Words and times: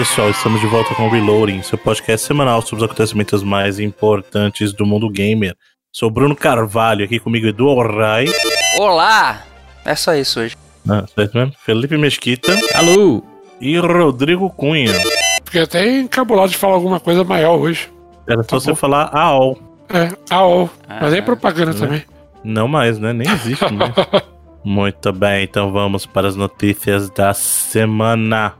pessoal, 0.00 0.30
estamos 0.30 0.58
de 0.62 0.66
volta 0.66 0.94
com 0.94 1.06
o 1.08 1.10
Reloading, 1.10 1.60
seu 1.62 1.76
podcast 1.76 2.26
semanal 2.26 2.62
sobre 2.62 2.76
os 2.82 2.90
acontecimentos 2.90 3.42
mais 3.42 3.78
importantes 3.78 4.72
do 4.72 4.86
mundo 4.86 5.10
gamer. 5.10 5.54
Sou 5.92 6.10
Bruno 6.10 6.34
Carvalho, 6.34 7.04
aqui 7.04 7.18
comigo 7.18 7.46
Edu 7.46 7.66
Orrai. 7.66 8.24
Olá! 8.78 9.42
É 9.84 9.94
só 9.94 10.14
isso 10.14 10.40
hoje. 10.40 10.56
Ah, 10.88 11.04
certo 11.14 11.36
mesmo? 11.36 11.52
Felipe 11.66 11.98
Mesquita. 11.98 12.50
Alô! 12.76 13.22
E 13.60 13.76
Rodrigo 13.78 14.48
Cunha. 14.48 14.94
Fiquei 15.44 15.60
até 15.64 15.86
encabulado 16.00 16.48
de 16.50 16.56
falar 16.56 16.76
alguma 16.76 16.98
coisa 16.98 17.22
maior 17.22 17.58
hoje. 17.58 17.90
Era 18.26 18.42
Tá 18.42 18.48
só 18.48 18.60
você 18.60 18.70
bom. 18.70 18.76
falar 18.76 19.10
AOL. 19.14 19.58
É, 19.90 20.08
AOL. 20.34 20.70
Mas 20.88 21.12
é 21.12 21.18
Ah, 21.18 21.22
propaganda 21.22 21.72
né? 21.74 21.78
também. 21.78 22.02
Não 22.42 22.66
mais, 22.66 22.98
né? 22.98 23.12
Nem 23.12 23.28
existe 23.30 23.68
mais. 23.70 23.92
Muito 24.64 25.12
bem, 25.12 25.44
então 25.44 25.70
vamos 25.70 26.06
para 26.06 26.26
as 26.26 26.36
notícias 26.36 27.10
da 27.10 27.34
semana. 27.34 28.54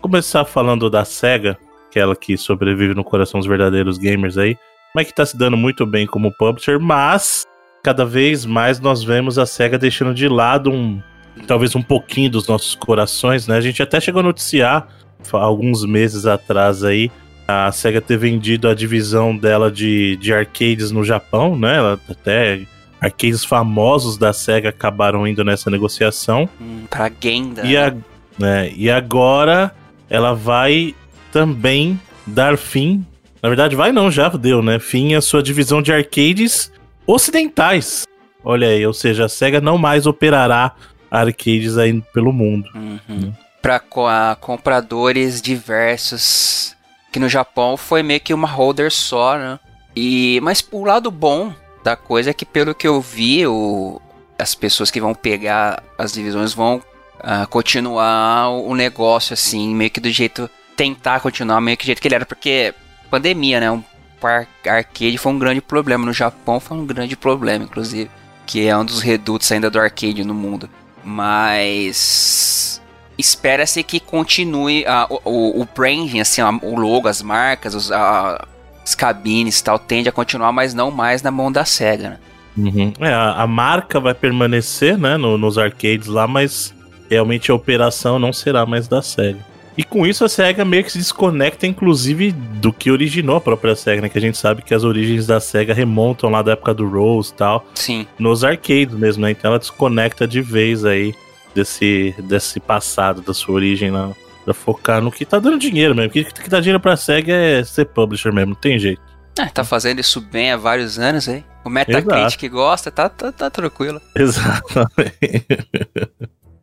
Começar 0.00 0.44
falando 0.44 0.88
da 0.88 1.04
SEGA, 1.04 1.58
aquela 1.90 2.14
que 2.14 2.36
sobrevive 2.36 2.94
no 2.94 3.04
coração 3.04 3.40
dos 3.40 3.48
verdadeiros 3.48 3.98
gamers 3.98 4.38
aí, 4.38 4.56
mas 4.94 5.06
que 5.06 5.14
tá 5.14 5.26
se 5.26 5.36
dando 5.36 5.56
muito 5.56 5.84
bem 5.84 6.06
como 6.06 6.32
publisher, 6.32 6.78
mas 6.78 7.44
cada 7.82 8.04
vez 8.04 8.44
mais 8.46 8.80
nós 8.80 9.02
vemos 9.02 9.38
a 9.38 9.46
SEGA 9.46 9.78
deixando 9.78 10.14
de 10.14 10.28
lado 10.28 10.70
um 10.70 11.00
talvez 11.46 11.74
um 11.76 11.82
pouquinho 11.82 12.30
dos 12.30 12.48
nossos 12.48 12.74
corações, 12.74 13.46
né? 13.46 13.56
A 13.56 13.60
gente 13.60 13.82
até 13.82 14.00
chegou 14.00 14.20
a 14.20 14.24
noticiar 14.24 14.88
alguns 15.32 15.84
meses 15.84 16.26
atrás 16.26 16.82
aí 16.84 17.10
a 17.46 17.70
SEGA 17.72 18.00
ter 18.00 18.16
vendido 18.18 18.68
a 18.68 18.74
divisão 18.74 19.36
dela 19.36 19.70
de, 19.70 20.16
de 20.16 20.32
arcades 20.34 20.90
no 20.90 21.04
Japão, 21.04 21.56
né? 21.56 21.76
Ela 21.76 22.00
até 22.08 22.60
arcades 23.00 23.44
famosos 23.44 24.16
da 24.18 24.32
SEGA 24.32 24.68
acabaram 24.70 25.26
indo 25.26 25.44
nessa 25.44 25.70
negociação. 25.70 26.48
Hum, 26.60 26.84
pra 26.90 27.10
Genda. 27.20 27.62
E, 27.64 27.76
a- 27.76 27.94
né, 28.38 28.70
e 28.76 28.90
agora 28.90 29.72
ela 30.08 30.34
vai 30.34 30.94
também 31.32 32.00
dar 32.26 32.56
fim. 32.56 33.04
Na 33.42 33.48
verdade, 33.48 33.76
vai 33.76 33.92
não, 33.92 34.10
já 34.10 34.28
deu, 34.28 34.62
né? 34.62 34.78
Fim 34.78 35.14
à 35.14 35.20
sua 35.20 35.42
divisão 35.42 35.80
de 35.80 35.92
arcades 35.92 36.72
ocidentais. 37.06 38.04
Olha 38.44 38.68
aí, 38.68 38.86
ou 38.86 38.92
seja, 38.92 39.26
a 39.26 39.28
SEGA 39.28 39.60
não 39.60 39.78
mais 39.78 40.06
operará 40.06 40.72
arcades 41.10 41.76
aí 41.78 42.00
pelo 42.12 42.32
mundo. 42.32 42.68
Uhum. 42.74 43.32
Pra 43.60 43.78
co- 43.80 44.06
a 44.06 44.36
compradores 44.40 45.40
diversos. 45.42 46.76
Que 47.12 47.18
no 47.18 47.28
Japão 47.28 47.76
foi 47.76 48.02
meio 48.02 48.20
que 48.20 48.34
uma 48.34 48.46
holder 48.46 48.90
só, 48.92 49.36
né? 49.38 49.58
E, 49.96 50.38
mas 50.42 50.66
o 50.70 50.84
lado 50.84 51.10
bom 51.10 51.52
da 51.82 51.96
coisa 51.96 52.30
é 52.30 52.34
que, 52.34 52.44
pelo 52.44 52.74
que 52.74 52.86
eu 52.86 53.00
vi, 53.00 53.46
o, 53.46 54.00
as 54.38 54.54
pessoas 54.54 54.90
que 54.90 55.00
vão 55.00 55.14
pegar 55.14 55.82
as 55.96 56.12
divisões 56.12 56.52
vão 56.52 56.82
ah, 57.20 57.46
continuar 57.46 58.50
o 58.50 58.74
negócio 58.74 59.34
assim, 59.34 59.74
meio 59.74 59.90
que 59.90 60.00
do 60.00 60.10
jeito. 60.10 60.48
Tentar 60.76 61.20
continuar 61.20 61.60
meio 61.60 61.76
que 61.76 61.84
do 61.84 61.86
jeito 61.86 62.00
que 62.00 62.06
ele 62.08 62.14
era, 62.14 62.26
porque 62.26 62.72
pandemia, 63.10 63.58
né? 63.60 63.70
Um 63.70 63.82
par 64.20 64.46
arcade 64.66 65.18
foi 65.18 65.32
um 65.32 65.38
grande 65.38 65.60
problema. 65.60 66.06
No 66.06 66.12
Japão 66.12 66.60
foi 66.60 66.76
um 66.76 66.86
grande 66.86 67.16
problema, 67.16 67.64
inclusive. 67.64 68.10
Que 68.46 68.66
é 68.66 68.76
um 68.76 68.84
dos 68.84 69.00
redutos 69.00 69.50
ainda 69.52 69.68
do 69.70 69.78
arcade 69.78 70.24
no 70.24 70.34
mundo. 70.34 70.68
Mas 71.04 72.80
espera-se 73.16 73.82
que 73.82 73.98
continue 73.98 74.84
ah, 74.86 75.06
o, 75.10 75.20
o, 75.24 75.62
o 75.62 75.68
branding, 75.74 76.20
assim, 76.20 76.40
ah, 76.40 76.50
o 76.62 76.78
logo, 76.78 77.08
as 77.08 77.20
marcas, 77.20 77.74
os, 77.74 77.90
ah, 77.90 78.46
as 78.84 78.94
cabines 78.94 79.58
e 79.58 79.64
tal, 79.64 79.78
tende 79.78 80.08
a 80.08 80.12
continuar, 80.12 80.52
mas 80.52 80.72
não 80.74 80.90
mais 80.90 81.22
na 81.22 81.30
mão 81.30 81.50
da 81.50 81.64
SEGA, 81.64 82.10
né? 82.10 82.18
Uhum. 82.56 82.92
É, 83.00 83.12
a, 83.12 83.42
a 83.42 83.46
marca 83.46 84.00
vai 84.00 84.14
permanecer, 84.14 84.96
né, 84.98 85.16
no- 85.16 85.38
nos 85.38 85.58
arcades 85.58 86.06
lá, 86.08 86.26
mas 86.26 86.74
realmente 87.08 87.50
a 87.50 87.54
operação 87.54 88.18
não 88.18 88.32
será 88.32 88.66
mais 88.66 88.88
da 88.88 89.02
SEGA. 89.02 89.40
E 89.78 89.84
com 89.84 90.04
isso 90.04 90.24
a 90.24 90.28
SEGA 90.28 90.64
meio 90.64 90.82
que 90.82 90.90
se 90.90 90.98
desconecta, 90.98 91.64
inclusive, 91.64 92.32
do 92.32 92.72
que 92.72 92.90
originou 92.90 93.36
a 93.36 93.40
própria 93.40 93.76
SEGA, 93.76 94.02
né? 94.02 94.08
Que 94.08 94.18
a 94.18 94.20
gente 94.20 94.36
sabe 94.36 94.60
que 94.60 94.74
as 94.74 94.82
origens 94.82 95.24
da 95.24 95.38
SEGA 95.38 95.72
remontam 95.72 96.28
lá 96.30 96.42
da 96.42 96.52
época 96.52 96.74
do 96.74 96.88
Rose 96.88 97.30
e 97.30 97.34
tal, 97.34 97.64
Sim. 97.76 98.04
nos 98.18 98.42
arcades 98.42 98.96
mesmo, 98.96 99.22
né? 99.22 99.30
Então 99.30 99.50
ela 99.50 99.58
desconecta 99.58 100.26
de 100.26 100.40
vez 100.42 100.84
aí 100.84 101.14
desse, 101.54 102.12
desse 102.24 102.58
passado, 102.58 103.22
da 103.22 103.32
sua 103.32 103.54
origem 103.54 103.92
lá, 103.92 104.10
pra 104.44 104.52
focar 104.52 105.00
no 105.00 105.12
que 105.12 105.24
tá 105.24 105.38
dando 105.38 105.60
dinheiro 105.60 105.94
mesmo. 105.94 106.08
O 106.08 106.12
que, 106.12 106.24
que 106.24 106.50
dá 106.50 106.58
dinheiro 106.58 106.80
pra 106.80 106.96
SEGA 106.96 107.32
é 107.32 107.62
ser 107.62 107.84
publisher 107.84 108.32
mesmo, 108.32 108.54
não 108.54 108.60
tem 108.60 108.80
jeito. 108.80 109.00
É, 109.38 109.46
tá 109.46 109.62
fazendo 109.62 110.00
isso 110.00 110.20
bem 110.20 110.50
há 110.50 110.56
vários 110.56 110.98
anos 110.98 111.28
aí. 111.28 111.44
O 111.64 111.70
Metacritic 111.70 112.50
gosta, 112.50 112.90
tá, 112.90 113.08
tá, 113.08 113.30
tá 113.30 113.48
tranquilo. 113.48 114.00
Exatamente. 114.16 115.46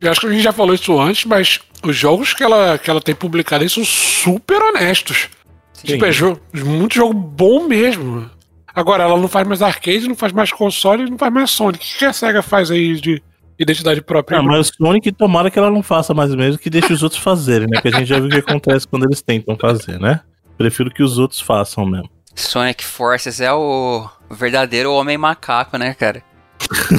Eu 0.00 0.10
acho 0.10 0.20
que 0.20 0.26
a 0.26 0.30
gente 0.30 0.42
já 0.42 0.52
falou 0.52 0.74
isso 0.74 0.98
antes, 0.98 1.24
mas 1.24 1.60
os 1.82 1.96
jogos 1.96 2.34
que 2.34 2.42
ela, 2.42 2.78
que 2.78 2.90
ela 2.90 3.00
tem 3.00 3.14
publicado 3.14 3.62
aí 3.62 3.70
são 3.70 3.84
super 3.84 4.60
honestos. 4.60 5.28
Sim. 5.72 5.86
Tipo, 5.86 6.06
é 6.06 6.12
jogo, 6.12 6.40
muito 6.54 6.94
jogo 6.94 7.14
bom 7.14 7.66
mesmo. 7.66 8.30
Agora, 8.74 9.04
ela 9.04 9.18
não 9.18 9.28
faz 9.28 9.46
mais 9.46 9.62
arcade, 9.62 10.08
não 10.08 10.14
faz 10.14 10.32
mais 10.32 10.52
console, 10.52 11.08
não 11.08 11.16
faz 11.16 11.32
mais 11.32 11.50
Sonic. 11.50 11.84
O 11.84 11.88
que 11.88 11.98
que 11.98 12.04
a 12.04 12.12
SEGA 12.12 12.42
faz 12.42 12.70
aí 12.70 13.00
de 13.00 13.22
identidade 13.58 14.02
própria? 14.02 14.38
Ah, 14.38 14.42
mas 14.42 14.68
o 14.68 14.74
Sonic, 14.74 15.12
tomara 15.12 15.50
que 15.50 15.58
ela 15.58 15.70
não 15.70 15.82
faça 15.82 16.12
mais 16.12 16.34
mesmo, 16.34 16.58
que 16.58 16.68
deixe 16.68 16.92
os 16.92 17.02
outros 17.02 17.22
fazerem, 17.22 17.66
né? 17.70 17.80
Que 17.80 17.88
a 17.88 17.90
gente 17.90 18.06
já 18.06 18.18
viu 18.18 18.26
o 18.26 18.30
que 18.30 18.38
acontece 18.38 18.86
quando 18.86 19.06
eles 19.06 19.22
tentam 19.22 19.56
fazer, 19.56 19.98
né? 19.98 20.20
Prefiro 20.58 20.90
que 20.90 21.02
os 21.02 21.18
outros 21.18 21.40
façam 21.40 21.86
mesmo. 21.86 22.10
Sonic 22.34 22.84
Forces 22.84 23.40
é 23.40 23.50
o 23.50 24.06
verdadeiro 24.30 24.92
homem 24.92 25.16
macaco, 25.16 25.78
né, 25.78 25.94
cara? 25.94 26.22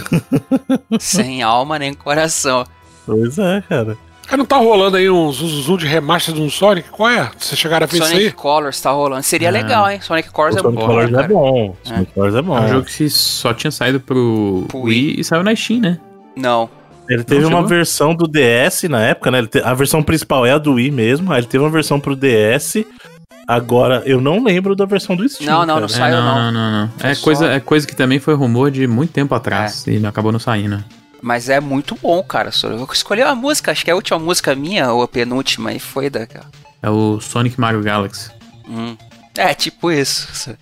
Sem 1.00 1.44
alma 1.44 1.78
nem 1.78 1.94
coração. 1.94 2.66
Pois 3.08 3.40
é, 3.40 3.64
cara. 3.68 3.98
Ah, 4.30 4.36
não 4.36 4.46
tá 4.46 4.58
rolando 4.58 4.98
aí 4.98 5.10
um 5.10 5.32
Zuzuzu 5.32 5.78
de 5.78 5.88
remaster 5.88 6.36
de 6.36 6.42
um 6.42 6.50
Sonic? 6.50 6.90
Qual 6.90 7.10
é? 7.10 7.32
Vocês 7.40 7.58
chegaram 7.58 7.86
a 7.86 7.88
ver 7.88 7.96
isso 7.98 8.06
Sonic 8.08 8.26
aí? 8.26 8.32
Colors 8.34 8.82
tá 8.82 8.92
rolando. 8.92 9.24
Seria 9.24 9.48
Ah. 9.48 9.52
legal, 9.52 9.90
hein? 9.90 10.02
Sonic 10.02 10.30
Colors 10.32 10.58
é 10.58 10.60
Sonic 10.60 10.78
bom, 10.82 10.86
Colors 10.86 11.10
é 11.10 11.14
cara. 11.16 11.28
bom. 11.30 11.76
Sonic 11.82 12.12
Colors 12.14 12.36
é 12.36 12.40
É 12.40 12.42
bom. 12.42 12.60
um 12.60 12.68
jogo 12.68 12.86
que 12.86 13.10
só 13.10 13.54
tinha 13.54 13.72
saído 13.72 14.02
pro, 14.02 14.68
Wii 14.76 15.22
e 15.22 15.24
saiu 15.24 15.44
na 15.44 15.56
Steam, 15.56 15.80
né? 15.80 15.98
Não. 16.36 16.70
Ele 17.10 17.24
teve 17.24 17.40
Não 17.40 17.48
uma 17.48 17.58
chegou? 17.60 17.70
versão 17.70 18.14
do 18.14 18.28
DS 18.28 18.84
na 18.90 19.02
época, 19.02 19.32
né? 19.32 19.46
Te- 19.48 19.62
A 19.64 19.74
versão 19.74 20.04
principal 20.04 20.46
é 20.46 20.52
a 20.52 20.58
do 20.58 20.74
Wii 20.74 20.92
mesmo. 20.92 21.32
Aí 21.32 21.40
ele 21.40 21.48
teve 21.48 21.64
uma 21.64 21.70
versão 21.72 21.98
pro 21.98 22.14
DS. 22.14 22.86
Agora, 23.48 24.04
eu 24.06 24.20
não 24.20 24.44
lembro 24.44 24.76
da 24.76 24.84
versão 24.84 25.16
do 25.16 25.28
Steam. 25.30 25.50
Não, 25.50 25.60
não, 25.62 25.68
cara. 25.76 25.80
não 25.80 25.88
saiu, 25.88 26.16
é, 26.18 26.20
não. 26.20 26.36
não, 26.36 26.52
não, 26.52 26.72
não. 26.82 26.90
É 27.02 27.14
só- 27.14 27.24
coisa, 27.24 27.46
é 27.48 27.60
coisa 27.62 27.88
que 27.88 27.96
também 27.96 28.20
foi 28.20 28.34
rumor 28.34 28.70
de 28.70 28.86
muito 28.88 29.14
tempo 29.14 29.34
atrás 29.34 29.88
e 29.88 30.00
não 30.00 30.10
acabou 30.10 30.34
não 30.34 30.40
saindo. 30.40 30.84
Mas 31.22 31.50
é 31.50 31.60
muito 31.60 31.96
bom, 31.96 32.22
cara. 32.24 32.52
Eu 32.64 32.88
escolhi 32.92 33.24
uma 33.24 33.36
música, 33.36 33.72
acho 33.72 33.84
que 33.84 33.90
é 33.90 33.94
a 33.94 33.96
última 33.96 34.20
música 34.20 34.56
minha, 34.56 34.92
ou 34.92 35.02
a 35.02 35.08
penúltima, 35.08 35.74
e 35.74 35.80
foi 35.80 36.10
daquela. 36.10 36.50
É 36.82 36.90
o 36.90 37.20
Sonic 37.20 37.60
Mario 37.60 37.82
Galaxy. 37.82 38.30
Hum. 38.68 38.96
É, 39.36 39.54
tipo 39.54 39.92
isso. 39.92 40.56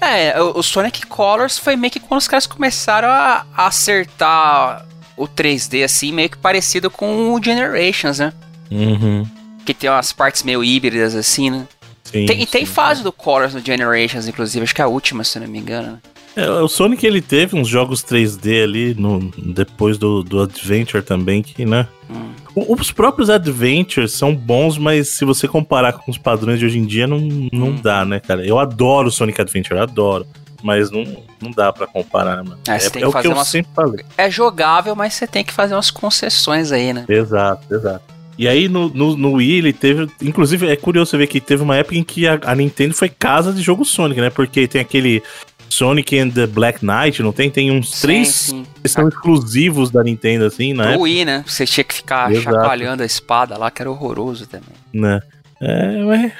É, 0.00 0.40
o 0.40 0.62
Sonic 0.62 1.06
Colors 1.06 1.58
foi 1.58 1.76
meio 1.76 1.90
que 1.90 2.00
quando 2.00 2.20
os 2.20 2.28
caras 2.28 2.46
começaram 2.46 3.08
a 3.08 3.44
acertar 3.54 4.86
o 5.16 5.28
3D, 5.28 5.84
assim, 5.84 6.12
meio 6.12 6.30
que 6.30 6.38
parecido 6.38 6.90
com 6.90 7.34
o 7.34 7.42
Generations, 7.42 8.18
né? 8.18 8.32
Uhum. 8.70 9.26
Que 9.64 9.74
tem 9.74 9.90
umas 9.90 10.12
partes 10.12 10.42
meio 10.42 10.64
híbridas, 10.64 11.14
assim, 11.14 11.50
né? 11.50 11.68
Sim, 12.02 12.26
Tem, 12.26 12.42
e 12.42 12.46
tem 12.46 12.66
sim. 12.66 12.72
fase 12.72 13.02
do 13.02 13.12
Colors 13.12 13.54
no 13.54 13.60
Generations, 13.60 14.28
inclusive, 14.28 14.62
acho 14.62 14.74
que 14.74 14.80
é 14.80 14.84
a 14.84 14.88
última, 14.88 15.24
se 15.24 15.38
não 15.38 15.48
me 15.48 15.58
engano. 15.58 16.00
É, 16.36 16.48
o 16.50 16.66
Sonic 16.68 17.06
ele 17.06 17.20
teve 17.22 17.56
uns 17.56 17.68
jogos 17.68 18.02
3D 18.02 18.62
ali 18.64 18.94
no, 18.94 19.30
depois 19.36 19.96
do, 19.96 20.22
do 20.22 20.42
Adventure 20.42 21.02
também, 21.02 21.42
que, 21.42 21.64
né? 21.64 21.86
Hum. 22.10 22.32
O- 22.54 22.74
Os 22.74 22.90
próprios 22.90 23.30
Adventures 23.30 24.12
são 24.12 24.34
bons, 24.34 24.76
mas 24.76 25.10
se 25.10 25.24
você 25.24 25.46
comparar 25.46 25.92
com 25.92 26.10
os 26.10 26.18
padrões 26.18 26.58
de 26.58 26.66
hoje 26.66 26.78
em 26.78 26.86
dia, 26.86 27.06
não, 27.06 27.18
não 27.52 27.68
Hum. 27.68 27.78
dá, 27.80 28.04
né, 28.04 28.18
cara? 28.20 28.44
Eu 28.44 28.58
adoro 28.58 29.10
Sonic 29.10 29.40
Adventure, 29.40 29.78
adoro. 29.78 30.26
Mas 30.62 30.90
não, 30.90 31.04
não 31.42 31.50
dá 31.50 31.70
pra 31.72 31.86
comparar, 31.86 32.36
mano. 32.42 32.58
É, 32.66 32.72
é 32.72 33.02
é 33.02 33.06
o 33.06 33.12
que 33.12 33.26
eu 33.26 33.32
umas- 33.32 33.48
sempre 33.48 33.70
falei. 33.76 34.02
É 34.16 34.30
jogável, 34.30 34.96
mas 34.96 35.12
você 35.14 35.26
tem 35.26 35.44
que 35.44 35.52
fazer 35.52 35.74
umas 35.74 35.90
concessões 35.90 36.72
aí, 36.72 36.92
né? 36.92 37.04
Exato, 37.06 37.72
exato. 37.74 38.02
E 38.38 38.48
aí 38.48 38.66
no, 38.68 38.88
no, 38.88 39.14
no 39.16 39.32
Wii 39.34 39.52
ele 39.58 39.72
teve. 39.72 40.08
Inclusive, 40.22 40.66
é 40.66 40.74
curioso 40.74 41.10
você 41.10 41.18
ver 41.18 41.26
que 41.28 41.38
teve 41.40 41.62
uma 41.62 41.76
época 41.76 41.96
em 41.96 42.02
que 42.02 42.26
a, 42.26 42.40
a 42.44 42.54
Nintendo 42.56 42.92
foi 42.94 43.08
casa 43.08 43.52
de 43.52 43.60
jogo 43.62 43.84
Sonic, 43.84 44.20
né? 44.20 44.30
Porque 44.30 44.66
tem 44.66 44.80
aquele 44.80 45.22
Sonic 45.68 46.18
and 46.18 46.30
the 46.30 46.46
Black 46.46 46.84
Knight, 46.84 47.22
não 47.22 47.32
tem? 47.32 47.50
Tem 47.50 47.70
uns 47.70 47.94
Sim, 47.94 48.00
três 48.02 48.28
sim. 48.28 48.66
que 48.82 48.88
são 48.88 49.08
exclusivos 49.08 49.90
da 49.90 50.02
Nintendo, 50.02 50.44
assim, 50.44 50.74
Pro 50.74 50.84
época, 50.84 51.00
Wii, 51.02 51.24
né? 51.24 51.44
Você 51.46 51.66
tinha 51.66 51.84
que 51.84 51.94
ficar 51.94 52.30
Exato. 52.30 52.44
chacoalhando 52.56 53.02
a 53.02 53.06
espada 53.06 53.56
lá, 53.58 53.70
que 53.70 53.82
era 53.82 53.90
horroroso 53.90 54.46
também. 54.46 54.68
né? 54.92 55.20
É, 55.60 56.04
mas 56.04 56.32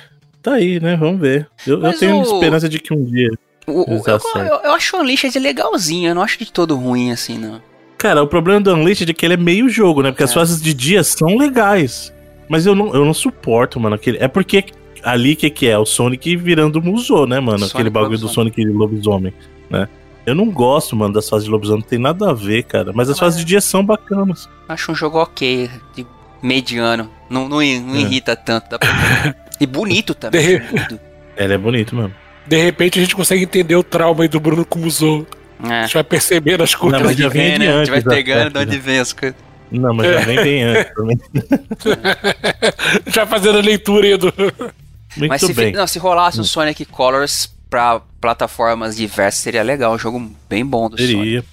tá 0.43 0.55
aí, 0.55 0.79
né? 0.81 0.97
Vamos 0.97 1.21
ver. 1.21 1.49
Eu, 1.67 1.83
eu 1.83 1.93
tenho 1.99 2.19
o- 2.19 2.23
esperança 2.23 2.69
de 2.69 2.79
que 2.79 2.93
um 2.95 3.05
dia. 3.05 3.31
O, 3.67 3.85
eu, 4.07 4.21
eu, 4.37 4.61
eu 4.65 4.73
acho 4.73 4.97
o 4.97 5.01
Unleashed 5.01 5.39
legalzinho, 5.39 6.11
eu 6.11 6.15
não 6.15 6.23
acho 6.23 6.39
de 6.39 6.53
todo 6.53 6.77
ruim 6.77 7.11
assim, 7.13 7.39
não. 7.39 7.63
Cara, 7.97 8.23
o 8.23 8.27
problema 8.27 8.61
do 8.61 8.75
Unleashed 8.75 9.09
é 9.11 9.15
que 9.15 9.25
ele 9.25 9.35
é 9.35 9.39
meio 9.39 9.69
jogo, 9.71 10.03
né? 10.03 10.11
Porque 10.11 10.23
as 10.25 10.31
É. 10.33 10.35
fases 10.35 10.61
de 10.61 10.75
dia 10.75 11.03
são 11.03 11.37
legais. 11.39 12.13
Mas 12.47 12.67
eu 12.67 12.75
não, 12.75 12.95
eu 12.95 13.05
não 13.07 13.15
suporto, 13.15 13.81
mano. 13.81 13.95
Aquele... 13.97 14.19
É 14.19 14.29
porque 14.29 14.65
ali 15.05 15.37
que 15.37 15.51
que 15.51 15.69
é? 15.69 15.79
O 15.79 15.85
Sonic 15.87 16.37
virando 16.37 16.81
musou, 16.83 17.27
né, 17.27 17.39
mano? 17.41 17.59
Sonic 17.61 17.75
Aquele 17.77 17.91
bagulho 17.91 18.19
do. 18.19 18.29
Sonic 18.29 18.65
lobisomem, 18.65 19.33
né? 19.71 19.89
Eu 20.27 20.35
não 20.35 20.51
gosto, 20.51 20.97
mano, 20.97 21.13
das 21.13 21.29
fases 21.29 21.45
de 21.45 21.51
lobisomem, 21.51 21.83
não 21.83 21.89
tem 21.89 21.99
nada 21.99 22.31
a 22.31 22.33
ver, 22.33 22.63
cara. 22.65 22.93
Mas 22.95 23.11
as 23.11 23.17
Ah, 23.17 23.21
fases 23.21 23.37
mas- 23.37 23.45
de 23.45 23.49
dia 23.51 23.61
são 23.61 23.85
bacanas. 23.85 24.49
Acho 24.69 24.91
um 24.91 24.95
jogo 24.95 25.19
ok, 25.19 25.71
de 25.95 26.07
mediano. 26.43 27.11
Não, 27.29 27.43
não, 27.49 27.59
não 27.59 27.63
irrita 27.97 28.35
tanto. 28.35 28.71
dá 28.71 28.79
pra- 28.79 28.89
E 29.61 29.67
bonito 29.67 30.15
também. 30.15 30.41
De- 30.59 30.59
bonito. 30.67 31.01
Ele 31.37 31.53
é 31.55 31.59
bonito 31.59 31.95
mesmo. 31.95 32.15
De 32.47 32.57
repente 32.63 32.99
a 32.99 33.03
gente 33.03 33.15
consegue 33.15 33.43
entender 33.45 33.77
o 33.77 33.83
trauma 33.83 34.23
aí 34.25 34.29
do 34.29 34.41
Bruno 34.41 34.65
como 34.65 34.87
usou. 34.87 35.27
A 35.63 35.75
É. 35.75 35.83
gente 35.83 35.95
vai 35.95 36.05
percebendo 36.05 36.63
as 36.63 36.75
coisas. 36.75 36.99
Não, 37.01 37.07
mas 37.07 37.17
já 37.17 37.29
vem 37.29 37.59
né? 37.59 37.73
A 37.75 37.79
gente 37.85 37.91
vai 37.91 38.03
pegando 38.03 38.51
de 38.53 38.59
onde 38.59 38.79
vem 38.79 38.99
as 38.99 39.13
coisas. 39.13 39.37
Não, 39.71 39.93
mas 39.95 40.07
já 40.13 40.21
vem 40.21 40.37
bem 40.43 40.63
antes 40.63 40.93
também. 40.95 41.19
Já 43.07 43.27
fazendo 43.27 43.59
a 43.59 43.63
leitura 43.63 44.07
aí 44.07 44.17
do. 44.17 44.33
Muito 45.17 45.31
Mas 45.31 45.41
se, 45.41 45.53
bem. 45.53 45.73
não, 45.73 45.87
se 45.87 45.99
rolasse 45.99 46.41
o 46.41 46.45
Sonic 46.45 46.85
Colors 46.87 47.53
pra 47.71 48.01
plataformas 48.21 48.97
diversas, 48.97 49.41
seria 49.41 49.63
legal. 49.63 49.95
Um 49.95 49.99
jogo 49.99 50.31
bem 50.49 50.65
bom 50.65 50.89
do 50.89 50.97
Sonic. 50.97 51.15
Seria. 51.17 51.45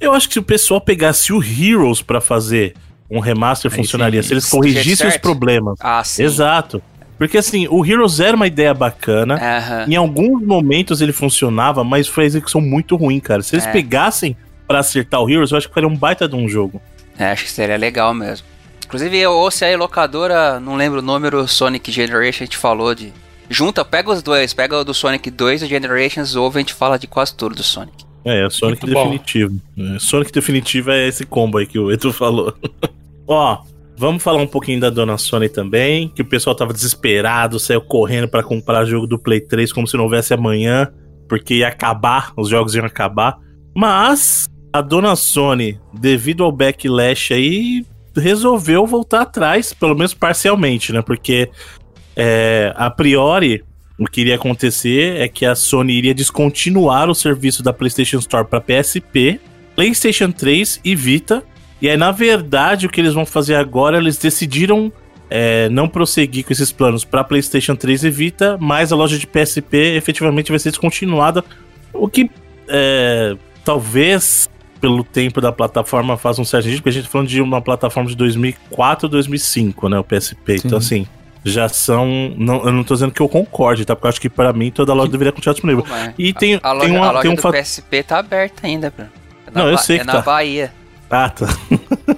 Eu 0.00 0.12
acho 0.12 0.28
que 0.28 0.34
se 0.34 0.38
o 0.40 0.42
pessoal 0.42 0.80
pegasse 0.80 1.32
o 1.32 1.42
Heroes 1.42 2.02
pra 2.02 2.20
fazer 2.20 2.74
um 3.10 3.18
remaster, 3.20 3.70
Aí 3.70 3.76
funcionaria. 3.76 4.22
sim. 4.22 4.28
Se 4.28 4.34
eles 4.34 4.46
corrigissem 4.48 5.06
os 5.08 5.16
problemas. 5.16 5.76
Ah, 5.80 6.02
sim. 6.04 6.22
Exato. 6.22 6.82
Porque 7.18 7.36
assim, 7.38 7.66
o 7.68 7.84
Heroes 7.84 8.18
era 8.20 8.34
uma 8.36 8.46
ideia 8.46 8.72
bacana. 8.72 9.34
Aham. 9.34 9.86
Em 9.88 9.96
alguns 9.96 10.42
momentos 10.42 11.00
ele 11.00 11.12
funcionava, 11.12 11.84
mas 11.84 12.08
foi 12.08 12.24
a 12.24 12.26
execução 12.26 12.60
muito 12.60 12.96
ruim, 12.96 13.20
cara. 13.20 13.42
Se 13.42 13.54
eles 13.54 13.66
É. 13.66 13.72
pegassem 13.72 14.36
pra 14.66 14.78
acertar 14.78 15.20
o 15.20 15.28
Heroes, 15.28 15.50
eu 15.50 15.58
acho 15.58 15.68
que 15.68 15.74
faria 15.74 15.88
um 15.88 15.96
baita 15.96 16.28
de 16.28 16.34
um 16.36 16.48
jogo. 16.48 16.80
É, 17.18 17.32
acho 17.32 17.44
que 17.44 17.50
seria 17.50 17.76
legal 17.76 18.14
mesmo. 18.14 18.46
Inclusive, 18.90 19.24
ou 19.28 19.48
se 19.52 19.64
a 19.64 19.78
locadora, 19.78 20.58
não 20.58 20.74
lembro 20.74 20.98
o 20.98 21.02
número, 21.02 21.46
Sonic 21.46 21.92
Generation, 21.92 22.42
a 22.42 22.46
gente 22.46 22.56
falou 22.56 22.92
de. 22.92 23.12
Junta, 23.48 23.84
pega 23.84 24.10
os 24.10 24.20
dois, 24.20 24.52
pega 24.52 24.78
o 24.78 24.84
do 24.84 24.92
Sonic 24.92 25.30
2 25.30 25.62
e 25.62 25.64
o 25.64 25.68
Generations, 25.68 26.34
ouve, 26.34 26.58
a 26.58 26.60
gente 26.60 26.74
fala 26.74 26.98
de 26.98 27.06
quase 27.06 27.32
tudo 27.36 27.54
do 27.54 27.62
Sonic. 27.62 28.04
É, 28.24 28.44
é 28.44 28.50
Sonic 28.50 28.84
Muito 28.84 28.98
definitivo. 28.98 29.60
É, 29.78 29.98
Sonic 30.00 30.32
definitivo 30.32 30.90
é 30.90 31.06
esse 31.06 31.24
combo 31.24 31.58
aí 31.58 31.68
que 31.68 31.78
o 31.78 31.92
Edu 31.92 32.12
falou. 32.12 32.52
Ó, 33.28 33.58
vamos 33.96 34.24
falar 34.24 34.42
um 34.42 34.46
pouquinho 34.46 34.80
da 34.80 34.90
dona 34.90 35.16
Sony 35.16 35.48
também, 35.48 36.08
que 36.08 36.22
o 36.22 36.28
pessoal 36.28 36.56
tava 36.56 36.72
desesperado, 36.72 37.60
saiu 37.60 37.80
correndo 37.80 38.26
pra 38.26 38.42
comprar 38.42 38.84
jogo 38.84 39.06
do 39.06 39.20
Play 39.20 39.40
3 39.40 39.72
como 39.72 39.86
se 39.86 39.96
não 39.96 40.04
houvesse 40.04 40.34
amanhã, 40.34 40.92
porque 41.28 41.54
ia 41.54 41.68
acabar, 41.68 42.32
os 42.36 42.48
jogos 42.48 42.74
iam 42.74 42.84
acabar. 42.84 43.38
Mas 43.72 44.48
a 44.72 44.80
dona 44.80 45.14
Sony, 45.14 45.78
devido 45.94 46.42
ao 46.42 46.50
backlash 46.50 47.32
aí, 47.32 47.84
resolveu 48.16 48.86
voltar 48.86 49.22
atrás, 49.22 49.72
pelo 49.72 49.94
menos 49.94 50.14
parcialmente, 50.14 50.92
né? 50.92 51.02
Porque 51.02 51.50
é, 52.16 52.72
a 52.76 52.90
priori 52.90 53.64
o 53.98 54.06
que 54.06 54.22
iria 54.22 54.36
acontecer 54.36 55.20
é 55.20 55.28
que 55.28 55.44
a 55.44 55.54
Sony 55.54 55.92
iria 55.92 56.14
descontinuar 56.14 57.10
o 57.10 57.14
serviço 57.14 57.62
da 57.62 57.72
PlayStation 57.72 58.18
Store 58.18 58.46
para 58.46 58.60
PSP, 58.60 59.38
PlayStation 59.76 60.32
3 60.32 60.80
e 60.82 60.96
Vita. 60.96 61.42
E 61.82 61.88
aí, 61.88 61.96
na 61.96 62.10
verdade, 62.10 62.86
o 62.86 62.88
que 62.88 63.00
eles 63.00 63.12
vão 63.12 63.26
fazer 63.26 63.56
agora, 63.56 63.98
eles 63.98 64.16
decidiram 64.16 64.90
é, 65.28 65.68
não 65.68 65.86
prosseguir 65.86 66.44
com 66.44 66.52
esses 66.52 66.72
planos 66.72 67.04
para 67.04 67.22
PlayStation 67.22 67.76
3 67.76 68.04
e 68.04 68.10
Vita, 68.10 68.56
mas 68.58 68.90
a 68.90 68.96
loja 68.96 69.18
de 69.18 69.26
PSP 69.26 69.96
efetivamente 69.96 70.50
vai 70.50 70.58
ser 70.58 70.70
descontinuada. 70.70 71.44
O 71.92 72.08
que 72.08 72.30
é, 72.68 73.36
talvez 73.64 74.48
pelo 74.80 75.04
tempo 75.04 75.40
da 75.40 75.52
plataforma 75.52 76.16
faça 76.16 76.40
um 76.40 76.44
certo 76.44 76.64
sentido, 76.64 76.78
porque 76.78 76.88
a 76.90 76.92
gente 76.92 77.04
tá 77.04 77.10
falando 77.10 77.28
de 77.28 77.40
uma 77.40 77.60
plataforma 77.60 78.08
de 78.08 78.16
2004 78.16 79.08
2005, 79.08 79.88
né? 79.88 79.98
O 79.98 80.04
PSP. 80.04 80.56
Então, 80.64 80.78
assim, 80.78 81.06
já 81.44 81.68
são. 81.68 82.34
Não, 82.36 82.64
eu 82.64 82.72
não 82.72 82.82
tô 82.84 82.94
dizendo 82.94 83.12
que 83.12 83.20
eu 83.20 83.28
concorde, 83.28 83.84
tá? 83.84 83.94
Porque 83.94 84.06
eu 84.06 84.08
acho 84.10 84.20
que 84.20 84.28
pra 84.30 84.52
mim 84.52 84.70
toda 84.70 84.92
loja 84.94 85.10
deveria 85.10 85.32
continuar 85.32 85.52
disponível. 85.54 85.82
Pô, 85.84 85.90
mas 85.90 86.14
E 86.18 86.32
tem, 86.32 86.58
a, 86.62 86.72
loja, 86.72 86.86
tem, 86.86 86.96
a 86.96 87.00
uma, 87.00 87.10
loja 87.10 87.22
tem 87.22 87.30
um 87.30 87.34
do. 87.34 87.52
PSP 87.52 88.02
tá 88.02 88.18
aberta 88.18 88.66
ainda, 88.66 88.90
Bruno. 88.94 89.10
É 89.46 89.50
na 89.50 89.60
Não, 89.60 89.68
eu 89.68 89.76
Ba- 89.76 89.82
sei 89.82 89.96
é 89.96 89.98
que 90.00 90.06
na 90.06 90.12
tá. 90.14 90.20
Bahia. 90.22 90.72
Ah, 91.10 91.28
tá. 91.28 91.46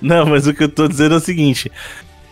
Não, 0.00 0.26
mas 0.26 0.46
o 0.46 0.52
que 0.54 0.64
eu 0.64 0.68
tô 0.68 0.86
dizendo 0.86 1.14
é 1.14 1.18
o 1.18 1.20
seguinte: 1.20 1.70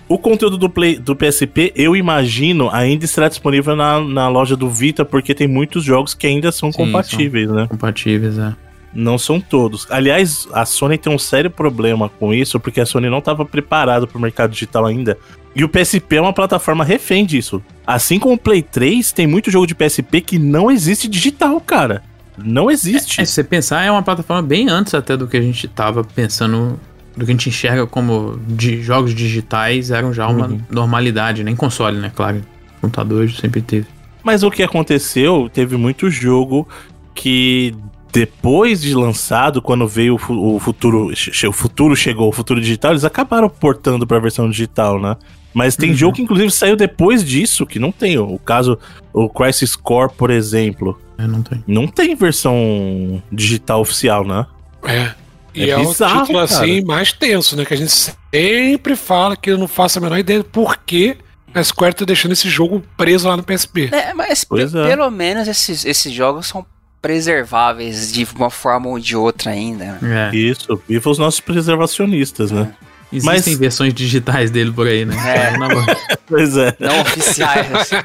o 0.09 0.19
conteúdo 0.19 0.59
do, 0.59 0.69
Play, 0.69 0.99
do 0.99 1.17
PSP, 1.17 1.73
eu 1.75 1.97
imagino, 1.97 2.69
ainda 2.71 3.05
estará 3.05 3.29
disponível 3.29 3.75
na, 3.75 4.01
na 4.01 4.29
loja 4.29 4.57
do 4.57 4.69
Vita, 4.69 5.05
porque 5.05 5.35
tem 5.35 5.49
muitos 5.49 5.83
jogos 5.83 6.13
que 6.15 6.27
ainda 6.27 6.53
são 6.53 6.71
Sim, 6.71 6.79
compatíveis, 6.79 7.49
né? 7.51 7.67
Compatíveis, 7.69 8.39
é. 8.39 8.55
Não 8.95 9.19
são 9.19 9.41
todos. 9.41 9.87
Aliás, 9.91 10.47
a 10.53 10.65
Sony 10.65 10.97
tem 10.97 11.13
um 11.13 11.19
sério 11.19 11.51
problema 11.51 12.09
com 12.09 12.33
isso, 12.33 12.61
porque 12.61 12.81
a 12.81 12.87
Sony 12.87 13.11
não 13.11 13.19
estava 13.19 13.45
preparada 13.45 14.07
para 14.07 14.17
o 14.17 14.21
mercado 14.21 14.53
digital 14.53 14.87
ainda. 14.87 15.19
E 15.57 15.65
o 15.65 15.69
PSP 15.69 16.17
é 16.17 16.21
uma 16.21 16.33
plataforma 16.33 16.85
refém 16.85 17.25
disso. 17.27 17.63
Assim 17.87 18.19
como 18.19 18.35
o 18.35 18.39
Play 18.39 18.63
3, 18.63 19.13
tem 19.13 19.27
muito 19.27 19.51
jogo 19.51 19.67
de 19.67 19.75
PSP 19.75 20.21
que 20.21 20.39
não 20.39 20.71
existe 20.71 21.09
digital, 21.09 21.61
cara. 21.61 22.03
Não 22.37 22.71
existe. 22.71 23.21
É, 23.21 23.25
se 23.25 23.33
você 23.33 23.45
pensar, 23.45 23.83
é 23.85 23.91
uma 23.91 24.03
plataforma 24.03 24.43
bem 24.43 24.69
antes 24.69 24.95
até 24.95 25.17
do 25.17 25.27
que 25.29 25.37
a 25.37 25.43
gente 25.43 25.67
tava 25.69 26.03
pensando, 26.03 26.79
do 27.17 27.25
que 27.25 27.31
a 27.31 27.35
gente 27.35 27.49
enxerga 27.49 27.87
como 27.87 28.39
de 28.49 28.83
jogos 28.83 29.15
digitais 29.15 29.91
eram 29.93 30.13
já 30.13 30.27
uma 30.29 30.49
Uhum. 30.49 30.61
normalidade, 30.71 31.45
nem 31.45 31.55
console, 31.55 31.99
né? 31.99 32.11
Claro, 32.15 32.43
computador 32.81 33.31
sempre 33.31 33.63
teve. 33.63 33.87
Mas 34.25 34.43
o 34.43 34.51
que 34.51 34.63
aconteceu, 34.65 35.49
teve 35.53 35.77
muito 35.77 36.11
jogo 36.11 36.67
que 37.15 37.75
depois 38.15 38.81
de 38.81 38.95
lançado, 38.95 39.61
quando 39.61 39.87
veio 39.89 40.15
o, 40.15 40.19
fu- 40.19 40.55
o 40.55 40.61
futuro, 40.61 41.11
o 41.13 41.53
futuro 41.53 41.97
chegou, 41.97 42.29
o 42.29 42.33
futuro 42.33 42.61
digital, 42.61 42.93
eles 42.93 43.05
acabaram 43.05 43.49
portando 43.49 44.07
pra 44.07 44.19
versão 44.21 44.49
digital, 44.49 45.01
né? 45.01 45.17
Mas 45.53 45.77
tem 45.77 45.91
Uhum. 45.91 45.97
jogo 45.97 46.15
que 46.17 46.23
inclusive 46.23 46.51
saiu 46.51 46.77
depois 46.77 47.25
disso, 47.25 47.67
que 47.67 47.79
não 47.79 47.91
tem. 47.93 48.17
O 48.19 48.39
caso, 48.39 48.79
o 49.13 49.29
Crisis 49.29 49.77
Core, 49.77 50.13
por 50.17 50.31
exemplo, 50.31 50.99
É, 51.19 51.27
não 51.27 51.43
tem. 51.43 51.65
não 51.67 51.87
tem 51.89 52.15
versão 52.15 53.23
digital 53.31 53.81
oficial, 53.81 54.25
né? 54.25 54.47
É. 54.85 55.13
E 55.55 55.65
É 55.65 55.71
é, 55.71 55.77
um 55.79 55.87
bizarro, 55.87 56.21
título 56.27 56.47
cara. 56.47 56.61
assim 56.63 56.85
mais 56.85 57.13
tenso, 57.13 57.57
né? 57.57 57.65
Que 57.65 57.75
a 57.75 57.77
gente 57.77 57.93
sempre 58.33 58.97
fala 58.97 59.37
que 59.37 59.51
eu 59.51 59.59
não 59.59 59.69
faço 59.69 59.99
a 59.99 60.03
menor 60.03 60.19
ideia 60.19 60.41
do 60.41 60.45
porquê 60.45 61.17
a 61.55 61.63
Square 61.63 61.95
tá 61.95 62.05
deixando 62.05 62.33
esse 62.33 62.49
jogo 62.49 62.83
preso 62.97 63.29
lá 63.29 63.37
no 63.37 63.45
PSP. 63.45 63.89
É, 63.93 64.13
mas 64.13 64.45
é. 64.51 64.89
pelo 64.89 65.09
menos 65.11 65.47
esses, 65.47 65.85
esses 65.85 66.13
jogos 66.13 66.49
são 66.49 66.67
preserváveis 67.05 68.11
de 68.11 68.27
uma 68.35 68.49
forma 68.49 68.89
ou 68.89 68.99
de 68.99 69.15
outra 69.15 69.51
ainda. 69.51 69.99
né? 70.01 70.31
É. 70.33 70.37
Isso, 70.37 70.81
viva 70.89 71.11
os 71.11 71.19
nossos 71.19 71.39
preservacionistas, 71.39 72.51
né? 72.51 72.73
Existem 73.13 73.53
Mas- 73.53 73.59
versões 73.59 73.93
digitais 73.93 74.51
dele 74.51 74.73
por 74.73 74.87
aí, 74.87 75.05
né? 75.05 75.15
É. 75.53 75.57
Na 75.59 75.69
boa. 75.69 75.85
Pois 76.27 76.57
é. 76.57 76.75
Não 76.81 77.03
oficiais. 77.03 77.71
assim. 77.75 77.97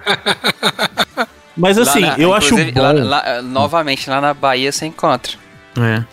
Mas 1.55 1.77
assim, 1.77 2.01
Lá 2.01 2.17
na- 2.17 2.19
eu 2.23 2.33
acho 2.33 2.53
bom. 2.55 2.81
lá- 2.81 2.91
lá- 2.91 3.41
novamente, 3.41 4.09
lá 4.09 4.19
na 4.19 4.33
Bahia 4.33 4.69
você 4.71 4.85
encontra. 4.85 5.33
É. 5.77 6.03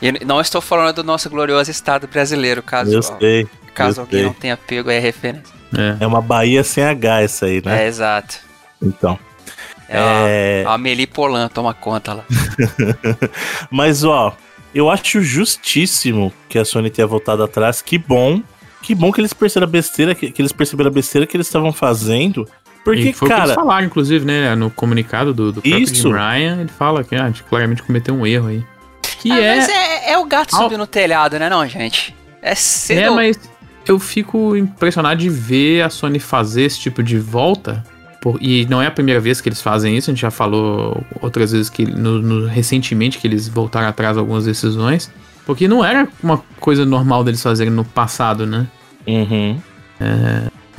E 0.00 0.24
não 0.24 0.40
estou 0.40 0.60
falando 0.60 0.94
do 0.96 1.04
nosso 1.04 1.28
glorioso 1.28 1.70
estado 1.70 2.06
brasileiro, 2.06 2.62
caso, 2.62 2.92
eu 2.92 3.02
sei. 3.02 3.46
caso 3.74 4.00
eu 4.00 4.04
alguém 4.04 4.20
sei. 4.20 4.26
não 4.26 4.32
tenha 4.34 4.56
pego 4.56 4.88
aí 4.90 4.98
a 4.98 5.00
referência. 5.00 5.52
É. 5.76 6.04
É 6.04 6.06
uma 6.06 6.22
Bahia 6.22 6.62
sem 6.62 6.84
H 6.84 7.20
essa 7.22 7.46
aí, 7.46 7.60
né? 7.64 7.82
É, 7.84 7.86
exato. 7.88 8.36
Então. 8.80 9.18
É, 9.88 10.62
É... 10.62 10.64
A 10.66 10.74
Amelie 10.74 11.06
Polan 11.06 11.48
toma 11.48 11.72
conta 11.74 12.14
lá. 12.14 12.24
Mas, 13.70 14.04
ó, 14.04 14.36
eu 14.74 14.90
acho 14.90 15.22
justíssimo 15.22 16.32
que 16.48 16.58
a 16.58 16.64
Sony 16.64 16.90
tenha 16.90 17.06
voltado 17.06 17.42
atrás. 17.42 17.80
Que 17.82 17.98
bom. 17.98 18.42
Que 18.82 18.94
bom 18.94 19.10
que 19.12 19.20
eles 19.20 19.32
perceberam 19.32 19.68
a 19.68 19.72
besteira, 19.72 20.14
que, 20.14 20.30
que 20.30 20.40
eles 20.40 20.52
perceberam 20.52 20.90
a 20.90 20.92
besteira 20.92 21.26
que 21.26 21.36
eles 21.36 21.46
estavam 21.46 21.72
fazendo. 21.72 22.48
Porque, 22.84 23.08
e 23.08 23.12
foi 23.12 23.26
o 23.26 23.30
que 23.30 23.36
cara, 23.36 23.48
eles 23.48 23.54
falaram, 23.56 23.86
inclusive, 23.86 24.24
né? 24.24 24.54
No 24.54 24.70
comunicado 24.70 25.34
do, 25.34 25.50
do 25.50 25.60
próprio 25.60 25.82
Isso. 25.82 26.08
Ryan, 26.10 26.60
ele 26.60 26.68
fala 26.68 27.02
que 27.02 27.16
ah, 27.16 27.24
a 27.24 27.26
gente 27.26 27.42
claramente 27.42 27.82
cometeu 27.82 28.14
um 28.14 28.24
erro 28.24 28.46
aí. 28.46 28.64
Que 29.18 29.32
Ah, 29.32 29.40
é. 29.40 29.56
Mas 29.56 29.68
é, 29.68 30.12
é 30.12 30.18
o 30.18 30.24
gato 30.24 30.54
Al- 30.54 30.62
subindo 30.62 30.78
no 30.78 30.86
telhado, 30.86 31.36
né, 31.36 31.48
não, 31.48 31.66
gente? 31.66 32.14
É 32.40 32.54
cedo. 32.54 33.00
É, 33.00 33.10
mas 33.10 33.40
eu 33.88 33.98
fico 33.98 34.54
impressionado 34.56 35.18
de 35.20 35.28
ver 35.28 35.82
a 35.82 35.90
Sony 35.90 36.20
fazer 36.20 36.62
esse 36.62 36.78
tipo 36.78 37.02
de 37.02 37.18
volta. 37.18 37.82
Por- 38.32 38.42
e 38.42 38.66
não 38.66 38.82
é 38.82 38.86
a 38.86 38.90
primeira 38.90 39.20
vez 39.20 39.40
que 39.40 39.48
eles 39.48 39.60
fazem 39.62 39.96
isso, 39.96 40.10
a 40.10 40.12
gente 40.14 40.20
já 40.22 40.30
falou 40.30 41.04
outras 41.20 41.52
vezes 41.52 41.70
que 41.70 41.84
no, 41.86 42.20
no- 42.20 42.46
recentemente 42.46 43.18
que 43.18 43.26
eles 43.26 43.46
voltaram 43.48 43.86
atrás 43.88 44.16
algumas 44.18 44.44
decisões. 44.44 45.10
Porque 45.44 45.68
não 45.68 45.84
era 45.84 46.08
uma 46.20 46.42
coisa 46.58 46.84
normal 46.84 47.22
deles 47.22 47.40
fazerem 47.40 47.72
no 47.72 47.84
passado, 47.84 48.44
né? 48.44 48.66
Uhum. 49.06 49.60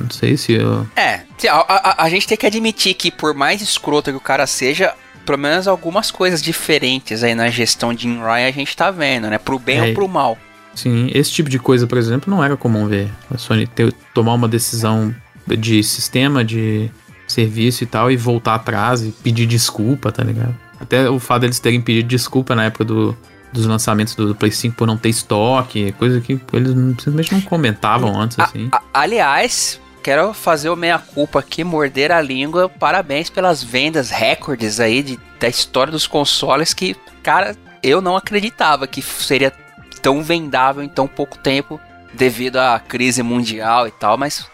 Não 0.00 0.10
sei 0.10 0.36
se 0.36 0.52
eu. 0.52 0.86
É, 0.94 1.20
a, 1.48 1.92
a- 2.02 2.04
a 2.04 2.08
gente 2.10 2.26
tem 2.28 2.36
que 2.36 2.46
admitir 2.46 2.92
que 2.94 3.10
por 3.10 3.32
mais 3.34 3.60
escroto 3.62 4.10
que 4.10 4.16
o 4.16 4.20
cara 4.20 4.46
seja, 4.46 4.92
pelo 5.24 5.38
menos 5.38 5.66
algumas 5.66 6.10
coisas 6.10 6.42
diferentes 6.42 7.22
aí 7.24 7.34
na 7.34 7.48
gestão 7.48 7.92
de 7.94 8.06
Ryan 8.08 8.46
a 8.48 8.50
gente 8.52 8.76
tá 8.76 8.90
vendo, 8.90 9.28
né? 9.28 9.38
Pro 9.38 9.58
bem 9.58 9.78
É. 9.78 9.88
ou 9.88 9.94
pro 9.94 10.06
mal. 10.08 10.36
Sim, 10.74 11.10
esse 11.14 11.32
tipo 11.32 11.48
de 11.50 11.58
coisa, 11.58 11.86
por 11.86 11.98
exemplo, 11.98 12.30
não 12.32 12.44
era 12.44 12.56
comum 12.56 12.86
ver. 12.86 13.08
A 13.34 13.38
Sony 13.38 13.66
ter, 13.66 13.92
tomar 14.14 14.34
uma 14.34 14.46
decisão 14.46 15.12
de 15.46 15.82
sistema, 15.82 16.44
de 16.44 16.90
serviço 17.32 17.84
e 17.84 17.86
tal, 17.86 18.10
e 18.10 18.16
voltar 18.16 18.54
atrás 18.56 19.02
e 19.02 19.10
pedir 19.10 19.46
desculpa, 19.46 20.10
tá 20.12 20.22
ligado? 20.24 20.54
Até 20.80 21.08
o 21.10 21.18
fato 21.18 21.40
deles 21.42 21.58
terem 21.58 21.80
pedido 21.80 22.08
desculpa 22.08 22.54
na 22.54 22.64
época 22.64 22.84
do, 22.84 23.16
dos 23.52 23.66
lançamentos 23.66 24.14
do, 24.14 24.34
Play 24.34 24.52
5 24.52 24.76
por 24.76 24.86
não 24.86 24.96
ter 24.96 25.08
estoque, 25.08 25.92
coisa 25.92 26.20
que 26.20 26.40
eles 26.52 26.70
simplesmente 26.72 27.32
não 27.32 27.40
comentavam 27.40 28.18
antes, 28.20 28.38
A- 28.38 28.44
assim. 28.44 28.68
a- 28.70 28.82
aliás, 28.94 29.80
quero 30.02 30.32
fazer 30.32 30.68
o 30.70 30.76
meia-culpa 30.76 31.40
aqui, 31.40 31.64
morder 31.64 32.12
a 32.12 32.20
língua. 32.20 32.68
Parabéns 32.68 33.28
pelas 33.28 33.62
vendas 33.62 34.10
recordes 34.10 34.78
aí 34.80 35.02
de, 35.02 35.18
da 35.40 35.48
história 35.48 35.90
dos 35.90 36.06
consoles 36.06 36.72
que, 36.72 36.96
cara, 37.22 37.56
eu 37.82 38.00
não 38.00 38.16
acreditava 38.16 38.86
que 38.86 39.02
seria 39.02 39.52
tão 40.00 40.22
vendável 40.22 40.82
em 40.82 40.88
tão 40.88 41.08
pouco 41.08 41.36
tempo 41.38 41.80
devido 42.14 42.56
à 42.56 42.78
crise 42.78 43.22
mundial 43.22 43.86
e 43.88 43.90
tal, 43.90 44.16
mas 44.16 44.46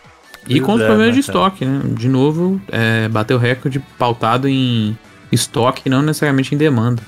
E 0.48 0.60
com 0.60 0.74
os 0.74 0.80
é, 0.80 0.86
problemas 0.86 1.14
né, 1.14 1.14
de 1.14 1.20
estoque, 1.20 1.64
né? 1.64 1.80
De 1.94 2.08
novo, 2.08 2.60
é, 2.70 3.08
bateu 3.08 3.38
recorde 3.38 3.78
pautado 3.98 4.48
em 4.48 4.96
estoque 5.32 5.82
e 5.86 5.90
não 5.90 6.02
necessariamente 6.02 6.54
em 6.54 6.58
demanda. 6.58 7.02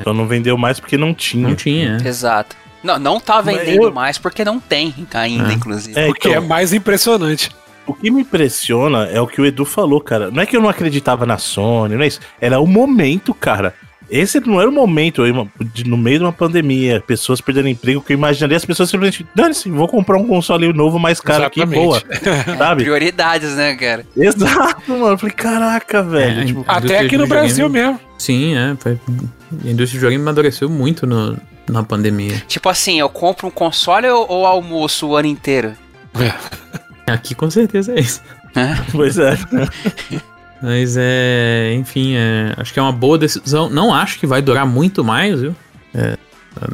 Então 0.00 0.12
não 0.14 0.26
vendeu 0.26 0.56
mais 0.58 0.80
porque 0.80 0.96
não 0.96 1.14
tinha. 1.14 1.48
Não 1.48 1.54
tinha, 1.54 1.98
é. 2.02 2.08
exato. 2.08 2.56
Não, 2.82 2.98
não 2.98 3.20
tá 3.20 3.40
vendendo 3.40 3.84
eu- 3.84 3.92
mais 3.92 4.18
porque 4.18 4.44
não 4.44 4.58
tem 4.60 4.94
ainda, 5.14 5.50
É. 5.50 5.54
inclusive. 5.54 5.98
É, 5.98 6.08
O 6.08 6.14
que 6.14 6.28
é 6.28 6.32
então, 6.32 6.46
mais 6.46 6.72
impressionante. 6.72 7.50
o 7.86 7.92
que 7.94 8.10
me 8.10 8.22
impressiona 8.22 9.04
é 9.06 9.20
o 9.20 9.26
que 9.26 9.40
o 9.40 9.46
Edu 9.46 9.64
falou, 9.64 10.00
cara. 10.00 10.30
Não 10.30 10.42
é 10.42 10.46
que 10.46 10.56
eu 10.56 10.60
não 10.60 10.68
acreditava 10.68 11.26
na 11.26 11.38
Sony, 11.38 11.94
não 11.96 12.02
é 12.02 12.06
isso. 12.06 12.20
Era 12.40 12.58
o 12.60 12.66
momento, 12.66 13.32
cara. 13.34 13.74
Esse 14.08 14.38
não 14.40 14.60
era 14.60 14.68
o 14.68 14.72
momento, 14.72 15.22
eu 15.22 15.26
ima- 15.28 15.48
de- 15.74 15.84
no 15.84 15.96
meio 15.96 16.18
de 16.18 16.24
uma 16.24 16.32
pandemia, 16.32 17.02
pessoas 17.04 17.40
perdendo 17.40 17.68
emprego, 17.68 18.00
que 18.00 18.12
eu 18.12 18.16
imaginaria 18.16 18.56
as 18.56 18.64
pessoas 18.64 18.88
simplesmente, 18.88 19.26
dane-se, 19.34 19.68
vou 19.68 19.88
comprar 19.88 20.16
um 20.16 20.26
console 20.26 20.72
novo 20.72 20.98
mais 20.98 21.20
caro 21.20 21.44
aqui, 21.44 21.64
boa. 21.66 22.00
Sabe? 22.58 22.82
Prioridades, 22.84 23.54
né, 23.56 23.74
cara? 23.74 24.06
Exato, 24.16 24.92
mano. 24.92 25.08
Eu 25.08 25.18
falei, 25.18 25.34
caraca, 25.34 26.02
velho. 26.02 26.40
É, 26.40 26.44
tipo, 26.44 26.64
Até 26.68 26.98
aqui 27.00 27.16
no 27.18 27.26
Brasil 27.26 27.68
mesmo. 27.68 27.98
Sim, 28.18 28.56
é. 28.56 28.76
Foi... 28.78 28.92
A 28.92 29.68
indústria 29.68 29.86
de 29.86 29.92
videogame 29.98 30.22
amadureceu 30.22 30.68
muito 30.68 31.06
no, 31.06 31.36
na 31.68 31.82
pandemia. 31.82 32.42
Tipo 32.48 32.68
assim, 32.68 32.98
eu 33.00 33.08
compro 33.08 33.46
um 33.46 33.50
console 33.50 34.08
ou, 34.08 34.26
ou 34.28 34.46
almoço 34.46 35.08
o 35.08 35.16
ano 35.16 35.28
inteiro? 35.28 35.72
Aqui 37.06 37.34
com 37.34 37.48
certeza 37.50 37.92
é 37.94 38.00
isso. 38.00 38.20
pois 38.92 39.18
é. 39.18 39.36
Mas 40.62 40.96
é. 40.98 41.72
Enfim, 41.74 42.14
é, 42.14 42.54
acho 42.56 42.72
que 42.72 42.78
é 42.78 42.82
uma 42.82 42.92
boa 42.92 43.18
decisão. 43.18 43.68
Não 43.68 43.92
acho 43.92 44.18
que 44.18 44.26
vai 44.26 44.40
durar 44.40 44.66
muito 44.66 45.04
mais, 45.04 45.40
viu? 45.40 45.54
É, 45.94 46.16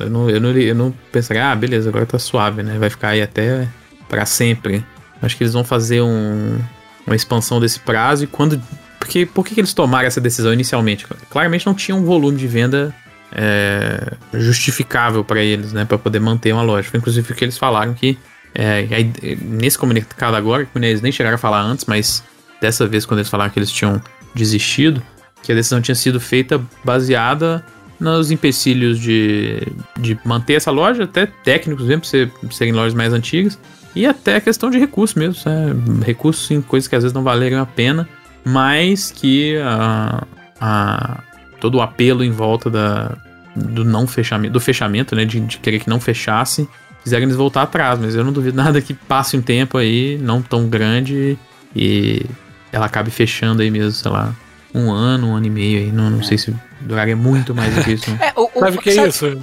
eu, 0.00 0.10
não, 0.10 0.30
eu, 0.30 0.40
não, 0.40 0.50
eu 0.50 0.74
não 0.74 0.94
pensaria, 1.10 1.50
ah, 1.50 1.54
beleza, 1.54 1.88
agora 1.88 2.06
tá 2.06 2.18
suave, 2.18 2.62
né? 2.62 2.78
Vai 2.78 2.90
ficar 2.90 3.08
aí 3.08 3.22
até 3.22 3.68
pra 4.08 4.24
sempre. 4.24 4.84
Acho 5.20 5.36
que 5.36 5.42
eles 5.42 5.52
vão 5.52 5.64
fazer 5.64 6.00
um, 6.00 6.58
uma 7.06 7.16
expansão 7.16 7.60
desse 7.60 7.80
prazo 7.80 8.24
e 8.24 8.26
quando. 8.26 8.60
Porque 8.98 9.26
por 9.26 9.44
que, 9.44 9.58
eles 9.58 9.74
tomaram 9.74 10.06
essa 10.06 10.20
decisão 10.20 10.52
inicialmente? 10.52 11.06
Claramente 11.28 11.66
não 11.66 11.74
tinha 11.74 11.96
um 11.96 12.04
volume 12.04 12.38
de 12.38 12.46
venda 12.46 12.94
é, 13.32 14.12
justificável 14.32 15.24
pra 15.24 15.42
eles, 15.42 15.72
né? 15.72 15.84
Pra 15.84 15.98
poder 15.98 16.20
manter 16.20 16.52
uma 16.52 16.62
loja. 16.62 16.88
Inclusive 16.94 17.32
o 17.32 17.34
que 17.34 17.44
eles 17.44 17.58
falaram 17.58 17.94
que. 17.94 18.16
é, 18.54 18.86
aí, 18.90 19.38
nesse 19.42 19.76
comunicado 19.76 20.36
agora, 20.36 20.64
que 20.64 20.78
eles 20.78 21.00
nem 21.00 21.10
chegaram 21.10 21.34
a 21.34 21.38
falar 21.38 21.62
antes, 21.62 21.84
mas 21.86 22.22
dessa 22.62 22.86
vez, 22.86 23.04
quando 23.04 23.18
eles 23.18 23.28
falaram 23.28 23.50
que 23.50 23.58
eles 23.58 23.70
tinham 23.70 24.00
desistido, 24.34 25.02
que 25.42 25.52
a 25.52 25.54
decisão 25.54 25.80
tinha 25.82 25.94
sido 25.94 26.18
feita 26.20 26.58
baseada 26.84 27.62
nos 28.00 28.30
empecilhos 28.30 28.98
de, 28.98 29.60
de 29.98 30.18
manter 30.24 30.54
essa 30.54 30.70
loja, 30.70 31.04
até 31.04 31.26
técnicos 31.26 31.84
mesmo, 31.86 32.02
por 32.40 32.52
serem 32.52 32.72
lojas 32.72 32.94
mais 32.94 33.12
antigas, 33.12 33.58
e 33.94 34.06
até 34.06 34.40
questão 34.40 34.70
de 34.70 34.78
recursos 34.78 35.14
mesmo, 35.16 35.42
né? 35.44 35.74
recursos 36.06 36.50
em 36.50 36.62
coisas 36.62 36.88
que 36.88 36.96
às 36.96 37.02
vezes 37.02 37.12
não 37.14 37.22
valeriam 37.22 37.60
a 37.60 37.66
pena, 37.66 38.08
mas 38.44 39.10
que 39.10 39.56
a, 39.58 40.24
a- 40.60 41.22
todo 41.60 41.76
o 41.76 41.82
apelo 41.82 42.24
em 42.24 42.30
volta 42.30 42.70
da, 42.70 43.16
do 43.54 43.84
não 43.84 44.06
fechamento, 44.06 44.52
do 44.52 44.60
fechamento, 44.60 45.14
né, 45.14 45.24
de, 45.24 45.38
de 45.40 45.58
querer 45.58 45.78
que 45.80 45.88
não 45.88 46.00
fechasse, 46.00 46.68
fizeram 47.04 47.24
eles 47.24 47.36
voltar 47.36 47.62
atrás, 47.62 48.00
mas 48.00 48.14
eu 48.14 48.24
não 48.24 48.32
duvido 48.32 48.56
nada 48.56 48.80
que 48.80 48.94
passe 48.94 49.36
um 49.36 49.42
tempo 49.42 49.76
aí, 49.78 50.18
não 50.20 50.40
tão 50.42 50.66
grande, 50.68 51.36
e 51.76 52.24
ela 52.72 52.86
acabe 52.86 53.10
fechando 53.10 53.62
aí 53.62 53.70
mesmo, 53.70 53.92
sei 53.92 54.10
lá, 54.10 54.34
um 54.74 54.90
ano, 54.90 55.28
um 55.28 55.36
ano 55.36 55.46
e 55.46 55.50
meio 55.50 55.78
aí. 55.80 55.92
Não, 55.92 56.08
não 56.10 56.22
sei 56.22 56.38
se 56.38 56.54
duraria 56.80 57.14
muito 57.16 57.54
mais 57.54 57.74
do 57.74 57.84
que 57.84 57.92
isso. 57.92 58.10
não. 58.10 58.16
É, 58.24 58.32
o, 58.34 58.50
o- 58.54 58.60
Sabe 58.60 58.76
o 58.78 58.80
que 58.80 58.90
é 58.90 59.06
isso? 59.06 59.42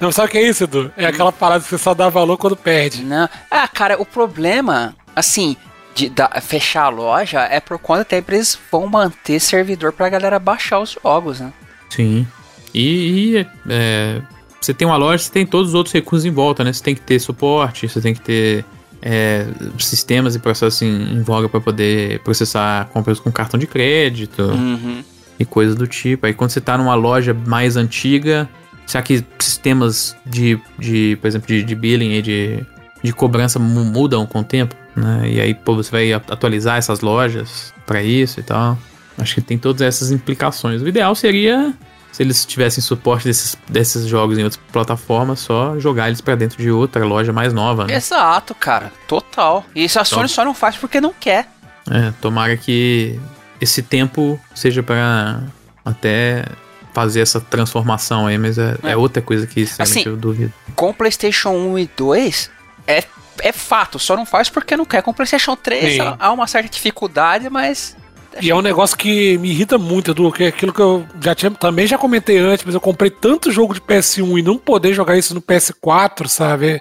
Não, 0.00 0.10
sabe 0.10 0.28
o 0.28 0.30
que 0.30 0.38
é 0.38 0.48
isso, 0.48 0.64
Edu? 0.64 0.90
É 0.96 1.04
aquela 1.06 1.30
parada 1.30 1.62
que 1.62 1.68
você 1.68 1.76
só 1.78 1.92
dá 1.92 2.08
valor 2.08 2.38
quando 2.38 2.56
perde. 2.56 3.04
Não. 3.04 3.28
Ah, 3.50 3.68
cara, 3.68 4.00
o 4.00 4.06
problema, 4.06 4.94
assim, 5.14 5.56
de 5.94 6.08
da- 6.08 6.40
fechar 6.40 6.84
a 6.84 6.88
loja 6.88 7.40
é 7.40 7.60
por 7.60 7.78
conta 7.78 8.00
até 8.00 8.22
que 8.22 8.32
eles 8.32 8.58
vão 8.72 8.86
manter 8.86 9.38
servidor 9.38 9.92
pra 9.92 10.08
galera 10.08 10.38
baixar 10.38 10.80
os 10.80 10.96
jogos, 11.02 11.40
né? 11.40 11.52
Sim. 11.90 12.26
E, 12.72 13.36
e, 13.36 13.46
é, 13.68 14.22
você 14.58 14.72
tem 14.72 14.86
uma 14.88 14.96
loja, 14.96 15.22
você 15.24 15.30
tem 15.32 15.44
todos 15.44 15.68
os 15.70 15.74
outros 15.74 15.92
recursos 15.92 16.24
em 16.24 16.30
volta, 16.30 16.64
né? 16.64 16.72
Você 16.72 16.82
tem 16.82 16.94
que 16.94 17.00
ter 17.02 17.18
suporte, 17.20 17.86
você 17.88 18.00
tem 18.00 18.14
que 18.14 18.20
ter 18.22 18.64
é, 19.02 19.46
sistemas 19.78 20.34
e 20.34 20.38
processos 20.38 20.80
em, 20.82 21.14
em 21.14 21.22
voga 21.22 21.48
para 21.48 21.60
poder 21.60 22.20
processar 22.20 22.86
compras 22.92 23.18
com 23.20 23.30
cartão 23.32 23.58
de 23.58 23.66
crédito 23.66 24.42
Uhum. 24.42 25.02
e 25.38 25.44
coisas 25.44 25.74
do 25.74 25.86
tipo. 25.86 26.26
Aí 26.26 26.34
quando 26.34 26.50
você 26.50 26.60
tá 26.60 26.76
numa 26.76 26.94
loja 26.94 27.32
mais 27.34 27.76
antiga, 27.76 28.48
será 28.86 29.02
que 29.02 29.24
sistemas 29.38 30.16
de, 30.26 30.58
de 30.78 31.16
por 31.20 31.26
exemplo, 31.28 31.46
de, 31.48 31.62
de 31.62 31.74
billing 31.74 32.12
e 32.12 32.22
de, 32.22 32.66
de 33.02 33.12
cobrança 33.12 33.58
mu- 33.58 33.84
mudam 33.84 34.26
com 34.26 34.40
o 34.40 34.44
tempo? 34.44 34.74
Né? 34.94 35.30
E 35.32 35.40
aí 35.40 35.54
pô, 35.54 35.74
você 35.76 35.90
vai 35.90 36.12
atualizar 36.12 36.76
essas 36.76 37.00
lojas 37.00 37.72
para 37.86 38.02
isso 38.02 38.40
e 38.40 38.42
tal. 38.42 38.76
Acho 39.18 39.34
que 39.34 39.40
tem 39.40 39.56
todas 39.58 39.82
essas 39.82 40.10
implicações. 40.10 40.80
O 40.82 40.88
ideal 40.88 41.14
seria, 41.14 41.72
se 42.12 42.22
eles 42.22 42.44
tivessem 42.44 42.82
suporte 42.82 43.24
desses, 43.24 43.56
desses 43.68 44.06
jogos 44.06 44.38
em 44.38 44.44
outras 44.44 44.60
plataformas, 44.72 45.40
só 45.40 45.78
jogar 45.78 46.08
eles 46.08 46.20
para 46.20 46.34
dentro 46.34 46.60
de 46.62 46.70
outra 46.70 47.04
loja 47.04 47.32
mais 47.32 47.52
nova, 47.52 47.86
né? 47.86 47.94
Exato, 47.94 48.54
cara. 48.54 48.92
Total. 49.06 49.64
E 49.74 49.84
isso 49.84 49.98
a 50.00 50.04
Sony 50.04 50.28
só 50.28 50.44
não 50.44 50.54
faz 50.54 50.76
porque 50.76 51.00
não 51.00 51.12
quer. 51.18 51.48
É, 51.90 52.12
tomara 52.20 52.56
que 52.56 53.18
esse 53.60 53.82
tempo 53.82 54.40
seja 54.54 54.82
para 54.82 55.42
até 55.84 56.44
fazer 56.92 57.20
essa 57.20 57.40
transformação 57.40 58.26
aí, 58.26 58.36
mas 58.36 58.58
é, 58.58 58.76
é 58.82 58.90
É. 58.92 58.96
outra 58.96 59.22
coisa 59.22 59.46
que 59.46 59.68
Assim, 59.78 60.02
eu 60.04 60.16
duvido. 60.16 60.52
Com 60.74 60.90
o 60.90 60.94
PlayStation 60.94 61.50
1 61.50 61.78
e 61.78 61.90
2, 61.96 62.50
é, 62.86 63.04
é 63.40 63.52
fato. 63.52 63.98
Só 63.98 64.16
não 64.16 64.26
faz 64.26 64.48
porque 64.50 64.76
não 64.76 64.84
quer. 64.84 65.02
Com 65.02 65.10
o 65.12 65.14
PlayStation 65.14 65.54
3 65.56 65.94
Sim. 65.94 66.16
há 66.18 66.32
uma 66.32 66.46
certa 66.46 66.68
dificuldade, 66.68 67.48
mas. 67.48 67.96
E 68.40 68.50
é 68.50 68.54
um 68.54 68.62
negócio 68.62 68.96
que 68.96 69.36
me 69.38 69.50
irrita 69.50 69.76
muito, 69.78 70.12
Edu, 70.12 70.30
que 70.30 70.44
é 70.44 70.48
aquilo 70.48 70.72
que 70.72 70.80
eu 70.80 71.06
já 71.20 71.34
tinha, 71.34 71.50
também 71.50 71.86
já 71.86 71.98
comentei 71.98 72.38
antes, 72.38 72.64
mas 72.64 72.74
eu 72.74 72.80
comprei 72.80 73.10
tanto 73.10 73.50
jogo 73.50 73.74
de 73.74 73.80
PS1 73.80 74.38
e 74.38 74.42
não 74.42 74.56
poder 74.56 74.94
jogar 74.94 75.16
isso 75.16 75.34
no 75.34 75.42
PS4, 75.42 76.28
sabe? 76.28 76.80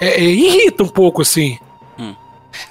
É, 0.00 0.08
é- 0.08 0.20
irrita 0.22 0.82
um 0.84 0.88
pouco, 0.88 1.22
assim. 1.22 1.58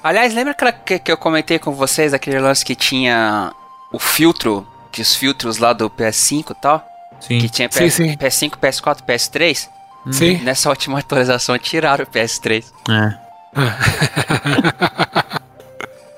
Aliás, 0.04 0.34
lembra 0.34 0.52
aquela 0.52 0.72
que, 0.72 0.98
que 0.98 1.12
eu 1.12 1.18
comentei 1.18 1.60
com 1.60 1.72
vocês, 1.72 2.14
aquele 2.14 2.40
lance 2.40 2.66
que 2.66 2.76
tinha 2.76 3.54
o 3.92 4.00
filtro, 4.00 4.66
que 4.92 5.02
os 5.02 5.16
filtros 5.16 5.58
lá 5.58 5.74
do 5.74 5.90
PS5 5.90 6.52
e 6.52 6.62
tal? 6.62 6.84
Sim. 7.20 7.40
Que 7.40 7.50
tinha 7.50 7.70
Sim, 7.72 7.86
PS, 7.86 7.94
sim. 7.94 8.16
PS5, 8.16 8.52
PS4, 8.58 9.02
PS3? 9.06 9.70
Sim. 10.12 10.38
Nessa 10.38 10.70
última 10.70 10.98
atualização 11.00 11.58
tiraram 11.58 12.04
o 12.04 12.08
PS3. 12.08 12.66
É. 12.90 13.26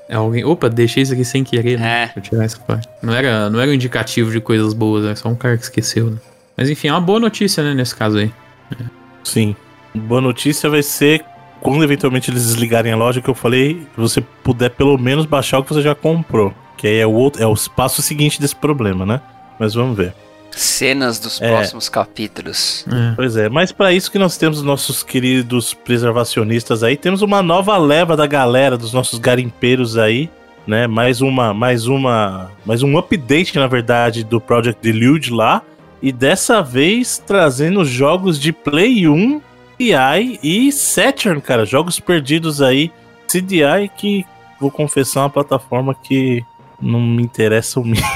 É 0.08 0.16
alguém. 0.16 0.44
Opa, 0.44 0.68
deixei 0.68 1.02
isso 1.02 1.12
aqui 1.12 1.24
sem 1.24 1.44
querer, 1.44 1.78
né? 1.78 1.86
É. 1.86 2.04
Deixa 2.06 2.18
eu 2.18 2.22
tirar 2.22 2.44
essa 2.44 2.58
parte. 2.58 2.88
Não 3.02 3.14
era, 3.14 3.50
não 3.50 3.60
era 3.60 3.70
um 3.70 3.74
indicativo 3.74 4.30
de 4.30 4.40
coisas 4.40 4.72
boas, 4.72 5.04
é 5.04 5.14
só 5.14 5.28
um 5.28 5.34
cara 5.34 5.56
que 5.56 5.64
esqueceu, 5.64 6.10
né? 6.10 6.16
Mas 6.56 6.70
enfim, 6.70 6.88
é 6.88 6.92
uma 6.92 7.00
boa 7.00 7.20
notícia, 7.20 7.62
né, 7.62 7.74
nesse 7.74 7.94
caso 7.94 8.18
aí. 8.18 8.32
Sim. 9.22 9.54
Boa 9.94 10.20
notícia 10.20 10.68
vai 10.68 10.82
ser 10.82 11.24
quando 11.60 11.82
eventualmente 11.82 12.30
eles 12.30 12.46
desligarem 12.46 12.92
a 12.92 12.96
loja 12.96 13.20
que 13.20 13.28
eu 13.28 13.34
falei, 13.34 13.86
você 13.96 14.20
puder 14.42 14.70
pelo 14.70 14.96
menos 14.96 15.26
baixar 15.26 15.58
o 15.58 15.64
que 15.64 15.72
você 15.72 15.82
já 15.82 15.94
comprou. 15.94 16.54
Que 16.76 16.86
aí 16.86 16.98
é 16.98 17.06
o, 17.06 17.12
outro, 17.12 17.42
é 17.42 17.46
o 17.46 17.54
passo 17.74 18.00
seguinte 18.00 18.40
desse 18.40 18.54
problema, 18.54 19.04
né? 19.04 19.20
Mas 19.58 19.74
vamos 19.74 19.96
ver. 19.96 20.14
Cenas 20.50 21.18
dos 21.18 21.40
É. 21.40 21.48
próximos 21.48 21.88
capítulos. 21.88 22.84
É. 22.90 23.14
Pois 23.14 23.36
é, 23.36 23.48
mas 23.48 23.70
para 23.70 23.92
isso 23.92 24.10
que 24.10 24.18
nós 24.18 24.36
temos 24.36 24.58
os 24.58 24.64
nossos 24.64 25.02
queridos 25.02 25.72
preservacionistas 25.74 26.82
aí, 26.82 26.96
temos 26.96 27.22
uma 27.22 27.42
nova 27.42 27.76
leva 27.76 28.16
da 28.16 28.26
galera, 28.26 28.76
dos 28.76 28.92
nossos 28.92 29.18
garimpeiros 29.18 29.96
aí, 29.96 30.28
né? 30.66 30.86
Mais 30.86 31.20
uma, 31.20 31.54
mais 31.54 31.86
uma, 31.86 32.50
mais 32.66 32.82
um 32.82 32.98
update, 32.98 33.56
na 33.56 33.66
verdade, 33.66 34.24
do 34.24 34.40
Project 34.40 34.80
Delude 34.82 35.32
lá, 35.32 35.62
e 36.02 36.12
dessa 36.12 36.62
vez 36.62 37.22
trazendo 37.24 37.84
jogos 37.84 38.38
de 38.38 38.52
Play 38.52 39.08
1, 39.08 39.40
CDI 39.76 40.40
e 40.42 40.72
Saturn, 40.72 41.40
cara, 41.40 41.64
jogos 41.64 42.00
perdidos 42.00 42.60
aí, 42.60 42.90
CDI 43.28 43.88
que 43.96 44.24
vou 44.60 44.70
confessar 44.72 45.20
é 45.20 45.22
uma 45.24 45.30
plataforma 45.30 45.94
que 45.94 46.42
não 46.80 47.00
me 47.00 47.22
interessa 47.22 47.78
o 47.78 47.84
mínimo. 47.84 48.06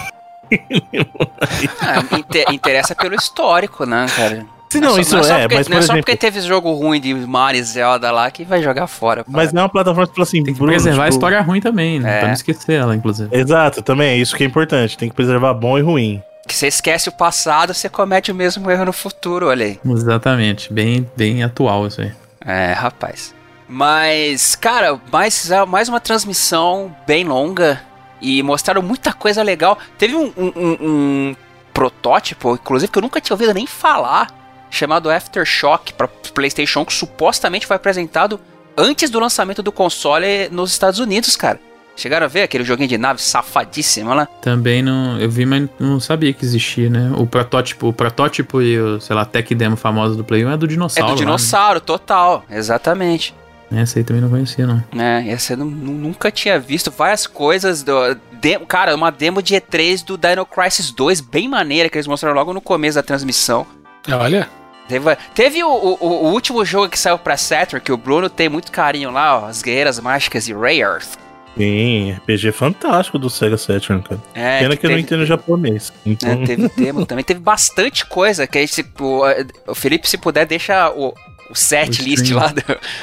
Ah, 1.81 2.17
inte- 2.17 2.45
interessa 2.53 2.95
pelo 2.95 3.15
histórico, 3.15 3.85
né, 3.85 4.07
cara? 4.15 4.47
Se 4.71 4.81
não, 4.81 4.91
é 4.91 4.93
só, 4.95 5.01
isso 5.01 5.17
é, 5.19 5.23
só 5.23 5.35
é, 5.37 5.41
porque, 5.43 5.55
mas 5.57 5.67
por 5.67 5.71
não 5.73 5.79
é 5.79 5.83
só 5.83 5.85
exemplo, 5.93 6.03
porque 6.03 6.17
teve 6.17 6.41
jogo 6.41 6.73
ruim 6.73 6.99
de 6.99 7.13
Mario 7.15 7.61
e 7.61 7.63
Zelda 7.63 8.11
lá 8.11 8.31
que 8.31 8.43
vai 8.43 8.63
jogar 8.63 8.87
fora. 8.87 9.23
mas 9.29 9.49
pá. 9.49 9.53
não 9.55 9.61
é 9.61 9.65
uma 9.65 9.69
plataforma 9.69 10.07
que 10.07 10.15
fala 10.15 10.23
assim, 10.23 10.43
Tem 10.43 10.55
que 10.55 10.59
Bruno, 10.59 10.73
preservar 10.73 11.03
a 11.03 11.07
tipo, 11.07 11.17
história 11.17 11.41
ruim 11.43 11.61
também, 11.61 12.01
né? 12.01 12.17
É. 12.17 12.19
Pra 12.21 12.29
não 12.29 12.35
esquecer 12.35 12.73
ela, 12.81 12.97
inclusive. 12.97 13.29
Exato, 13.37 13.83
também 13.83 14.09
é 14.09 14.17
isso 14.17 14.35
que 14.35 14.43
é 14.43 14.47
importante. 14.47 14.97
Tem 14.97 15.11
que 15.11 15.15
preservar 15.15 15.53
bom 15.53 15.77
e 15.79 15.83
ruim. 15.83 16.23
Que 16.49 16.55
você 16.55 16.69
esquece 16.69 17.09
o 17.09 17.13
passado, 17.13 17.75
você 17.75 17.89
comete 17.89 18.33
o 18.33 18.35
mesmo 18.35 18.71
erro 18.71 18.87
no 18.87 18.93
futuro, 18.95 19.49
olha 19.49 19.67
aí. 19.67 19.81
Exatamente. 19.85 20.73
Bem, 20.73 21.09
bem 21.15 21.43
atual 21.43 21.87
isso 21.87 22.01
aí. 22.01 22.13
É, 22.45 22.73
rapaz. 22.73 23.35
Mas, 23.69 24.57
cara, 24.57 24.99
mais, 25.11 25.51
mais 25.69 25.89
uma 25.89 26.01
transmissão 26.01 26.95
bem 27.07 27.25
longa 27.25 27.81
e 28.23 28.43
mostraram 28.43 28.81
muita 28.81 29.13
coisa 29.13 29.43
legal. 29.43 29.77
Teve 29.99 30.15
um, 30.17 30.33
um- 30.37 30.53
um- 30.57 30.77
um 30.81 31.37
protótipo, 31.75 32.55
inclusive, 32.55 32.91
que 32.91 32.99
eu 32.99 33.03
nunca 33.03 33.21
tinha 33.21 33.35
ouvido 33.35 33.53
nem 33.53 33.67
falar, 33.67 34.29
chamado 34.71 35.11
Aftershock 35.11 35.93
para 35.95 36.09
PlayStation, 36.09 36.85
que 36.85 36.93
supostamente 36.95 37.67
foi 37.67 37.77
apresentado 37.77 38.41
antes 38.77 39.11
do 39.11 39.19
lançamento 39.19 39.63
do 39.63 39.73
console 39.73 40.49
nos 40.51 40.71
Estados 40.71 41.01
Unidos, 41.01 41.37
cara. 41.37 41.61
Chegaram 41.95 42.25
a 42.25 42.29
ver 42.29 42.43
aquele 42.43 42.65
joguinho 42.65 42.89
de 42.89 42.97
nave 42.97 43.21
safadíssimo 43.21 44.15
lá? 44.15 44.25
Também 44.41 44.81
não. 44.83 45.19
Eu 45.21 45.29
vi, 45.31 45.45
mas 45.45 45.69
não 45.79 46.01
sabia 46.01 46.33
que 46.33 46.43
existia, 46.43 46.89
né? 46.89 47.13
O 47.19 47.27
protótipo, 47.27 47.89
o 47.89 47.93
protótipo 47.93 48.63
e 48.63 48.81
o, 48.81 48.99
sei 48.99 49.15
lá, 49.15 49.27
tech 49.27 49.55
demo 49.55 49.77
famosa 49.77 50.15
do 50.17 50.25
Play 50.25 50.43
1 50.43 50.53
é 50.53 50.57
do 50.57 50.67
dinossauro. 50.67 51.13
É 51.13 51.15
do 51.15 51.19
dinossauro, 51.19 51.75
lá, 51.75 51.81
né? 51.81 51.81
total. 51.87 52.45
Exatamente. 52.51 53.35
Essa 53.75 53.99
aí 53.99 54.05
também 54.05 54.23
não 54.23 54.29
conhecia, 54.29 54.67
não. 54.67 54.83
É, 54.99 55.29
essa 55.29 55.55
eu 55.55 55.59
nunca 55.59 56.31
tinha 56.31 56.59
visto 56.59 56.91
várias 56.91 57.27
coisas 57.27 57.83
do. 57.83 58.15
De, 58.41 58.59
cara, 58.67 58.95
uma 58.95 59.11
demo 59.11 59.41
de 59.41 59.55
E3 59.55 60.05
do 60.05 60.19
Dino 60.19 60.45
Crisis 60.45 60.91
2, 60.91 61.21
bem 61.21 61.49
maneira, 61.49 61.89
que 61.89 61.97
eles 61.97 62.07
mostraram 62.07 62.35
logo 62.35 62.53
no 62.53 62.61
começo 62.61 62.97
da 62.97 63.03
transmissão. 63.03 63.67
Olha. 64.11 64.49
Teve, 64.89 65.17
teve 65.35 65.65
o, 65.65 65.71
o, 65.71 65.97
o, 66.01 66.33
último 66.33 66.65
jogo 66.65 66.89
que 66.89 66.99
saiu 66.99 67.17
pra 67.17 67.37
Saturn, 67.37 67.83
que 67.83 67.93
o 67.93 67.97
Bruno 67.97 68.29
tem 68.29 68.49
muito 68.49 68.73
carinho 68.73 69.11
lá, 69.11 69.41
ó, 69.41 69.47
as 69.47 69.63
Guerreiras 69.63 69.99
Mágicas 70.01 70.45
de 70.45 70.53
Rayarth. 70.53 71.19
Sim, 71.57 72.13
RPG 72.13 72.53
fantástico 72.53 73.19
do 73.19 73.29
Sega 73.29 73.59
Saturn, 73.59 74.03
cara. 74.03 74.21
É, 74.35 74.61
Pena 74.61 74.75
que, 74.75 74.81
que 74.81 74.87
eu 74.87 74.91
não 74.91 74.99
entendo 74.99 75.27
japonês. 75.27 75.93
Então... 76.05 76.31
É, 76.31 76.47
teve 76.47 76.69
demo 76.77 77.05
também. 77.07 77.25
Teve 77.25 77.41
bastante 77.41 78.07
coisa 78.07 78.47
que 78.47 78.59
a 78.59 78.61
gente, 78.61 78.75
tipo, 78.75 79.23
o 79.67 79.75
Felipe, 79.75 80.09
se 80.09 80.17
puder, 80.17 80.47
deixa 80.47 80.91
o, 80.91 81.15
o 81.53 81.55
set 81.55 82.01
o 82.01 82.05
list 82.05 82.31
lá 82.31 82.49
do, 82.49 82.63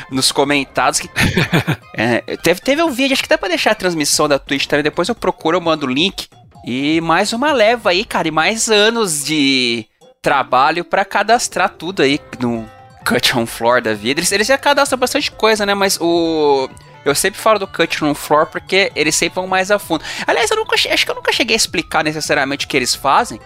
nos 0.10 0.32
comentários. 0.32 1.00
Que, 1.00 1.10
é, 1.94 2.22
teve, 2.38 2.60
teve 2.60 2.84
um 2.84 2.89
vídeo, 2.89 3.13
acho 3.13 3.22
que 3.22 3.29
dá 3.29 3.38
pra 3.38 3.48
deixar 3.48 3.72
a 3.72 3.75
transmissão 3.75 4.27
da 4.27 4.39
Twitch 4.39 4.65
também. 4.65 4.84
Depois 4.84 5.08
eu 5.08 5.15
procuro, 5.15 5.58
eu 5.58 5.62
mando 5.62 5.86
o 5.86 5.89
link. 5.89 6.27
E 6.65 7.00
mais 7.01 7.32
uma 7.32 7.53
leva 7.53 7.91
aí, 7.91 8.03
cara. 8.03 8.27
E 8.27 8.32
mais 8.32 8.70
anos 8.70 9.24
de 9.24 9.86
trabalho 10.22 10.84
para 10.84 11.06
cadastrar 11.06 11.70
tudo 11.70 12.01
aí 12.01 12.20
no 12.39 12.68
Cut 13.06 13.38
on 13.38 13.46
Floor 13.46 13.82
da 13.82 13.94
vida. 13.94 14.20
Eles, 14.20 14.32
eles 14.32 14.48
já 14.48 14.58
cadastram 14.58 15.00
bastante 15.00 15.32
coisa, 15.32 15.65
né? 15.65 15.74
Mas 15.74 15.98
o 16.01 16.68
eu 17.06 17.15
sempre 17.15 17.39
falo 17.39 17.58
do 17.58 17.65
cut 17.65 18.01
room 18.01 18.13
floor 18.13 18.48
porque 18.48 18.91
eles 18.94 19.15
sempre 19.15 19.36
vão 19.36 19.48
mais 19.48 19.72
a 19.72 19.79
fundo. 19.79 20.03
Aliás, 20.27 20.51
eu 20.51 20.58
nunca, 20.58 20.75
acho 20.75 21.06
que 21.06 21.12
eu 21.12 21.15
nunca 21.15 21.32
cheguei 21.32 21.56
a 21.56 21.58
explicar 21.58 22.03
necessariamente 22.03 22.65
o 22.65 22.70
que 22.70 22.75
eles 22.75 22.94
fazem. 22.94 23.39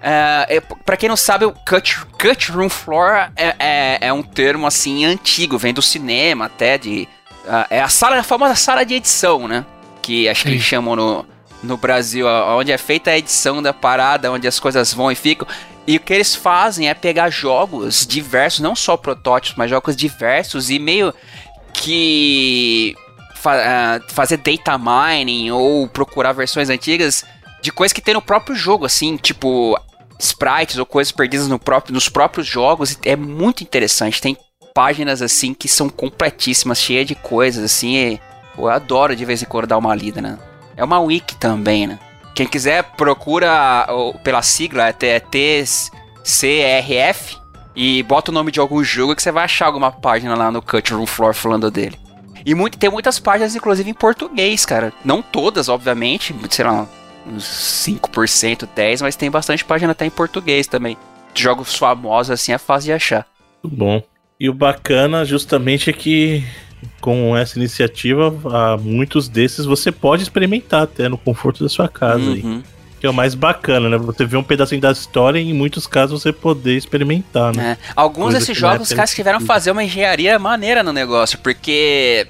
É, 0.00 0.56
é, 0.56 0.60
para 0.60 0.96
quem 0.96 1.08
não 1.08 1.16
sabe, 1.16 1.44
o 1.44 1.52
cut, 1.52 2.04
cut 2.18 2.52
room 2.52 2.68
floor 2.68 3.30
é, 3.36 3.54
é, 3.58 3.98
é, 4.02 4.12
um 4.12 4.22
termo 4.22 4.66
assim 4.66 5.04
antigo, 5.04 5.58
vem 5.58 5.72
do 5.72 5.82
cinema 5.82 6.46
até 6.46 6.78
de 6.78 7.08
uh, 7.44 7.66
é 7.70 7.80
a 7.80 7.88
sala, 7.88 8.18
a 8.18 8.22
famosa 8.22 8.54
sala 8.54 8.84
de 8.84 8.94
edição, 8.94 9.48
né? 9.48 9.64
Que 10.02 10.28
acho 10.28 10.44
que 10.44 10.50
eles 10.50 10.62
chamam 10.62 10.94
no, 10.94 11.26
no 11.62 11.76
Brasil, 11.76 12.26
onde 12.28 12.70
é 12.70 12.78
feita 12.78 13.10
a 13.10 13.18
edição 13.18 13.62
da 13.62 13.72
parada, 13.72 14.30
onde 14.30 14.46
as 14.46 14.60
coisas 14.60 14.92
vão 14.92 15.10
e 15.10 15.14
ficam. 15.14 15.46
E 15.86 15.96
o 15.96 16.00
que 16.00 16.12
eles 16.12 16.34
fazem 16.34 16.88
é 16.88 16.94
pegar 16.94 17.30
jogos 17.30 18.06
diversos, 18.06 18.60
não 18.60 18.74
só 18.74 18.96
protótipos, 18.96 19.56
mas 19.56 19.70
jogos 19.70 19.96
diversos 19.96 20.68
e 20.68 20.78
meio 20.78 21.14
que 21.72 22.96
fa 23.34 23.54
uh, 23.56 24.12
fazer 24.12 24.38
data 24.38 24.76
mining 24.78 25.50
ou 25.50 25.86
procurar 25.88 26.32
versões 26.32 26.68
antigas 26.68 27.24
de 27.66 27.72
coisas 27.72 27.92
que 27.92 28.00
tem 28.00 28.14
no 28.14 28.22
próprio 28.22 28.56
jogo, 28.56 28.86
assim, 28.86 29.16
tipo 29.16 29.78
sprites 30.18 30.78
ou 30.78 30.86
coisas 30.86 31.12
perdidas 31.12 31.48
no 31.48 31.58
próprio, 31.58 31.92
nos 31.92 32.08
próprios 32.08 32.46
jogos. 32.46 32.98
É 33.04 33.14
muito 33.14 33.62
interessante. 33.62 34.22
Tem 34.22 34.36
páginas 34.74 35.20
assim 35.20 35.52
que 35.52 35.68
são 35.68 35.90
completíssimas, 35.90 36.78
cheias 36.78 37.06
de 37.06 37.14
coisas, 37.14 37.62
assim. 37.62 38.18
Eu 38.56 38.68
adoro 38.68 39.14
de 39.14 39.24
vez 39.24 39.42
em 39.42 39.46
quando 39.46 39.66
dar 39.66 39.76
uma 39.76 39.94
lida, 39.94 40.22
né? 40.22 40.38
É 40.76 40.84
uma 40.84 41.00
wiki 41.00 41.36
também, 41.36 41.86
né? 41.86 41.98
Quem 42.34 42.46
quiser, 42.46 42.82
procura 42.82 43.86
pela 44.22 44.42
sigla, 44.42 44.88
é 44.88 45.20
TCRF 45.20 45.86
e 47.74 48.02
bota 48.02 48.30
o 48.30 48.34
nome 48.34 48.52
de 48.52 48.60
algum 48.60 48.84
jogo 48.84 49.16
que 49.16 49.22
você 49.22 49.32
vai 49.32 49.44
achar 49.44 49.66
alguma 49.66 49.90
página 49.90 50.34
lá 50.34 50.50
no 50.50 50.62
Cut 50.62 50.92
Room 50.92 51.06
Floor 51.06 51.34
falando 51.34 51.70
dele. 51.70 51.98
E 52.44 52.54
muito, 52.54 52.78
tem 52.78 52.90
muitas 52.90 53.18
páginas, 53.18 53.56
inclusive, 53.56 53.90
em 53.90 53.94
português, 53.94 54.64
cara. 54.64 54.92
Não 55.04 55.20
todas, 55.20 55.68
obviamente, 55.68 56.34
sei 56.50 56.64
lá, 56.64 56.86
uns 57.26 57.44
5%, 57.86 58.68
10%, 58.76 59.00
mas 59.02 59.16
tem 59.16 59.30
bastante 59.30 59.64
página 59.64 59.92
até 59.92 60.06
em 60.06 60.10
português 60.10 60.66
também. 60.66 60.96
Jogos 61.34 61.74
famosos, 61.74 62.30
assim, 62.30 62.52
é 62.52 62.58
fácil 62.58 62.86
de 62.86 62.92
achar. 62.92 63.26
Muito 63.62 63.76
bom. 63.76 64.02
E 64.38 64.48
o 64.48 64.54
bacana, 64.54 65.24
justamente, 65.24 65.90
é 65.90 65.92
que 65.92 66.44
com 67.00 67.36
essa 67.36 67.58
iniciativa, 67.58 68.78
muitos 68.78 69.28
desses 69.28 69.64
você 69.64 69.90
pode 69.90 70.22
experimentar 70.22 70.82
até 70.82 71.08
no 71.08 71.18
conforto 71.18 71.62
da 71.62 71.68
sua 71.68 71.88
casa. 71.88 72.22
Uhum. 72.22 72.62
Aí 72.62 72.76
que 72.98 73.06
é 73.06 73.10
o 73.10 73.12
mais 73.12 73.34
bacana, 73.34 73.90
né? 73.90 73.98
Você 73.98 74.24
vê 74.24 74.38
um 74.38 74.42
pedacinho 74.42 74.80
da 74.80 74.90
história 74.90 75.38
e 75.38 75.50
em 75.50 75.52
muitos 75.52 75.86
casos 75.86 76.22
você 76.22 76.32
poder 76.32 76.78
experimentar, 76.78 77.54
né? 77.54 77.76
É. 77.78 77.92
Alguns 77.94 78.24
Coisa 78.24 78.38
desses 78.38 78.56
jogos, 78.56 78.88
os 78.88 78.96
caras 78.96 79.14
tiveram 79.14 79.38
fazer 79.38 79.70
uma 79.70 79.84
engenharia 79.84 80.38
maneira 80.38 80.82
no 80.82 80.94
negócio, 80.94 81.38
porque 81.40 82.26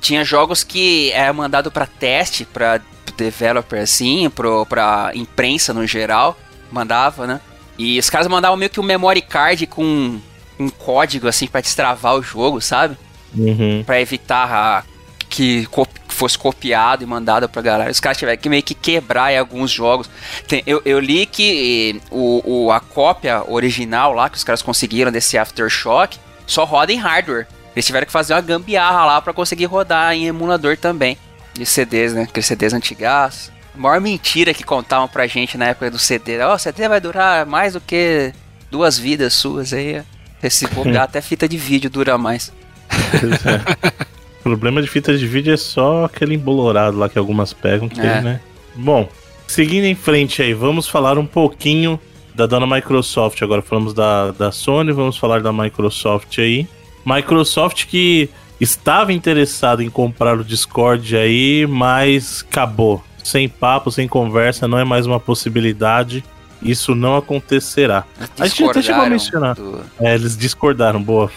tinha 0.00 0.24
jogos 0.24 0.62
que 0.62 1.10
era 1.10 1.32
mandado 1.32 1.68
para 1.72 1.84
teste, 1.84 2.44
para 2.44 2.80
developer 3.18 3.80
assim, 3.80 4.30
pro, 4.30 4.64
pra 4.64 5.10
imprensa 5.14 5.74
no 5.74 5.86
geral, 5.86 6.38
mandava, 6.70 7.26
né? 7.26 7.40
E 7.76 7.98
os 7.98 8.08
caras 8.08 8.26
mandavam 8.26 8.56
meio 8.56 8.70
que 8.70 8.80
um 8.80 8.84
memory 8.84 9.22
card 9.22 9.66
com 9.66 10.18
um 10.58 10.68
código 10.70 11.28
assim 11.28 11.46
para 11.46 11.60
destravar 11.60 12.16
o 12.16 12.22
jogo, 12.22 12.60
sabe? 12.60 12.96
Uhum. 13.36 13.82
Para 13.84 14.00
evitar 14.00 14.52
a, 14.52 14.84
que 15.28 15.68
fosse 16.08 16.36
copiado 16.36 17.04
e 17.04 17.06
mandado 17.06 17.48
pra 17.48 17.62
galera. 17.62 17.90
Os 17.90 18.00
caras 18.00 18.18
tiveram 18.18 18.40
que 18.40 18.48
meio 18.48 18.62
que 18.62 18.74
quebrar 18.74 19.32
em 19.32 19.38
alguns 19.38 19.70
jogos. 19.70 20.10
Tem, 20.48 20.62
eu, 20.66 20.82
eu, 20.84 20.98
li 20.98 21.26
que 21.26 22.00
o, 22.10 22.64
o, 22.66 22.72
a 22.72 22.80
cópia 22.80 23.44
original 23.48 24.12
lá 24.12 24.28
que 24.28 24.36
os 24.36 24.44
caras 24.44 24.62
conseguiram 24.62 25.12
desse 25.12 25.38
Aftershock 25.38 26.18
só 26.46 26.64
roda 26.64 26.92
em 26.92 26.96
hardware. 26.96 27.46
Eles 27.76 27.86
tiveram 27.86 28.06
que 28.06 28.12
fazer 28.12 28.34
uma 28.34 28.40
gambiarra 28.40 29.04
lá 29.04 29.22
para 29.22 29.32
conseguir 29.32 29.66
rodar 29.66 30.12
em 30.12 30.26
emulador 30.26 30.76
também. 30.76 31.16
De 31.58 31.66
CDs, 31.66 32.14
né? 32.14 32.22
Aqueles 32.22 32.46
CDs 32.46 32.72
antigas. 32.72 33.50
A 33.74 33.78
maior 33.78 34.00
mentira 34.00 34.54
que 34.54 34.62
contavam 34.62 35.08
pra 35.08 35.26
gente 35.26 35.58
na 35.58 35.66
época 35.66 35.90
do 35.90 35.98
CD. 35.98 36.40
Ó, 36.40 36.52
oh, 36.52 36.54
o 36.54 36.58
CD 36.58 36.88
vai 36.88 37.00
durar 37.00 37.44
mais 37.44 37.72
do 37.72 37.80
que 37.80 38.32
duas 38.70 38.96
vidas 38.96 39.34
suas 39.34 39.72
aí. 39.72 40.00
Esse 40.40 40.68
bobear 40.72 41.02
até 41.02 41.20
fita 41.20 41.48
de 41.48 41.58
vídeo 41.58 41.90
dura 41.90 42.16
mais. 42.16 42.52
É. 42.90 44.40
O 44.40 44.42
problema 44.44 44.80
de 44.80 44.86
fita 44.86 45.16
de 45.18 45.26
vídeo 45.26 45.52
é 45.52 45.56
só 45.56 46.04
aquele 46.04 46.34
embolorado 46.34 46.96
lá 46.96 47.08
que 47.08 47.18
algumas 47.18 47.52
pegam, 47.52 47.88
que, 47.88 48.00
é. 48.00 48.20
né? 48.20 48.40
Bom, 48.76 49.08
seguindo 49.48 49.84
em 49.84 49.96
frente 49.96 50.40
aí, 50.40 50.54
vamos 50.54 50.86
falar 50.88 51.18
um 51.18 51.26
pouquinho 51.26 52.00
da 52.36 52.46
dona 52.46 52.66
Microsoft. 52.66 53.42
Agora 53.42 53.62
falamos 53.62 53.92
da, 53.92 54.30
da 54.30 54.52
Sony, 54.52 54.92
vamos 54.92 55.18
falar 55.18 55.42
da 55.42 55.52
Microsoft 55.52 56.38
aí. 56.38 56.68
Microsoft 57.04 57.86
que 57.86 58.30
estava 58.60 59.12
interessado 59.12 59.82
em 59.82 59.90
comprar 59.90 60.38
o 60.38 60.44
Discord 60.44 61.16
aí, 61.16 61.66
mas 61.66 62.44
acabou. 62.48 63.02
Sem 63.22 63.48
papo, 63.48 63.90
sem 63.90 64.08
conversa, 64.08 64.66
não 64.66 64.78
é 64.78 64.84
mais 64.84 65.06
uma 65.06 65.20
possibilidade. 65.20 66.24
Isso 66.62 66.94
não 66.94 67.16
acontecerá. 67.16 68.04
A 68.38 68.46
gente 68.46 68.64
até 68.64 68.82
chegou 68.82 69.02
a 69.02 69.10
mencionar. 69.10 69.54
Do... 69.54 69.80
É, 70.00 70.14
eles 70.14 70.36
discordaram, 70.36 71.00
boa. 71.02 71.30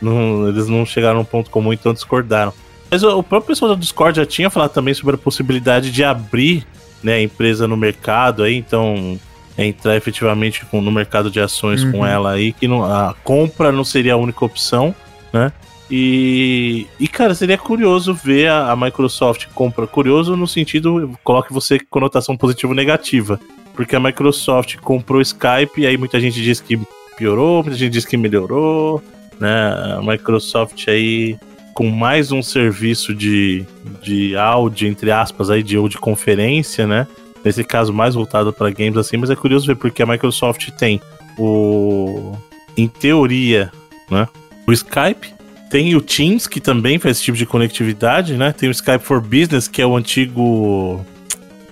Não, 0.00 0.48
eles 0.48 0.68
não 0.68 0.86
chegaram 0.86 1.18
a 1.18 1.22
um 1.22 1.24
ponto 1.24 1.50
comum, 1.50 1.72
então 1.72 1.92
discordaram. 1.92 2.52
Mas 2.90 3.02
o, 3.02 3.18
o 3.18 3.22
próprio 3.22 3.48
pessoal 3.48 3.74
do 3.74 3.80
Discord 3.80 4.16
já 4.16 4.24
tinha 4.24 4.48
falado 4.48 4.70
também 4.70 4.94
sobre 4.94 5.16
a 5.16 5.18
possibilidade 5.18 5.90
de 5.90 6.04
abrir 6.04 6.66
né, 7.02 7.14
a 7.14 7.22
empresa 7.22 7.68
no 7.68 7.76
mercado 7.76 8.42
aí, 8.42 8.54
então 8.54 9.18
entrar 9.56 9.96
efetivamente 9.96 10.64
com, 10.66 10.80
no 10.80 10.92
mercado 10.92 11.30
de 11.30 11.40
ações 11.40 11.82
uhum. 11.82 11.92
com 11.92 12.06
ela 12.06 12.32
aí, 12.32 12.52
que 12.52 12.68
não, 12.68 12.84
a 12.84 13.14
compra 13.24 13.72
não 13.72 13.84
seria 13.84 14.14
a 14.14 14.16
única 14.16 14.44
opção, 14.44 14.94
né? 15.32 15.52
E, 15.90 16.86
e 17.00 17.08
cara, 17.08 17.34
seria 17.34 17.56
curioso 17.56 18.12
ver 18.12 18.48
a, 18.48 18.72
a 18.72 18.76
Microsoft 18.76 19.46
compra. 19.54 19.86
Curioso 19.86 20.36
no 20.36 20.46
sentido, 20.46 21.18
coloque 21.24 21.52
você 21.52 21.78
conotação 21.78 22.36
positiva 22.36 22.72
ou 22.72 22.76
negativa. 22.76 23.40
Porque 23.74 23.96
a 23.96 24.00
Microsoft 24.00 24.76
comprou 24.76 25.20
Skype 25.20 25.80
e 25.80 25.86
aí 25.86 25.96
muita 25.96 26.20
gente 26.20 26.42
diz 26.42 26.60
que 26.60 26.78
piorou, 27.16 27.62
muita 27.62 27.78
gente 27.78 27.92
diz 27.92 28.04
que 28.04 28.16
melhorou 28.16 29.02
né? 29.40 29.96
A 29.96 30.02
Microsoft 30.02 30.88
aí 30.88 31.38
com 31.74 31.88
mais 31.88 32.32
um 32.32 32.42
serviço 32.42 33.14
de, 33.14 33.64
de 34.02 34.36
áudio, 34.36 34.88
entre 34.88 35.12
aspas, 35.12 35.48
aí, 35.48 35.62
de, 35.62 35.78
ou 35.78 35.88
de 35.88 35.96
conferência, 35.96 36.86
né? 36.86 37.06
Nesse 37.44 37.62
caso, 37.62 37.92
mais 37.92 38.16
voltado 38.16 38.52
para 38.52 38.70
games 38.70 38.96
assim, 38.96 39.16
mas 39.16 39.30
é 39.30 39.36
curioso 39.36 39.66
ver 39.66 39.76
porque 39.76 40.02
a 40.02 40.06
Microsoft 40.06 40.70
tem 40.72 41.00
o. 41.38 42.36
Em 42.76 42.88
teoria, 42.88 43.72
né? 44.10 44.28
O 44.66 44.72
Skype, 44.72 45.32
tem 45.70 45.94
o 45.94 46.00
Teams, 46.00 46.46
que 46.46 46.60
também 46.60 46.98
faz 46.98 47.16
esse 47.16 47.24
tipo 47.24 47.36
de 47.36 47.46
conectividade, 47.46 48.36
né? 48.36 48.52
Tem 48.52 48.68
o 48.68 48.72
Skype 48.72 49.04
for 49.04 49.20
Business, 49.20 49.68
que 49.68 49.82
é 49.82 49.86
o 49.86 49.96
antigo. 49.96 51.04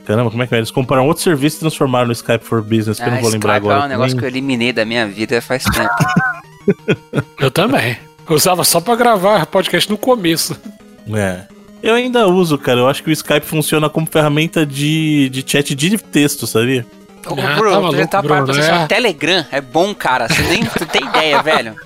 Caramba, 0.05 0.31
como 0.31 0.43
é 0.43 0.47
que 0.47 0.55
é? 0.55 0.59
Eles 0.59 0.71
compraram 0.71 1.07
outro 1.07 1.23
serviço 1.23 1.57
e 1.57 1.61
transformaram 1.61 2.07
no 2.07 2.13
Skype 2.13 2.45
for 2.45 2.63
Business, 2.63 2.99
que 2.99 3.05
ah, 3.05 3.09
eu 3.09 3.13
não 3.13 3.21
vou 3.21 3.31
lembrar 3.31 3.55
Skype 3.55 3.67
agora. 3.67 3.85
É 3.85 3.87
um 3.87 3.89
negócio 3.89 4.17
que 4.17 4.25
eu 4.25 4.29
eliminei 4.29 4.73
da 4.73 4.85
minha 4.85 5.07
vida 5.07 5.41
faz 5.41 5.65
tempo. 5.65 5.95
Eu 7.39 7.51
também. 7.51 7.97
Eu 8.29 8.35
usava 8.35 8.65
só 8.65 8.81
para 8.81 8.97
gravar 8.97 9.47
podcast 9.47 9.89
no 9.89 9.97
começo. 9.97 10.61
É. 11.15 11.43
Eu 11.81 11.95
ainda 11.95 12.27
uso, 12.27 12.59
cara. 12.59 12.81
Eu 12.81 12.89
acho 12.89 13.03
que 13.05 13.11
o 13.11 13.13
Skype 13.13 13.47
funciona 13.47 13.89
como 13.89 14.07
ferramenta 14.07 14.67
de, 14.67 15.29
de 15.29 15.45
chat 15.47 15.77
de 15.77 15.97
texto, 15.99 16.45
sabia? 16.45 16.85
Ô, 17.25 17.35
ah, 17.41 17.55
Bruno, 17.55 17.71
tá 17.71 17.81
maluco, 17.81 18.09
tá 18.09 18.23
Bruno, 18.23 18.61
é. 18.61 18.87
Telegram 18.89 19.47
é 19.53 19.61
bom, 19.61 19.95
cara. 19.95 20.29
Você 20.29 20.43
nem 20.43 20.65
tu 20.65 20.85
tem 20.87 21.05
ideia, 21.05 21.41
velho. 21.43 21.77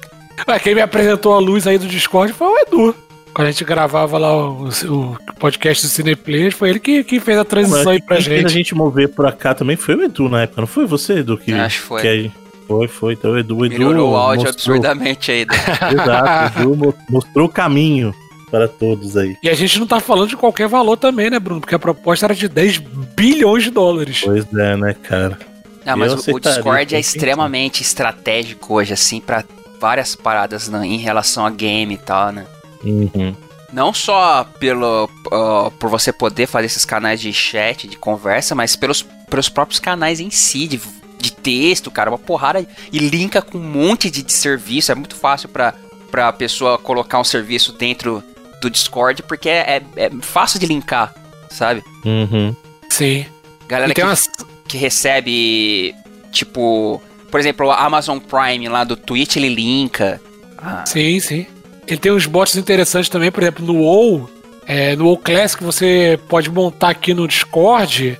Mas 0.46 0.62
quem 0.62 0.74
me 0.74 0.80
apresentou 0.80 1.34
a 1.34 1.38
luz 1.38 1.66
aí 1.66 1.78
do 1.78 1.86
Discord 1.86 2.32
foi 2.32 2.46
o 2.48 2.58
Edu. 2.58 2.94
Quando 3.32 3.48
a 3.48 3.50
gente 3.52 3.64
gravava 3.64 4.18
lá 4.18 4.36
o, 4.36 4.68
o 4.88 5.16
podcast 5.38 5.86
do 5.86 5.88
Cineplayers, 5.90 6.54
foi 6.54 6.70
ele 6.70 6.80
que, 6.80 7.04
que 7.04 7.20
fez 7.20 7.38
a 7.38 7.44
transição 7.44 7.92
aí 7.92 8.02
pra 8.02 8.16
Quem 8.16 8.24
fez 8.24 8.38
gente. 8.42 8.46
a 8.46 8.48
gente 8.54 8.74
mover 8.74 9.08
pra 9.10 9.30
cá 9.30 9.54
também 9.54 9.76
foi 9.76 9.94
o 9.94 10.02
Edu 10.02 10.28
na 10.28 10.42
época, 10.42 10.60
não 10.60 10.66
foi 10.66 10.84
você, 10.84 11.18
Edu? 11.20 11.38
Que, 11.38 11.52
Acho 11.52 11.80
que 11.80 11.86
foi. 11.86 12.02
que 12.02 12.32
foi, 12.66 12.88
foi. 12.88 13.12
Então 13.14 13.30
o 13.32 13.38
Edu, 13.38 13.64
Edu 13.64 13.74
Melhorou 13.78 14.12
o 14.12 14.16
áudio 14.16 14.46
mostrou, 14.46 14.74
absurdamente 14.76 15.30
aí. 15.30 15.46
né? 15.46 15.56
Exato, 16.02 16.58
o 16.58 16.62
Edu 16.62 16.76
mo- 16.76 16.94
mostrou 17.08 17.46
o 17.46 17.48
caminho 17.48 18.12
para 18.50 18.66
todos 18.66 19.16
aí. 19.16 19.36
E 19.40 19.48
a 19.48 19.54
gente 19.54 19.78
não 19.78 19.86
tá 19.86 20.00
falando 20.00 20.28
de 20.30 20.36
qualquer 20.36 20.66
valor 20.66 20.96
também, 20.96 21.30
né, 21.30 21.38
Bruno? 21.38 21.60
Porque 21.60 21.74
a 21.74 21.78
proposta 21.78 22.26
era 22.26 22.34
de 22.34 22.48
10 22.48 22.78
bilhões 23.16 23.62
de 23.62 23.70
dólares. 23.70 24.22
Pois 24.24 24.44
é, 24.52 24.76
né, 24.76 24.92
cara? 25.04 25.38
Não, 25.86 25.96
mas 25.96 26.10
Eu 26.26 26.34
o- 26.34 26.36
o 26.36 26.40
Discord 26.40 26.96
é 26.96 26.98
extremamente 26.98 27.80
estratégico 27.80 28.74
hoje, 28.74 28.92
assim, 28.92 29.20
pra 29.20 29.44
várias 29.80 30.14
paradas 30.14 30.68
né, 30.68 30.86
em 30.86 30.98
relação 30.98 31.44
a 31.46 31.50
game 31.50 31.94
e 31.94 31.98
tal, 31.98 32.30
né? 32.32 32.46
Uhum. 32.84 33.34
Não 33.72 33.92
só 33.94 34.44
pelo, 34.58 35.08
ah, 35.32 35.70
por 35.78 35.88
você 35.88 36.12
poder 36.12 36.46
fazer 36.46 36.66
esses 36.66 36.84
canais 36.84 37.20
de 37.20 37.32
chat, 37.32 37.86
de 37.88 37.96
conversa, 37.96 38.54
mas 38.54 38.76
pelos, 38.76 39.02
pelos 39.28 39.48
próprios 39.48 39.78
canais 39.80 40.18
em 40.20 40.28
si, 40.30 40.66
de, 40.66 40.80
de 41.18 41.32
texto, 41.32 41.90
cara, 41.90 42.10
uma 42.10 42.18
porrada. 42.18 42.66
E 42.92 42.98
linka 42.98 43.40
com 43.40 43.58
um 43.58 43.62
monte 43.62 44.10
de, 44.10 44.22
de 44.22 44.32
serviço. 44.32 44.90
É 44.90 44.94
muito 44.94 45.14
fácil 45.14 45.48
pra, 45.48 45.74
pra 46.10 46.32
pessoa 46.32 46.78
colocar 46.78 47.20
um 47.20 47.24
serviço 47.24 47.72
dentro 47.72 48.22
do 48.60 48.68
Discord, 48.68 49.22
porque 49.22 49.48
é, 49.48 49.82
é- 49.96 50.06
é 50.06 50.10
fácil 50.20 50.58
de 50.58 50.66
linkar, 50.66 51.14
sabe? 51.48 51.82
Uhum. 52.04 52.54
Sim. 52.88 53.24
Galera 53.68 53.94
tem 53.94 53.94
que, 53.94 54.02
umas. 54.02 54.28
que 54.66 54.76
recebe, 54.76 55.94
tipo, 56.32 57.00
por 57.30 57.40
exemplo, 57.40 57.66
o 57.66 57.70
Amazon 57.70 58.18
Prime 58.18 58.68
lá 58.68 58.84
do 58.84 58.96
Twitch, 58.96 59.36
ele 59.36 59.48
linka. 59.48 60.20
Ah, 60.58 60.84
Sim, 60.86 61.18
sim. 61.20 61.46
Ele 61.86 61.98
tem 61.98 62.12
uns 62.12 62.26
bots 62.26 62.56
interessantes 62.56 63.08
também, 63.08 63.30
por 63.32 63.42
exemplo, 63.42 63.64
no 63.64 63.74
WoW. 63.80 64.30
é, 64.66 64.94
no 64.94 65.06
WoW 65.06 65.16
Classic 65.16 65.62
você 65.64 66.18
pode 66.28 66.50
montar 66.50 66.90
aqui 66.90 67.12
no 67.14 67.26
Discord 67.26 68.18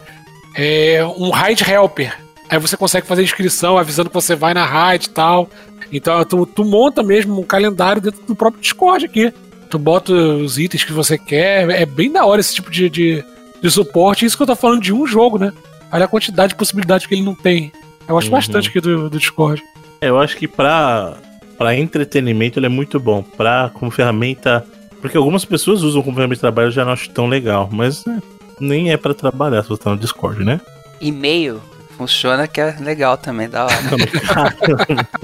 é, 0.56 1.04
um 1.16 1.30
raid 1.30 1.62
helper. 1.70 2.16
Aí 2.48 2.58
você 2.58 2.76
consegue 2.76 3.06
fazer 3.06 3.22
inscrição 3.22 3.78
avisando 3.78 4.10
que 4.10 4.14
você 4.14 4.34
vai 4.34 4.52
na 4.54 4.64
raid 4.66 5.06
e 5.06 5.10
tal. 5.10 5.48
Então 5.92 6.24
tu, 6.24 6.46
tu 6.46 6.64
monta 6.64 7.02
mesmo 7.02 7.40
um 7.40 7.44
calendário 7.44 8.02
dentro 8.02 8.22
do 8.26 8.34
próprio 8.34 8.60
Discord 8.62 9.04
aqui. 9.06 9.32
Tu 9.68 9.78
bota 9.78 10.12
os 10.12 10.58
itens 10.58 10.82
que 10.82 10.92
você 10.92 11.16
quer. 11.16 11.70
É 11.70 11.86
bem 11.86 12.10
da 12.10 12.24
hora 12.24 12.40
esse 12.40 12.54
tipo 12.54 12.70
de, 12.70 12.90
de, 12.90 13.24
de 13.62 13.70
suporte. 13.70 14.24
Isso 14.24 14.36
que 14.36 14.42
eu 14.42 14.46
tô 14.48 14.56
falando 14.56 14.80
de 14.82 14.92
um 14.92 15.06
jogo, 15.06 15.38
né? 15.38 15.52
Olha 15.92 16.06
a 16.06 16.08
quantidade 16.08 16.50
de 16.50 16.56
possibilidades 16.56 17.06
que 17.06 17.14
ele 17.14 17.22
não 17.22 17.34
tem. 17.36 17.70
Eu 18.10 18.14
gosto 18.16 18.26
Uhum. 18.28 18.32
bastante 18.36 18.68
aqui 18.68 18.80
do, 18.80 19.08
do 19.08 19.18
Discord. 19.18 19.62
É, 20.00 20.08
Eu 20.08 20.18
acho 20.18 20.36
que 20.36 20.48
pra, 20.48 21.14
pra 21.56 21.76
entretenimento 21.76 22.58
ele 22.58 22.66
é 22.66 22.68
muito 22.68 22.98
bom. 22.98 23.22
Pra, 23.22 23.70
como 23.72 23.90
ferramenta. 23.90 24.64
Porque 25.00 25.16
algumas 25.16 25.44
pessoas 25.44 25.82
usam 25.82 26.02
como 26.02 26.16
ferramenta 26.16 26.36
de 26.36 26.40
trabalho, 26.40 26.66
eu 26.68 26.72
já 26.72 26.84
não 26.84 26.92
acho 26.92 27.08
tão 27.10 27.26
legal. 27.26 27.68
Mas 27.72 28.06
é, 28.06 28.18
nem 28.60 28.90
é 28.92 28.96
pra 28.96 29.14
trabalhar 29.14 29.62
se 29.62 29.68
você 29.68 29.82
tá 29.82 29.90
no 29.90 29.96
Discord, 29.96 30.44
né? 30.44 30.60
E-mail 31.00 31.60
funciona 31.96 32.46
que 32.48 32.60
é 32.60 32.76
legal 32.80 33.16
também, 33.16 33.48
da 33.48 33.64
hora. 33.64 33.74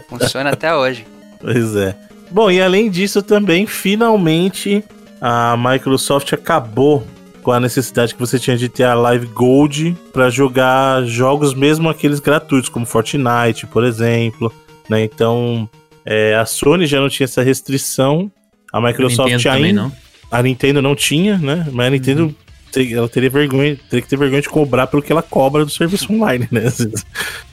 funciona 0.08 0.50
até 0.50 0.74
hoje. 0.74 1.06
Pois 1.40 1.74
é. 1.76 1.96
Bom, 2.30 2.50
e 2.50 2.60
além 2.60 2.90
disso 2.90 3.22
também, 3.22 3.66
finalmente 3.66 4.84
a 5.20 5.56
Microsoft 5.56 6.32
acabou 6.32 7.06
com 7.46 7.52
a 7.52 7.60
necessidade 7.60 8.12
que 8.12 8.18
você 8.18 8.40
tinha 8.40 8.56
de 8.56 8.68
ter 8.68 8.82
a 8.82 8.94
Live 8.94 9.26
Gold 9.26 9.96
pra 10.12 10.28
jogar 10.28 11.04
jogos 11.04 11.54
mesmo 11.54 11.88
aqueles 11.88 12.18
gratuitos, 12.18 12.68
como 12.68 12.84
Fortnite, 12.84 13.68
por 13.68 13.84
exemplo. 13.84 14.52
Né? 14.90 15.04
Então, 15.04 15.70
é, 16.04 16.34
a 16.34 16.44
Sony 16.44 16.86
já 16.86 16.98
não 17.00 17.08
tinha 17.08 17.22
essa 17.24 17.44
restrição. 17.44 18.28
A 18.72 18.80
Microsoft 18.80 19.30
também 19.44 19.66
ainda. 19.66 19.96
A 20.28 20.42
Nintendo 20.42 20.82
não 20.82 20.96
tinha, 20.96 21.38
né? 21.38 21.68
Mas 21.70 21.86
a 21.86 21.90
Nintendo 21.90 22.34
te- 22.72 22.92
ela 22.92 23.08
teria 23.08 23.30
vergonha, 23.30 23.78
teria 23.88 24.02
que 24.02 24.08
ter 24.08 24.18
vergonha 24.18 24.42
de 24.42 24.48
cobrar 24.48 24.88
pelo 24.88 25.00
que 25.00 25.12
ela 25.12 25.22
cobra 25.22 25.64
do 25.64 25.70
serviço 25.70 26.12
online, 26.12 26.48
né? 26.50 26.68
Se 26.74 26.90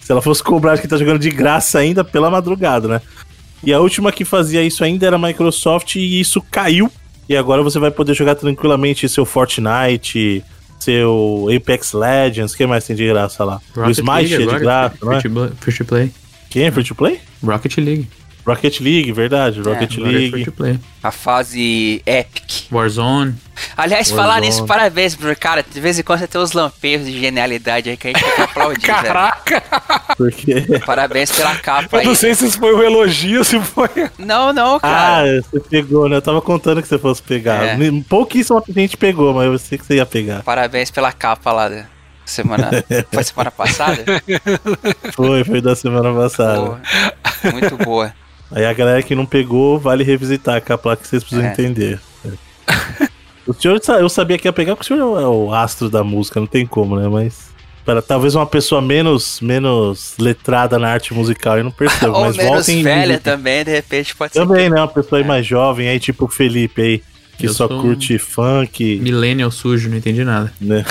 se 0.01 0.11
ela 0.11 0.23
fosse 0.23 0.41
cobrar 0.43 0.79
que 0.79 0.87
tá 0.87 0.97
jogando 0.97 1.19
de 1.19 1.29
graça 1.29 1.77
ainda 1.77 2.03
pela 2.03 2.31
madrugada, 2.31 2.87
né? 2.87 3.01
E 3.63 3.71
a 3.71 3.79
última 3.79 4.11
que 4.11 4.25
fazia 4.25 4.63
isso 4.63 4.83
ainda 4.83 5.05
era 5.05 5.17
a 5.17 5.19
Microsoft 5.19 5.97
e 5.97 6.19
isso 6.19 6.41
caiu. 6.49 6.91
E 7.27 7.35
agora 7.37 7.63
você 7.63 7.79
vai 7.79 7.89
poder 7.91 8.13
jogar 8.13 8.35
tranquilamente 8.35 9.07
seu 9.07 9.25
Fortnite, 9.25 10.43
seu 10.79 11.47
Apex 11.55 11.93
Legends, 11.93 12.53
o 12.53 12.57
que 12.57 12.65
mais 12.65 12.85
tem 12.85 12.95
de 12.95 13.07
graça 13.07 13.43
lá? 13.43 13.61
o 13.75 13.79
Rocket 13.79 13.97
Smash 13.99 14.29
League 14.29 14.33
é 14.33 14.37
de 14.37 14.59
graça, 14.59 14.95
não 15.01 15.11
é? 15.13 15.21
free 15.21 15.73
to- 15.77 15.85
play. 15.85 16.11
Quem 16.49 16.65
free 16.71 16.83
to 16.83 16.93
play? 16.95 17.19
Rocket 17.43 17.77
League. 17.77 18.07
Rocket 18.45 18.79
League, 18.81 19.11
verdade, 19.11 19.61
Rocket 19.61 19.93
Agora 19.97 20.09
é 20.11 20.29
free 20.29 20.45
League. 20.55 20.79
A 21.01 21.11
fase 21.11 22.01
Epic. 22.05 22.65
Warzone. 22.71 23.35
Aliás, 23.77 24.09
Warzone. 24.09 24.21
falar 24.21 24.41
nisso, 24.41 24.65
parabéns, 24.65 25.15
Bruno. 25.15 25.35
Cara, 25.35 25.63
de 25.63 25.79
vez 25.79 25.97
em 25.97 26.03
quando 26.03 26.19
você 26.19 26.27
tem 26.27 26.41
uns 26.41 26.51
lampejos 26.51 27.07
de 27.07 27.19
genialidade 27.19 27.89
aí 27.89 27.97
que 27.97 28.07
a 28.07 28.11
gente 28.11 28.23
tem 28.23 28.35
que 28.35 28.41
aplaudir, 28.41 28.81
velho. 28.87 29.03
Caraca! 29.03 29.63
Porque. 30.17 30.61
Parabéns 30.85 31.31
pela 31.31 31.55
capa 31.55 31.97
Eu 31.97 31.99
aí. 32.01 32.05
não 32.05 32.15
sei 32.15 32.35
se 32.35 32.45
isso 32.47 32.59
foi 32.59 32.75
um 32.75 32.83
elogio, 32.83 33.43
se 33.43 33.59
foi. 33.59 33.89
Não, 34.17 34.51
não, 34.51 34.75
Ah, 34.77 34.79
cara. 34.79 35.41
você 35.41 35.59
pegou, 35.61 36.09
né? 36.09 36.17
Eu 36.17 36.21
tava 36.21 36.41
contando 36.41 36.81
que 36.81 36.87
você 36.87 36.99
fosse 36.99 37.21
pegar. 37.23 37.63
É. 37.65 37.77
Pouquíssima 38.09 38.61
gente 38.69 38.97
pegou, 38.97 39.33
mas 39.33 39.45
eu 39.45 39.57
sei 39.57 39.77
que 39.77 39.85
você 39.85 39.95
ia 39.95 40.05
pegar. 40.05 40.43
Parabéns 40.43 40.91
pela 40.91 41.11
capa 41.11 41.51
lá 41.51 41.69
da 41.69 41.85
semana. 42.25 42.69
Foi 43.13 43.23
semana 43.23 43.51
passada? 43.51 44.03
Foi, 45.13 45.43
foi 45.43 45.61
da 45.61 45.75
semana 45.75 46.13
passada. 46.13 46.59
Boa. 46.59 46.81
Muito 47.51 47.77
boa. 47.77 48.13
Aí 48.55 48.65
a 48.65 48.73
galera 48.73 49.01
que 49.01 49.15
não 49.15 49.25
pegou, 49.25 49.79
vale 49.79 50.03
revisitar 50.03 50.55
a 50.55 50.61
capa 50.61 50.89
lá 50.89 50.95
que 50.95 51.07
vocês 51.07 51.23
precisam 51.23 51.45
É. 51.45 51.51
entender. 51.51 51.99
O 53.45 53.53
senhor, 53.53 53.81
eu 53.99 54.07
sabia 54.07 54.37
que 54.37 54.47
ia 54.47 54.53
pegar 54.53 54.75
porque 54.75 54.93
o 54.93 54.95
senhor 54.97 55.19
é 55.21 55.25
o 55.27 55.53
astro 55.53 55.89
da 55.89 56.03
música, 56.03 56.39
não 56.39 56.47
tem 56.47 56.65
como, 56.65 56.95
né? 56.97 57.07
Mas. 57.07 57.51
Para 57.83 58.01
talvez 58.01 58.33
uma 58.33 58.45
pessoa 58.45 58.81
menos, 58.81 59.41
menos 59.41 60.13
letrada 60.17 60.79
na 60.79 60.87
arte 60.89 61.13
musical, 61.13 61.57
eu 61.57 61.65
não 61.65 61.71
percebo. 61.71 62.13
Ou 62.15 62.21
mas 62.21 62.37
menos 62.37 62.51
voltem 62.53 62.79
e 62.79 62.83
velha 62.83 63.19
também, 63.19 63.65
de 63.65 63.71
repente 63.71 64.15
pode 64.15 64.31
ser. 64.31 64.39
Também, 64.39 64.69
né? 64.69 64.77
Uma 64.79 64.87
pessoa 64.87 65.19
aí 65.19 65.27
mais 65.27 65.45
jovem, 65.45 65.89
aí 65.89 65.99
tipo 65.99 66.23
o 66.23 66.27
Felipe 66.29 66.81
aí, 66.81 67.03
que 67.37 67.47
Eu 67.47 67.53
só 67.53 67.67
sou 67.67 67.77
um- 67.77 67.81
curte 67.81 68.17
funk, 68.17 68.99
Millennial 69.01 69.51
sujo, 69.51 69.89
não 69.89 69.97
entendi 69.97 70.23
nada. 70.23 70.53
né? 70.61 70.85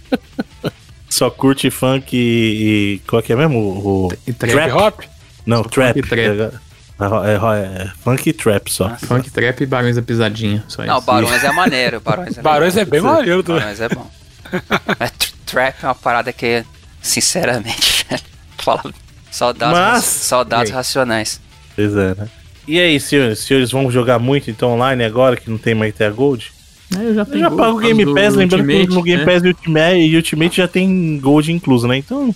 só 1.10 1.28
curte 1.30 1.70
funk 1.70 2.16
e. 2.16 2.94
e 2.96 2.98
qual 3.06 3.22
que 3.22 3.32
é 3.32 3.36
mesmo? 3.36 3.58
O, 3.58 4.06
o- 4.06 4.12
E 4.26 4.30
Hip 4.30 4.38
trap. 4.38 4.72
hop? 4.72 5.00
Não, 5.46 5.62
trap. 5.62 5.96
e 5.98 6.02
trap. 6.02 6.40
É, 6.98 7.04
é- 7.04 7.82
é 7.84 7.90
funk 8.02 8.28
e 8.28 8.32
trap 8.32 8.72
só. 8.72 8.88
Nossa. 8.88 9.06
Funk, 9.06 9.30
trap 9.30 9.60
e 9.62 9.66
Barões 9.66 9.96
da 9.96 10.02
Pisadinha. 10.02 10.64
Só 10.66 10.84
Não, 10.84 10.96
isso. 10.98 11.06
Barões 11.06 11.44
é 11.44 11.52
maneiro. 11.52 12.00
Barões 12.00 12.38
é 12.38 12.42
Barões 12.42 12.76
é 12.76 12.84
bem 12.84 13.00
maneiro 13.00 13.42
também. 13.42 13.60
Barões 13.62 13.80
é 13.80 13.88
bom. 13.88 14.10
Mas 14.98 15.10
tr- 15.12 15.32
trap 15.44 15.76
é 15.82 15.86
uma 15.86 15.94
parada 15.94 16.32
que, 16.32 16.64
sinceramente, 17.02 18.06
fala 18.58 18.82
saudades, 19.30 19.78
Mas- 19.78 20.04
saudades 20.04 20.72
racionais. 20.72 21.40
Pois 21.74 21.94
é, 21.94 22.14
né? 22.14 22.28
E 22.66 22.80
aí, 22.80 22.98
senhores? 22.98 23.40
Senhores 23.40 23.70
vão 23.70 23.90
jogar 23.90 24.18
muito 24.18 24.50
então 24.50 24.70
online 24.72 25.04
agora 25.04 25.36
que 25.36 25.48
não 25.50 25.58
tem 25.58 25.74
mais 25.74 26.00
a 26.00 26.10
Gold? 26.10 26.50
É, 26.96 27.00
eu 27.02 27.14
já, 27.14 27.22
Eu 27.30 27.38
já 27.40 27.50
pago 27.50 27.76
o 27.76 27.80
Game 27.80 28.04
Pass, 28.14 28.34
lembrando 28.34 28.66
que 28.66 28.86
no 28.86 29.02
Game 29.02 29.24
Pass 29.24 29.42
e 29.44 29.48
Ultimate, 29.48 29.96
e 29.98 30.16
Ultimate 30.16 30.56
já 30.56 30.66
tem 30.68 31.18
Gold 31.20 31.52
incluso, 31.52 31.86
né? 31.86 31.96
Então, 31.98 32.34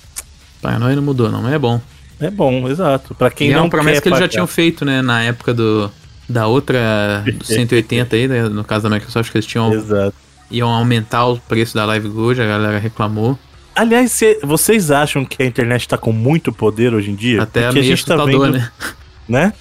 Paranoia 0.60 0.94
não 0.96 1.02
mudou, 1.02 1.30
não, 1.30 1.40
mas 1.42 1.52
é 1.54 1.58
bom. 1.58 1.80
É 2.20 2.30
bom, 2.30 2.68
exato. 2.68 3.14
Pra 3.14 3.30
quem 3.30 3.48
e 3.48 3.52
é 3.52 3.54
não 3.54 3.64
uma 3.64 3.70
promessa 3.70 4.00
que 4.00 4.08
eles 4.08 4.18
já 4.18 4.24
pagar. 4.24 4.32
tinham 4.32 4.46
feito, 4.46 4.84
né, 4.84 5.02
na 5.02 5.22
época 5.22 5.52
do 5.54 5.90
da 6.28 6.46
outra 6.46 7.24
do 7.38 7.44
180 7.44 8.14
aí, 8.16 8.28
né, 8.28 8.48
no 8.48 8.62
caso 8.64 8.88
da 8.88 8.94
Microsoft, 8.94 9.30
que 9.32 9.38
eles 9.38 9.46
tinham 9.46 9.72
Exato. 9.72 10.14
iam 10.50 10.68
aumentar 10.68 11.26
o 11.26 11.38
preço 11.38 11.74
da 11.74 11.84
Live 11.86 12.08
Gold, 12.08 12.40
a 12.40 12.46
galera 12.46 12.78
reclamou. 12.78 13.38
Aliás, 13.74 14.12
cê- 14.12 14.38
vocês 14.42 14.90
acham 14.90 15.24
que 15.24 15.42
a 15.42 15.46
internet 15.46 15.88
tá 15.88 15.96
com 15.96 16.12
muito 16.12 16.52
poder 16.52 16.92
hoje 16.94 17.10
em 17.10 17.14
dia? 17.14 17.42
Até 17.42 17.64
Porque 17.66 17.80
meio 17.80 17.92
assustador, 17.94 18.26
vendo, 18.26 18.50
né? 18.58 18.70
né? 19.28 19.52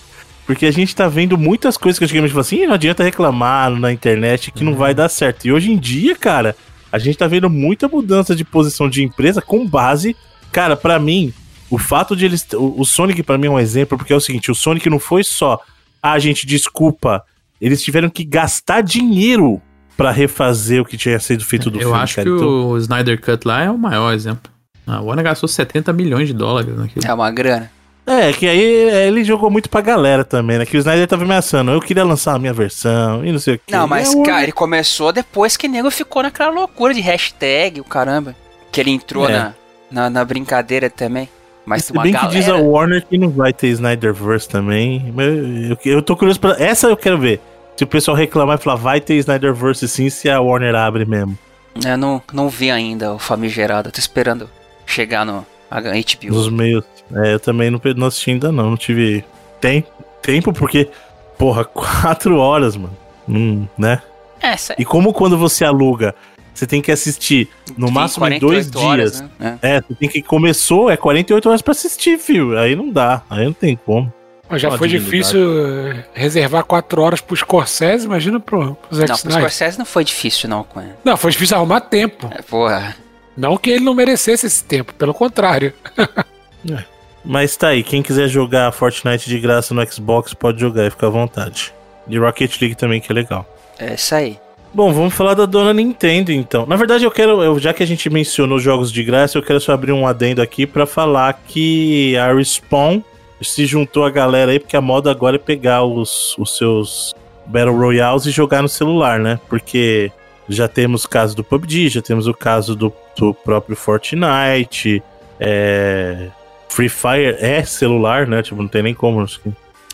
Porque 0.46 0.66
a 0.66 0.72
gente 0.72 0.96
tá 0.96 1.08
vendo 1.08 1.38
muitas 1.38 1.78
coisas 1.78 2.00
que 2.00 2.06
antigamente 2.06 2.32
falou 2.34 2.42
assim, 2.42 2.64
"Ih, 2.64 2.68
não 2.68 2.74
adianta 2.74 3.04
reclamar 3.04 3.70
na 3.72 3.92
internet 3.94 4.52
que 4.52 4.64
não 4.64 4.72
Uhum. 4.74 4.78
vai 4.80 4.94
dar 4.96 5.08
certo. 5.10 5.46
E 5.46 5.52
hoje 5.54 5.72
em 5.72 5.78
dia, 5.78 6.16
cara, 6.16 6.56
a 6.92 6.98
gente 6.98 7.18
tá 7.20 7.28
vendo 7.28 7.48
muita 7.52 7.88
mudança 7.88 8.36
de 8.36 8.44
posição 8.44 8.90
de 8.90 9.04
empresa 9.04 9.44
com 9.44 9.66
base, 9.68 10.16
cara, 10.52 10.76
pra 10.76 10.98
mim, 11.00 11.32
o 11.70 11.78
fato 11.78 12.16
de 12.16 12.26
eles, 12.26 12.46
o, 12.54 12.82
o 12.82 12.86
Sonic 12.86 13.22
pra 13.24 13.38
mim 13.38 13.48
é 13.48 13.50
um 13.52 13.60
exemplo, 13.60 13.98
porque 13.98 14.14
é 14.14 14.16
o 14.16 14.22
seguinte, 14.22 14.52
o 14.52 14.56
Sonic 14.56 14.90
não 14.90 15.00
foi 15.00 15.24
só, 15.24 15.60
ah, 16.02 16.18
gente, 16.20 16.46
desculpa, 16.46 17.24
eles 17.62 17.82
tiveram 17.84 18.10
que 18.10 18.24
gastar 18.24 18.82
dinheiro 18.82 19.62
pra 19.98 20.12
refazer 20.12 20.82
o 20.82 20.86
que 20.86 20.96
tinha 20.98 21.20
sido 21.20 21.44
feito 21.44 21.70
do 21.70 21.78
Eu 21.78 21.90
filme, 21.90 21.98
acho 21.98 22.16
cara. 22.16 22.28
que 22.30 22.34
Então, 22.36 22.68
o 22.70 22.78
Snyder 22.78 23.20
Cut 23.22 23.46
lá 23.48 23.64
é 23.64 23.70
o 23.70 23.78
maior 23.78 24.14
exemplo. 24.14 24.52
A 24.88 25.02
Warner 25.02 25.26
gastou 25.26 25.48
70 25.48 25.92
milhões 25.94 26.28
de 26.28 26.34
dólares 26.34 26.76
naquilo. 26.76 27.06
É 27.06 27.14
uma 27.14 27.30
grana. 27.30 27.70
É, 28.08 28.34
que 28.34 28.48
aí 28.48 28.90
é, 28.90 29.08
ele 29.08 29.24
jogou 29.24 29.52
muito 29.52 29.70
pra 29.70 29.82
galera 29.82 30.24
também, 30.24 30.58
né? 30.58 30.66
Que 30.66 30.76
o 30.76 30.80
Snyder 30.80 31.06
tava 31.06 31.26
ameaçando. 31.26 31.70
Eu 31.70 31.80
queria 31.80 32.04
lançar 32.04 32.34
a 32.34 32.40
minha 32.40 32.54
versão 32.54 33.24
e 33.24 33.32
não 33.32 33.38
sei 33.38 33.56
o 33.56 33.60
que. 33.60 33.72
Não, 33.72 33.88
mas, 33.88 34.16
cara, 34.26 34.42
ele 34.44 34.52
começou 34.52 35.12
depois 35.12 35.56
que 35.56 35.68
o 35.68 35.70
nego 35.70 35.92
ficou 35.92 36.24
naquela 36.24 36.50
loucura 36.50 36.92
de 36.92 37.02
hashtag, 37.02 37.80
o 37.80 37.84
caramba. 37.84 38.36
Que 38.72 38.82
ele 38.82 38.90
entrou 38.90 39.30
É. 39.30 39.34
na, 39.38 39.54
na, 39.92 40.10
na 40.10 40.26
brincadeira 40.26 40.90
também. 40.90 41.30
Mas 41.70 41.86
Se 41.86 41.94
bem 41.94 42.12
que 42.12 42.28
diz 42.30 42.46
a 42.50 42.54
galera... 42.54 42.68
Warner 42.68 43.06
que 43.06 43.16
não 43.16 43.30
vai 43.30 43.54
ter 43.54 43.68
Snyderverse 43.68 44.50
também. 44.50 45.14
mas 45.16 45.28
Eu, 45.70 45.78
eu 45.86 46.02
tô 46.02 46.18
curioso 46.18 46.40
pra. 46.40 46.56
Essa 46.58 46.88
eu 46.88 46.98
quero 46.98 47.20
ver. 47.20 47.40
Se 47.78 47.84
o 47.84 47.88
pessoal 47.88 48.18
reclamar 48.18 48.58
e 48.58 48.62
falar, 48.64 48.76
vai 48.76 49.00
ter 49.00 49.14
Snyderverse 49.18 49.88
sim, 49.88 50.10
se 50.10 50.28
a 50.28 50.42
Warner 50.42 50.74
abre 50.74 51.06
mesmo. 51.06 51.38
Eu 51.86 51.96
não, 51.96 52.20
não 52.34 52.50
vi 52.50 52.72
ainda 52.72 53.14
o 53.14 53.20
famigerado. 53.20 53.92
Tô 53.92 54.00
esperando 54.00 54.50
chegar 54.84 55.24
no 55.24 55.46
HBO. 55.70 56.34
Nos 56.34 56.50
meios. 56.50 56.84
É, 57.14 57.36
eu 57.36 57.40
também 57.40 57.70
não, 57.70 57.80
não 57.96 58.08
assisti 58.08 58.32
ainda 58.32 58.52
não. 58.52 58.72
Não 58.72 58.78
tive 58.78 59.24
tem, 59.62 59.86
tempo, 60.24 60.52
porque, 60.52 60.90
porra, 61.38 61.64
quatro 61.72 62.40
horas, 62.40 62.76
mano. 62.76 62.98
Hum, 63.30 63.68
né? 63.78 64.02
É, 64.42 64.56
E 64.80 64.84
como 64.84 65.14
quando 65.14 65.38
você 65.38 65.64
aluga, 65.64 66.16
você 66.60 66.68
tem 66.68 66.82
que 66.82 66.92
assistir 66.92 67.48
no 67.78 67.90
máximo 67.90 68.28
em 68.28 68.40
dois 68.40 68.70
dias. 68.70 69.22
Né? 69.40 69.58
É, 69.62 69.82
você 69.82 69.96
tem 69.96 70.10
que 70.10 70.22
começou, 70.22 70.90
é 70.90 70.98
48 70.98 71.50
horas 71.50 71.62
pra 71.62 71.72
assistir, 71.72 72.20
filho. 72.20 72.58
Aí 72.58 72.76
não 72.76 72.90
dá, 72.90 73.22
aí 73.30 73.46
não 73.46 73.54
tem 73.54 73.76
como. 73.76 74.12
Mas 74.50 74.62
já 74.62 74.72
foi 74.78 74.88
difícil 74.88 75.40
eh, 75.68 76.06
reservar 76.12 76.64
quatro 76.64 77.02
horas 77.04 77.22
pro 77.22 77.36
Scorsese, 77.36 78.06
imagina 78.06 78.40
pro, 78.40 78.74
pro 78.74 78.96
Zack 78.98 79.10
Não, 79.10 79.18
pro. 79.18 79.32
Scorsese 79.32 79.78
não 79.78 79.86
foi 79.86 80.04
difícil, 80.04 80.50
não, 80.50 80.64
com 80.64 80.82
ele. 80.82 80.94
Não, 81.04 81.16
foi 81.16 81.32
difícil 81.32 81.56
arrumar 81.56 81.82
tempo. 81.82 82.28
É, 82.32 82.42
Porra. 82.42 82.96
Não 83.38 83.56
que 83.58 83.70
ele 83.70 83.86
não 83.86 83.94
merecesse 83.94 84.48
esse 84.48 84.64
tempo, 84.64 84.94
pelo 84.96 85.14
contrário. 85.14 85.72
Mas 87.24 87.56
tá 87.56 87.70
aí, 87.70 87.84
quem 87.84 88.02
quiser 88.02 88.28
jogar 88.28 88.72
Fortnite 88.72 89.30
de 89.30 89.40
graça 89.40 89.74
no 89.74 89.86
Xbox 89.90 90.34
pode 90.34 90.60
jogar 90.60 90.88
e 90.88 90.90
fica 90.90 91.08
à 91.08 91.10
vontade. 91.10 91.72
E 92.08 92.18
Rocket 92.18 92.60
League 92.60 92.76
também, 92.76 93.00
que 93.00 93.12
é 93.12 93.16
legal. 93.16 93.46
É 93.78 93.94
isso 93.94 94.16
aí. 94.16 94.40
Bom, 94.74 94.94
vamos 94.94 95.14
falar 95.16 95.34
da 95.34 95.46
dona 95.46 95.74
Nintendo 95.74 96.32
então. 96.32 96.66
Na 96.66 96.76
verdade, 96.76 97.04
eu 97.04 97.10
quero, 97.12 97.42
eu- 97.44 97.58
já 97.60 97.74
que 97.74 97.82
a 97.82 97.88
gente 97.88 98.10
mencionou 98.10 98.60
jogos 98.60 98.92
de 98.92 99.04
graça, 99.04 99.38
eu 99.38 99.42
quero 99.44 99.60
só 99.60 99.74
abrir 99.74 99.92
um 99.92 100.06
adendo 100.06 100.42
aqui 100.42 100.66
pra 100.68 100.86
falar 100.86 101.34
que 101.48 102.16
a 102.18 102.32
Respawn 102.34 103.02
se 103.42 103.66
juntou 103.66 104.06
a 104.06 104.10
galera 104.12 104.52
aí, 104.52 104.60
porque 104.60 104.78
a 104.78 104.82
moda 104.82 105.10
agora 105.10 105.38
é 105.38 105.40
pegar 105.40 105.84
os, 105.84 106.36
os 106.38 106.56
seus 106.58 107.16
Battle 107.48 107.76
Royales 107.76 108.26
e 108.28 108.32
jogar 108.32 108.62
no 108.62 108.70
celular, 108.70 109.20
né? 109.20 109.40
Porque 109.50 110.12
já 110.48 110.68
temos 110.68 111.04
o 111.04 111.10
caso 111.10 111.36
do 111.36 111.44
PUBG, 111.44 111.90
já 111.90 112.02
temos 112.02 112.28
o 112.28 112.34
caso 112.34 112.76
do, 112.76 112.94
do 113.18 113.34
próprio 113.34 113.76
Fortnite, 113.76 115.02
é, 115.40 116.28
Free 116.68 116.90
Fire 116.90 117.38
é 117.40 117.64
celular, 117.64 118.28
né? 118.28 118.44
Tipo, 118.44 118.62
não 118.62 118.68
tem 118.68 118.84
nem 118.84 118.94
como. 118.94 119.26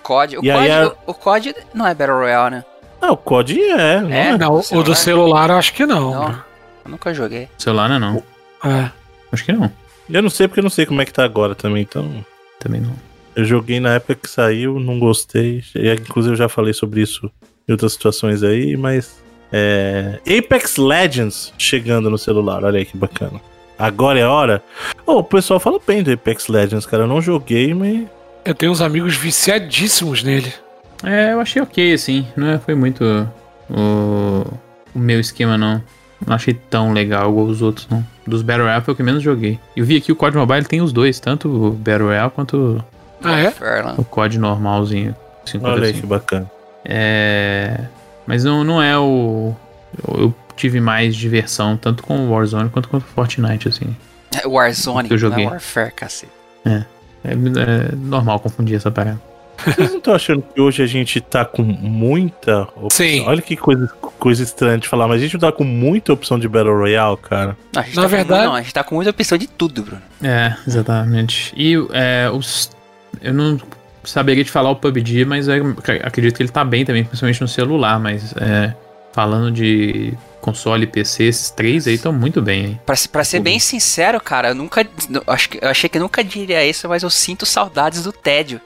COD. 0.03 0.37
O, 0.37 0.43
E 0.43 0.51
aí 0.51 0.57
COD, 0.67 0.71
a- 0.71 0.87
o, 1.07 1.11
o 1.11 1.13
COD 1.13 1.55
não 1.73 1.87
é 1.87 1.93
Battle 1.95 2.17
Royale, 2.17 2.55
né? 2.57 2.65
Ah, 3.05 3.11
o 3.11 3.17
COD 3.17 3.61
é, 3.61 4.01
não 4.01 4.11
É? 4.11 4.29
é? 4.29 4.37
Não, 4.37 4.61
o 4.71 4.83
do 4.83 4.95
celular 4.95 5.49
eu 5.51 5.57
acho 5.57 5.73
que 5.73 5.85
não. 5.85 6.11
Não. 6.11 6.29
Eu 6.85 6.91
nunca 6.91 7.13
joguei. 7.13 7.47
Celular 7.57 7.87
não 7.87 7.95
é 7.95 7.99
não. 7.99 8.23
É. 8.63 8.89
Acho 9.31 9.45
que 9.45 9.51
não. 9.53 9.71
Eu 10.09 10.23
não 10.23 10.29
sei 10.29 10.47
porque 10.47 10.59
eu 10.59 10.63
não 10.63 10.69
sei 10.71 10.85
como 10.87 11.01
é 11.01 11.05
que 11.05 11.13
tá 11.13 11.23
agora 11.23 11.53
também, 11.53 11.83
então. 11.83 12.25
Também 12.59 12.81
não. 12.81 12.93
Eu 13.35 13.45
joguei 13.45 13.79
na 13.79 13.93
época 13.95 14.15
que 14.15 14.29
saiu, 14.29 14.79
não 14.79 14.97
gostei. 14.97 15.63
E, 15.75 15.91
Inclusive 15.93 16.33
eu 16.33 16.37
já 16.37 16.49
falei 16.49 16.73
sobre 16.73 17.01
isso 17.01 17.29
em 17.67 17.71
outras 17.73 17.93
situações 17.93 18.41
aí, 18.41 18.75
mas. 18.75 19.23
É... 19.51 20.19
Apex 20.39 20.77
Legends 20.77 21.53
chegando 21.57 22.09
no 22.09 22.17
celular, 22.17 22.63
olha 22.63 22.79
aí 22.79 22.85
que 22.85 22.97
bacana. 22.97 23.39
Agora 23.77 24.17
é 24.19 24.23
a 24.23 24.31
hora. 24.31 24.63
Oh, 25.05 25.19
o 25.19 25.23
pessoal 25.23 25.59
fala 25.59 25.79
bem 25.85 26.01
do 26.01 26.11
Apex 26.11 26.47
Legends, 26.47 26.85
cara. 26.87 27.03
Eu 27.03 27.07
não 27.07 27.21
joguei, 27.21 27.73
mas. 27.73 28.07
Eu 28.43 28.55
tenho 28.55 28.71
uns 28.71 28.81
amigos 28.81 29.15
viciadíssimos 29.15 30.23
nele. 30.23 30.51
É, 31.03 31.33
eu 31.33 31.39
achei 31.39 31.61
ok, 31.61 31.93
assim. 31.93 32.25
Não 32.35 32.47
é- 32.47 32.57
foi 32.59 32.75
muito 32.75 33.03
o, 33.69 34.45
o 34.93 34.99
meu 34.99 35.19
esquema, 35.19 35.57
não. 35.57 35.81
Não 36.25 36.33
achei 36.35 36.53
tão 36.53 36.93
legal 36.93 37.29
igual 37.29 37.45
os 37.45 37.61
outros, 37.61 37.87
não. 37.89 38.03
Dos 38.25 38.41
Battle 38.41 38.63
Royale 38.65 38.83
foi 38.83 38.93
o 38.93 38.97
que 38.97 39.03
menos 39.03 39.21
joguei. 39.21 39.59
Eu 39.75 39.85
vi 39.85 39.97
aqui 39.97 40.11
o 40.11 40.15
COD 40.15 40.37
Mobile 40.37 40.63
tem 40.65 40.81
os 40.81 40.91
dois, 40.91 41.19
tanto 41.19 41.49
o 41.49 41.71
Battle 41.71 42.07
Royale 42.07 42.31
quanto 42.31 42.83
Ah, 43.23 43.37
é? 43.39 43.43
Warfare, 43.45 43.85
né? 43.85 43.93
o 43.97 44.03
COD 44.03 44.39
normalzinho. 44.39 45.15
Olha 45.61 45.85
aí 45.85 45.93
que 45.93 45.99
55. 45.99 46.07
bacana. 46.07 46.51
É... 46.83 47.79
Mas 48.25 48.43
não, 48.43 48.63
não 48.63 48.81
é 48.81 48.97
o... 48.97 49.53
Eu 50.07 50.33
tive 50.55 50.79
mais 50.79 51.15
diversão, 51.15 51.77
tanto 51.77 52.01
com 52.01 52.17
o 52.17 52.31
Warzone 52.31 52.69
quanto 52.69 52.89
com 52.89 52.97
o 52.97 53.01
Fortnite, 53.01 53.67
assim. 53.67 53.95
É 54.41 54.47
Warzone, 54.47 55.07
Que 55.07 55.13
eu 55.13 55.17
joguei. 55.17 55.43
não 55.45 55.51
é 55.51 55.53
Warfare, 55.55 55.91
cacete. 55.91 56.31
É, 56.65 56.83
é 57.23 57.35
normal 57.95 58.39
confundir 58.39 58.75
essa 58.77 58.89
parada. 58.89 59.21
Vocês 59.63 59.89
não 59.91 59.97
estão 59.97 60.13
achando 60.13 60.41
que 60.53 60.59
hoje 60.61 60.81
a 60.83 60.85
gente 60.85 61.19
tá 61.21 61.45
com 61.45 61.63
muita 61.63 62.63
opção? 62.75 62.89
Sim. 62.91 63.23
Olha 63.25 63.41
que 63.41 63.55
coisa, 63.55 63.87
coisa 64.19 64.43
estranha 64.43 64.77
de 64.77 64.87
falar, 64.87 65.07
mas 65.07 65.17
a 65.17 65.23
gente 65.23 65.33
não 65.33 65.39
tá 65.41 65.51
com 65.51 65.63
muita 65.63 66.13
opção 66.13 66.37
de 66.39 66.47
Battle 66.47 66.75
Royale, 66.77 67.17
cara. 67.17 67.57
Não, 67.73 67.81
a 67.81 67.85
gente 67.85 67.95
Na 67.95 68.01
tá 68.03 68.09
com- 68.09 68.15
verdade- 68.15 68.45
não, 68.45 68.55
a 68.55 68.61
gente 68.61 68.73
tá 68.73 68.83
com 68.83 68.95
muita 68.95 69.11
opção 69.11 69.37
de 69.37 69.47
tudo, 69.47 69.83
Bruno. 69.83 70.01
É, 70.23 70.55
exatamente. 70.67 71.53
E 71.55 71.75
é, 71.93 72.29
os. 72.31 72.69
Eu 73.21 73.33
não 73.33 73.59
saberia 74.03 74.43
te 74.43 74.51
falar 74.51 74.69
o 74.69 74.75
PUBG, 74.75 75.25
mas 75.25 75.47
eu 75.47 75.75
acredito 76.03 76.35
que 76.35 76.43
ele 76.43 76.49
tá 76.51 76.63
bem 76.63 76.85
também, 76.85 77.03
principalmente 77.03 77.41
no 77.41 77.47
celular, 77.47 77.99
mas 77.99 78.33
é, 78.37 78.73
falando 79.13 79.51
de 79.51 80.13
console 80.41 80.83
e 80.83 80.87
PC, 80.87 81.23
esses 81.23 81.49
três 81.49 81.87
aí 81.87 81.95
estão 81.95 82.13
muito 82.13 82.39
bem, 82.39 82.65
hein? 82.65 82.79
Pra, 82.85 82.95
se- 82.95 83.09
pra 83.09 83.23
ser 83.23 83.39
bem 83.39 83.57
sincero, 83.57 84.21
cara, 84.21 84.49
eu 84.49 84.55
nunca. 84.55 84.81
eu 84.81 85.23
Acho 85.25 85.49
que, 85.49 85.57
eu 85.59 85.69
achei 85.69 85.89
que 85.89 85.97
eu 85.97 86.01
nunca 86.01 86.23
diria 86.23 86.63
isso, 86.63 86.87
mas 86.87 87.01
eu 87.01 87.09
sinto 87.09 87.45
saudades 87.47 88.03
do 88.03 88.11
tédio. 88.11 88.61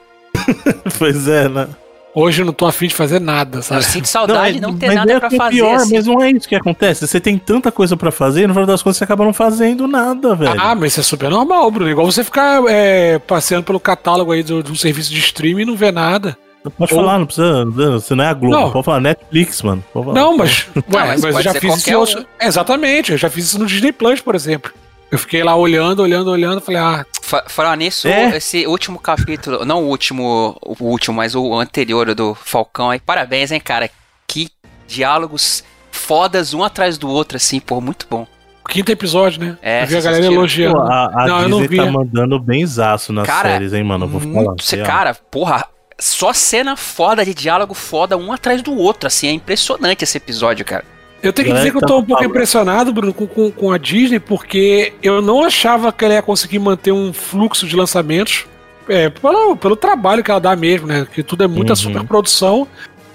pois 0.98 1.26
é, 1.28 1.48
né? 1.48 1.68
Hoje 2.12 2.42
eu 2.42 2.46
não 2.46 2.52
tô 2.52 2.66
afim 2.66 2.88
de 2.88 2.94
fazer 2.94 3.20
nada, 3.20 3.58
Eu 3.58 3.62
sabe? 3.62 3.84
sinto 3.84 4.06
saudade 4.08 4.54
de 4.54 4.60
não 4.60 4.76
ter 4.76 4.88
mas 4.88 4.96
nada 4.96 5.12
é 5.12 5.18
pra 5.20 5.28
é 5.32 5.36
fazer. 5.36 5.50
Pior, 5.56 5.74
assim. 5.76 5.94
mas 5.94 6.06
não 6.06 6.20
é 6.20 6.30
isso 6.32 6.48
que 6.48 6.56
acontece. 6.56 7.06
Você 7.06 7.20
tem 7.20 7.38
tanta 7.38 7.70
coisa 7.70 7.96
pra 7.96 8.10
fazer, 8.10 8.42
e 8.42 8.46
no 8.48 8.52
final 8.52 8.66
das 8.66 8.82
contas 8.82 8.96
você 8.96 9.04
acaba 9.04 9.24
não 9.24 9.32
fazendo 9.32 9.86
nada, 9.86 10.34
velho. 10.34 10.60
Ah, 10.60 10.74
mas 10.74 10.90
isso 10.92 11.00
é 11.00 11.02
super 11.04 11.30
normal, 11.30 11.70
Bruno. 11.70 11.88
Igual 11.88 12.10
você 12.10 12.24
ficar 12.24 12.64
é, 12.68 13.20
passeando 13.20 13.62
pelo 13.62 13.78
catálogo 13.78 14.32
aí 14.32 14.42
do- 14.42 14.60
de 14.60 14.72
um 14.72 14.74
serviço 14.74 15.10
de 15.10 15.20
streaming 15.20 15.62
e 15.62 15.66
não 15.66 15.76
ver 15.76 15.92
nada. 15.92 16.36
pode 16.76 16.92
ou- 16.92 17.00
falar, 17.00 17.16
não 17.20 17.26
precisa. 17.26 17.64
Você 17.64 18.14
não 18.16 18.24
é 18.24 18.28
a 18.28 18.34
Globo. 18.34 18.56
Não. 18.56 18.70
Pode 18.72 18.84
falar 18.86 19.00
Netflix, 19.00 19.62
mano. 19.62 19.84
Falar. 19.94 20.12
Não, 20.12 20.36
mas, 20.36 20.66
ué, 20.74 20.82
mas 21.06 21.20
mas, 21.22 21.36
eu 21.36 21.42
já 21.42 21.54
fiz 21.54 21.76
isso 21.86 22.18
um. 22.18 22.24
Exatamente, 22.44 23.12
eu 23.12 23.18
já 23.18 23.30
fiz 23.30 23.44
isso 23.44 23.58
no 23.60 23.66
Disney 23.66 23.92
Plus, 23.92 24.20
por 24.20 24.34
exemplo. 24.34 24.72
Eu 25.10 25.18
fiquei 25.18 25.42
lá 25.42 25.56
olhando, 25.56 26.00
olhando, 26.02 26.30
olhando, 26.30 26.60
falei, 26.60 26.80
ah, 26.80 27.04
Fa- 27.22 27.44
Falar 27.48 27.76
nisso, 27.76 28.06
É. 28.08 28.36
esse 28.36 28.66
último 28.66 28.98
capítulo, 28.98 29.64
não 29.64 29.82
o 29.84 29.88
último, 29.88 30.56
o 30.62 30.84
último, 30.84 31.16
mas 31.16 31.34
o 31.34 31.54
anterior 31.58 32.14
do 32.14 32.34
Falcão 32.34 32.90
aí, 32.90 32.98
parabéns, 33.00 33.50
hein, 33.52 33.60
cara. 33.60 33.90
Que 34.26 34.48
diálogos 34.86 35.64
fodas 35.90 36.54
um 36.54 36.62
atrás 36.62 36.96
do 36.98 37.08
outro, 37.08 37.36
assim, 37.36 37.58
pô, 37.60 37.80
muito 37.80 38.06
bom. 38.08 38.26
quinto 38.68 38.92
episódio, 38.92 39.40
né? 39.40 39.58
É, 39.62 39.82
eu 39.82 39.86
vi 39.88 39.96
a 39.96 40.00
galera 40.00 40.24
elogiando. 40.26 40.76
Pô, 40.76 40.82
a, 40.82 41.06
a 41.06 41.26
Não, 41.26 41.42
eu 41.42 41.48
não 41.48 41.60
Disney 41.62 41.78
vi. 41.78 41.84
tá 41.84 41.90
mandando 41.90 42.38
benzaço 42.38 43.12
nas 43.12 43.26
Cara, 43.26 43.48
séries, 43.50 43.72
hein, 43.72 43.82
mano? 43.82 44.04
Eu 44.04 44.08
vou 44.08 44.20
falar. 44.20 44.32
Muito, 44.32 44.64
real. 44.76 44.86
cara, 44.86 45.14
porra, 45.14 45.66
só 45.98 46.32
cena 46.32 46.76
foda 46.76 47.24
de 47.24 47.34
diálogo 47.34 47.74
foda 47.74 48.16
um 48.16 48.32
atrás 48.32 48.62
do 48.62 48.72
outro, 48.76 49.08
assim, 49.08 49.26
é 49.26 49.32
impressionante 49.32 50.04
esse 50.04 50.16
episódio, 50.16 50.64
cara. 50.64 50.84
Eu 51.22 51.32
tenho 51.32 51.46
que 51.46 51.52
Galera 51.52 51.60
dizer 51.60 51.70
que 51.70 51.76
eu 51.76 51.80
tá 51.80 51.86
tô 51.86 51.98
um 51.98 52.04
pouco 52.04 52.22
falando. 52.22 52.30
impressionado, 52.30 52.92
Bruno, 52.92 53.12
com, 53.12 53.26
com, 53.26 53.50
com 53.50 53.70
a 53.72 53.76
Disney, 53.78 54.18
porque 54.18 54.92
eu 55.02 55.20
não 55.20 55.44
achava 55.44 55.92
que 55.92 56.04
ela 56.04 56.14
ia 56.14 56.22
conseguir 56.22 56.58
manter 56.58 56.92
um 56.92 57.12
fluxo 57.12 57.66
de 57.66 57.76
lançamentos 57.76 58.46
é, 58.88 59.10
pelo, 59.10 59.54
pelo 59.56 59.76
trabalho 59.76 60.24
que 60.24 60.30
ela 60.30 60.40
dá 60.40 60.56
mesmo, 60.56 60.86
né? 60.86 61.06
Que 61.12 61.22
tudo 61.22 61.44
é 61.44 61.46
muita 61.46 61.72
Uhum. 61.72 61.76
superprodução. 61.76 62.66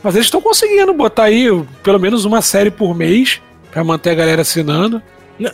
Mas 0.03 0.13
eles 0.15 0.27
estão 0.27 0.39
conseguindo 0.39 0.93
botar 0.93 1.23
aí 1.23 1.47
pelo 1.81 1.99
menos 1.99 2.25
uma 2.25 2.41
série 2.41 2.69
por 2.69 2.95
mês 2.95 3.41
pra 3.71 3.83
manter 3.83 4.11
a 4.11 4.15
galera 4.15 4.43
assinando. 4.43 5.01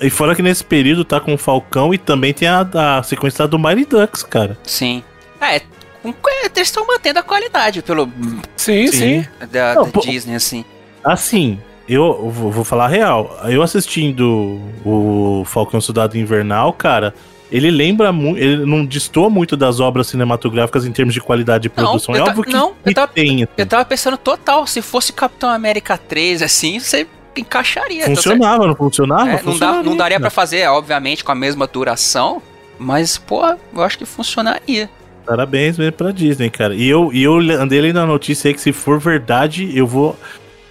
E 0.02 0.10
fora 0.10 0.36
que 0.36 0.42
nesse 0.44 0.64
período 0.64 1.04
tá 1.06 1.20
com 1.20 1.34
o 1.34 1.38
Falcão 1.38 1.94
e 1.94 1.98
também 1.98 2.34
tem 2.34 2.48
a, 2.48 2.68
a 3.00 3.02
sequência 3.02 3.48
do 3.48 3.58
Mighty 3.58 3.86
Ducks, 3.86 4.22
cara. 4.24 4.58
Sim. 4.64 5.04
É, 5.40 5.56
eles 6.06 6.68
estão 6.68 6.86
mantendo 6.86 7.18
a 7.20 7.24
qualidade 7.24 7.82
pelo 7.82 8.08
Sim, 8.58 8.88
Sim. 8.88 9.24
sim. 9.24 9.28
da, 9.52 9.74
Não, 9.76 9.90
da 9.90 10.02
Disney, 10.02 10.36
assim. 10.36 10.66
Assim, 11.04 11.60
eu 11.88 12.30
vou, 12.30 12.64
falar 12.64 12.86
a 12.86 12.88
real. 12.88 13.38
Eu 13.46 13.62
assistindo 13.62 14.60
o 14.86 15.44
Falcão 15.46 15.82
Soldado 15.82 16.18
Invernal, 16.18 16.72
cara, 16.74 17.14
ele 17.52 17.70
lembra 17.70 18.12
muito. 18.12 18.40
Ele 18.40 18.66
não 18.66 18.86
destoa 18.86 19.30
muito 19.30 19.58
das 19.58 19.80
obras 19.80 20.08
cinematográficas 20.08 20.86
em 20.86 20.92
termos 20.92 21.14
de 21.14 21.20
qualidade 21.22 21.64
de 21.64 21.70
Não, 21.76 21.84
produção. 21.86 22.16
eu 22.16 22.26
é 22.26 22.30
óbvio 22.30 22.44
que, 22.44 22.54
não, 22.54 22.74
eu 22.86 22.94
tava- 22.94 23.12
tem. 23.12 23.44
assim. 23.44 23.48
Eu 23.58 23.66
tava 23.66 23.84
pensando 23.86 24.18
total, 24.18 24.66
se 24.66 24.82
fosse 24.82 25.12
Capitão 25.12 25.50
América 25.50 25.98
3, 25.98 26.42
assim, 26.42 26.80
você 26.80 27.06
encaixaria. 27.36 28.06
certo? 28.06 28.16
Funcionava, 28.16 28.68
não 28.68 28.76
funcionava? 28.76 29.30
É, 29.32 29.42
não, 29.44 29.58
dá, 29.58 29.84
não 29.84 29.96
daria 29.98 30.18
pra 30.20 30.30
cara. 30.30 30.32
fazer, 30.32 30.68
obviamente, 30.70 31.24
com 31.24 31.32
a 31.32 31.36
mesma 31.36 31.68
duração, 31.68 32.42
mas, 32.78 33.18
pô, 33.18 33.42
eu 33.74 33.82
acho 33.84 33.98
que 33.98 34.06
funcionaria. 34.06 34.90
Parabéns 35.26 35.78
mesmo 35.78 35.94
pra 35.94 36.12
Disney, 36.12 36.50
cara. 36.50 36.74
E 36.74 36.88
eu, 36.90 37.12
e 37.14 37.22
eu 37.24 37.36
andei 37.38 37.80
lendo 37.80 38.00
a 38.00 38.06
notícia 38.06 38.48
aí 38.50 38.54
que 38.54 38.60
se 38.62 38.72
for 38.74 39.00
verdade, 39.00 39.72
eu 39.78 39.86
vou. 39.86 40.18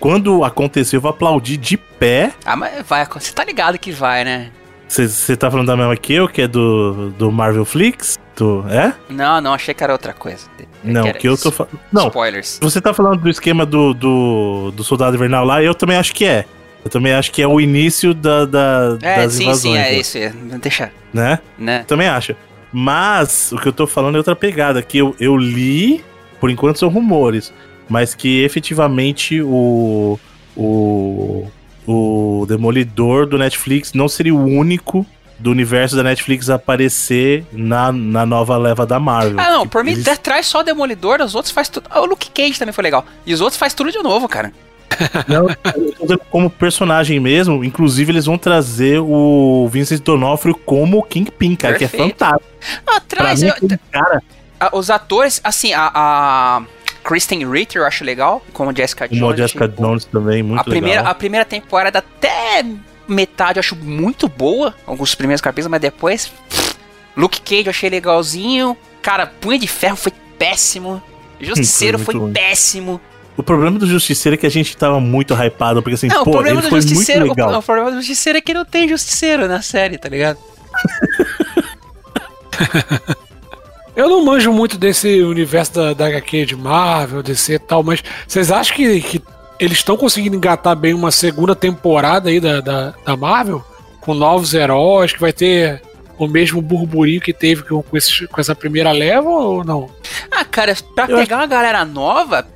Quando 0.01 0.43
acontecer, 0.45 0.97
eu 0.97 1.01
vou 1.01 1.11
aplaudir 1.11 1.57
de 1.59 1.77
pé. 1.77 2.33
Ah, 2.45 2.57
mas 2.57 2.85
vai, 2.87 3.07
você 3.07 3.33
tá 3.33 3.45
ligado 3.45 3.79
que 3.79 3.93
vai, 3.93 4.25
né? 4.25 4.51
Você 4.89 5.37
tá 5.37 5.49
falando 5.51 5.67
da 5.69 5.77
mesma 5.77 5.97
que 5.97 6.13
eu, 6.15 6.27
que 6.27 6.43
é 6.43 6.49
do, 6.49 7.11
do 7.11 7.31
Marvel 7.31 7.65
Flix? 7.65 8.19
Do, 8.35 8.65
é? 8.69 8.93
Não, 9.09 9.41
não, 9.41 9.53
achei 9.55 9.73
que 9.75 9.85
era 9.85 9.93
outra 9.93 10.13
coisa. 10.13 10.47
Não, 10.83 11.07
era 11.07 11.17
que 11.19 11.29
eu 11.29 11.37
tô 11.37 11.53
falando. 11.53 11.79
Não, 11.93 12.07
Spoilers. 12.09 12.59
você 12.61 12.81
tá 12.81 12.93
falando 12.95 13.21
do 13.21 13.29
esquema 13.31 13.65
do, 13.67 13.93
do, 13.95 14.73
do 14.75 14.83
Soldado 14.83 15.15
Invernal 15.15 15.45
lá, 15.45 15.63
eu 15.63 15.75
também 15.75 15.97
acho 15.97 16.13
que 16.15 16.25
é. 16.25 16.45
Eu 16.83 16.91
também 16.91 17.13
acho 17.13 17.31
que 17.31 17.43
é 17.43 17.47
o 17.47 17.61
início 17.61 18.15
da, 18.15 18.47
da- 18.47 18.99
É, 19.03 19.17
das 19.25 19.35
sim, 19.35 19.45
invasões. 19.45 19.61
sim, 19.61 19.77
é 19.77 19.83
né? 19.83 19.95
isso. 19.95 20.19
é, 20.19 20.33
Deixa, 20.61 20.91
Né? 21.13 21.39
né? 21.59 21.85
Também 21.87 22.09
acho. 22.09 22.35
Mas 22.73 23.53
o 23.53 23.59
que 23.59 23.69
eu 23.69 23.73
tô 23.73 23.87
falando 23.87 24.15
é 24.15 24.19
outra 24.19 24.35
pegada, 24.35 24.81
que 24.83 24.97
eu, 24.99 25.15
eu 25.21 25.37
li, 25.37 26.03
por 26.41 26.49
enquanto 26.51 26.79
são 26.79 26.89
rumores, 26.89 27.53
mas 27.91 28.15
que 28.15 28.43
efetivamente 28.45 29.43
o, 29.43 30.19
o, 30.57 31.47
o 31.87 32.47
Demolidor 32.49 33.27
do 33.27 33.37
Netflix 33.37 33.93
não 33.93 34.09
seria 34.09 34.35
o 34.35 34.43
único 34.45 35.05
do 35.39 35.51
universo 35.51 35.97
da 35.97 36.03
Netflix 36.03 36.51
aparecer 36.51 37.45
na, 37.51 37.91
na 37.91 38.25
nova 38.27 38.57
leva 38.59 38.87
da 38.87 39.01
Marvel. 39.01 39.41
Ah, 39.41 39.51
não, 39.51 39.67
por 39.67 39.83
mim, 39.83 39.93
eles- 39.93 40.19
traz 40.19 40.47
só 40.47 40.63
Demolidor, 40.63 41.21
os 41.23 41.35
outros 41.35 41.53
faz 41.53 41.69
tudo. 41.69 41.87
Ah, 41.91 42.01
o 42.01 42.05
Luke 42.07 42.31
Cage 42.31 42.59
também 42.59 42.73
foi 42.75 42.85
legal. 42.85 43.05
E 43.27 43.33
os 43.35 43.41
outros 43.41 43.59
faz 43.59 43.73
tudo 43.75 43.91
de 43.91 44.03
novo, 44.03 44.29
cara. 44.29 44.53
Não, 45.29 45.47
como 46.31 46.51
personagem 46.51 47.19
mesmo, 47.21 47.65
inclusive 47.65 48.11
eles 48.13 48.27
vão 48.27 48.37
trazer 48.37 48.99
o 49.01 49.67
Vincent 49.73 50.03
D'Onofrio 50.03 50.55
como 50.55 51.03
Kingpin, 51.05 51.55
cara, 51.57 51.79
que 51.79 51.85
é 51.85 51.89
Perfeito. 51.89 52.19
fantástico. 52.19 52.51
Ah, 52.87 53.01
traz. 53.01 53.41
mim, 53.41 53.49
eu- 53.49 53.79
cara, 53.91 54.21
os 54.73 54.91
atores, 54.91 55.41
assim, 55.45 55.73
a, 55.73 55.91
a 55.95 56.63
Kristen 57.03 57.51
Ritter 57.51 57.83
eu 57.83 57.87
acho 57.87 58.05
legal, 58.05 58.45
como 58.53 58.75
Jessica 58.77 59.09
Jones. 59.09 59.21
como 59.21 59.37
Jessica 59.37 59.65
achei- 59.65 59.77
Jones 59.77 60.05
também, 60.05 60.43
muito 60.43 60.61
a 60.61 60.65
primeira, 60.65 61.01
legal. 61.01 61.13
a 61.13 61.15
primeira 61.15 61.45
temporada 61.45 61.99
até 61.99 62.65
metade 63.09 63.59
eu 63.59 63.61
acho 63.61 63.75
muito 63.77 64.29
boa, 64.29 64.75
alguns 64.87 65.15
primeiros 65.15 65.41
capítulos, 65.41 65.71
mas 65.71 65.81
depois. 65.81 66.33
Luke 67.17 67.41
Cage 67.41 67.67
eu 67.67 67.71
achei 67.71 67.91
legalzinho. 67.91 68.77
Cara, 69.03 69.27
Punha 69.27 69.59
de 69.59 69.67
Ferro 69.67 69.97
foi 69.97 70.13
péssimo. 70.39 71.03
Justiceiro 71.41 71.99
Foi 71.99 72.15
foi, 72.15 72.31
péssimo. 72.33 73.01
O 73.37 73.43
problema 73.43 73.79
do 73.79 73.87
Justiceiro 73.87 74.35
é 74.35 74.37
que 74.37 74.47
a 74.47 74.51
gente 74.51 74.77
tava 74.77 75.01
muito 75.01 75.33
hypado, 75.35 75.83
porque 75.83 75.95
assim, 75.95 76.09
Não, 76.09 76.21
o 76.21 76.25
pô, 76.25 76.33
problema 76.33 76.61
ele 76.61 76.67
do 76.67 76.71
foi 76.71 76.83
Justiceiro. 76.83 77.21
muito 77.27 77.33
O, 77.33 77.37
legal. 77.47 77.59
o 77.59 77.63
problema 77.63 77.91
do 77.91 77.97
Justiceiro 77.97 78.39
é 78.39 78.43
que 78.43 78.53
não 78.53 78.65
tem 78.65 78.87
Justiceiro 78.89 79.49
na 79.49 79.63
série, 79.63 79.97
tá 79.99 80.09
ligado? 80.09 80.39
Eu 83.97 84.09
não 84.09 84.25
manjo 84.25 84.53
muito 84.53 84.79
desse 84.79 85.21
universo 85.23 85.73
da, 85.75 85.93
da 85.95 86.07
HQ 86.07 86.47
de 86.47 86.57
Marvel, 86.57 87.23
DC 87.23 87.55
e 87.55 87.59
tal, 87.59 87.83
mas 87.83 88.03
vocês 88.27 88.51
acham 88.51 88.75
que, 88.77 89.01
que 89.01 89.23
eles 89.59 89.79
estão 89.79 89.97
conseguindo 89.97 90.37
engatar 90.37 90.75
bem 90.77 90.95
uma 90.95 91.11
segunda 91.11 91.55
temporada 91.55 92.29
aí 92.31 92.41
da, 92.41 92.61
da, 92.61 92.95
da 93.05 93.17
Marvel? 93.17 93.65
Com 94.01 94.15
novos 94.15 94.55
heróis, 94.55 95.13
que 95.13 95.21
vai 95.21 95.33
ter 95.33 95.83
o 96.19 96.27
mesmo 96.27 96.63
burburinho 96.63 97.21
que 97.21 97.33
teve 97.33 97.63
com, 97.63 97.83
com, 97.83 97.97
esses- 97.97 98.27
com 98.27 98.41
essa 98.41 98.55
primeira 98.55 98.93
leva 98.93 99.29
ou 99.29 99.65
não? 99.65 99.91
Ah, 100.31 100.45
cara, 100.45 100.75
pra 100.95 101.07
Eu 101.07 101.19
pegar 101.19 101.37
uma 101.39 101.47
galera 101.47 101.85
nova, 101.85 102.47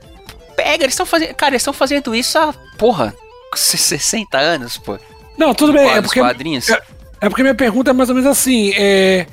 pega, 0.56 0.84
eles 0.84 0.94
estão 0.94 1.04
fazendo. 1.04 1.34
Cara, 1.34 1.50
eles 1.52 1.60
estão 1.62 1.72
fazendo 1.74 2.14
isso 2.14 2.38
há, 2.38 2.54
porra, 2.78 3.14
60 3.54 4.38
anos, 4.38 4.78
pô. 4.78 4.98
Não, 5.36 5.52
tudo 5.54 5.72
bem, 5.72 5.88
é 5.90 6.00
porque, 6.00 6.20
quadrinhos. 6.20 6.68
é- 6.70 6.80
é 7.20 7.28
porque 7.28 7.42
minha 7.42 7.54
pergunta 7.54 7.90
é 7.90 7.94
mais 7.94 8.08
ou 8.08 8.14
menos 8.14 8.30
assim, 8.30 8.72
é... 8.76 9.26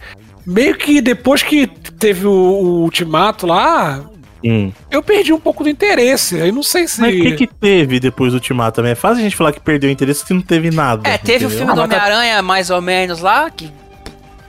Meio 0.45 0.75
que 0.77 1.01
depois 1.01 1.43
que 1.43 1.67
teve 1.67 2.25
o, 2.25 2.31
o 2.31 2.81
ultimato 2.83 3.45
lá, 3.45 4.01
Hum. 4.43 4.71
eu 4.89 5.03
perdi 5.03 5.31
um 5.31 5.39
pouco 5.39 5.63
do 5.63 5.69
interesse. 5.69 6.41
Aí 6.41 6.51
não 6.51 6.63
sei 6.63 6.87
se. 6.87 6.99
Mas 6.99 7.13
o 7.15 7.21
que, 7.21 7.31
que 7.33 7.45
teve 7.47 7.99
depois 7.99 8.31
do 8.31 8.37
Ultimato 8.37 8.77
também? 8.77 8.93
É 8.93 8.95
fácil 8.95 9.19
a 9.19 9.21
gente 9.23 9.35
falar 9.35 9.51
que 9.51 9.59
perdeu 9.59 9.87
o 9.87 9.93
interesse 9.93 10.25
se 10.25 10.33
não 10.33 10.41
teve 10.41 10.71
nada. 10.71 11.07
É, 11.07 11.15
teve 11.15 11.45
o 11.45 11.47
entendeu? 11.47 11.49
filme 11.67 11.71
Ah, 11.71 11.75
do 11.75 11.77
tá- 11.77 11.83
Homem-Aranha, 11.97 12.41
mais 12.41 12.71
ou 12.71 12.81
menos 12.81 13.19
lá, 13.19 13.51
que, 13.51 13.71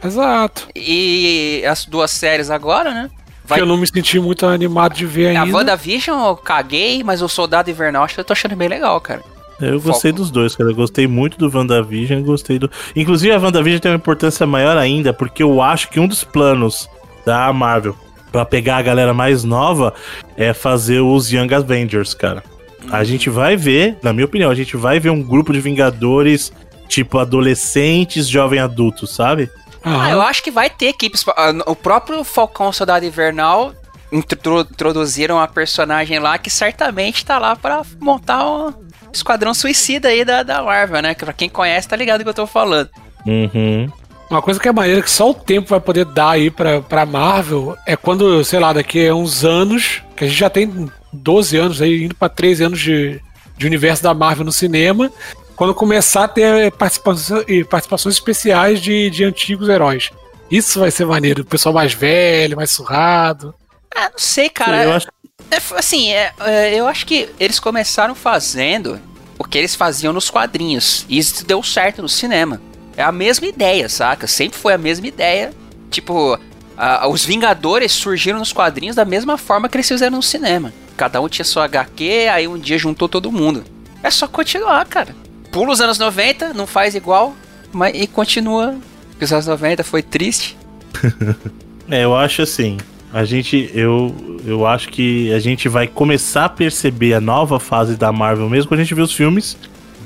Exato. 0.02 0.66
e 0.74 1.62
as 1.68 1.84
duas 1.84 2.10
séries 2.10 2.48
agora, 2.50 2.92
né? 2.94 3.10
Vai 3.44 3.58
Que 3.58 3.62
eu 3.62 3.66
não 3.66 3.76
me 3.76 3.86
senti 3.86 4.18
muito 4.18 4.46
animado 4.46 4.94
de 4.94 5.04
ver 5.04 5.36
A 5.36 5.42
ainda. 5.42 5.54
WandaVision 5.56 6.26
eu 6.26 6.36
caguei, 6.36 7.02
mas 7.04 7.20
o 7.20 7.28
Soldado 7.28 7.70
Invernal 7.70 8.04
acho 8.04 8.14
que 8.14 8.20
eu 8.20 8.24
tô 8.24 8.32
achando 8.32 8.56
bem 8.56 8.68
legal, 8.68 8.98
cara. 9.00 9.22
Eu 9.68 9.80
gostei 9.80 10.10
Foco. 10.10 10.22
dos 10.22 10.30
dois, 10.30 10.54
cara. 10.56 10.70
Eu 10.70 10.74
gostei 10.74 11.06
muito 11.06 11.38
do 11.38 11.54
WandaVision 11.56 12.20
e 12.20 12.22
gostei 12.22 12.58
do. 12.58 12.70
Inclusive, 12.96 13.32
a 13.32 13.38
WandaVision 13.38 13.80
tem 13.80 13.90
uma 13.92 13.96
importância 13.96 14.46
maior 14.46 14.76
ainda, 14.76 15.12
porque 15.12 15.42
eu 15.42 15.60
acho 15.62 15.88
que 15.90 15.98
um 16.00 16.06
dos 16.06 16.24
planos 16.24 16.88
da 17.24 17.52
Marvel 17.52 17.96
pra 18.30 18.44
pegar 18.44 18.78
a 18.78 18.82
galera 18.82 19.12
mais 19.14 19.44
nova 19.44 19.92
é 20.36 20.52
fazer 20.54 21.00
os 21.00 21.30
Young 21.30 21.52
Avengers, 21.54 22.14
cara. 22.14 22.42
A 22.90 23.04
gente 23.04 23.30
vai 23.30 23.56
ver, 23.56 23.96
na 24.02 24.12
minha 24.12 24.24
opinião, 24.24 24.50
a 24.50 24.54
gente 24.54 24.76
vai 24.76 24.98
ver 24.98 25.10
um 25.10 25.22
grupo 25.22 25.52
de 25.52 25.60
Vingadores, 25.60 26.52
tipo, 26.88 27.18
adolescentes, 27.18 28.28
jovem 28.28 28.58
adultos, 28.58 29.14
sabe? 29.14 29.50
Aham. 29.84 30.00
Ah, 30.02 30.10
eu 30.10 30.22
acho 30.22 30.42
que 30.42 30.50
vai 30.50 30.70
ter 30.70 30.86
equipes. 30.86 31.24
ah, 31.36 31.52
O 31.66 31.76
próprio 31.76 32.24
Falcão 32.24 32.72
Soldado 32.72 33.04
Invernal 33.04 33.72
intro- 34.10 34.60
introduziram 34.60 35.38
a 35.40 35.46
personagem 35.46 36.18
lá 36.18 36.38
que 36.38 36.48
certamente 36.50 37.24
tá 37.24 37.38
lá 37.38 37.54
pra 37.54 37.82
montar 38.00 38.48
um 38.48 38.72
esquadrão 39.12 39.54
suicida 39.54 40.08
aí 40.08 40.24
da, 40.24 40.42
da 40.42 40.62
Marvel, 40.62 41.02
né? 41.02 41.14
Que 41.14 41.24
pra 41.24 41.32
quem 41.32 41.48
conhece 41.48 41.88
tá 41.88 41.96
ligado 41.96 42.20
do 42.20 42.24
que 42.24 42.30
eu 42.30 42.34
tô 42.34 42.46
falando. 42.46 42.88
Uhum. 43.26 43.90
Uma 44.30 44.40
coisa 44.40 44.58
que 44.58 44.68
é 44.68 44.72
maneira 44.72 45.02
que 45.02 45.10
só 45.10 45.30
o 45.30 45.34
tempo 45.34 45.68
vai 45.68 45.80
poder 45.80 46.06
dar 46.06 46.30
aí 46.30 46.50
pra, 46.50 46.80
pra 46.80 47.04
Marvel 47.04 47.76
é 47.86 47.96
quando, 47.96 48.42
sei 48.44 48.58
lá, 48.58 48.72
daqui 48.72 49.06
a 49.06 49.14
uns 49.14 49.44
anos, 49.44 50.02
que 50.16 50.24
a 50.24 50.26
gente 50.26 50.38
já 50.38 50.48
tem 50.48 50.90
12 51.12 51.56
anos 51.56 51.82
aí, 51.82 52.04
indo 52.04 52.14
pra 52.14 52.30
13 52.30 52.64
anos 52.64 52.80
de, 52.80 53.20
de 53.58 53.66
universo 53.66 54.02
da 54.02 54.14
Marvel 54.14 54.46
no 54.46 54.52
cinema, 54.52 55.12
quando 55.54 55.74
começar 55.74 56.24
a 56.24 56.28
ter 56.28 56.72
participação, 56.72 57.44
e 57.46 57.62
participações 57.62 58.14
especiais 58.14 58.80
de, 58.80 59.10
de 59.10 59.22
antigos 59.22 59.68
heróis. 59.68 60.10
Isso 60.50 60.80
vai 60.80 60.90
ser 60.90 61.04
maneiro. 61.04 61.42
O 61.42 61.46
pessoal 61.46 61.74
mais 61.74 61.92
velho, 61.92 62.56
mais 62.56 62.70
surrado. 62.70 63.54
Ah, 63.94 64.08
não 64.10 64.18
sei, 64.18 64.48
cara. 64.48 64.84
eu 64.84 64.92
acho 64.92 65.06
É, 65.52 65.60
assim, 65.78 66.10
é, 66.10 66.32
é, 66.40 66.74
eu 66.74 66.86
acho 66.88 67.04
que 67.06 67.28
eles 67.38 67.60
começaram 67.60 68.14
fazendo 68.14 68.98
o 69.38 69.44
que 69.44 69.58
eles 69.58 69.74
faziam 69.74 70.12
nos 70.12 70.30
quadrinhos. 70.30 71.04
E 71.08 71.18
isso 71.18 71.44
deu 71.44 71.62
certo 71.62 72.00
no 72.02 72.08
cinema. 72.08 72.60
É 72.96 73.02
a 73.02 73.12
mesma 73.12 73.46
ideia, 73.46 73.88
saca? 73.88 74.26
Sempre 74.26 74.58
foi 74.58 74.72
a 74.72 74.78
mesma 74.78 75.06
ideia. 75.06 75.52
Tipo, 75.90 76.38
a- 76.76 77.06
os 77.06 77.24
Vingadores 77.24 77.92
surgiram 77.92 78.38
nos 78.38 78.52
quadrinhos 78.52 78.96
da 78.96 79.04
mesma 79.04 79.36
forma 79.36 79.68
que 79.68 79.76
eles 79.76 79.88
fizeram 79.88 80.16
no 80.16 80.22
cinema. 80.22 80.72
Cada 80.96 81.20
um 81.20 81.28
tinha 81.28 81.44
sua 81.44 81.64
HQ, 81.64 82.28
aí 82.32 82.48
um 82.48 82.58
dia 82.58 82.78
juntou 82.78 83.08
todo 83.08 83.30
mundo. 83.32 83.64
É 84.02 84.10
só 84.10 84.26
continuar, 84.26 84.84
cara. 84.86 85.14
Pula 85.50 85.72
os 85.72 85.80
anos 85.80 85.98
90, 85.98 86.54
não 86.54 86.66
faz 86.66 86.94
igual, 86.94 87.34
mas 87.72 87.94
e 87.94 88.06
continua. 88.06 88.74
Os 89.20 89.32
anos 89.32 89.46
90 89.46 89.84
foi 89.84 90.02
triste. 90.02 90.56
É, 91.90 92.04
eu 92.04 92.16
acho 92.16 92.40
assim. 92.42 92.78
A 93.12 93.24
gente, 93.24 93.70
eu, 93.74 94.14
eu 94.46 94.66
acho 94.66 94.88
que 94.88 95.32
a 95.34 95.38
gente 95.38 95.68
vai 95.68 95.86
começar 95.86 96.46
a 96.46 96.48
perceber 96.48 97.12
a 97.14 97.20
nova 97.20 97.60
fase 97.60 97.94
da 97.96 98.10
Marvel 98.10 98.48
mesmo 98.48 98.68
quando 98.68 98.80
a 98.80 98.82
gente 98.84 98.94
vê 98.94 99.02
os 99.02 99.12
filmes 99.12 99.56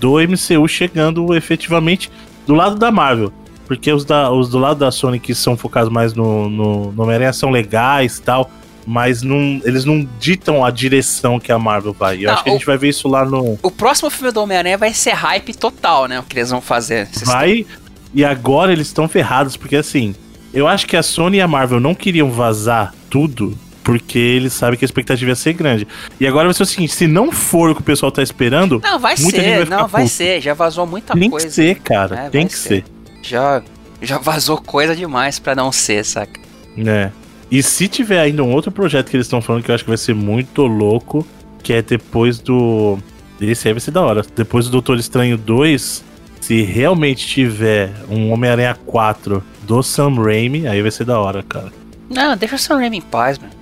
do 0.01 0.15
MCU 0.19 0.67
chegando 0.67 1.35
efetivamente 1.35 2.11
do 2.47 2.55
lado 2.55 2.77
da 2.77 2.91
Marvel. 2.91 3.33
Porque 3.67 3.93
os, 3.93 4.05
da, 4.05 4.31
os 4.31 4.49
do 4.49 4.59
lado 4.59 4.79
da 4.81 4.91
Sony 4.91 5.19
que 5.21 5.35
são 5.35 5.57
focados 5.57 5.89
mais 5.91 6.15
no, 6.15 6.49
no, 6.49 6.93
no 6.93 7.03
Homem-Aranha 7.03 7.33
são 7.33 7.51
legais 7.51 8.19
e 8.19 8.23
tal, 8.23 8.51
mas 8.87 9.23
não, 9.23 9.61
eles 9.65 9.85
não 9.85 10.07
ditam 10.21 10.65
a 10.65 10.71
direção 10.71 11.39
que 11.41 11.51
a 11.51 11.59
Marvel 11.59 11.93
vai. 11.93 12.19
Eu 12.19 12.27
Não, 12.27 12.35
acho 12.35 12.45
que 12.45 12.51
a 12.51 12.53
o- 12.53 12.57
gente 12.57 12.67
vai 12.67 12.77
ver 12.79 12.89
isso 12.89 13.09
lá 13.09 13.25
no. 13.25 13.59
O 13.63 13.71
próximo 13.71 14.11
filme 14.11 14.33
do 14.33 14.41
Homem-Aranha 14.43 14.79
vai 14.79 14.93
ser 14.95 15.11
hype 15.13 15.55
total, 15.55 16.07
né? 16.07 16.19
O 16.21 16.23
que 16.25 16.37
eles 16.39 16.51
vão 16.51 16.61
fazer. 16.61 17.09
Vai, 17.25 17.67
e 18.15 18.25
agora 18.25 18.73
eles 18.73 18.87
estão 18.89 19.09
ferrados, 19.09 19.57
porque 19.57 19.75
assim, 19.77 20.15
eu 20.55 20.69
acho 20.69 20.87
que 20.87 20.97
a 20.97 21.03
Sony 21.03 21.39
e 21.39 21.41
a 21.41 21.49
Marvel 21.49 21.81
não 21.81 21.95
queriam 21.95 22.31
vazar 22.31 22.95
tudo, 23.11 23.57
porque 23.85 24.19
eles 24.19 24.53
sabem 24.53 24.79
que 24.79 24.85
a 24.85 24.87
expectativa 24.87 25.31
ia 25.31 25.35
ser 25.37 25.53
grande. 25.53 25.87
E 26.19 26.27
agora 26.27 26.47
vai 26.47 26.55
ser 26.55 26.63
o 26.63 26.67
seguinte: 26.67 26.95
se 26.95 27.07
não 27.07 27.31
for 27.31 27.71
o 27.71 27.75
que 27.75 27.81
o 27.81 27.85
pessoal 27.85 28.11
tá 28.13 28.23
esperando, 28.23 28.81
Não, 28.83 28.99
vai 28.99 29.15
vai 29.15 29.17
ser, 29.17 29.65
ficar 29.65 29.77
não, 29.77 29.87
vai 29.89 30.03
puto. 30.03 30.15
ser. 30.15 30.41
Já 30.41 30.55
vazou 30.55 30.87
muita 30.87 31.15
tem 31.15 31.31
coisa. 31.31 31.47
que 31.47 31.53
ser, 31.53 31.77
cara. 31.81 32.17
É, 32.27 32.31
tem 32.31 32.43
vai 32.43 32.51
que 32.51 32.59
ser. 32.59 32.69
ser. 32.69 32.85
Já, 33.23 33.63
já 34.03 34.19
vazou 34.19 34.59
coisa 34.59 34.95
demais 34.95 35.39
pra 35.39 35.55
não 35.55 35.71
ser, 35.73 36.05
saca? 36.05 36.41
né? 36.77 37.13
E 37.51 37.63
se 37.63 37.87
tiver 37.87 38.19
ainda 38.21 38.43
um 38.43 38.53
outro 38.53 38.73
projeto 38.73 39.09
que 39.09 39.17
eles 39.17 39.27
estão 39.27 39.41
falando 39.41 39.63
que 39.63 39.71
eu 39.71 39.75
acho 39.75 39.85
que 39.85 39.91
vai 39.91 39.97
ser 39.97 40.15
muito 40.15 40.63
louco, 40.67 41.25
que 41.63 41.73
é 41.73 41.81
depois 41.81 42.39
do. 42.41 42.99
Esse 43.41 43.69
aí 43.69 43.75
vai 43.75 43.81
ser 43.81 43.93
da 43.93 44.03
hora. 44.03 44.25
Depois 44.35 44.65
do 44.67 44.73
Doutor 44.73 44.99
Estranho 44.99 45.37
2, 45.39 46.05
se 46.41 46.63
realmente 46.63 47.25
tiver 47.27 47.93
um 48.11 48.33
Homem-Aranha 48.33 48.77
4 48.87 49.43
do 49.63 49.81
Sam 49.83 50.15
Raimi, 50.15 50.67
aí 50.67 50.83
vai 50.83 50.91
ser 50.91 51.05
da 51.05 51.21
hora, 51.21 51.43
cara. 51.43 51.71
Não, 52.09 52.37
deixa 52.37 52.57
o 52.57 52.59
Sam 52.59 52.77
Raimi 52.77 52.99
em 52.99 53.03
paz, 53.03 53.39
mano. 53.39 53.53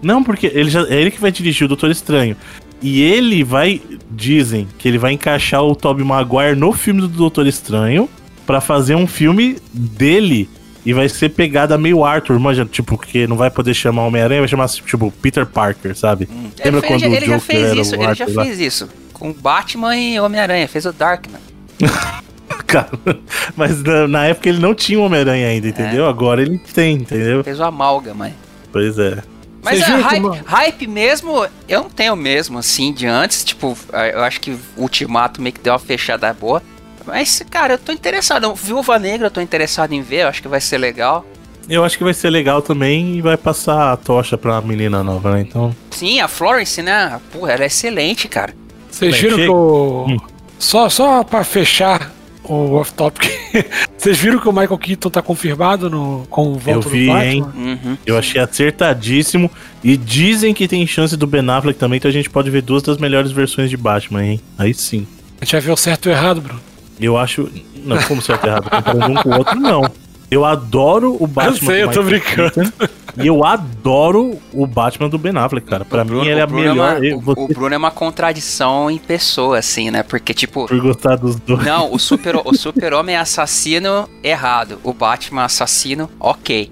Não, 0.00 0.22
porque 0.22 0.46
ele 0.46 0.70
já, 0.70 0.82
é 0.82 0.94
ele 0.94 1.10
que 1.10 1.20
vai 1.20 1.32
dirigir 1.32 1.64
o 1.64 1.68
Doutor 1.68 1.90
Estranho. 1.90 2.36
E 2.80 3.02
ele 3.02 3.42
vai. 3.42 3.80
Dizem 4.10 4.68
que 4.78 4.86
ele 4.86 4.98
vai 4.98 5.12
encaixar 5.12 5.62
o 5.62 5.74
Tobey 5.74 6.04
Maguire 6.04 6.54
no 6.56 6.72
filme 6.72 7.00
do 7.00 7.08
Doutor 7.08 7.46
Estranho 7.46 8.08
pra 8.46 8.60
fazer 8.60 8.94
um 8.94 9.06
filme 9.06 9.56
dele. 9.72 10.48
E 10.86 10.92
vai 10.92 11.08
ser 11.08 11.30
pegada 11.30 11.76
meio 11.76 12.04
Arthur, 12.04 12.38
manja, 12.38 12.64
tipo, 12.64 12.96
porque 12.96 13.26
não 13.26 13.36
vai 13.36 13.50
poder 13.50 13.74
chamar 13.74 14.06
Homem-Aranha, 14.06 14.40
vai 14.40 14.48
chamar, 14.48 14.68
tipo, 14.68 15.10
Peter 15.20 15.44
Parker, 15.44 15.94
sabe? 15.94 16.28
Lembra 16.64 16.80
ele, 16.80 16.86
quando 16.86 17.00
fez, 17.00 17.12
o 17.12 17.16
ele 17.16 17.26
já 17.26 17.36
Joker 17.36 17.40
fez 17.40 17.62
era 17.64 17.80
isso, 17.80 17.90
o 17.90 17.94
ele 17.96 18.14
já 18.14 18.24
Arthur 18.24 18.36
lá? 18.36 18.44
fez 18.44 18.60
isso. 18.60 18.88
Com 19.12 19.32
Batman 19.32 19.96
e 19.96 20.18
Homem-Aranha, 20.20 20.66
fez 20.68 20.86
o 20.86 20.92
Darkman. 20.92 21.40
Cara, 22.66 22.90
mas 23.56 23.82
na, 23.82 24.08
na 24.08 24.24
época 24.26 24.48
ele 24.48 24.58
não 24.58 24.74
tinha 24.74 24.98
o 24.98 25.02
Homem-Aranha 25.04 25.48
ainda, 25.48 25.68
entendeu? 25.68 26.06
Agora 26.06 26.42
ele 26.42 26.58
tem, 26.58 26.96
entendeu? 26.96 27.42
Fez 27.42 27.58
o 27.58 27.64
Amálgama. 27.64 28.30
Pois 28.72 28.98
é. 28.98 29.22
Mas 29.62 29.80
Você 29.80 29.90
é, 29.90 29.96
hype, 29.96 30.42
hype 30.46 30.86
mesmo, 30.86 31.46
eu 31.68 31.82
não 31.82 31.90
tenho 31.90 32.14
mesmo, 32.14 32.58
assim, 32.58 32.92
de 32.92 33.06
antes. 33.06 33.42
Tipo, 33.44 33.76
eu 34.14 34.22
acho 34.22 34.40
que 34.40 34.52
o 34.52 34.82
Ultimato 34.82 35.42
meio 35.42 35.52
que 35.52 35.60
deu 35.60 35.72
uma 35.72 35.78
fechada 35.78 36.32
boa. 36.32 36.62
Mas, 37.06 37.42
cara, 37.50 37.74
eu 37.74 37.78
tô 37.78 37.90
interessado. 37.90 38.54
Viúva 38.54 38.98
Negra 38.98 39.26
eu 39.26 39.30
tô 39.30 39.40
interessado 39.40 39.92
em 39.92 40.02
ver, 40.02 40.22
eu 40.22 40.28
acho 40.28 40.42
que 40.42 40.48
vai 40.48 40.60
ser 40.60 40.78
legal. 40.78 41.24
Eu 41.68 41.84
acho 41.84 41.98
que 41.98 42.04
vai 42.04 42.14
ser 42.14 42.30
legal 42.30 42.62
também 42.62 43.16
e 43.16 43.20
vai 43.20 43.36
passar 43.36 43.92
a 43.92 43.96
tocha 43.96 44.38
pra 44.38 44.60
menina 44.60 45.02
nova, 45.02 45.32
né? 45.32 45.40
Então. 45.40 45.74
Sim, 45.90 46.20
a 46.20 46.28
Florence, 46.28 46.80
né? 46.80 47.20
Porra, 47.30 47.52
ela 47.52 47.64
é 47.64 47.66
excelente, 47.66 48.26
cara. 48.28 48.54
Vocês 48.90 49.18
viram 49.18 49.36
que 49.36 49.48
o. 49.48 50.06
Hum. 50.08 50.16
Só, 50.58 50.88
só 50.88 51.22
pra 51.22 51.44
fechar 51.44 52.10
o 52.48 52.74
off-topic. 52.74 53.30
Vocês 53.96 54.18
viram 54.18 54.38
que 54.38 54.48
o 54.48 54.52
Michael 54.52 54.78
Keaton 54.78 55.10
tá 55.10 55.20
confirmado 55.22 55.90
no, 55.90 56.26
com 56.30 56.48
o 56.48 56.54
Eu 56.54 56.58
voto 56.58 56.88
vi, 56.88 57.06
do 57.06 57.12
Batman? 57.12 57.24
hein? 57.26 57.44
Uhum. 57.54 57.98
Eu 58.06 58.18
achei 58.18 58.40
acertadíssimo. 58.40 59.50
E 59.82 59.96
dizem 59.96 60.52
que 60.54 60.66
tem 60.66 60.86
chance 60.86 61.16
do 61.16 61.26
Ben 61.26 61.48
Affleck 61.50 61.78
também, 61.78 61.98
então 61.98 62.08
a 62.08 62.12
gente 62.12 62.30
pode 62.30 62.50
ver 62.50 62.62
duas 62.62 62.82
das 62.82 62.98
melhores 62.98 63.30
versões 63.30 63.70
de 63.70 63.76
Batman, 63.76 64.24
hein? 64.24 64.40
Aí 64.56 64.72
sim. 64.74 65.06
A 65.40 65.44
gente 65.44 65.52
vai 65.52 65.60
ver 65.60 65.70
o 65.72 65.76
certo 65.76 66.06
e 66.06 66.08
o 66.10 66.12
errado, 66.12 66.40
Bruno. 66.40 66.60
Eu 67.00 67.16
acho. 67.16 67.48
Não, 67.84 67.96
como 68.02 68.20
certo 68.20 68.44
e 68.44 68.48
errado, 68.48 68.68
comparando 68.70 69.06
um 69.12 69.22
com 69.22 69.28
o 69.28 69.38
outro, 69.38 69.54
não. 69.60 69.88
Eu 70.30 70.44
adoro 70.44 71.16
o 71.20 71.26
Batman. 71.28 71.56
Eu 71.56 71.66
sei, 71.66 71.82
eu 71.84 71.90
tô 71.90 72.02
Michael 72.02 72.20
brincando. 72.20 72.72
Keaton, 72.72 72.88
E 73.22 73.26
eu 73.26 73.44
adoro 73.44 74.38
o 74.52 74.66
Batman 74.66 75.08
do 75.08 75.18
Ben 75.18 75.36
Affleck, 75.36 75.66
cara. 75.66 75.84
Pra 75.84 76.04
mim, 76.04 76.20
ele 76.26 76.38
é 76.38 76.42
a 76.42 76.46
Bruno 76.46 76.62
melhor. 76.62 76.96
uma- 76.96 77.04
eu- 77.06 77.18
o- 77.18 77.20
você 77.20 77.40
o 77.40 77.48
Bruno 77.48 77.74
é 77.74 77.78
uma 77.78 77.90
contradição 77.90 78.90
em 78.90 78.98
pessoa, 78.98 79.58
assim, 79.58 79.90
né? 79.90 80.02
Porque, 80.02 80.32
tipo, 80.34 80.66
por 80.66 80.80
gostar 80.80 81.16
dos 81.16 81.36
dois. 81.36 81.64
não, 81.64 81.92
o 81.92 81.98
super 81.98 82.36
o 82.36 82.54
super-homem 82.54 83.14
é 83.16 83.18
assassino 83.18 84.08
errado. 84.22 84.78
O 84.84 84.92
Batman 84.92 85.42
é 85.42 85.44
assassino, 85.46 86.08
ok. 86.20 86.70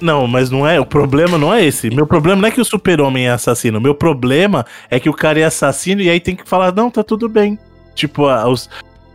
Não, 0.00 0.26
mas 0.26 0.50
não 0.50 0.66
é. 0.66 0.78
O 0.78 0.84
problema 0.84 1.38
não 1.38 1.52
é 1.54 1.64
esse. 1.64 1.88
Meu 1.88 2.06
problema 2.06 2.40
não 2.42 2.48
é 2.48 2.50
que 2.50 2.60
o 2.60 2.64
super-homem 2.64 3.26
é 3.28 3.30
assassino. 3.30 3.80
Meu 3.80 3.94
problema 3.94 4.66
é 4.90 5.00
que 5.00 5.08
o 5.08 5.14
cara 5.14 5.40
é 5.40 5.44
assassino 5.44 6.02
e 6.02 6.10
aí 6.10 6.20
tem 6.20 6.36
que 6.36 6.46
falar, 6.48 6.72
não, 6.74 6.90
tá 6.90 7.02
tudo 7.02 7.28
bem. 7.28 7.58
Tipo, 7.94 8.26
os. 8.46 8.68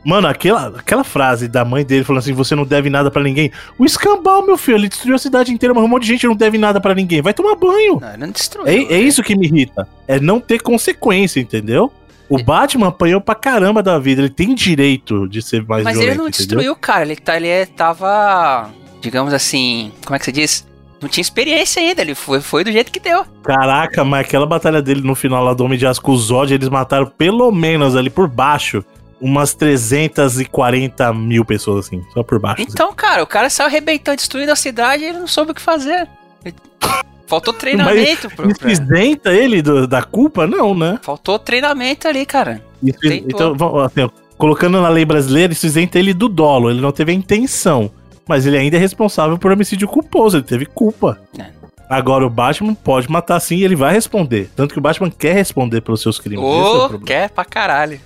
Mano, 0.04 0.28
aquela, 0.28 0.80
aquela 0.80 1.04
frase 1.04 1.48
da 1.48 1.64
mãe 1.64 1.86
dele 1.86 2.04
falando 2.04 2.20
assim: 2.20 2.34
você 2.34 2.56
não 2.56 2.66
deve 2.66 2.90
nada 2.90 3.12
pra 3.12 3.22
ninguém. 3.22 3.52
O 3.78 3.86
escambau, 3.86 4.44
meu 4.46 4.58
filho, 4.58 4.78
ele 4.78 4.90
destruiu 4.90 5.16
a 5.16 5.20
cidade 5.20 5.52
inteira, 5.52 5.74
mas 5.74 5.84
um 5.84 5.88
monte 5.88 6.04
de 6.04 6.10
gente 6.10 6.26
não 6.26 6.36
deve 6.36 6.58
nada 6.58 6.82
pra 6.82 6.96
ninguém. 6.96 7.22
Vai 7.22 7.34
tomar 7.34 7.56
banho. 7.56 8.00
Não, 8.02 8.10
ele 8.10 8.18
não 8.18 8.32
destruiu. 8.32 8.68
É, 8.68 8.76
é 8.76 8.88
né? 8.88 9.00
isso 9.00 9.22
que 9.22 9.36
me 9.36 9.46
irrita. 9.46 9.88
É 10.08 10.20
não 10.20 10.40
ter 10.40 10.62
consequência, 10.62 11.40
entendeu? 11.40 11.92
O 12.28 12.42
Batman 12.42 12.88
apanhou 12.88 13.20
pra 13.20 13.36
caramba 13.36 13.84
da 13.84 14.00
vida. 14.00 14.22
Ele 14.22 14.30
tem 14.30 14.56
direito 14.56 15.28
de 15.28 15.42
ser 15.42 15.66
mais 15.66 15.84
Mas 15.84 15.98
violento. 15.98 16.14
ele 16.16 16.24
não 16.24 16.30
destruiu, 16.30 16.76
cara. 16.78 17.04
Ele, 17.04 17.18
tá, 17.18 17.36
ele 17.36 17.50
é- 17.50 17.66
tava, 17.66 18.70
digamos 19.02 19.34
assim, 19.34 19.92
como 20.06 20.16
é 20.16 20.20
que 20.20 20.26
se 20.26 20.32
diz? 20.32 20.68
Não 21.02 21.10
tinha 21.10 21.22
experiência 21.22 21.82
ainda. 21.82 22.02
Ele 22.02 22.16
foi, 22.16 22.40
foi 22.40 22.64
do 22.64 22.72
jeito 22.72 22.90
que 22.90 23.02
deu. 23.02 23.26
Caraca, 23.44 24.06
mas 24.06 24.22
aquela 24.22 24.46
batalha 24.46 24.82
dele 24.82 25.02
no 25.02 25.14
final 25.14 25.44
lá 25.44 25.54
do 25.54 25.66
Homem 25.66 25.78
de 25.78 25.86
Aço 25.86 26.02
com 26.02 26.14
o 26.14 26.18
Zod, 26.18 26.54
eles 26.54 26.70
mataram 26.70 27.06
pelo 27.06 27.52
menos 27.52 27.98
ali 27.98 28.10
por 28.10 28.30
baixo 28.30 28.84
umas 29.22 29.54
340 29.54 31.14
mil 31.14 31.46
pessoas, 31.46 31.86
assim, 31.86 32.04
só 32.14 32.24
por 32.24 32.40
baixo. 32.40 32.62
assim. 32.62 32.72
Então, 32.72 32.94
cara, 32.94 33.24
o 33.24 33.28
cara 33.28 33.50
saiu 33.50 33.68
arrebentando, 33.68 34.18
destruindo 34.18 34.52
a 34.52 34.56
cidade 34.56 35.04
e 35.04 35.08
ele 35.08 35.20
não 35.20 35.28
soube 35.28 35.52
o 35.52 35.56
que 35.56 35.62
fazer. 35.62 36.08
Ele- 36.44 36.56
Faltou 37.28 37.54
treinamento, 37.54 38.30
pro, 38.30 38.52
Isso 38.52 38.68
isenta 38.68 39.32
ele 39.32 39.62
do- 39.62 39.88
da 39.88 40.04
culpa? 40.04 40.46
Não, 40.46 40.76
né? 40.76 41.00
Faltou 41.02 41.40
treinamento 41.40 42.06
ali, 42.06 42.26
cara. 42.26 42.62
Isso- 42.84 43.00
então, 43.06 43.56
assim, 43.80 44.02
ó, 44.02 44.10
colocando 44.38 44.82
na 44.82 44.90
lei 44.90 45.06
brasileira, 45.06 45.54
isso 45.54 45.66
isenta 45.66 45.98
ele 45.98 46.14
do 46.14 46.28
dolo. 46.28 46.70
Ele 46.70 46.82
não 46.82 46.92
teve 46.92 47.12
a 47.14 47.16
intenção. 47.16 47.90
Mas 48.28 48.46
ele 48.46 48.58
ainda 48.58 48.76
é 48.76 48.80
responsável 48.80 49.38
por 49.38 49.50
homicídio 49.52 49.88
culposo, 49.88 50.38
ele 50.38 50.44
teve 50.44 50.66
culpa. 50.66 51.22
É. 51.40 51.46
Agora 51.90 52.26
o 52.26 52.30
Batman 52.30 52.74
pode 52.74 53.10
matar 53.10 53.40
sim 53.40 53.56
e 53.58 53.64
ele 53.64 53.76
vai 53.76 53.94
responder. 53.94 54.50
Tanto 54.56 54.74
que 54.74 54.80
o 54.80 54.82
Batman 54.82 55.10
quer 55.10 55.34
responder 55.34 55.82
pelos 55.82 56.02
seus 56.02 56.20
crimes. 56.20 56.44
Esse 56.46 56.96
é 56.96 57.00
quer 57.06 57.30
pra 57.30 57.44
caralho. 57.46 58.00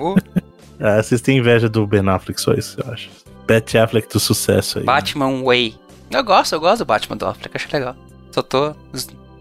Ô, 0.00 0.14
Ah, 0.78 1.02
vocês 1.02 1.20
têm 1.20 1.38
inveja 1.38 1.68
do 1.68 1.86
Ben 1.86 2.06
Affleck, 2.08 2.40
só 2.40 2.52
isso, 2.52 2.78
eu 2.84 2.92
acho. 2.92 3.08
Bat 3.48 3.78
Affleck 3.78 4.08
do 4.12 4.20
sucesso 4.20 4.78
aí. 4.78 4.84
Batman 4.84 5.42
Way. 5.42 5.74
Eu 6.10 6.22
gosto, 6.22 6.52
eu 6.54 6.60
gosto 6.60 6.78
do 6.78 6.84
Batman 6.86 7.16
do 7.16 7.26
Affleck, 7.26 7.56
acho 7.56 7.68
legal. 7.72 7.96
Só 8.30 8.42
tô 8.42 8.74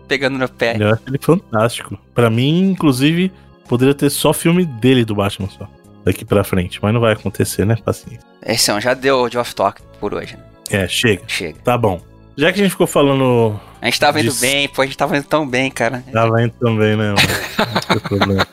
pegando 0.07 0.37
no 0.37 0.47
pé. 0.47 0.77
Eu 0.79 0.93
acho 0.93 1.01
ele 1.07 1.17
fantástico. 1.19 1.97
Pra 2.13 2.29
mim, 2.29 2.71
inclusive, 2.71 3.31
poderia 3.67 3.93
ter 3.93 4.09
só 4.09 4.31
filme 4.31 4.65
dele 4.65 5.03
do 5.03 5.15
Batman 5.15 5.49
só. 5.49 5.67
Daqui 6.05 6.23
pra 6.23 6.43
frente. 6.43 6.79
Mas 6.81 6.93
não 6.93 7.01
vai 7.01 7.13
acontecer, 7.13 7.65
né? 7.65 7.75
Paciência. 7.83 8.19
Esse 8.45 8.69
é 8.69 8.73
um, 8.75 8.79
já 8.79 8.93
deu 8.93 9.27
de 9.27 9.37
off-talk 9.37 9.81
por 9.99 10.13
hoje, 10.13 10.37
né? 10.37 10.43
É, 10.69 10.87
chega. 10.87 11.23
Chega. 11.27 11.59
Tá 11.63 11.77
bom. 11.77 11.99
Já 12.37 12.51
que 12.53 12.59
a 12.59 12.63
gente 12.63 12.71
ficou 12.71 12.85
falando. 12.87 13.59
A 13.81 13.85
gente 13.85 13.99
tava 13.99 14.19
indo 14.19 14.29
Diz- 14.29 14.39
bem, 14.41 14.67
pô, 14.69 14.81
a 14.81 14.85
gente 14.85 14.97
tava 14.97 15.17
indo 15.17 15.25
tão 15.25 15.47
bem, 15.47 15.71
cara. 15.71 16.03
Tava 16.11 16.41
indo 16.43 16.53
também, 16.59 16.95
né? 16.95 17.13
mano? 17.13 17.17
Não 17.73 17.81
tem 17.81 17.99
problema. 17.99 18.47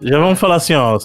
Já 0.00 0.18
vamos 0.18 0.38
falar 0.38 0.56
assim, 0.56 0.74
ó. 0.74 0.98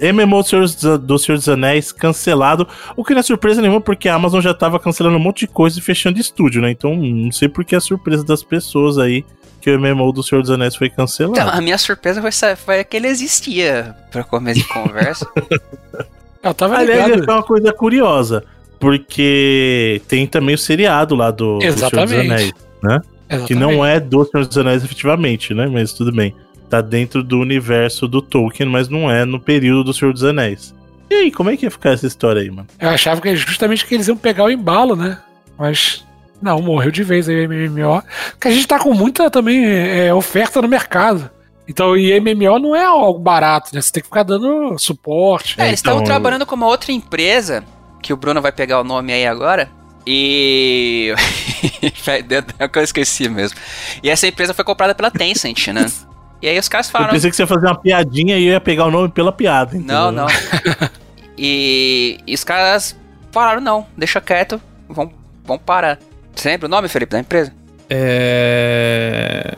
MMO 0.00 0.42
do 0.42 1.18
Senhor, 1.18 1.36
dos- 1.36 1.48
Anéis 1.48 1.92
cancelado. 1.92 2.66
O 2.96 3.04
que 3.04 3.12
não 3.12 3.20
é 3.20 3.22
surpresa 3.22 3.60
nenhuma, 3.60 3.80
porque 3.82 4.08
a 4.08 4.14
Amazon 4.14 4.40
já 4.40 4.54
tava 4.54 4.78
cancelando 4.80 5.16
um 5.16 5.20
monte 5.20 5.40
de 5.40 5.46
coisa 5.48 5.78
e 5.78 5.82
fechando 5.82 6.18
estúdio, 6.18 6.62
né? 6.62 6.70
Então 6.70 6.96
não 6.96 7.30
sei 7.30 7.48
por 7.50 7.64
que 7.66 7.76
a 7.76 7.80
surpresa 7.80 8.24
das 8.24 8.42
pessoas 8.42 8.96
aí 8.96 9.24
que 9.60 9.70
o 9.70 9.78
MMO 9.78 10.10
do 10.10 10.22
Senhor 10.22 10.40
dos 10.40 10.50
Anéis 10.50 10.74
foi 10.74 10.88
cancelado. 10.88 11.38
Então, 11.38 11.50
a 11.50 11.60
minha 11.60 11.76
surpresa 11.76 12.22
foi, 12.22 12.56
foi 12.56 12.82
que 12.82 12.96
ele 12.96 13.08
existia 13.08 13.94
pra 14.10 14.24
começo 14.24 14.60
de 14.60 14.68
conversa. 14.68 15.26
Eu 16.42 16.54
tava 16.54 16.78
Aliás, 16.78 17.04
ligado. 17.10 17.30
é 17.30 17.34
uma 17.34 17.42
coisa 17.42 17.70
curiosa, 17.70 18.42
porque 18.78 20.00
tem 20.08 20.26
também 20.26 20.54
o 20.54 20.58
seriado 20.58 21.14
lá 21.14 21.30
do, 21.30 21.58
do 21.58 21.60
Senhor 21.60 21.72
dos 21.74 21.82
Exatamente. 21.82 22.54
Anéis, 22.82 23.46
que 23.46 23.54
não 23.54 23.84
é 23.84 24.00
do 24.00 24.24
Senhor 24.24 24.46
dos 24.46 24.56
Anéis 24.56 24.82
efetivamente, 24.82 25.52
né? 25.52 25.66
Mas 25.66 25.92
tudo 25.92 26.10
bem. 26.10 26.34
Tá 26.70 26.80
dentro 26.80 27.22
do 27.22 27.38
universo 27.38 28.06
do 28.06 28.22
Tolkien, 28.22 28.68
mas 28.68 28.88
não 28.88 29.10
é 29.10 29.24
no 29.24 29.40
período 29.40 29.84
do 29.84 29.92
Senhor 29.92 30.12
dos 30.12 30.24
Anéis. 30.24 30.72
E 31.10 31.14
aí, 31.14 31.30
como 31.32 31.50
é 31.50 31.56
que 31.56 31.66
ia 31.66 31.70
ficar 31.70 31.90
essa 31.90 32.06
história 32.06 32.40
aí, 32.40 32.50
mano? 32.50 32.68
Eu 32.78 32.88
achava 32.88 33.20
que 33.20 33.28
é 33.28 33.34
justamente 33.34 33.84
que 33.84 33.94
eles 33.94 34.06
iam 34.06 34.16
pegar 34.16 34.44
o 34.44 34.50
embalo, 34.50 34.94
né? 34.94 35.18
Mas 35.58 36.04
não, 36.40 36.62
morreu 36.62 36.90
de 36.90 37.02
vez 37.02 37.28
aí 37.28 37.46
o 37.46 37.48
MMO. 37.48 38.02
Porque 38.30 38.48
a 38.48 38.50
gente 38.50 38.66
tá 38.66 38.78
com 38.78 38.94
muita 38.94 39.30
também 39.30 39.64
é, 39.66 40.14
oferta 40.14 40.62
no 40.62 40.68
mercado. 40.68 41.28
Então, 41.68 41.96
e 41.96 42.18
MMO 42.18 42.58
não 42.58 42.74
é 42.74 42.84
algo 42.84 43.18
barato, 43.18 43.74
né? 43.74 43.80
Você 43.80 43.92
tem 43.92 44.02
que 44.02 44.08
ficar 44.08 44.22
dando 44.22 44.78
suporte. 44.78 45.60
É, 45.60 45.68
eles 45.68 45.80
então, 45.80 45.92
estavam 45.92 46.04
trabalhando 46.04 46.46
com 46.46 46.54
uma 46.54 46.66
outra 46.66 46.90
empresa, 46.92 47.64
que 48.02 48.12
o 48.12 48.16
Bruno 48.16 48.40
vai 48.40 48.50
pegar 48.50 48.80
o 48.80 48.84
nome 48.84 49.12
aí 49.12 49.26
agora. 49.26 49.70
E. 50.06 51.14
é 52.58 52.68
que 52.68 52.78
eu 52.78 52.82
esqueci 52.82 53.28
mesmo. 53.28 53.58
E 54.02 54.08
essa 54.08 54.26
empresa 54.26 54.54
foi 54.54 54.64
comprada 54.64 54.94
pela 54.94 55.10
Tencent, 55.10 55.68
né? 55.68 55.86
E 56.42 56.48
aí 56.48 56.58
os 56.58 56.68
caras 56.68 56.86
Eu 56.86 56.92
falaram. 56.92 57.12
pensei 57.12 57.30
que 57.30 57.36
você 57.36 57.42
ia 57.42 57.46
fazer 57.46 57.66
uma 57.66 57.74
piadinha 57.78 58.38
e 58.38 58.46
eu 58.46 58.52
ia 58.52 58.60
pegar 58.60 58.86
o 58.86 58.90
nome 58.90 59.08
pela 59.10 59.30
piada. 59.32 59.72
Não, 59.78 60.10
entendeu? 60.10 60.12
não. 60.12 60.90
E, 61.42 62.18
e 62.26 62.34
os 62.34 62.44
caras 62.44 62.94
falaram, 63.32 63.62
não, 63.62 63.86
deixa 63.96 64.20
quieto, 64.20 64.60
vamos, 64.86 65.14
vamos 65.42 65.62
parar. 65.64 65.98
Você 66.34 66.50
lembra 66.50 66.66
o 66.66 66.70
nome, 66.70 66.86
Felipe, 66.86 67.12
da 67.12 67.18
empresa? 67.20 67.50
É. 67.88 69.54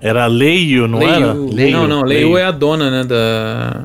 Era 0.00 0.26
Leio, 0.26 0.86
não 0.86 1.02
era? 1.02 1.32
Leio. 1.32 1.72
Não, 1.76 1.88
não, 1.88 2.02
Leio 2.04 2.38
é 2.38 2.44
a 2.44 2.50
dona, 2.52 2.88
né, 2.88 3.04
da... 3.04 3.84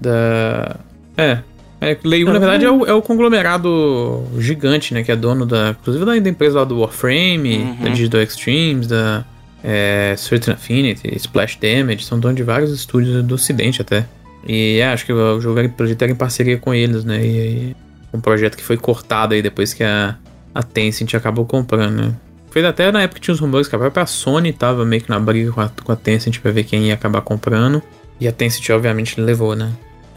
Da... 0.00 0.76
É. 1.16 1.38
É, 1.80 1.96
Leio, 2.04 2.26
na 2.32 2.38
verdade, 2.38 2.64
é 2.64 2.70
o, 2.70 2.86
é 2.86 2.92
o 2.94 3.02
conglomerado 3.02 4.24
gigante, 4.38 4.94
né, 4.94 5.02
que 5.02 5.10
é 5.12 5.16
dono 5.16 5.44
da... 5.44 5.70
Inclusive 5.70 6.04
da, 6.04 6.16
da 6.16 6.30
empresa 6.30 6.60
lá 6.60 6.64
do 6.64 6.78
Warframe, 6.80 7.58
Uhum. 7.58 7.76
da 7.82 7.88
Digital 7.90 8.20
Extremes, 8.22 8.86
da... 8.86 9.24
É, 9.62 10.14
Certain 10.16 10.54
Affinity, 10.54 11.14
Splash 11.16 11.58
Damage, 11.60 12.04
são 12.04 12.18
donos 12.18 12.36
de 12.36 12.42
vários 12.42 12.72
estúdios 12.72 13.24
do 13.24 13.34
ocidente 13.34 13.82
até. 13.82 14.06
E 14.46 14.78
é, 14.78 14.88
acho 14.88 15.04
que 15.04 15.12
o 15.12 15.40
jogo 15.40 15.58
era, 15.58 15.68
projeto 15.68 16.02
era 16.02 16.12
em 16.12 16.14
parceria 16.14 16.58
com 16.58 16.72
eles, 16.74 17.04
né, 17.04 17.16
e 17.16 17.40
aí... 17.40 17.76
Um 18.10 18.22
projeto 18.22 18.56
que 18.56 18.64
foi 18.64 18.78
cortado 18.78 19.34
aí 19.34 19.42
depois 19.42 19.74
que 19.74 19.84
a, 19.84 20.16
a 20.54 20.62
Tencent 20.62 21.12
acabou 21.12 21.44
comprando, 21.44 21.94
né. 21.94 22.14
Fez 22.50 22.64
até 22.64 22.90
na 22.90 23.02
época 23.02 23.20
que 23.20 23.26
tinha 23.26 23.34
os 23.34 23.40
rumores 23.40 23.68
que 23.68 23.76
a 23.76 23.78
própria 23.78 24.06
Sony 24.06 24.50
tava 24.50 24.82
meio 24.84 25.02
que 25.02 25.10
na 25.10 25.20
briga 25.20 25.52
com 25.52 25.60
a, 25.60 25.68
com 25.68 25.92
a 25.92 25.96
Tencent 25.96 26.40
pra 26.40 26.50
ver 26.50 26.64
quem 26.64 26.86
ia 26.86 26.94
acabar 26.94 27.20
comprando. 27.20 27.82
E 28.18 28.26
a 28.26 28.32
Tencent, 28.32 28.70
obviamente, 28.70 29.20
levou, 29.20 29.54
né? 29.54 29.70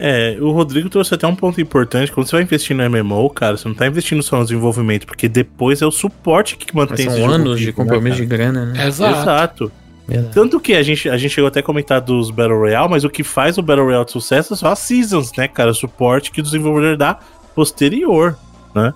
É, 0.04 0.36
o 0.40 0.50
Rodrigo 0.50 0.88
trouxe 0.88 1.14
até 1.14 1.24
um 1.28 1.36
ponto 1.36 1.60
importante. 1.60 2.10
Quando 2.10 2.26
você 2.26 2.34
vai 2.34 2.42
investir 2.42 2.76
no 2.76 2.90
MMO, 2.90 3.30
cara, 3.30 3.56
você 3.56 3.68
não 3.68 3.74
tá 3.74 3.86
investindo 3.86 4.20
só 4.20 4.36
no 4.36 4.42
desenvolvimento, 4.42 5.06
porque 5.06 5.28
depois 5.28 5.80
é 5.80 5.86
o 5.86 5.92
suporte 5.92 6.56
que 6.56 6.66
Mas 6.74 6.88
mantém 6.88 7.04
são 7.04 7.14
esse 7.14 7.22
jogo 7.22 7.32
anos 7.32 7.60
de 7.60 7.66
né, 7.66 7.72
compromisso 7.72 8.16
cara? 8.16 8.28
de 8.28 8.36
grana, 8.36 8.66
né? 8.66 8.88
Exato. 8.88 9.20
Exato. 9.20 9.72
Verdade. 10.08 10.34
Tanto 10.34 10.58
que 10.58 10.74
a 10.74 10.82
gente, 10.82 11.08
a 11.08 11.16
gente 11.16 11.30
chegou 11.30 11.46
até 11.46 11.60
a 11.60 11.62
comentar 11.62 12.00
dos 12.00 12.32
Battle 12.32 12.58
Royale, 12.58 12.90
mas 12.90 13.04
o 13.04 13.08
que 13.08 13.22
faz 13.22 13.58
o 13.58 13.62
Battle 13.62 13.84
Royale 13.86 14.04
de 14.04 14.10
sucesso 14.10 14.56
são 14.56 14.72
as 14.72 14.80
seasons, 14.80 15.30
né, 15.38 15.46
cara? 15.46 15.70
O 15.70 15.74
suporte 15.74 16.32
que 16.32 16.40
o 16.40 16.42
desenvolvedor 16.42 16.96
dá 16.96 17.20
posterior. 17.54 18.36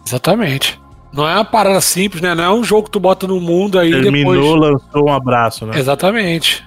Exatamente. 0.04 0.80
Não 1.12 1.28
é 1.28 1.34
uma 1.34 1.44
parada 1.44 1.80
simples, 1.80 2.20
né? 2.20 2.34
Não 2.34 2.42
é 2.42 2.50
um 2.50 2.64
jogo 2.64 2.86
que 2.86 2.90
tu 2.90 2.98
bota 2.98 3.28
no 3.28 3.40
mundo 3.40 3.78
aí 3.78 3.92
e 3.92 4.02
Terminou, 4.02 4.34
depois. 4.34 4.72
lançou 4.72 5.08
um 5.08 5.12
abraço, 5.12 5.66
né? 5.66 5.78
Exatamente. 5.78 6.64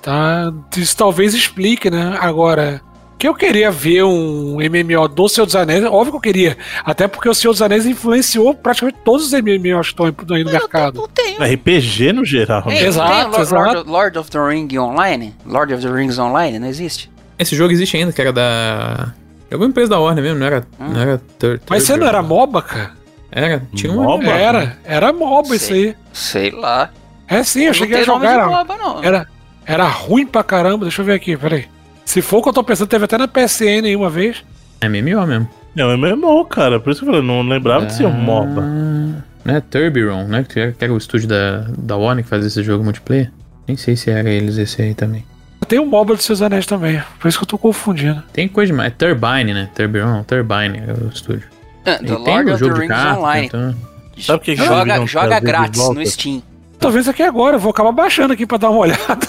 Tá, 0.00 0.50
isso 0.74 0.96
talvez 0.96 1.34
explique, 1.34 1.90
né? 1.90 2.16
Agora, 2.20 2.80
que 3.18 3.26
eu 3.26 3.34
queria 3.34 3.70
ver 3.70 4.04
um 4.04 4.56
MMO 4.58 5.08
do 5.08 5.28
Senhor 5.28 5.46
dos 5.46 5.56
Anéis, 5.56 5.84
óbvio 5.84 6.12
que 6.12 6.16
eu 6.16 6.20
queria. 6.20 6.56
Até 6.84 7.08
porque 7.08 7.28
o 7.28 7.34
Senhor 7.34 7.52
dos 7.52 7.62
Anéis 7.62 7.86
influenciou 7.86 8.54
praticamente 8.54 8.98
todos 9.04 9.26
os 9.26 9.32
MMOs 9.32 9.90
que 9.92 10.02
estão 10.02 10.36
aí 10.36 10.44
no 10.44 10.50
mercado. 10.52 11.00
Não 11.00 11.08
tem. 11.08 11.36
RPG 11.38 12.12
no 12.12 12.24
geral, 12.24 12.64
né? 12.66 12.78
Ei, 12.78 12.86
Exato, 12.86 13.10
tem 13.12 13.22
Lord, 13.24 13.40
exato. 13.40 13.74
Lord, 13.74 13.90
Lord 13.90 14.18
of 14.18 14.30
the 14.30 14.38
Ring 14.38 14.68
Online? 14.78 15.34
Lord 15.46 15.72
of 15.72 15.82
the 15.82 15.90
Rings 15.92 16.18
Online? 16.18 16.58
Não 16.58 16.68
existe? 16.68 17.10
Esse 17.38 17.54
jogo 17.56 17.72
existe 17.72 17.96
ainda, 17.96 18.12
que 18.12 18.20
era 18.20 18.32
da. 18.32 19.12
É 19.50 19.54
alguma 19.54 19.70
empresa 19.70 19.90
da 19.90 19.98
Warner 20.00 20.22
mesmo, 20.24 20.38
não 20.38 20.46
era. 20.46 20.66
Não 20.78 21.00
era 21.00 21.18
third, 21.38 21.62
Mas 21.68 21.84
third 21.84 21.86
você 21.86 21.96
não 21.96 22.06
era. 22.08 22.22
MOBA, 22.22 22.62
cara? 22.62 22.90
Era? 23.30 23.62
Tinha 23.74 23.92
uma. 23.92 24.02
MOBA? 24.04 24.26
Era, 24.30 24.78
era 24.84 25.12
MOBA 25.12 25.56
isso 25.56 25.72
aí. 25.72 25.94
Sei 26.12 26.50
lá. 26.50 26.90
É 27.28 27.42
sim, 27.42 27.62
eu 27.62 27.66
Não 27.68 27.74
cheguei 27.74 28.00
a 28.00 28.04
jogar. 28.04 28.28
de 28.28 28.34
Era, 28.34 28.46
MOBA, 28.46 28.76
não. 28.76 29.02
era, 29.04 29.26
era 29.64 29.84
ruim 29.84 30.26
pra 30.26 30.42
caramba. 30.42 30.84
Deixa 30.84 31.02
eu 31.02 31.06
ver 31.06 31.14
aqui, 31.14 31.36
peraí. 31.36 31.66
Se 32.06 32.22
for 32.22 32.38
o 32.38 32.42
que 32.42 32.48
eu 32.48 32.52
tô 32.54 32.64
pensando, 32.64 32.88
teve 32.88 33.04
até 33.04 33.18
na 33.18 33.28
PSN 33.28 33.84
aí 33.84 33.94
uma 33.96 34.08
vez. 34.08 34.42
É 34.80 34.88
MMO 34.88 35.26
mesmo. 35.26 35.48
Não, 35.74 35.90
é 35.90 35.96
MMO, 35.96 36.44
cara. 36.46 36.80
Por 36.80 36.90
isso 36.90 37.00
que 37.02 37.06
eu 37.08 37.12
falei, 37.12 37.26
não 37.26 37.42
lembrava 37.42 37.84
de 37.84 37.92
ser 37.94 38.06
um 38.06 38.12
MOBA. 38.12 38.62
Ah, 38.62 39.22
Né? 39.44 39.62
Turbiron, 39.70 40.24
né? 40.24 40.46
Que 40.48 40.58
era, 40.60 40.72
que 40.72 40.82
era 40.84 40.92
o 40.94 40.96
estúdio 40.96 41.28
da, 41.28 41.66
da 41.76 41.96
Warner 41.96 42.24
que 42.24 42.30
fazia 42.30 42.46
esse 42.46 42.62
jogo 42.62 42.82
multiplayer. 42.82 43.30
Nem 43.68 43.76
sei 43.76 43.96
se 43.96 44.10
era 44.10 44.30
eles 44.30 44.56
esse 44.56 44.80
aí 44.80 44.94
também. 44.94 45.24
Tem 45.68 45.80
um 45.80 45.86
MOBA 45.86 46.14
dos 46.14 46.24
seus 46.24 46.40
anéis 46.40 46.64
também. 46.64 47.02
Por 47.18 47.26
isso 47.28 47.38
que 47.38 47.44
eu 47.44 47.48
tô 47.48 47.58
confundindo. 47.58 48.22
Tem 48.32 48.46
coisa 48.48 48.72
demais. 48.72 48.92
É 48.92 48.94
Turbine, 48.96 49.52
né? 49.52 49.68
Turbiron, 49.74 50.22
Turbine 50.22 50.78
é 50.86 50.92
o 51.04 51.08
estúdio. 51.08 51.48
Ah, 51.84 51.98
The 51.98 52.04
tem 52.04 52.16
Lord 52.16 52.50
o 52.50 52.54
of 52.54 52.58
the 52.58 52.58
jogo 52.58 52.74
de 52.74 52.80
Rings 52.80 52.96
carta, 52.96 53.20
Online. 53.20 53.46
então... 53.46 53.74
Sabe 54.18 54.38
o 54.38 54.40
que 54.40 54.56
Joga, 54.56 55.06
joga 55.06 55.40
grátis 55.40 55.88
no 55.90 56.06
Steam. 56.06 56.42
Talvez 56.78 57.06
aqui 57.06 57.22
agora, 57.22 57.56
eu 57.56 57.60
vou 57.60 57.70
acabar 57.70 57.92
baixando 57.92 58.32
aqui 58.32 58.46
pra 58.46 58.56
dar 58.56 58.70
uma 58.70 58.78
olhada. 58.80 59.28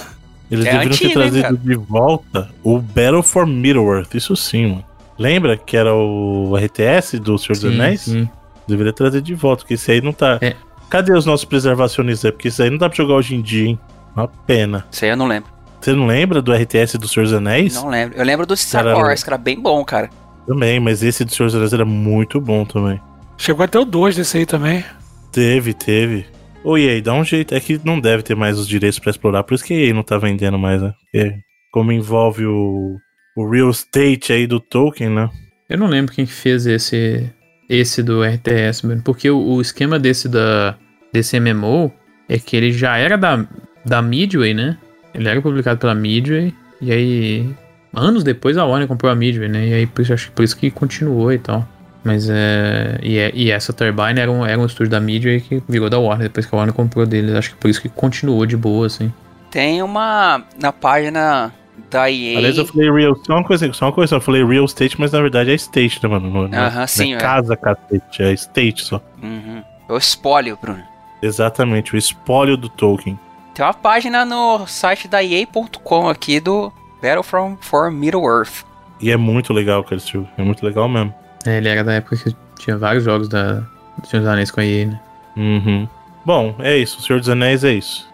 Eles 0.50 0.66
É 0.66 0.72
deveriam 0.72 0.94
antigo, 0.94 1.14
ter 1.14 1.26
hein, 1.26 1.32
trazido 1.42 1.58
de 1.58 1.76
volta 1.76 2.50
o 2.64 2.80
Battle 2.80 3.24
for 3.24 3.46
Middle-earth. 3.46 4.14
Isso 4.16 4.36
sim, 4.36 4.68
mano. 4.68 4.86
Lembra 5.20 5.58
que 5.58 5.76
era 5.76 5.94
o 5.94 6.56
RTS 6.56 7.20
do 7.20 7.38
Senhor 7.38 7.56
dos 7.60 7.66
Anéis? 7.66 8.02
sim. 8.02 8.30
Deveria 8.68 8.92
trazer 8.92 9.22
de 9.22 9.34
volta, 9.34 9.62
porque 9.64 9.76
esse 9.76 9.90
aí 9.92 10.02
não 10.02 10.12
tá. 10.12 10.38
É. 10.42 10.54
Cadê 10.90 11.14
os 11.14 11.26
nossos 11.26 11.46
preservacionistas 11.46 12.26
aí? 12.26 12.32
Porque 12.34 12.50
isso 12.50 12.62
aí 12.62 12.70
não 12.70 12.78
dá 12.78 12.90
pra 12.90 12.98
jogar 12.98 13.16
hoje 13.16 13.34
em 13.34 13.42
dia, 13.42 13.68
hein? 13.68 13.80
Uma 14.16 14.28
pena. 14.28 14.86
Isso 14.92 15.06
aí 15.06 15.12
eu 15.12 15.18
não 15.18 15.26
lembro. 15.28 15.50
Você 15.80 15.94
não 15.94 16.06
lembra 16.06 16.42
do 16.42 16.52
RTS 16.54 16.98
do 16.98 17.08
Senhor 17.08 17.24
dos 17.26 17.34
Anéis? 17.34 17.76
Não 17.76 17.88
lembro. 17.88 18.18
Eu 18.18 18.26
lembro 18.26 18.46
do 18.46 18.58
Star 18.58 18.84
Cara, 18.84 18.98
Wars, 18.98 19.24
que 19.24 19.30
era 19.30 19.38
bem 19.38 19.60
bom, 19.60 19.84
cara. 19.86 20.10
Também, 20.46 20.80
mas 20.80 21.02
esse 21.04 21.24
do 21.24 21.34
Senhor 21.34 21.48
dos 21.48 21.56
Anéis 21.56 21.72
era 21.74 21.86
muito 21.86 22.42
bom 22.42 22.66
também. 22.66 23.00
Chegou 23.38 23.64
até 23.64 23.80
o 23.80 23.86
2 23.86 24.16
desse 24.18 24.38
aí 24.40 24.46
também. 24.46 24.84
Teve, 25.32 25.74
teve. 25.74 26.26
Ô, 26.64 26.78
EA, 26.78 27.02
dá 27.02 27.14
um 27.14 27.24
jeito. 27.24 27.54
É 27.54 27.60
que 27.60 27.80
não 27.84 28.00
deve 28.00 28.24
ter 28.24 28.36
mais 28.36 28.58
os 28.58 28.68
direitos 28.68 29.00
pra 29.00 29.12
explorar, 29.12 29.44
por 29.44 29.54
isso 29.54 29.64
que 29.64 29.74
a 29.74 29.78
EA 29.88 29.94
não 29.94 30.04
tá 30.04 30.18
vendendo 30.18 30.58
mais, 30.58 30.82
né? 30.82 30.94
Porque 31.12 31.36
como 31.72 31.92
envolve 31.92 32.46
o, 32.46 32.98
o 33.36 33.50
real 33.50 33.70
estate 33.70 34.34
aí 34.34 34.48
do 34.48 34.60
Tolkien, 34.60 35.10
né? 35.10 35.30
Eu 35.70 35.78
não 35.78 35.88
lembro 35.88 36.14
quem 36.14 36.26
que 36.26 36.32
fez 36.32 36.66
esse 36.66 37.30
esse 37.70 38.02
do 38.02 38.24
RTS, 38.24 38.88
mano, 38.88 39.02
porque 39.04 39.30
o, 39.30 39.38
o 39.38 39.62
esquema 39.62 40.00
desse 40.00 40.30
da 40.30 40.76
desse 41.12 41.40
MMO 41.40 41.92
é 42.30 42.40
que 42.40 42.56
ele 42.56 42.72
já 42.72 42.98
era 42.98 43.18
da, 43.18 43.46
da 43.86 44.02
Midway, 44.02 44.54
né? 44.54 44.78
Ele 45.14 45.28
era 45.28 45.42
publicado 45.42 45.80
pela 45.80 45.96
Midway 45.96 46.54
e 46.82 46.92
aí 46.92 47.50
anos 47.94 48.24
depois 48.24 48.58
a 48.58 48.66
Warner 48.66 48.88
comprou 48.88 49.12
a 49.12 49.16
Midway, 49.16 49.50
né? 49.50 49.68
E 49.68 49.74
aí 49.74 49.88
por 49.88 50.02
isso, 50.02 50.14
acho 50.14 50.30
que 50.30 50.36
por 50.36 50.44
isso 50.44 50.58
que 50.58 50.72
continuou 50.72 51.32
e 51.32 51.40
tal. 51.40 51.68
Mas 52.08 52.30
é 52.30 52.98
e, 53.04 53.18
é- 53.18 53.32
e 53.34 53.52
essa 53.52 53.74
Turbine 53.74 54.20
era 54.22 54.32
um, 54.32 54.46
era 54.46 54.58
um 54.60 54.66
estúdio 54.66 54.90
da 54.92 55.00
Midway 55.02 55.42
que 55.42 55.62
virou 55.68 55.90
da 55.90 56.00
Warner 56.00 56.30
depois 56.30 56.46
que 56.46 56.56
a 56.56 56.58
Warner 56.58 56.74
comprou 56.74 57.06
deles. 57.06 57.36
Acho 57.36 57.50
que 57.50 57.58
por 57.58 57.70
isso 57.70 57.82
que 57.82 57.90
continuou 57.90 58.46
de 58.46 58.56
boa 58.56 58.88
assim. 58.88 59.12
Tem 59.52 59.82
uma 59.84 60.42
na 60.62 60.72
página 60.72 61.54
da 61.92 62.10
EA. 62.10 62.38
Aliás, 62.38 62.58
eu 62.58 62.66
falei 62.66 62.90
real 62.90 63.14
só 63.26 63.34
uma 63.34 63.44
coisa, 63.44 63.72
só 63.74 63.86
uma 63.86 63.92
coisa, 63.92 64.16
eu 64.16 64.22
falei 64.22 64.44
real 64.46 64.64
estate, 64.64 64.98
mas 65.00 65.12
na 65.12 65.20
verdade 65.22 65.52
é 65.52 65.54
estate, 65.54 66.00
né, 66.02 66.08
mano? 66.10 66.30
Não- 66.30 66.44
Aham, 66.58 66.76
não 66.76 66.82
é 66.84 66.88
sim, 66.88 67.14
é. 67.14 67.18
casa, 67.18 67.56
cacete, 67.58 68.24
é 68.24 68.32
estate 68.32 68.84
só. 68.86 69.02
Uhum. 69.22 69.62
É 69.90 69.94
o 69.94 69.98
espólio, 69.98 70.58
Bruno. 70.62 70.82
Exatamente, 71.22 71.94
o 71.94 71.98
espólio 71.98 72.56
do 72.56 72.70
Tolkien. 72.70 73.20
Tem 73.54 73.66
uma 73.66 73.74
página 73.74 74.24
no 74.24 74.66
site 74.68 75.08
da 75.08 75.22
EA.com 75.24 76.08
aqui 76.08 76.40
do 76.40 76.72
Battle 77.02 77.24
from, 77.24 77.58
for 77.60 77.92
Middle-earth. 77.92 78.64
E 79.02 79.12
é 79.12 79.18
muito 79.18 79.52
legal 79.54 79.82
aquele 79.82 80.00
jogo, 80.02 80.28
é 80.38 80.42
muito 80.44 80.66
legal 80.66 80.88
mesmo. 80.88 81.14
É, 81.48 81.58
ele 81.58 81.70
era 81.70 81.84
da 81.84 81.94
época 81.94 82.16
que 82.18 82.36
tinha 82.60 82.78
vários 82.78 83.04
jogos 83.04 83.28
da 83.28 83.64
do 84.00 84.08
Senhor 84.08 84.22
dos 84.22 84.30
Anéis 84.32 84.52
com 84.52 84.60
a 84.60 84.66
EA, 84.66 84.86
né? 84.88 85.00
Uhum. 85.36 85.88
Bom, 86.26 86.56
é 86.60 86.78
isso, 86.78 87.00
o 87.00 87.02
Senhor 87.02 87.20
dos 87.20 87.30
Anéis 87.30 87.64
é 87.64 87.72
isso. 87.74 88.08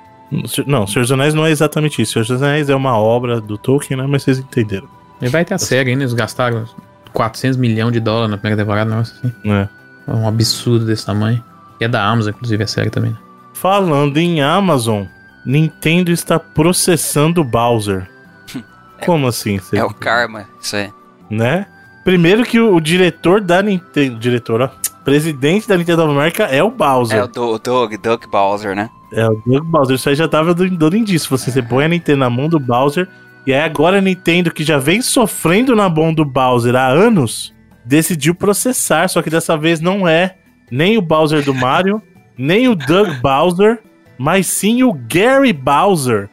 Não, 0.66 0.84
o 0.84 0.88
Senhor 0.88 1.04
dos 1.04 1.12
Anéis 1.12 1.34
não 1.34 1.46
é 1.46 1.52
exatamente 1.52 2.02
isso. 2.02 2.12
O 2.20 2.26
Senhor 2.26 2.38
dos 2.38 2.44
Anéis 2.44 2.70
é 2.70 2.76
uma 2.76 2.98
obra 2.98 3.40
do 3.42 3.58
Tolkien, 3.58 4.00
né? 4.00 4.06
Mas 4.08 4.24
vocês 4.24 4.40
entenderam, 4.40 4.88
E 5.22 5.28
vai 5.28 5.44
ter 5.46 5.54
a 5.54 5.58
série 5.58 5.92
ainda, 5.92 6.04
eles 6.04 6.14
gastaram 6.14 6.66
400 7.12 7.58
milhões 7.58 7.92
de 7.94 8.00
dólares 8.00 8.32
na 8.32 8.38
primeira 8.38 8.62
temporada, 8.64 8.90
nossa, 8.90 9.14
assim. 9.18 9.34
né? 9.44 9.70
É 10.08 10.12
um 10.12 10.28
absurdo 10.28 10.86
desse 10.86 11.06
tamanho. 11.06 11.44
E 11.80 11.84
é 11.86 11.88
da 11.88 12.04
Amazon, 12.04 12.34
inclusive, 12.34 12.64
a 12.64 12.68
série 12.68 12.90
também. 12.90 13.12
né? 13.12 13.18
Falando 13.54 14.18
em 14.18 14.42
Amazon, 14.42 15.04
Nintendo 15.46 16.12
está 16.12 16.40
processando 16.40 17.42
o 17.42 17.44
Bowser. 17.44 18.10
Como 19.06 19.28
assim? 19.28 19.60
Cê- 19.60 19.78
É 19.78 19.84
o 19.84 19.94
Karma, 19.94 20.46
isso 20.62 20.76
aí. 20.76 20.92
Né? 21.30 21.66
Primeiro 22.04 22.44
que 22.44 22.60
o, 22.60 22.76
o 22.76 22.82
diretor 22.82 23.40
da 23.42 23.62
Nintendo. 23.62 24.20
Diretor, 24.20 24.62
ó. 24.62 24.70
Presidente 25.04 25.68
da 25.68 25.76
Nintendo 25.78 26.04
of 26.04 26.12
America 26.12 26.44
é 26.44 26.64
o 26.64 26.72
Bowser. 26.72 27.18
É 27.20 27.24
o 27.24 27.28
Do- 27.28 27.60
Doug, 27.60 27.94
Doug 27.96 28.24
Bowser, 28.32 28.76
né? 28.76 28.90
É 29.12 29.28
o 29.28 29.42
Doug 29.46 29.64
Bowser. 29.66 29.96
Isso 29.96 30.10
aí 30.10 30.16
já 30.16 30.28
tava 30.28 30.54
dando 30.54 30.96
indício. 30.98 31.30
Você, 31.30 31.52
você 31.52 31.62
põe 31.62 31.86
a 31.86 31.88
Nintendo 31.90 32.20
na 32.20 32.30
mão 32.30 32.48
do 32.48 32.60
Bowser. 32.60 33.08
E 33.46 33.54
aí 33.54 33.60
agora 33.62 33.98
a 33.98 34.02
Nintendo, 34.02 34.52
que 34.52 34.64
já 34.64 34.78
vem 34.78 35.02
sofrendo 35.02 35.76
na 35.76 35.90
mão 35.90 36.14
do 36.14 36.24
Bowser 36.24 36.76
há 36.76 36.88
anos, 36.88 37.54
decidiu 37.84 38.34
processar. 38.34 39.10
Só 39.10 39.22
que 39.22 39.30
dessa 39.30 39.58
vez 39.58 39.82
não 39.82 40.08
é 40.08 40.36
nem 40.72 40.98
o 40.98 41.02
Bowser 41.02 41.44
do 41.44 41.54
Mario, 41.54 42.02
nem 42.38 42.70
o 42.70 42.76
Doug 42.76 43.10
Bowser, 43.22 43.80
mas 44.18 44.48
sim 44.48 44.84
o 44.84 44.94
Gary 44.94 45.52
Bowser, 45.52 46.30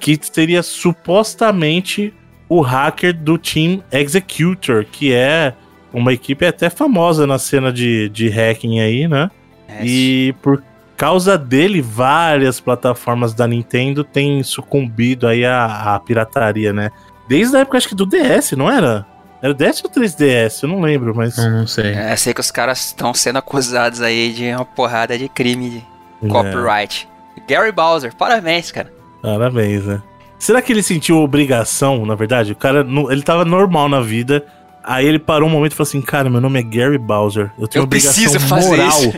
que 0.00 0.18
seria 0.22 0.62
supostamente 0.62 2.12
o 2.50 2.60
hacker 2.60 3.14
do 3.16 3.38
Team 3.38 3.82
Executor, 3.90 4.84
que 4.84 5.14
é 5.14 5.54
uma 5.92 6.12
equipe 6.12 6.44
até 6.44 6.68
famosa 6.68 7.26
na 7.26 7.38
cena 7.38 7.72
de, 7.72 8.08
de 8.10 8.28
hacking 8.28 8.80
aí, 8.80 9.08
né? 9.08 9.30
É, 9.68 9.84
E 9.84 10.34
por 10.42 10.62
causa 10.96 11.38
dele, 11.38 11.80
várias 11.80 12.60
plataformas 12.60 13.32
da 13.32 13.46
Nintendo 13.46 14.04
têm 14.04 14.42
sucumbido 14.42 15.26
aí 15.26 15.46
à, 15.46 15.94
à 15.94 16.00
pirataria, 16.00 16.72
né? 16.72 16.90
Desde 17.28 17.56
a 17.56 17.60
época, 17.60 17.78
acho 17.78 17.88
que 17.88 17.94
do 17.94 18.04
DS, 18.04 18.52
não 18.52 18.70
era? 18.70 19.06
Era 19.40 19.52
o 19.52 19.54
DS 19.54 19.82
ou 19.82 19.90
3DS? 19.90 20.64
Eu 20.64 20.68
não 20.68 20.80
lembro, 20.82 21.14
mas. 21.16 21.36
Não, 21.38 21.60
não 21.60 21.66
sei. 21.66 21.92
É, 21.94 22.14
sei 22.16 22.34
que 22.34 22.40
os 22.42 22.50
caras 22.50 22.86
estão 22.88 23.14
sendo 23.14 23.38
acusados 23.38 24.02
aí 24.02 24.32
de 24.34 24.52
uma 24.52 24.66
porrada 24.66 25.16
de 25.16 25.28
crime 25.30 25.70
de 25.70 25.84
É, 26.22 26.28
copyright. 26.28 27.08
Gary 27.48 27.72
Bowser, 27.72 28.14
parabéns, 28.14 28.70
cara. 28.70 28.92
parabéns, 29.22 29.86
né? 29.86 30.02
Será 30.40 30.60
que 30.62 30.72
ele 30.72 30.82
sentiu 30.82 31.18
obrigação, 31.18 32.04
na 32.04 32.14
verdade? 32.16 32.52
O 32.52 32.56
cara, 32.56 32.84
ele 33.10 33.22
tava 33.22 33.44
normal 33.44 33.88
na 33.88 34.00
vida. 34.00 34.44
Aí 34.82 35.06
ele 35.06 35.18
parou 35.18 35.46
um 35.46 35.52
momento 35.52 35.72
e 35.72 35.74
falou 35.76 35.86
assim: 35.88 36.00
Cara, 36.00 36.30
meu 36.30 36.40
nome 36.40 36.58
é 36.58 36.62
Gary 36.62 36.96
Bowser. 36.96 37.52
Eu 37.58 37.68
tenho 37.68 37.82
Eu 37.82 37.84
obrigação 37.84 38.32
moral. 38.48 38.88
isso. 38.88 39.12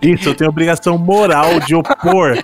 Isso, 0.00 0.28
eu 0.28 0.34
tenho 0.36 0.48
obrigação 0.48 0.96
moral 0.96 1.58
de 1.58 1.74
opor. 1.74 2.38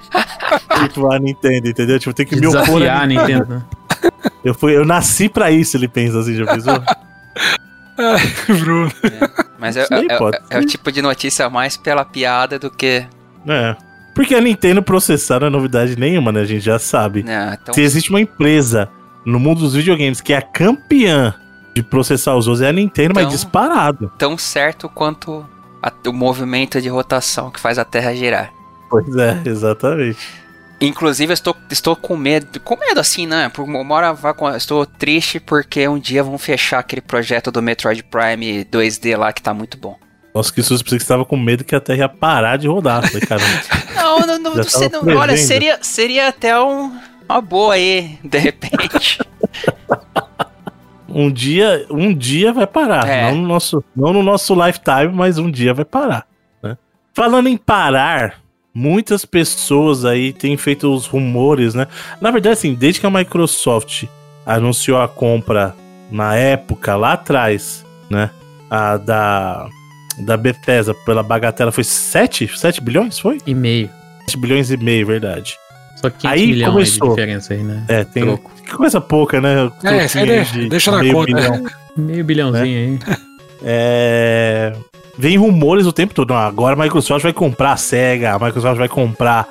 tipo, 0.82 1.12
a 1.12 1.18
Nintendo, 1.20 1.68
entendeu? 1.68 1.98
Tipo, 2.00 2.12
tem 2.12 2.26
que 2.26 2.34
De 2.34 2.40
me 2.40 2.48
opor 2.48 2.60
a 2.60 2.64
desafiar 2.64 3.02
a 3.02 3.06
Nintendo. 3.06 3.64
Eu, 4.44 4.52
fui, 4.52 4.76
eu 4.76 4.84
nasci 4.84 5.30
pra 5.30 5.50
isso, 5.50 5.76
ele 5.78 5.88
pensa 5.88 6.18
assim, 6.20 6.34
já 6.34 6.44
pensou? 6.44 6.74
Ai, 7.96 8.54
Bruno. 8.58 8.92
Mas 9.58 9.76
é, 9.78 9.86
Sei, 9.86 10.06
é- 10.10 10.18
pode 10.18 10.36
é- 10.36 10.40
é 10.50 10.58
o 10.58 10.66
tipo 10.66 10.92
de 10.92 11.00
notícia 11.00 11.48
mais 11.48 11.76
pela 11.78 12.04
piada 12.04 12.58
do 12.58 12.70
que. 12.70 13.06
É. 13.48 13.76
Porque 14.14 14.34
a 14.34 14.40
Nintendo 14.40 14.82
processar 14.82 15.40
não 15.40 15.46
é 15.48 15.50
novidade 15.50 15.98
nenhuma, 15.98 16.30
né? 16.30 16.40
A 16.40 16.44
gente 16.44 16.64
já 16.64 16.78
sabe. 16.78 17.22
Né, 17.22 17.58
então, 17.60 17.74
Se 17.74 17.80
existe 17.80 18.10
uma 18.10 18.20
empresa 18.20 18.88
no 19.24 19.40
mundo 19.40 19.60
dos 19.60 19.74
videogames 19.74 20.20
que 20.20 20.32
é 20.32 20.36
a 20.36 20.42
campeã 20.42 21.34
de 21.74 21.82
processar 21.82 22.36
os 22.36 22.46
outros, 22.46 22.62
é 22.62 22.68
a 22.68 22.72
Nintendo, 22.72 23.14
mas 23.14 23.28
disparado. 23.28 24.12
tão 24.16 24.38
certo 24.38 24.88
quanto 24.88 25.44
a- 25.82 25.92
o 26.06 26.12
movimento 26.12 26.80
de 26.80 26.88
rotação 26.88 27.50
que 27.50 27.58
faz 27.58 27.78
a 27.78 27.84
Terra 27.84 28.14
girar. 28.14 28.52
Pois 28.88 29.16
é, 29.16 29.40
exatamente. 29.44 30.18
Inclusive, 30.80 31.32
eu 31.32 31.34
estou, 31.34 31.56
estou 31.70 31.96
com 31.96 32.16
medo. 32.16 32.60
Com 32.60 32.76
medo, 32.76 33.00
assim, 33.00 33.26
né? 33.26 33.48
Por 33.48 33.62
uma 33.64 33.94
hora 33.94 34.14
estou 34.56 34.84
triste 34.86 35.40
porque 35.40 35.88
um 35.88 35.98
dia 35.98 36.22
vão 36.22 36.36
fechar 36.38 36.78
aquele 36.78 37.00
projeto 37.00 37.50
do 37.50 37.62
Metroid 37.62 38.02
Prime 38.04 38.64
2D 38.66 39.16
lá 39.16 39.32
que 39.32 39.42
tá 39.42 39.54
muito 39.54 39.78
bom. 39.78 39.96
Nossa, 40.34 40.52
que 40.52 40.62
susto, 40.62 40.84
pensei 40.84 40.98
que 40.98 41.04
você 41.04 41.08
tava 41.08 41.24
com 41.24 41.36
medo 41.36 41.62
que 41.64 41.74
a 41.76 41.80
Terra 41.80 41.98
ia 42.00 42.08
parar 42.08 42.56
de 42.56 42.66
rodar. 42.66 43.02
Falei, 43.06 43.20
cara, 43.20 43.40
Não, 44.04 44.26
não, 44.26 44.38
não, 44.38 44.54
você 44.54 44.88
não- 44.88 45.00
olha, 45.16 45.36
seria, 45.36 45.78
seria 45.82 46.28
até 46.28 46.58
um, 46.60 46.92
uma 47.28 47.40
boa 47.40 47.74
aí, 47.74 48.18
de 48.22 48.38
repente. 48.38 49.18
um 51.08 51.30
dia, 51.30 51.86
um 51.90 52.12
dia 52.14 52.52
vai 52.52 52.66
parar. 52.66 53.06
É. 53.08 53.30
Não, 53.30 53.36
no 53.36 53.48
nosso, 53.48 53.84
não 53.94 54.12
no 54.12 54.22
nosso 54.22 54.54
lifetime, 54.54 55.12
mas 55.12 55.38
um 55.38 55.50
dia 55.50 55.72
vai 55.74 55.84
parar. 55.84 56.26
né? 56.62 56.76
Falando 57.12 57.48
em 57.48 57.56
parar, 57.56 58.40
muitas 58.74 59.24
pessoas 59.24 60.04
aí 60.04 60.32
têm 60.32 60.56
feito 60.56 60.92
os 60.92 61.06
rumores, 61.06 61.74
né? 61.74 61.86
Na 62.20 62.30
verdade, 62.30 62.54
assim, 62.54 62.74
desde 62.74 63.00
que 63.00 63.06
a 63.06 63.10
Microsoft 63.10 64.04
anunciou 64.44 65.00
a 65.00 65.08
compra 65.08 65.74
na 66.10 66.34
época, 66.34 66.96
lá 66.96 67.12
atrás, 67.12 67.84
né? 68.10 68.30
A 68.68 68.96
da, 68.96 69.68
da 70.18 70.36
Bethesda 70.36 70.94
pela 70.94 71.22
bagatela 71.22 71.72
foi 71.72 71.84
7? 71.84 72.48
7 72.58 72.80
bilhões? 72.80 73.18
Foi? 73.18 73.38
E 73.46 73.54
meio. 73.54 73.90
7 74.26 74.36
bilhões 74.38 74.70
e 74.70 74.76
meio, 74.76 75.06
verdade. 75.06 75.56
Só 75.96 76.10
500 76.10 76.24
Aí 76.30 76.46
milhões 76.48 76.72
começou. 76.72 77.08
de 77.08 77.14
diferença 77.14 77.54
aí, 77.54 77.62
né? 77.62 77.84
É, 77.88 78.04
tem. 78.04 78.22
Troco. 78.24 78.50
Que 78.64 78.72
coisa 78.72 79.00
pouca, 79.00 79.40
né? 79.40 79.70
É, 79.84 80.04
isso 80.04 80.18
aí 80.18 80.26
Troquinho 80.26 80.68
deixa- 80.68 80.90
na 80.90 80.98
meio 81.00 81.14
conta. 81.14 81.26
bilhão. 81.26 81.64
Meio 81.96 82.24
bilhãozinho 82.24 82.98
aí. 83.08 83.16
É... 83.66 84.74
vem 85.18 85.38
rumores 85.38 85.86
o 85.86 85.92
tempo 85.92 86.12
todo. 86.12 86.28
Não, 86.30 86.36
agora 86.36 86.74
a 86.78 86.84
Microsoft 86.84 87.22
vai 87.22 87.32
comprar 87.32 87.72
a 87.72 87.76
SEGA, 87.78 88.34
a 88.34 88.38
Microsoft 88.38 88.76
vai 88.76 88.88
comprar 88.88 89.48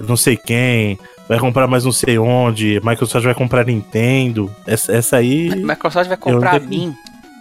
não 0.00 0.16
sei 0.16 0.36
quem, 0.36 0.98
vai 1.28 1.38
comprar 1.38 1.68
mais 1.68 1.84
não 1.84 1.92
sei 1.92 2.18
onde, 2.18 2.80
a 2.84 2.90
Microsoft 2.90 3.24
vai 3.24 3.34
comprar 3.34 3.64
Nintendo. 3.66 4.50
Essa, 4.66 4.92
essa 4.92 5.16
aí. 5.18 5.50
A 5.52 5.56
Microsoft 5.56 6.08
vai 6.08 6.16
comprar 6.16 6.56
a 6.56 6.58
mim. 6.60 6.92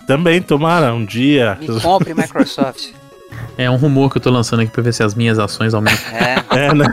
Também, 0.07 0.41
tomara, 0.41 0.93
um 0.93 1.05
dia. 1.05 1.57
Me 1.59 1.79
compre, 1.79 2.13
Microsoft. 2.13 2.89
É 3.57 3.69
um 3.69 3.75
rumor 3.75 4.11
que 4.11 4.17
eu 4.17 4.21
tô 4.21 4.29
lançando 4.29 4.61
aqui 4.61 4.71
pra 4.71 4.83
ver 4.83 4.93
se 4.93 5.03
as 5.03 5.15
minhas 5.15 5.39
ações 5.39 5.73
aumentam. 5.73 6.11
É. 6.11 6.43
É, 6.49 6.73
né? 6.73 6.85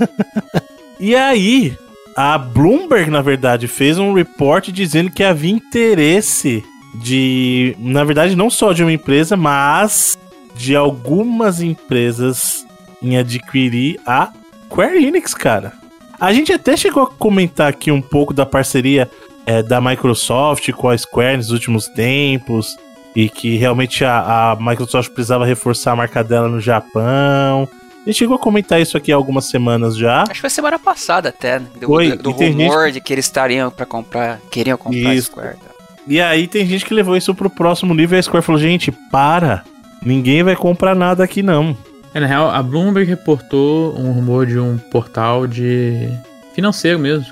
e 1.00 1.14
aí, 1.14 1.76
a 2.16 2.36
Bloomberg, 2.36 3.10
na 3.10 3.22
verdade, 3.22 3.68
fez 3.68 3.98
um 3.98 4.12
report 4.12 4.68
dizendo 4.68 5.10
que 5.10 5.22
havia 5.22 5.52
interesse 5.52 6.64
de, 6.94 7.76
na 7.78 8.04
verdade, 8.04 8.34
não 8.34 8.50
só 8.50 8.72
de 8.72 8.82
uma 8.82 8.92
empresa, 8.92 9.36
mas 9.36 10.18
de 10.54 10.74
algumas 10.74 11.60
empresas 11.60 12.66
em 13.00 13.16
adquirir 13.16 14.00
a 14.04 14.32
Square 14.66 15.04
Enix, 15.04 15.32
cara. 15.32 15.72
A 16.20 16.32
gente 16.32 16.52
até 16.52 16.76
chegou 16.76 17.04
a 17.04 17.06
comentar 17.06 17.68
aqui 17.68 17.90
um 17.92 18.02
pouco 18.02 18.34
da 18.34 18.44
parceria 18.44 19.08
é, 19.48 19.62
da 19.62 19.80
Microsoft 19.80 20.70
com 20.72 20.90
a 20.90 20.98
Square 20.98 21.38
nos 21.38 21.50
últimos 21.50 21.86
tempos 21.88 22.76
e 23.16 23.30
que 23.30 23.56
realmente 23.56 24.04
a, 24.04 24.52
a 24.52 24.56
Microsoft 24.56 25.10
precisava 25.12 25.46
reforçar 25.46 25.92
a 25.92 25.96
marca 25.96 26.22
dela 26.22 26.48
no 26.48 26.60
Japão. 26.60 27.66
A 28.04 28.10
gente 28.10 28.18
chegou 28.18 28.36
a 28.36 28.38
comentar 28.38 28.78
isso 28.80 28.96
aqui 28.96 29.10
há 29.10 29.16
algumas 29.16 29.46
semanas 29.46 29.96
já. 29.96 30.22
Acho 30.24 30.34
que 30.34 30.40
foi 30.42 30.50
semana 30.50 30.78
passada 30.78 31.30
até, 31.30 31.58
né? 31.58 31.66
Do, 31.80 31.86
Foi, 31.86 32.16
do 32.16 32.32
tem 32.34 32.52
rumor 32.52 32.84
gente- 32.86 32.94
de 32.94 33.00
que 33.00 33.12
eles 33.12 33.24
estariam 33.24 33.70
pra 33.70 33.86
comprar, 33.86 34.38
queriam 34.50 34.76
comprar 34.76 35.10
a 35.10 35.14
Isso. 35.14 35.28
Square. 35.30 35.56
tá? 35.56 35.70
E 36.06 36.20
aí 36.20 36.46
tem 36.46 36.66
gente 36.66 36.84
que 36.84 36.92
levou 36.94 37.16
isso 37.16 37.34
pro 37.34 37.50
próximo 37.50 37.92
nível 37.94 38.16
e 38.16 38.20
a 38.20 38.22
Square 38.22 38.44
falou, 38.44 38.60
gente, 38.60 38.90
para. 39.10 39.64
Ninguém 40.02 40.42
vai 40.42 40.54
comprar 40.56 40.94
nada 40.94 41.24
aqui 41.24 41.42
não. 41.42 41.76
É, 42.14 42.20
na 42.20 42.26
real, 42.26 42.48
a 42.50 42.62
Bloomberg 42.62 43.08
reportou 43.08 43.98
um 43.98 44.12
rumor 44.12 44.46
de 44.46 44.58
um 44.58 44.78
portal 44.78 45.46
de 45.46 46.08
financeiro 46.54 46.98
mesmo, 46.98 47.26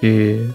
que, 0.00 0.48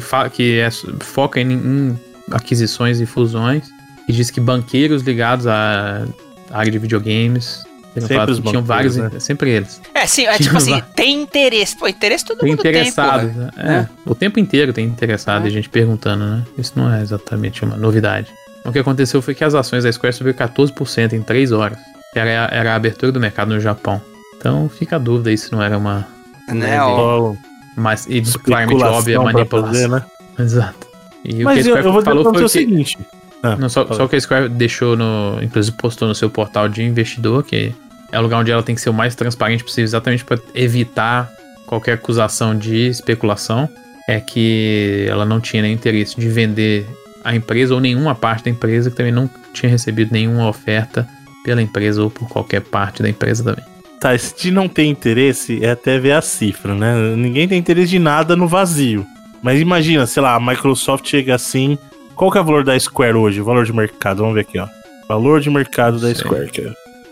que, 0.00 0.30
que 0.32 0.58
é- 0.60 0.70
foca 1.00 1.40
em, 1.40 1.52
em 1.52 2.00
aquisições 2.30 3.00
e 3.00 3.06
fusões, 3.06 3.64
e 4.08 4.12
diz 4.12 4.30
que 4.30 4.40
banqueiros 4.40 5.02
ligados 5.02 5.46
à 5.46 6.04
área 6.50 6.70
de 6.70 6.78
videogames 6.78 7.64
Sempre 8.00 8.40
tinham 8.40 8.62
vários, 8.62 8.96
né? 8.96 9.10
sempre 9.18 9.50
eles. 9.50 9.78
É, 9.92 10.06
sim, 10.06 10.24
é 10.24 10.38
tipo 10.38 10.56
assim, 10.56 10.82
tem 10.96 11.20
interesse. 11.20 11.76
Pô, 11.76 11.86
interesse 11.86 12.24
todo 12.24 12.38
Tem 12.38 12.48
mundo 12.48 12.62
tem, 12.62 12.70
interessados, 12.70 13.30
porra. 13.30 13.52
né? 13.54 13.88
É, 14.06 14.10
o 14.10 14.14
tempo 14.14 14.40
inteiro 14.40 14.72
tem 14.72 14.86
interessado 14.86 15.44
É. 15.44 15.48
e 15.48 15.50
gente 15.50 15.68
perguntando, 15.68 16.24
né? 16.24 16.42
Isso 16.56 16.72
não 16.74 16.90
é 16.90 17.02
exatamente 17.02 17.62
uma 17.62 17.76
novidade. 17.76 18.32
O 18.64 18.72
que 18.72 18.78
aconteceu 18.78 19.20
foi 19.20 19.34
que 19.34 19.44
as 19.44 19.54
ações 19.54 19.84
da 19.84 19.92
Square 19.92 20.16
subiram 20.16 20.38
14% 20.38 21.12
em 21.12 21.20
3 21.22 21.52
horas. 21.52 21.76
Era, 22.14 22.48
era 22.50 22.72
a 22.72 22.76
abertura 22.76 23.12
do 23.12 23.20
mercado 23.20 23.48
no 23.52 23.60
Japão. 23.60 24.00
Então 24.38 24.70
fica 24.70 24.96
a 24.96 24.98
dúvida 24.98 25.28
aí 25.28 25.36
se 25.36 25.52
não 25.52 25.62
era 25.62 25.76
uma. 25.76 26.08
Né, 26.48 26.80
ó. 26.82 27.34
Mas, 27.76 28.06
e 28.06 28.20
claramente 28.20 28.82
óbvia 28.82 29.20
manipulação. 29.20 29.72
fazer, 29.72 29.88
né? 29.88 30.04
Exato. 30.38 30.86
E 31.24 31.42
Mas 31.42 31.60
o 31.60 31.62
que 31.62 31.68
eu, 31.70 31.74
a 31.74 31.78
Square 31.78 31.86
eu 31.86 31.92
vou 31.92 32.02
falou 32.02 32.24
foi 32.24 32.42
o 32.42 32.46
que. 32.46 32.48
seguinte. 32.52 32.98
Ah, 33.42 33.56
Não, 33.56 33.68
só, 33.68 33.86
só 33.92 34.06
que 34.06 34.16
a 34.16 34.20
Square 34.20 34.48
deixou 34.48 34.96
no. 34.96 35.38
Inclusive 35.42 35.76
postou 35.76 36.08
no 36.08 36.14
seu 36.14 36.30
portal 36.30 36.68
de 36.68 36.82
investidor, 36.82 37.42
que 37.42 37.74
é 38.10 38.18
o 38.18 38.22
lugar 38.22 38.40
onde 38.40 38.50
ela 38.50 38.62
tem 38.62 38.74
que 38.74 38.80
ser 38.80 38.90
o 38.90 38.94
mais 38.94 39.14
transparente 39.14 39.64
possível, 39.64 39.84
exatamente 39.84 40.24
para 40.24 40.38
evitar 40.54 41.30
qualquer 41.66 41.94
acusação 41.94 42.56
de 42.56 42.88
especulação. 42.88 43.68
É 44.08 44.20
que 44.20 45.06
ela 45.08 45.24
não 45.24 45.40
tinha 45.40 45.62
nem 45.62 45.72
interesse 45.72 46.18
de 46.18 46.28
vender 46.28 46.86
a 47.24 47.34
empresa 47.34 47.72
ou 47.72 47.80
nenhuma 47.80 48.14
parte 48.14 48.44
da 48.44 48.50
empresa, 48.50 48.90
que 48.90 48.96
também 48.96 49.12
não 49.12 49.30
tinha 49.52 49.70
recebido 49.70 50.12
nenhuma 50.12 50.48
oferta 50.48 51.06
pela 51.44 51.62
empresa 51.62 52.02
ou 52.02 52.10
por 52.10 52.28
qualquer 52.28 52.60
parte 52.60 53.02
da 53.02 53.08
empresa 53.08 53.44
também. 53.44 53.64
Tá, 54.02 54.18
se 54.18 54.50
não 54.50 54.66
tem 54.68 54.90
interesse, 54.90 55.64
é 55.64 55.70
até 55.70 55.96
ver 55.96 56.10
a 56.10 56.20
cifra, 56.20 56.74
né? 56.74 57.14
Ninguém 57.14 57.46
tem 57.46 57.56
interesse 57.56 57.90
de 57.90 58.00
nada 58.00 58.34
no 58.34 58.48
vazio. 58.48 59.06
Mas 59.40 59.60
imagina, 59.60 60.06
sei 60.06 60.20
lá, 60.20 60.34
a 60.34 60.40
Microsoft 60.40 61.06
chega 61.08 61.36
assim. 61.36 61.78
Qual 62.16 62.28
que 62.28 62.36
é 62.36 62.40
o 62.40 62.44
valor 62.44 62.64
da 62.64 62.78
Square 62.78 63.14
hoje? 63.16 63.40
O 63.40 63.44
valor 63.44 63.64
de 63.64 63.72
mercado, 63.72 64.18
vamos 64.18 64.34
ver 64.34 64.40
aqui, 64.40 64.58
ó. 64.58 64.66
Valor 65.08 65.40
de 65.40 65.48
mercado 65.50 66.00
da 66.00 66.08
Sei. 66.08 66.16
Square. 66.16 66.50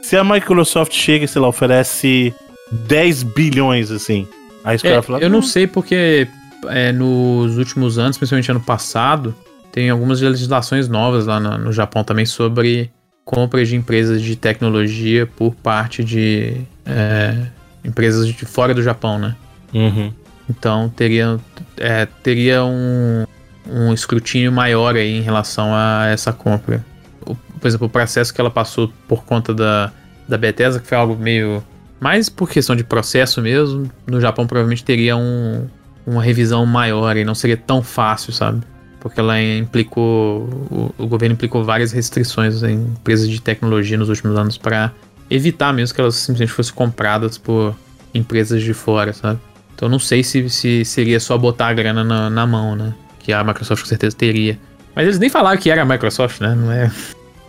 Se 0.02 0.16
a 0.16 0.24
Microsoft 0.24 0.92
chega 0.92 1.24
e, 1.24 1.28
sei 1.28 1.40
lá, 1.40 1.46
oferece 1.46 2.34
10 2.72 3.22
bilhões, 3.22 3.92
assim, 3.92 4.26
a 4.64 4.76
Square 4.76 4.88
É, 4.94 4.96
vai 4.96 5.02
falar. 5.02 5.22
eu 5.22 5.30
não 5.30 5.38
"Hum, 5.38 5.42
sei 5.42 5.68
porque 5.68 6.26
é, 6.66 6.90
nos 6.90 7.56
últimos 7.56 7.98
anos, 8.00 8.18
principalmente 8.18 8.50
ano 8.50 8.60
passado, 8.60 9.32
tem 9.70 9.90
algumas 9.90 10.20
legislações 10.20 10.88
novas 10.88 11.26
lá 11.26 11.38
no, 11.38 11.56
no 11.56 11.72
Japão 11.72 12.02
também 12.02 12.26
sobre 12.26 12.90
compras 13.24 13.68
de 13.68 13.76
empresas 13.76 14.20
de 14.22 14.34
tecnologia 14.34 15.24
por 15.24 15.54
parte 15.54 16.02
de 16.02 16.56
é, 16.86 17.36
empresas 17.84 18.26
de 18.26 18.44
fora 18.44 18.74
do 18.74 18.82
Japão, 18.82 19.18
né? 19.18 19.36
Uhum. 19.72 20.12
Então 20.48 20.88
teria, 20.88 21.38
é, 21.76 22.06
teria 22.22 22.64
um, 22.64 23.24
um 23.68 23.92
escrutínio 23.92 24.50
maior 24.50 24.96
aí 24.96 25.18
em 25.18 25.22
relação 25.22 25.70
a 25.74 26.06
essa 26.08 26.32
compra. 26.32 26.84
O- 27.24 27.34
por 27.36 27.68
exemplo, 27.68 27.86
o 27.86 27.90
processo 27.90 28.32
que 28.34 28.40
ela 28.40 28.50
passou 28.50 28.92
por 29.06 29.24
conta 29.24 29.54
da, 29.54 29.92
da 30.28 30.36
Bethesda, 30.38 30.80
que 30.80 30.86
foi 30.88 30.98
algo 30.98 31.16
meio. 31.16 31.62
Mais 32.00 32.28
por 32.30 32.48
questão 32.48 32.74
de 32.74 32.82
processo 32.82 33.42
mesmo, 33.42 33.90
no 34.06 34.20
Japão 34.20 34.46
provavelmente 34.46 34.82
teria 34.82 35.16
um, 35.16 35.66
uma 36.06 36.22
revisão 36.22 36.64
maior 36.64 37.14
e 37.16 37.24
não 37.24 37.34
seria 37.34 37.58
tão 37.58 37.82
fácil, 37.82 38.32
sabe? 38.32 38.62
Porque 39.00 39.20
ela 39.20 39.40
implicou. 39.40 40.48
O, 40.70 40.94
o 40.98 41.06
governo 41.06 41.34
implicou 41.34 41.62
várias 41.62 41.92
restrições 41.92 42.62
em 42.62 42.74
empresas 42.74 43.28
de 43.28 43.40
tecnologia 43.40 43.96
nos 43.98 44.08
últimos 44.08 44.36
anos 44.36 44.56
para 44.56 44.92
evitar 45.30 45.72
mesmo 45.72 45.94
que 45.94 46.00
elas 46.00 46.16
simplesmente 46.16 46.52
fossem 46.52 46.74
compradas 46.74 47.38
por 47.38 47.74
empresas 48.12 48.62
de 48.62 48.74
fora, 48.74 49.12
sabe? 49.12 49.38
Então 49.74 49.88
não 49.88 49.98
sei 49.98 50.22
se, 50.22 50.50
se 50.50 50.84
seria 50.84 51.18
só 51.20 51.38
botar 51.38 51.68
a 51.68 51.72
grana 51.72 52.02
na, 52.04 52.28
na 52.28 52.46
mão, 52.46 52.74
né? 52.76 52.92
Que 53.18 53.32
a 53.32 53.42
Microsoft 53.44 53.82
com 53.82 53.88
certeza 53.88 54.16
teria. 54.16 54.58
Mas 54.94 55.04
eles 55.06 55.18
nem 55.18 55.30
falaram 55.30 55.58
que 55.58 55.70
era 55.70 55.82
a 55.82 55.84
Microsoft, 55.84 56.40
né? 56.40 56.54
Não 56.54 56.70
é. 56.72 56.90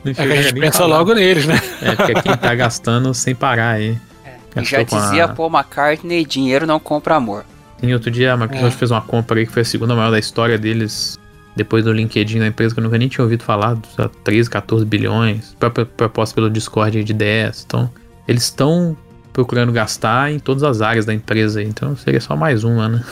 Não 0.05 0.11
É 0.11 0.13
que 0.13 0.21
a 0.21 0.41
gente 0.41 0.53
nem 0.53 0.61
pensa 0.63 0.79
falar. 0.79 0.97
logo 0.97 1.13
neles, 1.13 1.45
né? 1.45 1.59
É, 1.81 1.95
porque 1.95 2.11
é 2.11 2.21
quem 2.21 2.37
tá 2.37 2.53
gastando 2.55 3.13
sem 3.13 3.33
parar 3.35 3.71
aí. 3.71 3.91
E 3.91 4.55
Gastou 4.55 4.79
já 4.79 4.85
com 4.85 4.95
a- 4.95 4.99
dizia 5.01 5.27
Paul 5.29 5.49
McCartney, 5.49 6.25
dinheiro 6.25 6.65
não 6.67 6.79
compra 6.79 7.15
amor. 7.15 7.45
Em 7.83 7.93
outro 7.93 8.11
dia 8.11 8.33
a 8.33 8.37
Microsoft 8.37 8.75
É. 8.75 8.77
fez 8.77 8.91
uma 8.91 9.01
compra 9.01 9.39
aí 9.39 9.45
que 9.47 9.51
foi 9.51 9.63
a 9.63 9.65
segunda 9.65 9.95
maior 9.95 10.11
da 10.11 10.19
história 10.19 10.57
deles. 10.57 11.19
Depois 11.55 11.83
do 11.83 11.91
LinkedIn 11.91 12.39
da 12.39 12.47
empresa, 12.47 12.73
que 12.73 12.79
eu 12.79 12.83
nunca 12.83 12.97
nem 12.97 13.07
tinha 13.09 13.23
ouvido 13.23 13.43
falar, 13.43 13.75
sei 13.95 14.05
lá, 14.05 14.11
13, 14.23 14.49
14 14.49 14.85
bilhões, 14.85 15.55
própria 15.59 15.85
proposta 15.85 16.33
pelo 16.33 16.49
Discord 16.49 16.97
aí 16.97 17.03
de 17.03 17.13
10. 17.13 17.63
Então, 17.67 17.89
eles 18.27 18.43
estão 18.43 18.95
procurando 19.33 19.71
gastar 19.71 20.31
em 20.31 20.39
todas 20.39 20.63
as 20.63 20.81
áreas 20.81 21.05
da 21.05 21.13
empresa 21.13 21.59
aí. 21.59 21.65
Então, 21.65 21.95
seria 21.97 22.21
só 22.21 22.35
mais 22.35 22.63
uma, 22.63 22.87
né? 22.87 23.03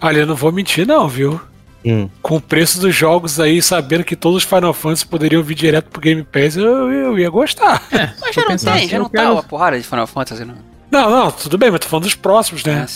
Olha, 0.00 0.18
eu 0.20 0.26
não 0.26 0.34
vou 0.34 0.50
mentir, 0.52 0.86
não, 0.86 1.08
viu? 1.08 1.40
Hum. 1.84 2.08
Com 2.22 2.36
o 2.36 2.40
preço 2.40 2.80
dos 2.80 2.94
jogos 2.94 3.38
aí, 3.38 3.60
sabendo 3.60 4.04
que 4.04 4.16
todos 4.16 4.38
os 4.38 4.44
Final 4.44 4.72
Fantasy 4.72 5.06
poderiam 5.06 5.42
vir 5.42 5.54
direto 5.54 5.90
pro 5.90 6.00
Game 6.00 6.22
Pass, 6.22 6.56
eu, 6.56 6.90
eu 6.90 7.18
ia 7.18 7.28
gostar. 7.28 7.82
É, 7.92 8.10
Mas 8.20 8.34
já 8.34 8.40
não 8.42 8.56
tem, 8.56 8.72
assim, 8.72 8.88
já 8.88 8.96
eu 8.96 9.02
não 9.02 9.10
tá 9.10 9.18
quero- 9.20 9.32
uma 9.34 9.42
porrada 9.42 9.76
de 9.78 9.84
Final 9.86 10.06
Fantasy, 10.06 10.44
não. 10.46 10.54
Não, 10.90 11.10
não, 11.10 11.30
tudo 11.30 11.58
bem, 11.58 11.70
mas 11.70 11.80
tô 11.80 11.88
falando 11.88 12.04
dos 12.04 12.14
próximos, 12.14 12.64
É 12.64 12.70
né? 12.74 12.86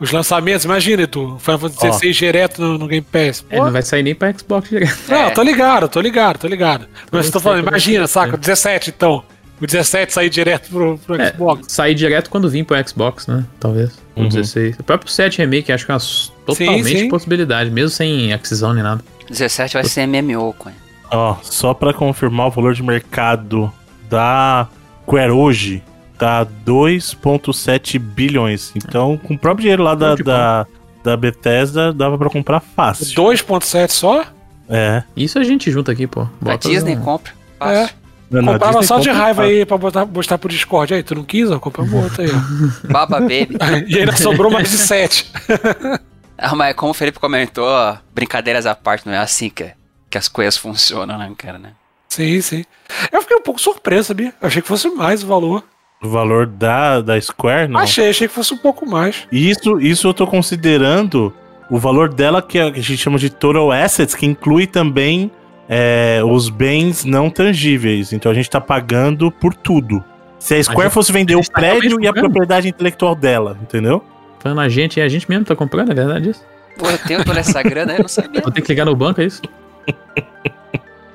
Os 0.00 0.12
lançamentos, 0.12 0.64
imagina, 0.64 1.02
Edu, 1.02 1.38
Final 1.40 1.58
Fantasy. 1.58 1.92
XVI 1.98 2.12
direto 2.12 2.60
no, 2.62 2.78
no 2.78 2.86
Game 2.86 3.02
Pass. 3.10 3.44
É, 3.50 3.56
Pô, 3.56 3.64
não 3.64 3.72
vai 3.72 3.82
sair 3.82 4.02
nem 4.02 4.14
pra 4.14 4.32
Xbox 4.32 4.68
direto. 4.68 4.96
Não, 5.08 5.16
É. 5.16 5.30
tô 5.30 5.42
ligado, 5.42 5.88
tô 5.88 6.00
ligado, 6.00 6.38
tô 6.38 6.46
ligado. 6.46 6.86
Mas 7.10 7.26
Eu 7.26 7.32
tô 7.32 7.40
falando, 7.40 7.66
imagina, 7.66 8.06
saca? 8.06 8.34
O 8.34 8.38
17, 8.38 8.90
então. 8.90 9.24
O 9.60 9.66
17 9.66 10.12
sair 10.12 10.30
direto 10.30 10.68
pro, 10.70 10.98
pro 10.98 11.20
É, 11.20 11.32
Xbox. 11.32 11.72
sair 11.72 11.94
direto 11.94 12.30
quando 12.30 12.48
vir 12.48 12.64
pro 12.64 12.76
Xbox, 12.88 13.26
né? 13.26 13.44
Talvez. 13.58 13.90
O 14.14 14.20
Uhum. 14.22 14.28
16. 14.28 14.76
O 14.78 14.84
próprio 14.84 15.10
7 15.10 15.38
Remake 15.38 15.72
acho 15.72 15.84
que 15.84 15.90
é 15.90 15.94
uma 15.94 16.00
totalmente 16.46 16.84
sim. 17.00 17.08
possibilidade, 17.08 17.68
mesmo 17.70 17.90
sem 17.90 18.32
aquisição 18.32 18.72
nem 18.72 18.84
nada. 18.84 19.02
17 19.28 19.74
vai 19.74 19.84
ser 19.84 20.06
MMO, 20.06 20.52
Cunha. 20.54 20.76
Ó, 21.10 21.36
só 21.42 21.74
pra 21.74 21.92
confirmar 21.92 22.46
o 22.46 22.50
valor 22.50 22.72
de 22.74 22.82
mercado 22.84 23.72
da 24.08 24.68
Square 25.02 25.32
hoje, 25.32 25.82
tá 26.18 26.44
2,7 26.66 27.98
bilhões. 27.98 28.72
Então, 28.74 29.16
com 29.16 29.34
o 29.34 29.38
próprio 29.38 29.62
dinheiro 29.62 29.82
lá 29.82 29.94
da, 29.94 30.14
da, 30.16 30.66
da 31.02 31.16
Bethesda, 31.16 31.92
dava 31.92 32.18
pra 32.18 32.28
comprar 32.30 32.60
fácil. 32.60 33.06
2.7 33.14 33.90
só? 33.90 34.24
É. 34.68 35.02
Isso 35.16 35.38
a 35.38 35.44
gente 35.44 35.70
junta 35.70 35.92
aqui, 35.92 36.06
pô. 36.06 36.22
A 36.22 36.28
Bota 36.40 36.68
Disney 36.68 36.94
no- 36.96 37.02
compra. 37.04 37.32
Fácil. 37.58 37.96
Não, 38.30 38.42
não, 38.42 38.48
a 38.50 38.52
Comprava 38.54 38.80
Disney 38.80 38.86
só 38.86 38.98
de 39.00 39.10
raiva 39.10 39.42
aí 39.44 39.64
pra 39.64 39.78
botar, 39.78 40.04
postar 40.06 40.36
pro 40.36 40.50
Discord. 40.50 40.92
Aí, 40.92 41.02
tu 41.02 41.14
não 41.14 41.24
quis, 41.24 41.50
ó, 41.50 41.58
compra 41.58 41.82
um 41.82 41.96
outro 42.02 42.22
aí. 42.22 42.28
ó. 42.30 42.88
Baba 42.92 43.20
Baby. 43.20 43.56
e 43.88 43.98
ainda 43.98 44.14
sobrou 44.16 44.50
mais 44.50 44.70
de 44.70 44.76
7. 44.78 45.30
Ah, 46.40 46.54
mas 46.54 46.72
como 46.76 46.92
o 46.92 46.94
Felipe 46.94 47.18
comentou, 47.18 47.64
ó, 47.66 47.96
brincadeiras 48.14 48.64
à 48.64 48.72
parte, 48.72 49.04
não 49.04 49.12
é 49.12 49.18
assim 49.18 49.50
que, 49.50 49.72
que 50.08 50.16
as 50.16 50.28
coisas 50.28 50.56
funcionam, 50.56 51.18
né, 51.18 51.28
cara, 51.36 51.58
né? 51.58 51.72
Sim, 52.08 52.40
sim. 52.40 52.64
Eu 53.10 53.20
fiquei 53.22 53.36
um 53.36 53.42
pouco 53.42 53.60
surpreso, 53.60 54.06
sabia? 54.06 54.32
Eu 54.40 54.46
achei 54.46 54.62
que 54.62 54.68
fosse 54.68 54.88
mais 54.88 55.24
o 55.24 55.26
valor. 55.26 55.64
O 56.02 56.08
valor 56.08 56.46
da, 56.46 57.00
da 57.00 57.20
Square, 57.20 57.68
não. 57.68 57.80
Achei, 57.80 58.08
achei 58.08 58.28
que 58.28 58.34
fosse 58.34 58.54
um 58.54 58.58
pouco 58.58 58.88
mais. 58.88 59.26
Isso, 59.32 59.80
isso 59.80 60.06
eu 60.08 60.14
tô 60.14 60.26
considerando 60.26 61.32
o 61.70 61.76
valor 61.78 62.12
dela, 62.12 62.40
que 62.40 62.58
a 62.58 62.70
que 62.70 62.78
a 62.78 62.82
gente 62.82 62.98
chama 62.98 63.18
de 63.18 63.28
Total 63.30 63.70
Assets, 63.72 64.14
que 64.14 64.24
inclui 64.24 64.66
também 64.66 65.30
é, 65.68 66.20
os 66.24 66.48
bens 66.50 67.04
não 67.04 67.28
tangíveis. 67.28 68.12
Então 68.12 68.30
a 68.30 68.34
gente 68.34 68.48
tá 68.48 68.60
pagando 68.60 69.30
por 69.30 69.54
tudo. 69.54 70.02
Se 70.38 70.54
a 70.54 70.62
Square 70.62 70.82
gente- 70.82 70.92
fosse 70.94 71.10
vender 71.12 71.34
a 71.34 71.38
o 71.38 71.42
tá 71.42 71.52
prédio 71.54 72.00
e 72.00 72.06
a 72.06 72.12
propriedade 72.12 72.68
intelectual 72.68 73.14
dela, 73.16 73.58
entendeu? 73.60 74.02
Falando 74.38 74.60
a 74.60 74.68
gente, 74.68 75.00
é 75.00 75.02
a 75.04 75.08
gente 75.08 75.28
mesmo 75.28 75.44
que 75.44 75.48
tá 75.48 75.56
comprando, 75.56 75.90
é 75.90 75.94
verdade 75.94 76.30
isso? 76.30 76.44
Pô, 76.78 76.88
eu 76.88 76.98
tenho 76.98 77.24
toda 77.24 77.40
essa 77.40 77.60
grana, 77.60 77.94
eu 77.94 78.02
não 78.02 78.08
sabia. 78.08 78.40
Vou 78.40 78.52
ter 78.52 78.62
que 78.62 78.68
ligar 78.68 78.84
no 78.84 78.94
banco, 78.94 79.20
é 79.20 79.24
isso? 79.24 79.42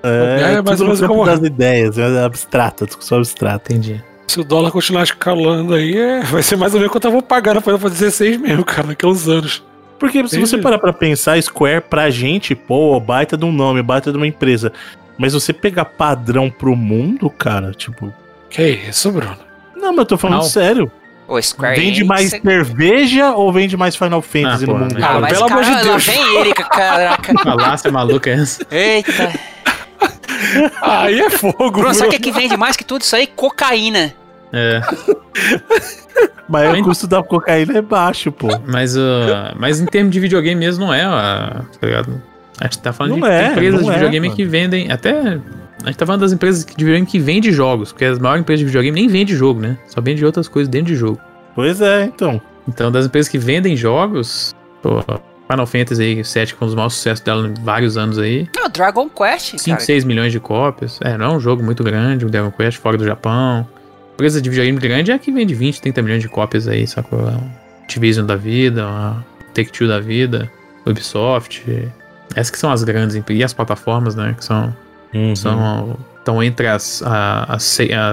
É, 0.05 0.55
É, 0.55 0.61
mais 0.61 0.81
ou 0.81 0.87
menos 0.87 0.99
como- 1.01 1.25
das 1.25 1.39
ideias, 1.39 1.97
é 1.97 2.25
abstrata, 2.25 2.85
discussão 2.85 3.19
abstrata. 3.19 3.71
Entendi. 3.71 4.03
Se 4.27 4.39
o 4.39 4.43
dólar 4.43 4.71
continuar 4.71 5.03
escalando 5.03 5.73
aí, 5.75 5.95
é- 5.97 6.21
vai 6.21 6.41
ser 6.41 6.55
mais 6.55 6.73
ou 6.73 6.79
menos 6.79 6.91
quanto 6.91 7.05
eu 7.05 7.11
vou 7.11 7.21
pagar 7.21 7.53
na 7.55 7.61
Final 7.61 7.77
Fantasy 7.79 7.99
16 8.01 8.37
mesmo, 8.37 8.63
cara, 8.65 8.87
daqui 8.87 9.05
a 9.05 9.09
uns 9.09 9.27
anos. 9.27 9.63
Porque 9.99 10.27
se 10.27 10.39
você 10.39 10.57
parar 10.57 10.79
pra 10.79 10.91
pensar, 10.91 11.41
Square 11.41 11.81
pra 11.89 12.09
gente, 12.09 12.55
pô, 12.55 12.99
baita 12.99 13.37
de 13.37 13.45
um 13.45 13.51
nome, 13.51 13.81
baita 13.81 14.11
de 14.11 14.17
uma 14.17 14.27
empresa. 14.27 14.73
Mas 15.17 15.33
você 15.33 15.53
pegar 15.53 15.85
padrão 15.85 16.49
pro 16.49 16.75
mundo, 16.75 17.29
cara, 17.29 17.71
tipo. 17.71 18.11
Que 18.49 18.67
isso, 18.89 19.11
Bruno? 19.11 19.37
Não, 19.75 19.89
mas 19.91 19.99
eu 19.99 20.05
tô 20.05 20.17
falando 20.17 20.39
Não. 20.39 20.43
sério. 20.45 20.91
O 21.27 21.41
Square 21.41 21.75
Vende 21.79 21.99
Enix, 22.01 22.07
mais 22.07 22.29
você- 22.31 22.41
cerveja 22.41 23.31
ou 23.33 23.51
vende 23.53 23.77
mais 23.77 23.95
Final 23.95 24.21
Fantasy 24.21 24.63
Ah, 24.65 24.67
no 24.67 24.73
pô, 24.73 24.79
mundo? 24.79 24.93
né? 24.95 24.99
Ah, 25.03 25.07
cara? 25.07 25.19
mas 25.21 25.33
pelo 25.33 25.45
amor 25.45 25.63
de 25.63 25.69
cara, 25.69 25.81
lá 25.83 25.91
Deus. 25.91 26.05
vem 26.05 26.35
ele, 26.41 26.53
caraca. 26.53 27.33
Falácia 27.43 27.91
maluca 27.91 28.29
é 28.29 28.33
essa? 28.33 28.65
Eita. 28.69 29.33
Aí 30.81 31.19
é 31.19 31.29
fogo, 31.29 31.71
Bruno, 31.71 31.93
sabe 31.93 32.07
o 32.07 32.09
que, 32.11 32.15
é 32.17 32.19
que 32.19 32.31
vende 32.31 32.55
mais 32.57 32.75
que 32.75 32.83
tudo 32.83 33.01
isso 33.01 33.15
aí? 33.15 33.27
Cocaína. 33.27 34.13
É, 34.55 34.81
Mas 36.47 36.69
o 36.69 36.71
Vende- 36.73 36.83
custo 36.87 37.07
da 37.07 37.23
cocaína 37.23 37.79
é 37.79 37.81
baixo, 37.81 38.31
pô. 38.31 38.47
mas, 38.67 38.95
uh, 38.95 39.01
mas 39.57 39.79
em 39.81 39.85
termos 39.85 40.11
de 40.13 40.19
videogame 40.19 40.59
mesmo 40.59 40.85
não 40.85 40.93
é, 40.93 41.07
uh, 41.07 41.65
tá 41.79 41.87
ligado? 41.87 42.21
A 42.59 42.65
gente 42.65 42.79
tá 42.79 42.93
falando 42.93 43.17
Não 43.17 43.27
de 43.27 43.33
é, 43.33 43.47
empresas 43.51 43.83
de 43.83 43.89
é, 43.89 43.93
videogame 43.93 44.27
mano. 44.27 44.35
que 44.35 44.45
vendem, 44.45 44.91
até... 44.91 45.39
A 45.83 45.87
gente 45.87 45.97
tá 45.97 46.05
falando 46.05 46.21
das 46.21 46.31
empresas 46.31 46.63
de 46.63 46.71
videogame 46.71 47.05
que 47.05 47.17
vendem 47.19 47.51
jogos, 47.51 47.91
porque 47.91 48.05
as 48.05 48.19
maiores 48.19 48.41
empresas 48.41 48.59
de 48.59 48.65
videogame 48.67 49.01
nem 49.01 49.09
vendem 49.09 49.35
jogo, 49.35 49.59
né? 49.59 49.77
Só 49.87 49.99
vende 49.99 50.23
outras 50.23 50.47
coisas 50.47 50.69
dentro 50.69 50.93
de 50.93 50.95
jogo. 50.95 51.19
Pois 51.55 51.81
é, 51.81 52.03
então. 52.05 52.39
Então, 52.67 52.91
das 52.91 53.07
empresas 53.07 53.27
que 53.29 53.37
vendem 53.39 53.75
jogos, 53.75 54.53
pô, 54.81 55.03
Final 55.53 55.65
Fantasy 55.67 56.23
7 56.23 56.55
com 56.55 56.65
os 56.65 56.73
maiores 56.75 56.93
sucessos 56.95 57.23
dela 57.23 57.47
em 57.47 57.53
vários 57.63 57.97
anos 57.97 58.17
aí. 58.17 58.47
Não, 58.55 58.69
Dragon 58.69 59.07
Quest, 59.09 59.57
5, 59.57 59.65
cara. 59.69 59.79
6 59.79 60.03
milhões 60.03 60.31
de 60.31 60.39
cópias. 60.39 60.99
É, 61.01 61.17
não 61.17 61.25
é 61.25 61.35
um 61.35 61.39
jogo 61.39 61.63
muito 61.63 61.83
grande, 61.83 62.25
o 62.25 62.29
Dragon 62.29 62.51
Quest 62.51 62.77
fora 62.79 62.97
do 62.97 63.05
Japão. 63.05 63.67
Empresa 64.13 64.41
de 64.41 64.49
videogame 64.49 64.79
grande 64.79 65.11
é 65.11 65.13
a 65.15 65.19
que 65.19 65.31
vende 65.31 65.53
20, 65.55 65.81
30 65.81 66.01
milhões 66.01 66.21
de 66.21 66.29
cópias 66.29 66.67
aí, 66.67 66.85
sacou? 66.87 67.19
A 67.27 67.39
Activision 67.83 68.25
da 68.25 68.35
vida, 68.35 68.85
a 68.85 69.17
Take-Two 69.53 69.87
da 69.87 69.99
vida, 69.99 70.49
Ubisoft. 70.85 71.63
Essas 72.35 72.49
que 72.51 72.57
são 72.57 72.71
as 72.71 72.83
grandes, 72.83 73.21
e 73.29 73.43
as 73.43 73.53
plataformas, 73.53 74.15
né, 74.15 74.33
que 74.37 74.43
são 74.45 74.73
Uhum. 75.13 75.35
são 75.35 75.97
estão 76.17 76.41
entre 76.41 76.67
as, 76.67 77.03
a- 77.05 77.45
as 77.55 77.63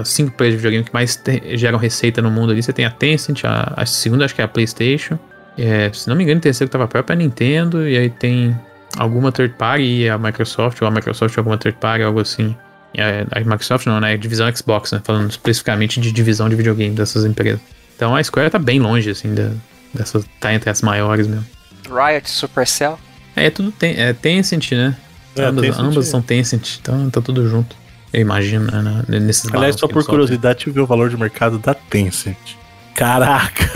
cinco 0.09 0.31
empresas 0.33 0.53
de 0.53 0.57
videogame 0.57 0.83
que 0.83 0.93
mais 0.93 1.15
te- 1.15 1.55
geram 1.57 1.79
receita 1.79 2.21
no 2.21 2.29
mundo 2.29 2.51
ali. 2.51 2.61
Você 2.61 2.73
tem 2.73 2.83
a 2.85 2.91
Tencent, 2.91 3.45
a, 3.45 3.73
a 3.77 3.85
segunda 3.85 4.25
acho 4.25 4.35
que 4.35 4.41
é 4.41 4.43
a 4.43 4.47
PlayStation. 4.49 5.17
É, 5.57 5.91
se 5.93 6.07
não 6.07 6.15
me 6.15 6.23
engano, 6.23 6.39
o 6.39 6.41
terceiro 6.41 6.69
que 6.69 6.71
tava 6.71 6.87
próprio 6.87 7.13
é 7.13 7.15
a 7.15 7.19
Nintendo. 7.19 7.87
E 7.87 7.97
aí 7.97 8.09
tem 8.09 8.57
alguma 8.97 9.31
third 9.31 9.55
party 9.55 9.83
e 9.83 10.09
a 10.09 10.17
Microsoft, 10.17 10.81
ou 10.81 10.87
a 10.87 10.91
Microsoft 10.91 11.37
alguma 11.37 11.57
third 11.57 11.77
party, 11.79 12.03
algo 12.03 12.19
assim. 12.19 12.55
E 12.93 13.01
a, 13.01 13.25
a 13.31 13.39
Microsoft 13.39 13.85
não, 13.85 13.99
né? 13.99 14.13
É 14.13 14.17
divisão 14.17 14.53
Xbox, 14.53 14.91
né? 14.91 15.01
Falando 15.03 15.29
especificamente 15.29 15.99
de 15.99 16.11
divisão 16.11 16.49
de 16.49 16.55
videogame 16.55 16.95
dessas 16.95 17.25
empresas. 17.25 17.61
Então 17.95 18.15
a 18.15 18.23
Square 18.23 18.49
tá 18.49 18.59
bem 18.59 18.79
longe, 18.79 19.09
assim, 19.09 19.33
da, 19.33 19.51
dessas. 19.93 20.25
Tá 20.39 20.53
entre 20.53 20.69
as 20.69 20.81
maiores 20.81 21.27
mesmo. 21.27 21.45
Riot, 21.89 22.29
Supercell. 22.29 22.99
É, 23.35 23.49
tudo 23.49 23.71
tem, 23.71 23.99
é 23.99 24.13
Tencent, 24.13 24.71
né? 24.71 24.95
É, 25.35 25.45
ambas, 25.45 25.65
Tencent 25.65 25.85
ambas 25.85 26.07
são 26.07 26.21
Tencent, 26.21 26.79
então 26.81 27.09
tá 27.09 27.21
tudo 27.21 27.47
junto. 27.47 27.75
Eu 28.11 28.19
imagino, 28.19 28.65
né, 28.69 29.03
né, 29.07 29.19
nesses 29.19 29.51
Aliás, 29.53 29.77
só 29.77 29.87
por 29.87 30.05
curiosidade, 30.05 30.55
deixa 30.55 30.69
eu 30.69 30.73
ver 30.73 30.81
o 30.81 30.85
valor 30.85 31.09
de 31.09 31.15
mercado 31.15 31.57
da 31.57 31.73
Tencent. 31.73 32.57
Caraca! 32.93 33.71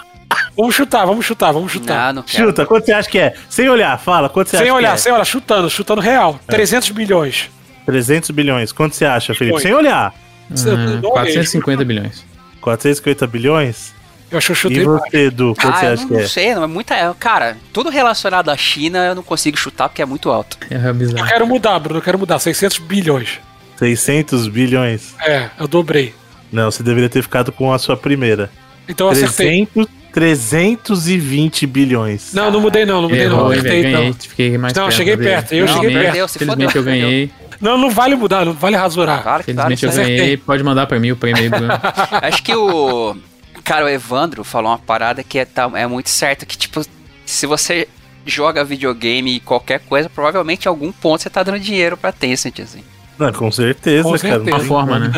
Vamos 0.56 0.74
chutar, 0.74 1.04
vamos 1.04 1.24
chutar, 1.26 1.52
vamos 1.52 1.72
chutar. 1.72 2.12
Não, 2.14 2.22
não. 2.22 2.28
Chuta, 2.28 2.64
quanto 2.64 2.84
você 2.86 2.92
acha 2.92 3.08
que 3.10 3.18
é? 3.18 3.34
Sem 3.48 3.68
olhar, 3.68 3.98
fala, 3.98 4.28
quanto 4.28 4.48
você 4.50 4.58
sem 4.58 4.66
acha 4.66 4.74
olhar, 4.74 4.88
que 4.90 4.94
é? 4.94 4.98
sem 4.98 5.12
olhar, 5.12 5.24
chutando, 5.24 5.68
chutando 5.70 6.00
real. 6.00 6.38
300 6.46 6.90
milhões. 6.90 7.50
300 7.86 8.30
bilhões. 8.30 8.72
Quanto 8.72 8.94
você 8.94 9.04
acha, 9.04 9.34
Felipe? 9.34 9.60
Sem 9.60 9.74
olhar. 9.74 10.14
Eu 10.50 10.74
Hum, 10.76 11.00
não 11.02 11.10
450 11.10 11.84
bilhões. 11.84 12.24
450 12.60 13.26
bilhões? 13.26 13.92
Eu 14.30 14.38
acho 14.38 14.46
que 14.48 14.52
eu 14.52 14.56
E 14.56 14.58
chutei. 14.58 14.84
você, 14.84 15.16
Edu, 15.26 15.54
quanto 15.60 15.74
Ah, 15.74 15.78
você 15.80 15.86
eu 15.86 15.92
acha 15.92 16.02
não, 16.02 16.08
que 16.08 16.14
é? 16.14 16.20
não 16.20 16.28
sei, 16.28 16.54
não 16.54 16.64
é 16.64 16.66
muita. 16.66 16.94
é, 16.94 17.14
Cara, 17.18 17.56
tudo 17.72 17.90
relacionado 17.90 18.48
à 18.50 18.56
China 18.56 18.98
eu 19.06 19.14
não 19.14 19.22
consigo 19.22 19.56
chutar 19.56 19.88
porque 19.88 20.02
é 20.02 20.06
muito 20.06 20.30
alto. 20.30 20.56
É 20.70 20.88
Eu 20.88 20.94
bizarro. 20.94 21.26
quero 21.28 21.46
mudar, 21.46 21.78
Bruno, 21.78 21.98
eu 21.98 22.02
quero 22.02 22.18
mudar. 22.18 22.38
600 22.38 22.78
bilhões. 22.78 23.40
600 23.76 24.48
bilhões? 24.48 25.14
É, 25.20 25.50
eu 25.58 25.66
dobrei. 25.68 26.14
Não, 26.50 26.70
você 26.70 26.82
deveria 26.82 27.08
ter 27.08 27.22
ficado 27.22 27.52
com 27.52 27.72
a 27.72 27.78
sua 27.78 27.96
primeira. 27.96 28.50
Então 28.88 29.06
eu 29.08 29.12
acertei. 29.12 29.68
300, 30.14 31.04
320 31.04 31.66
bilhões. 31.66 32.32
Não, 32.32 32.50
não 32.50 32.60
mudei 32.60 32.86
não, 32.86 33.02
não 33.02 33.08
mudei 33.08 33.26
não. 33.28 33.36
Errou, 33.36 33.52
hein, 33.52 33.58
Acertei 33.58 33.82
velho, 33.82 33.94
ganhei, 33.94 34.08
não. 34.10 34.14
fiquei 34.14 34.58
mais 34.58 34.72
Não, 34.74 34.84
perto. 34.84 34.96
cheguei 34.96 35.16
perto, 35.16 35.52
eu 35.54 35.66
Não, 35.66 35.74
cheguei 35.74 35.90
perto. 35.98 36.12
Deus, 36.14 36.36
Felizmente 36.36 36.76
eu 36.76 36.82
ganhei. 36.84 37.30
Não, 37.60 37.78
não 37.78 37.90
vale 37.90 38.14
mudar, 38.14 38.44
não 38.44 38.52
vale 38.52 38.76
rasurar. 38.76 39.22
Claro 39.22 39.42
que. 39.44 39.52
Felizmente 39.52 39.84
eu 39.84 39.90
acertei. 39.90 40.16
ganhei. 40.16 40.36
Pode 40.36 40.62
mandar 40.62 40.86
pra 40.86 40.98
mim 41.00 41.10
o 41.10 41.16
prêmio 41.16 41.42
aí, 41.42 41.48
Bruno. 41.48 41.68
Acho 42.22 42.42
que 42.42 42.54
o. 42.54 43.16
Cara, 43.64 43.86
o 43.86 43.88
Evandro 43.88 44.44
falou 44.44 44.70
uma 44.70 44.78
parada 44.78 45.22
que 45.22 45.38
é, 45.38 45.44
tá- 45.44 45.70
é 45.74 45.86
muito 45.86 46.10
certa, 46.10 46.44
que 46.44 46.56
tipo, 46.56 46.82
se 47.24 47.46
você 47.46 47.88
joga 48.26 48.62
videogame 48.64 49.36
e 49.36 49.40
qualquer 49.40 49.80
coisa, 49.80 50.08
provavelmente 50.10 50.66
em 50.66 50.68
algum 50.68 50.92
ponto 50.92 51.22
você 51.22 51.30
tá 51.30 51.42
dando 51.42 51.58
dinheiro 51.58 51.96
pra 51.96 52.12
Tencent, 52.12 52.60
assim. 52.60 52.80
Não, 53.18 53.32
com 53.32 53.50
certeza, 53.50 54.02
Com 54.02 54.10
cara. 54.10 54.18
certeza. 54.18 54.44
não 54.50 54.58
Uma 54.58 54.64
forma, 54.64 54.98
né? 54.98 55.12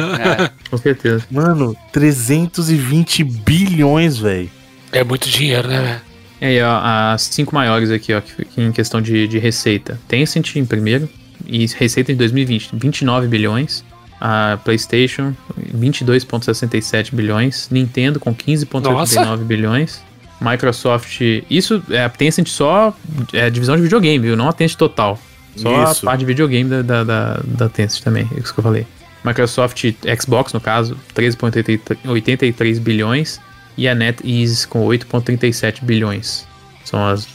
É. 0.45 0.69
Com 0.71 0.77
certeza. 0.77 1.25
Mano, 1.31 1.75
320 1.93 3.25
bilhões, 3.25 4.19
velho. 4.19 4.51
É 4.97 5.05
muito 5.05 5.29
dinheiro, 5.29 5.69
né, 5.69 5.81
velho? 5.81 6.01
E 6.41 6.45
aí, 6.45 6.63
ó, 6.63 6.81
as 7.13 7.23
cinco 7.23 7.55
maiores 7.55 7.91
aqui, 7.91 8.15
ó, 8.15 8.21
que, 8.21 8.45
que 8.45 8.61
em 8.61 8.73
questão 8.73 9.01
de, 9.01 9.29
de 9.29 9.39
receita. 9.39 9.99
Tencent 10.09 10.57
em 10.57 10.65
primeiro, 10.65 11.09
e 11.47 11.67
receita 11.67 12.13
em 12.13 12.17
2020, 12.17 12.71
29 12.73 13.29
bilhões. 13.29 13.85
A 14.19 14.59
PlayStation, 14.65 15.35
22,67 15.77 17.15
bilhões. 17.15 17.69
Nintendo 17.71 18.19
com 18.19 18.35
15,89 18.35 19.39
bilhões. 19.45 20.03
Microsoft, 20.41 21.21
isso 21.51 21.83
é 21.91 22.05
a 22.05 22.09
Tencent 22.09 22.49
só 22.49 22.95
é 23.33 23.45
a 23.45 23.49
divisão 23.51 23.77
de 23.77 23.83
videogame, 23.83 24.19
viu? 24.19 24.37
Não 24.37 24.49
a 24.49 24.53
Tencent 24.53 24.79
total. 24.79 25.19
Só 25.55 25.91
Isso. 25.91 26.05
a 26.07 26.11
parte 26.11 26.21
de 26.21 26.27
videogame 26.27 26.69
da, 26.69 26.83
da, 26.83 27.05
da, 27.05 27.41
da 27.43 27.69
Tencent 27.69 28.03
também, 28.03 28.29
é 28.37 28.41
isso 28.41 28.53
que 28.53 28.61
eu 28.61 28.65
falei. 28.65 28.87
Microsoft 29.25 29.83
Xbox, 30.21 30.53
no 30.53 30.61
caso, 30.61 30.97
13,83 31.15 32.79
bilhões. 32.79 33.41
E 33.77 33.89
a 33.89 33.95
NetEase 33.95 34.67
com 34.67 34.87
8,37 34.87 35.85
bilhões. 35.85 36.47
São 36.85 37.07
as, 37.07 37.29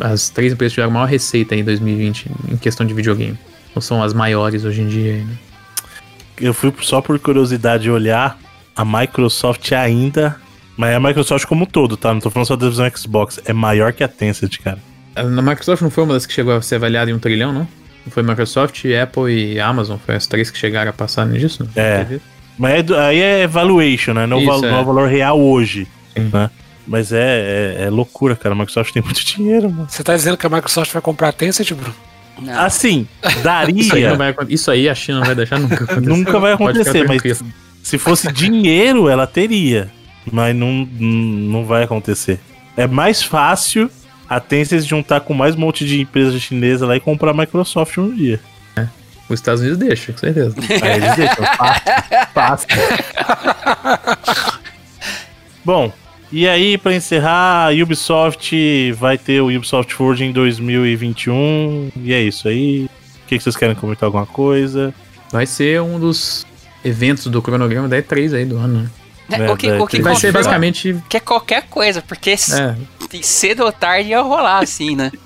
as 0.00 0.28
três 0.30 0.52
empresas 0.52 0.72
que 0.72 0.76
tiveram 0.76 0.92
maior 0.92 1.06
receita 1.06 1.56
em 1.56 1.64
2020 1.64 2.30
em 2.52 2.56
questão 2.56 2.86
de 2.86 2.94
videogame. 2.94 3.38
Não 3.74 3.82
são 3.82 4.02
as 4.02 4.14
maiores 4.14 4.64
hoje 4.64 4.82
em 4.82 4.88
dia. 4.88 5.16
Né? 5.16 5.36
Eu 6.40 6.54
fui 6.54 6.72
só 6.80 7.00
por 7.00 7.18
curiosidade 7.18 7.90
olhar 7.90 8.38
a 8.76 8.84
Microsoft 8.84 9.72
ainda. 9.72 10.36
Mas 10.76 10.90
é 10.90 10.94
a 10.96 11.00
Microsoft 11.00 11.46
como 11.46 11.64
um 11.64 11.66
todo, 11.66 11.96
tá? 11.96 12.12
Não 12.12 12.20
tô 12.20 12.30
falando 12.30 12.48
só 12.48 12.56
da 12.56 12.64
divisão 12.64 12.90
Xbox. 12.90 13.40
É 13.44 13.52
maior 13.52 13.92
que 13.92 14.02
a 14.02 14.08
Tencent, 14.08 14.58
cara. 14.58 14.78
A 15.14 15.22
Microsoft 15.22 15.82
não 15.82 15.90
foi 15.90 16.02
uma 16.02 16.14
das 16.14 16.26
que 16.26 16.32
chegou 16.32 16.52
a 16.52 16.60
ser 16.60 16.76
avaliada 16.76 17.10
em 17.10 17.14
um 17.14 17.18
trilhão, 17.18 17.52
não? 17.52 17.68
Não 18.04 18.10
foi 18.10 18.22
Microsoft, 18.22 18.84
Apple 18.84 19.32
e 19.32 19.60
Amazon? 19.60 19.98
Foi 20.04 20.16
as 20.16 20.26
três 20.26 20.50
que 20.50 20.58
chegaram 20.58 20.90
a 20.90 20.92
passar 20.92 21.26
nisso? 21.26 21.62
Não? 21.62 21.82
É. 21.82 22.18
Mas 22.58 22.88
é 22.90 22.98
aí 23.00 23.20
é 23.20 23.46
valuation, 23.46 24.12
né? 24.14 24.26
Não, 24.26 24.38
Isso, 24.38 24.46
val- 24.46 24.64
é 24.64 24.68
é. 24.68 24.80
o 24.80 24.84
valor 24.84 25.08
real 25.08 25.40
hoje. 25.40 25.86
Sim. 26.16 26.30
Né? 26.32 26.50
Mas 26.86 27.12
é, 27.12 27.76
é, 27.80 27.84
é 27.84 27.90
loucura, 27.90 28.36
cara. 28.36 28.54
A 28.54 28.58
Microsoft 28.58 28.92
tem 28.92 29.02
muito 29.02 29.24
dinheiro, 29.24 29.70
mano. 29.70 29.86
Você 29.88 30.02
tá 30.04 30.14
dizendo 30.14 30.36
que 30.36 30.46
a 30.46 30.50
Microsoft 30.50 30.92
vai 30.92 31.02
comprar 31.02 31.28
a 31.28 31.32
Tencent, 31.32 31.72
Bruno? 31.72 31.94
Não. 32.40 32.60
Assim, 32.60 33.06
Isso 33.22 33.94
aí, 33.94 34.02
daria. 34.02 34.14
vai, 34.16 34.34
isso 34.48 34.70
aí 34.70 34.88
a 34.88 34.94
China 34.94 35.18
não 35.20 35.26
vai 35.26 35.34
deixar 35.36 35.58
nunca 35.58 35.74
acontecer. 35.84 36.00
Nunca 36.00 36.38
vai 36.40 36.52
acontecer, 36.52 37.06
mas 37.06 37.42
se 37.82 37.96
fosse 37.96 38.30
dinheiro, 38.32 39.08
ela 39.08 39.26
teria. 39.26 39.90
Mas 40.32 40.54
não, 40.54 40.86
não 41.00 41.64
vai 41.64 41.84
acontecer. 41.84 42.40
É 42.76 42.86
mais 42.88 43.22
fácil 43.22 43.88
a 44.28 44.40
Tencent 44.40 44.82
juntar 44.84 45.20
com 45.20 45.32
mais 45.32 45.54
um 45.54 45.58
monte 45.60 45.86
de 45.86 46.00
empresa 46.00 46.36
chinesa 46.38 46.86
lá 46.86 46.96
e 46.96 47.00
comprar 47.00 47.30
a 47.30 47.34
Microsoft 47.34 47.96
um 47.98 48.12
dia. 48.12 48.40
Os 49.28 49.40
Estados 49.40 49.60
Unidos 49.60 49.78
deixam, 49.78 50.14
com 50.14 50.20
certeza. 50.20 50.54
Aí 50.82 50.96
eles 50.96 51.16
deixam. 51.16 51.44
Fácil. 52.34 52.68
Bom, 55.64 55.90
e 56.30 56.46
aí, 56.48 56.76
pra 56.76 56.94
encerrar, 56.94 57.68
a 57.68 57.70
Ubisoft 57.70 58.92
vai 58.92 59.16
ter 59.16 59.40
o 59.40 59.46
Ubisoft 59.54 59.94
Forge 59.94 60.24
em 60.24 60.32
2021. 60.32 61.92
E 61.96 62.12
é 62.12 62.20
isso 62.20 62.48
aí. 62.48 62.84
O 62.84 63.26
que, 63.26 63.38
que 63.38 63.42
vocês 63.42 63.56
querem 63.56 63.74
comentar 63.74 64.06
alguma 64.06 64.26
coisa? 64.26 64.92
Vai 65.30 65.46
ser 65.46 65.80
um 65.80 65.98
dos 65.98 66.44
eventos 66.84 67.28
do 67.28 67.40
cronograma 67.40 67.88
da 67.88 67.96
E3 67.96 68.34
aí 68.36 68.44
do 68.44 68.58
ano, 68.58 68.82
né? 68.82 68.90
É, 69.30 69.50
o 69.50 69.56
que, 69.56 69.70
o 69.70 69.86
que 69.86 70.02
Vai 70.02 70.16
ser 70.16 70.32
basicamente. 70.32 71.02
que 71.08 71.16
é 71.16 71.20
qualquer 71.20 71.62
coisa, 71.70 72.02
porque 72.02 72.32
É, 72.32 72.74
cedo 73.22 73.64
ou 73.64 73.72
tarde 73.72 74.10
ia 74.10 74.20
rolar, 74.20 74.58
assim, 74.58 74.94
né? 74.94 75.10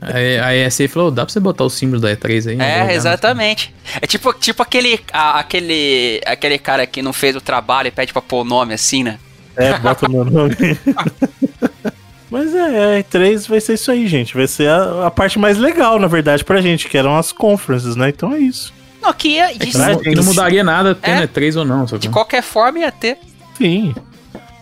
Aí 0.00 0.38
a 0.38 0.54
ESA 0.54 0.88
falou, 0.88 1.10
dá 1.10 1.24
pra 1.24 1.32
você 1.32 1.40
botar 1.40 1.64
o 1.64 1.70
símbolo 1.70 2.00
da 2.00 2.14
E3 2.14 2.50
aí? 2.50 2.60
É, 2.60 2.94
exatamente. 2.94 3.72
É 4.00 4.06
tipo, 4.06 4.32
tipo 4.34 4.62
aquele, 4.62 5.00
a- 5.12 5.38
aquele, 5.40 6.20
aquele 6.26 6.58
cara 6.58 6.86
que 6.86 7.00
não 7.02 7.12
fez 7.12 7.34
o 7.36 7.40
trabalho 7.40 7.88
e 7.88 7.90
pede 7.90 8.12
pra 8.12 8.20
pôr 8.22 8.42
o 8.42 8.44
nome 8.44 8.74
assim, 8.74 9.02
né? 9.02 9.18
É, 9.56 9.78
bota 9.78 10.06
o 10.06 10.10
meu 10.10 10.24
nome. 10.24 10.54
Mas 12.30 12.54
é, 12.54 12.98
a 12.98 13.02
E3 13.02 13.48
vai 13.48 13.60
ser 13.60 13.74
isso 13.74 13.90
aí, 13.90 14.06
gente. 14.06 14.34
Vai 14.36 14.46
ser 14.46 14.68
a, 14.68 15.06
a 15.06 15.10
parte 15.10 15.38
mais 15.38 15.58
legal, 15.58 15.98
na 15.98 16.06
verdade, 16.06 16.44
pra 16.44 16.60
gente, 16.60 16.88
que 16.88 16.96
eram 16.96 17.16
as 17.16 17.32
conferences, 17.32 17.96
né? 17.96 18.08
Então 18.10 18.32
é 18.32 18.38
isso. 18.38 18.72
Não, 19.02 19.12
que 19.12 19.28
ia, 19.30 19.52
de, 19.52 19.72
pra 19.72 19.96
Que 19.96 20.14
não 20.14 20.22
mudaria 20.22 20.62
nada 20.62 20.94
tendo 20.94 21.22
É. 21.22 21.26
E3 21.26 21.56
ou 21.56 21.64
não, 21.64 21.86
sacou? 21.86 21.98
de 21.98 22.08
qualquer 22.08 22.42
forma 22.42 22.78
ia 22.80 22.92
ter. 22.92 23.18
Sim. 23.58 23.94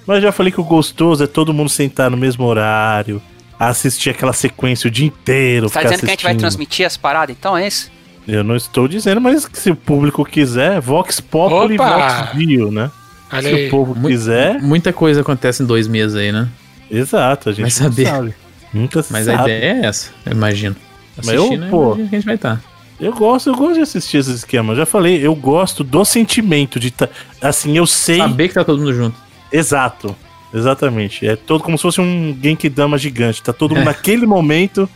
Mas 0.07 0.23
já 0.23 0.33
falei 0.33 0.51
que 0.51 0.61
o 0.61 0.65
gostoso 0.65 1.23
é 1.23 1.27
todo 1.27 1.53
mundo 1.53 1.69
sentar 1.69 2.11
no 2.11 2.17
mesmo 2.17 2.45
horário, 2.47 3.21
assistir 3.59 4.11
aquela 4.11 4.33
sequência 4.33 4.89
o 4.89 4.91
dia 4.91 5.07
inteiro. 5.07 5.69
Você 5.69 5.75
tá 5.75 5.83
dizendo 5.85 6.01
que 6.01 6.07
a 6.07 6.09
gente 6.11 6.23
vai 6.23 6.33
assistindo. 6.33 6.41
transmitir 6.41 6.87
as 6.87 6.97
paradas, 6.97 7.37
então 7.39 7.57
é 7.57 7.67
isso? 7.67 7.91
Eu 8.27 8.45
não 8.45 8.55
estou 8.57 8.87
dizendo, 8.87 9.21
mas 9.21 9.47
que 9.49 9.59
se 9.59 9.71
o 9.71 9.77
público 9.77 10.25
quiser, 10.25 10.81
Vox 10.81 11.19
Populi 11.21 11.75
e! 11.75 11.79
Vox 11.79 12.35
Bio, 12.35 12.71
né? 12.71 12.91
Olha 13.33 13.43
Se 13.57 13.67
o 13.67 13.71
povo 13.71 13.95
Mu- 13.95 14.09
quiser, 14.09 14.61
Muita 14.61 14.93
coisa 14.93 15.21
acontece 15.23 15.63
em 15.63 15.67
dois 15.67 15.89
meses 15.89 16.15
aí, 16.17 16.31
né? 16.33 16.49
exato, 16.91 17.49
a 17.51 17.53
gente 17.53 17.63
Vai 17.63 17.71
saber. 17.71 18.07
sabe. 18.07 18.35
Nunca 18.73 19.03
se 19.03 19.13
Mas 19.13 19.25
sabe. 19.27 19.39
a 19.53 19.57
ideia 19.57 19.73
é 19.83 19.87
essa, 19.87 20.11
eu 20.27 20.33
imagino. 20.33 20.77
Mas 21.17 21.29
eu, 21.29 21.45
Assistindo, 21.45 21.71
pô, 21.71 21.95
que 21.97 22.03
a 22.03 22.05
gente 22.05 22.25
vai 22.27 22.35
estar. 22.35 22.61
Eu 23.01 23.13
gosto, 23.13 23.49
eu 23.51 23.55
gosto 23.55 23.75
de 23.75 23.81
assistir 23.81 24.19
esses 24.19 24.35
esquemas. 24.37 24.71
Eu 24.77 24.77
já 24.85 24.87
falei, 24.87 25.25
eu 25.25 25.35
gosto 25.35 25.83
do 25.85 26.05
sentimento 26.05 26.79
de 26.81 26.91
tá, 26.91 27.09
assim, 27.41 27.77
eu 27.77 27.87
sei 27.87 28.19
Saber 28.19 28.49
que 28.49 28.55
tá 28.55 28.65
todo 28.65 28.79
mundo 28.79 28.93
junto. 28.95 29.17
exato. 29.53 30.15
Exatamente. 30.53 31.27
É 31.27 31.37
todo 31.37 31.63
como 31.63 31.77
se 31.77 31.83
fosse 31.83 32.01
um 32.01 32.37
Genkidama 32.43 32.97
gigante. 32.99 33.43
Tá 33.43 33.53
todo 33.53 33.75
mundo 33.75 33.85
naquele 33.87 34.27
momento 34.27 34.89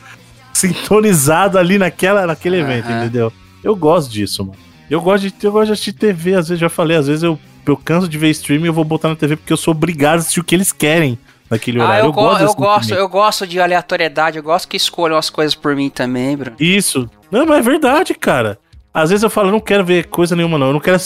sintonizado 0.52 1.58
ali 1.58 1.78
naquela, 1.78 2.26
naquele 2.26 2.58
evento, 2.60 2.90
entendeu? 2.90 3.32
Eu 3.62 3.74
gosto 3.76 4.10
disso, 4.10 4.44
mano. 4.44 4.58
Eu 4.90 5.00
gosto 5.00 5.28
de, 5.30 5.34
eu 5.46 5.52
gosto 5.52 5.66
de 5.66 5.72
assistir 5.72 5.92
TV, 5.92 6.34
às 6.34 6.48
vezes 6.48 6.60
já 6.60 6.68
falei, 6.68 6.96
às 6.96 7.06
vezes 7.06 7.22
eu, 7.22 7.38
eu 7.66 7.76
canso 7.76 8.06
de 8.08 8.18
ver 8.18 8.28
streaming 8.30 8.64
e 8.64 8.66
eu 8.68 8.72
vou 8.72 8.84
botar 8.84 9.08
na 9.08 9.16
TV 9.16 9.36
porque 9.36 9.52
eu 9.52 9.56
sou 9.56 9.72
obrigado 9.72 10.16
a 10.16 10.18
assistir 10.18 10.40
o 10.40 10.44
que 10.44 10.54
eles 10.54 10.70
querem 10.72 11.18
naquele 11.50 11.80
Ah, 11.80 11.84
horário. 11.84 12.04
eu, 12.06 12.12
go- 12.12 12.30
eu 12.32 12.38
desse 12.38 12.56
gosto, 12.56 12.94
eu 12.94 13.08
gosto 13.08 13.46
de 13.46 13.58
aleatoriedade, 13.60 14.36
eu 14.36 14.42
gosto 14.42 14.68
que 14.68 14.76
escolham 14.76 15.16
as 15.16 15.30
coisas 15.30 15.54
por 15.54 15.74
mim 15.74 15.88
também, 15.88 16.36
Bruno. 16.36 16.56
Isso. 16.60 17.08
Não, 17.30 17.46
mas 17.46 17.58
é 17.58 17.62
verdade, 17.62 18.14
cara. 18.14 18.58
Às 18.92 19.08
vezes 19.08 19.22
eu 19.22 19.30
falo, 19.30 19.48
eu 19.48 19.52
não 19.52 19.60
quero 19.60 19.82
ver 19.84 20.06
coisa 20.08 20.36
nenhuma, 20.36 20.58
não. 20.58 20.66
Eu 20.66 20.72
não 20.74 20.80
quero. 20.80 20.98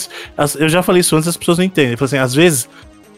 Eu 0.59 0.67
já 0.67 0.83
falei 0.83 0.99
isso 0.99 1.15
antes, 1.15 1.29
as 1.29 1.37
pessoas 1.37 1.57
não 1.57 1.63
entendem. 1.63 1.91
Eu 1.93 1.97
falo 1.97 2.07
assim, 2.07 2.17
às 2.17 2.33
vezes 2.33 2.67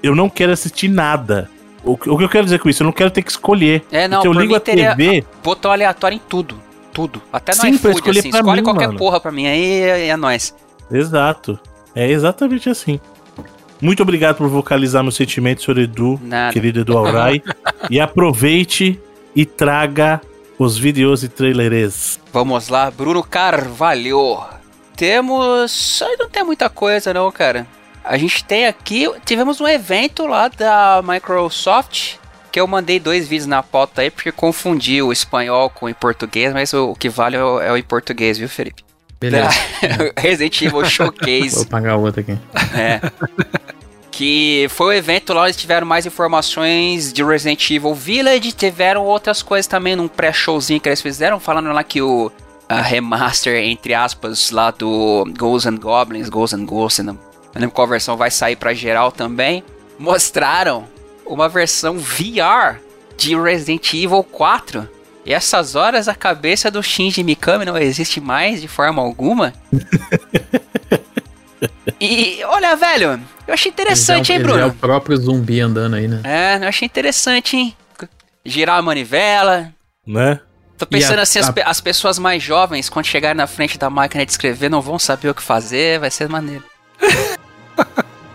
eu 0.04 0.16
não 0.16 0.30
quero 0.30 0.52
assistir 0.52 0.88
nada. 0.88 1.50
O, 1.84 1.95
que- 1.97 2.10
o 2.10 2.18
que 2.18 2.24
eu 2.24 2.30
quero 2.30 2.43
dizer 2.45 2.60
com 2.60 2.70
isso? 2.70 2.84
Eu 2.84 2.86
não 2.86 2.91
quero 2.91 3.10
ter 3.12 3.22
que 3.22 3.32
escolher. 3.32 3.84
É, 3.91 4.08
não, 4.08 4.24
eu 4.24 4.34
ligo 4.34 4.56
a 4.56 4.60
TV. 4.60 5.24
botão 5.43 5.72
aleatório 5.72 6.16
em 6.16 6.22
tudo. 6.28 6.60
Tudo. 6.91 7.22
Até 7.32 7.54
no 7.54 7.56
Sim, 7.62 7.62
pra 7.62 7.76
iFood, 7.91 7.95
escolher 7.95 8.20
assim. 8.20 8.30
Escolhe 8.30 8.58
mim, 8.62 8.64
qualquer 8.64 8.88
mano. 8.88 9.00
porra 9.00 9.20
pra 9.20 9.32
mim 9.32 9.47
aí 9.47 9.82
é, 9.84 10.08
é 10.08 10.18
nóis. 10.18 10.54
Exato. 10.91 11.58
É 11.95 12.10
exatamente 12.10 12.70
assim. 12.70 13.00
Muito 13.82 14.04
obrigado 14.04 14.36
por 14.36 14.50
vocalizar 14.50 15.02
meus 15.04 15.16
sentimentos, 15.16 15.64
senhor 15.64 15.78
Edu, 15.78 16.20
Nada. 16.22 16.52
querido 16.52 16.82
Edu 16.82 16.97
Alray. 16.97 17.41
e 17.89 18.00
aproveite 18.00 19.00
e 19.34 19.45
traga 19.45 20.20
os 20.58 20.78
vídeos 20.78 21.24
e 21.24 21.30
trailers. 21.30 22.20
Vamos 22.34 22.68
lá, 22.68 22.91
Bruno 22.91 23.24
Carvalho. 23.24 24.39
Temos. 24.97 26.02
Aí 26.02 26.18
não 26.20 26.30
tem 26.30 26.43
muita 26.43 26.70
coisa, 26.70 27.14
não, 27.14 27.32
cara. 27.32 27.66
A 28.10 28.18
gente 28.18 28.43
tem 28.43 28.66
aqui. 28.66 29.07
Tivemos 29.24 29.62
um 29.62 29.68
evento 29.68 30.26
lá 30.26 30.47
da 30.47 30.99
Microsoft. 31.05 32.16
Que 32.51 32.60
eu 32.60 32.66
mandei 32.66 32.99
dois 32.99 33.28
vídeos 33.28 33.45
na 33.45 33.62
pauta 33.62 34.01
aí, 34.01 34.10
porque 34.10 34.32
confundi 34.32 35.03
o 35.03 35.12
espanhol 35.14 35.70
com 35.70 35.88
o 35.88 35.93
português, 35.93 36.51
mas 36.51 36.74
o, 36.74 36.95
que 36.95 37.07
vale 37.07 37.36
é 37.36 37.43
o, 37.43 37.62
é 37.62 37.72
o 37.72 37.78
em 37.78 37.84
português, 37.84 38.39
viu, 38.39 38.49
Felipe? 38.49 38.84
Beleza. 39.20 39.51
Resident 40.18 40.60
Evil 40.60 40.72
Vou 40.72 40.86
Showcase. 40.86 41.68
pagar 41.68 41.97
outra 41.97 42.22
aqui. 42.22 42.36
É. 42.76 42.99
Que 44.10 44.66
foi 44.70 44.88
o 44.88 44.97
evento 44.97 45.32
lá, 45.32 45.43
eles 45.43 45.55
tiveram 45.55 45.86
mais 45.86 46.07
informações 46.07 47.14
de 47.14 47.24
Resident 47.24 47.70
Evil 47.70 47.93
Village, 47.93 48.51
tiveram 48.51 49.05
outras 49.05 49.43
coisas 49.43 49.68
também 49.68 49.95
num 49.95 50.07
pré-showzinho 50.07 50.82
que 50.82 50.89
eles 50.89 51.01
fizeram, 51.01 51.39
falando 51.39 51.72
lá 51.72 51.84
que 51.84 52.01
o 52.01 52.32
remaster, 52.68 53.64
entre 53.64 53.93
aspas, 53.93 54.49
lá 54.49 54.72
do 54.72 55.24
Ghosts 55.38 55.72
and 55.72 55.78
Goblins, 55.78 56.30
Ghosts 56.30 56.60
and 56.60 56.66
Ghosts, 56.66 57.05
não 57.05 57.28
não 57.54 57.62
lembro 57.62 57.76
qual 57.76 57.88
versão 57.88 58.16
vai 58.18 58.30
sair 58.32 58.56
pra 58.56 58.74
geral 58.74 59.12
também, 59.12 59.64
mostraram 59.97 60.88
uma 61.26 61.47
versão 61.50 61.97
VR 61.97 62.80
de 63.18 63.36
Resident 63.36 63.93
Evil 63.93 64.24
4. 64.24 64.88
E 65.26 65.34
essas 65.34 65.76
horas 65.76 66.08
a 66.08 66.16
cabeça 66.16 66.72
do 66.72 66.82
Shinji 66.82 67.24
Mikami 67.24 67.66
não 67.66 67.78
existe 67.78 68.20
mais 68.22 68.62
de 68.62 68.68
forma 68.68 69.02
alguma. 69.02 69.54
E 72.00 72.41
olha, 72.45 72.76
velho, 72.78 73.20
eu 73.45 73.54
achei 73.54 73.70
interessante, 73.70 74.32
hein, 74.32 74.38
é- 74.38 74.39
ele 74.41 74.47
já 74.47 74.56
é 74.56 74.58
Bruno? 74.60 74.74
o 74.74 74.76
próprio 74.78 75.18
zumbi 75.18 75.60
andando 75.60 75.95
aí, 75.95 76.08
né? 76.08 76.22
É, 76.24 76.64
eu 76.64 76.68
achei 76.70 76.86
interessante, 76.86 77.58
hein? 77.58 77.76
Girar 78.45 78.78
a 78.78 78.82
manivela. 78.82 79.74
Né? 80.08 80.39
Tô 80.78 80.86
pensando 80.86 81.20
a- 81.20 81.24
assim, 81.24 81.39
as, 81.39 81.50
a- 81.50 81.54
as 81.66 81.82
pessoas 81.82 82.18
mais 82.18 82.41
jovens, 82.41 82.88
quando 82.89 83.06
chegarem 83.06 83.36
na 83.36 83.47
frente 83.47 83.78
da 83.78 83.89
máquina 83.89 84.26
de 84.26 84.32
escrever, 84.32 84.70
não 84.70 84.82
vão 84.82 84.97
saber 84.97 85.30
o 85.30 85.36
que 85.36 85.41
fazer, 85.43 86.00
vai 86.00 86.10
ser 86.10 86.30
maneiro. 86.30 86.64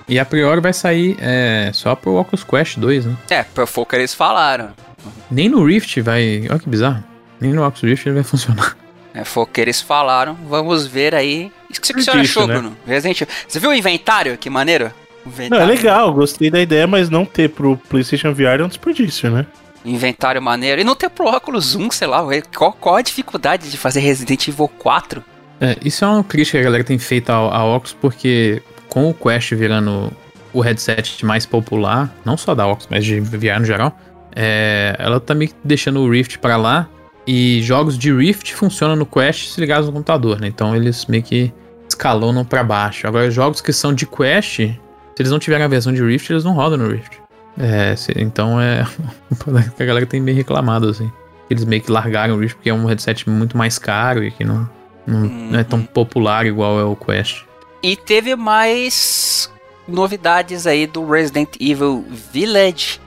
E 0.09 0.19
a 0.19 0.25
priori 0.25 0.61
vai 0.61 0.73
sair 0.73 1.17
é, 1.21 1.71
só 1.73 1.95
pro 1.95 2.15
Oculus 2.15 2.45
Quest 2.45 2.79
2, 2.79 3.07
né? 3.07 3.17
É, 3.31 3.45
foi 3.45 3.83
o 3.83 3.87
que 3.87 3.97
eles 3.97 4.15
falaram. 4.15 4.71
Nem 5.31 5.49
no 5.49 5.65
Rift 5.65 6.01
vai. 6.01 6.47
Olha 6.51 6.59
que 6.59 6.69
bizarro. 6.69 7.03
Nem 7.41 7.53
no 7.53 7.63
Oculus 7.67 7.83
Rift 7.83 8.07
ele 8.07 8.17
vai 8.17 8.25
funcionar. 8.25 8.77
É, 9.15 9.25
foi 9.25 9.45
o 9.45 9.47
que 9.47 9.61
eles 9.61 9.81
falaram. 9.81 10.37
Vamos 10.49 10.87
ver 10.87 11.15
aí. 11.15 11.51
O 11.71 11.73
que, 11.73 11.95
que 11.95 12.03
você 12.03 12.11
achou, 12.11 12.47
né? 12.47 12.55
Bruno? 12.55 12.77
Resident 12.87 13.21
Evil. 13.21 13.35
Você 13.49 13.61
viu 13.61 13.71
o 13.71 13.75
inventário? 13.75 14.37
Que 14.37 14.51
maneiro? 14.51 14.87
O 15.25 15.29
Não, 15.29 15.33
Inventário, 15.33 15.65
é 15.65 15.67
legal, 15.67 16.13
gostei 16.13 16.51
da 16.51 16.61
ideia, 16.61 16.87
mas 16.87 17.09
não 17.09 17.25
ter 17.25 17.49
pro 17.49 17.79
PlayStation 17.89 18.35
VR 18.35 18.61
é 18.61 18.65
um 18.65 18.69
desperdício, 18.69 19.31
né? 19.31 19.47
Inventário 19.85 20.41
maneiro. 20.43 20.81
E 20.81 20.85
não 20.85 20.95
ter 20.95 21.09
pro 21.09 21.27
óculos 21.27 21.75
1, 21.75 21.91
sei 21.93 22.07
lá. 22.07 22.23
Qual, 22.55 22.73
qual 22.73 22.97
a 22.97 23.03
dificuldade 23.03 23.71
de 23.71 23.79
fazer 23.79 24.01
Resident 24.01 24.49
Evil 24.49 24.69
4? 24.69 25.25
É, 25.61 25.77
isso 25.85 26.05
é 26.05 26.09
uma 26.09 26.25
crítica 26.25 26.59
que 26.59 26.63
a 26.63 26.65
galera 26.65 26.85
tem 26.85 26.99
feito 26.99 27.31
ao, 27.31 27.53
ao 27.53 27.77
Oculus, 27.77 27.97
porque 28.01 28.63
com 28.95 29.11
o 29.11 29.13
Quest 29.15 29.53
virando 29.55 30.11
o 30.53 30.61
headset 30.61 31.27
mais 31.27 31.45
popular, 31.45 32.15
não 32.25 32.37
só 32.37 32.55
da 32.55 32.65
Oculus, 32.65 32.87
mas 32.89 33.05
de 33.05 33.19
VR 33.19 33.59
no 33.59 33.65
geral, 33.67 33.99
é, 34.35 34.95
ela 35.01 35.19
tá 35.19 35.35
meio 35.35 35.51
que 35.51 35.57
deixando 35.65 35.99
o 36.01 36.09
Rift 36.09 36.39
pra 36.39 36.57
lá. 36.57 36.89
E 37.27 37.61
jogos 37.63 37.99
de 37.99 38.13
Rift 38.13 38.55
funcionam 38.55 38.95
no 38.95 39.05
Quest 39.07 39.49
se 39.49 39.61
ligados 39.61 39.87
no 39.87 39.93
computador, 39.93 40.39
né? 40.41 40.47
Então 40.47 40.77
eles 40.77 41.07
meio 41.07 41.23
que 41.23 41.53
escalonam 41.89 42.45
pra 42.45 42.63
baixo. 42.63 43.07
Agora, 43.07 43.31
jogos 43.31 43.61
que 43.61 43.73
são 43.73 43.93
de 43.93 44.07
Quest, 44.07 44.57
se 44.59 44.79
eles 45.19 45.33
não 45.33 45.39
tiverem 45.39 45.65
a 45.65 45.69
versão 45.69 45.93
de 45.93 46.05
Rift, 46.05 46.31
eles 46.31 46.45
não 46.45 46.53
rodam 46.53 46.79
no 46.79 46.89
Rift. 46.89 47.19
É, 47.59 47.97
se- 47.97 48.13
então 48.17 48.61
é. 48.61 48.87
que 49.77 49.83
a 49.83 49.87
galera 49.87 50.07
tem 50.07 50.21
meio 50.21 50.37
reclamado, 50.37 50.89
assim. 50.89 51.11
Eles 51.51 51.65
meio 51.65 51.83
que 51.83 51.91
largaram 51.91 52.35
o 52.35 52.39
Rift 52.39 52.57
porque 52.57 52.71
é 52.71 52.75
um 52.75 52.85
headset 52.87 53.29
muito 53.29 53.57
mais 53.57 53.79
caro 53.79 54.23
e 54.23 54.31
que 54.31 54.45
não, 54.45 54.69
não, 55.07 55.21
não 55.21 55.59
é 55.59 55.65
tão 55.65 55.83
popular 55.83 56.47
igual 56.47 56.79
é 56.79 56.85
o 56.85 56.95
Quest. 56.95 57.43
E 57.85 57.97
teve 57.97 58.35
mais 58.35 59.51
novidades 59.87 60.67
aí 60.67 60.87
do 60.87 61.07
Resident 61.07 61.51
Evil 61.61 62.03
Village. 62.09 62.99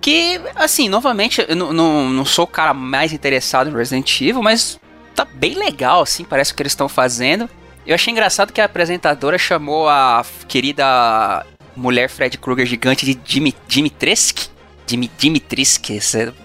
Que, 0.00 0.40
assim, 0.56 0.88
novamente, 0.88 1.46
eu 1.48 1.54
não, 1.54 1.72
não, 1.72 2.10
não 2.10 2.24
sou 2.24 2.44
o 2.44 2.48
cara 2.48 2.74
mais 2.74 3.12
interessado 3.12 3.70
em 3.70 3.72
Resident 3.72 4.20
Evil, 4.20 4.42
mas 4.42 4.80
tá 5.14 5.24
bem 5.24 5.54
legal, 5.54 6.02
assim, 6.02 6.24
parece 6.24 6.50
o 6.50 6.56
que 6.56 6.62
eles 6.64 6.72
estão 6.72 6.88
fazendo. 6.88 7.48
Eu 7.86 7.94
achei 7.94 8.10
engraçado 8.12 8.52
que 8.52 8.60
a 8.60 8.64
apresentadora 8.64 9.38
chamou 9.38 9.88
a 9.88 10.26
querida 10.48 11.46
mulher 11.76 12.10
Fred 12.10 12.36
Krueger 12.36 12.66
gigante 12.66 13.06
de 13.06 13.14
Dimi, 13.14 13.54
Dimitrescu. 13.68 14.50
Dimi, 14.88 15.08
Dimitrescu, 15.16 15.92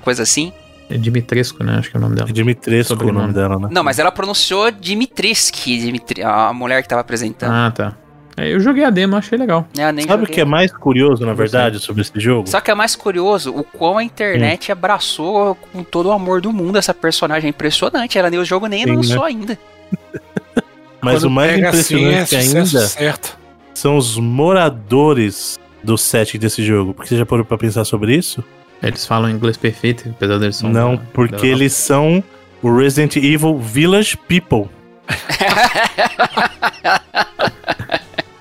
coisa 0.04 0.22
assim. 0.22 0.54
É 0.92 0.98
Dimitrescu, 0.98 1.64
né? 1.64 1.78
Acho 1.78 1.90
que 1.90 1.96
é 1.96 2.00
o 2.00 2.02
nome 2.02 2.16
dela. 2.16 2.30
É 2.30 2.34
Dimitrescu 2.34 3.04
o 3.04 3.12
nome 3.12 3.34
dela, 3.34 3.58
né? 3.58 3.70
Não, 3.72 3.84
mas 3.84 3.98
ela 3.98 4.12
pronunciou 4.12 4.70
Dimitrescu, 4.72 5.58
Dimitri, 5.66 6.22
a 6.22 6.52
mulher 6.54 6.82
que 6.84 6.90
tava 6.90 7.02
apresentando. 7.02 7.52
Ah, 7.52 7.72
tá. 7.72 7.96
É, 8.38 8.54
eu 8.54 8.60
joguei 8.60 8.84
a 8.84 8.90
demo, 8.90 9.16
achei 9.16 9.38
legal. 9.38 9.68
É, 9.78 9.92
nem 9.92 10.06
Sabe 10.06 10.24
o 10.24 10.28
que 10.28 10.42
é 10.42 10.46
mais 10.46 10.72
curioso, 10.72 11.26
na 11.26 11.34
verdade, 11.34 11.80
sobre 11.80 12.02
esse 12.02 12.12
jogo? 12.16 12.50
Só 12.50 12.60
que 12.60 12.72
é 12.72 12.76
mais 12.76 12.96
curioso 12.96 13.54
o 13.56 13.64
quão 13.64 13.98
a 13.98 14.04
internet 14.04 14.72
abraçou 14.72 15.56
com 15.56 15.84
todo 15.84 16.08
o 16.08 16.12
amor 16.12 16.42
do 16.42 16.52
mundo 16.52 16.78
essa 16.78 16.94
personagem. 16.94 17.48
É 17.48 17.50
impressionante. 17.50 18.18
Ela 18.18 18.30
nem 18.30 18.40
o 18.40 18.46
jogo 18.46 18.68
nem 18.68 18.84
Sim, 18.84 18.96
lançou 18.96 19.20
né? 19.20 19.26
ainda. 19.28 19.60
Mas 21.02 21.16
Quando 21.16 21.26
o 21.26 21.30
mais 21.32 21.52
pega 21.54 21.70
assim, 21.70 21.96
impressionante 21.96 22.36
é 22.36 22.40
ainda 22.40 22.66
Certo. 22.88 23.38
são 23.74 23.98
os 23.98 24.18
moradores 24.18 25.60
do 25.84 25.98
set 25.98 26.38
desse 26.38 26.64
jogo. 26.64 26.94
Porque 26.94 27.10
você 27.10 27.18
já 27.18 27.26
parou 27.26 27.44
pra 27.44 27.58
pensar 27.58 27.86
sobre 27.86 28.16
isso? 28.16 28.44
Eles 28.82 29.06
falam 29.06 29.30
inglês 29.30 29.58
perfeito, 29.58 30.10
apesar 30.10 30.40
deles 30.40 30.56
são. 30.56 30.70
Não, 30.70 30.96
da- 30.96 31.02
porque 31.14 31.36
da- 31.36 31.46
eles 31.48 31.74
são 31.74 32.24
o 32.62 32.76
Resident 32.76 33.16
Evil 33.18 33.60
Village 33.60 34.18
People. 34.18 34.70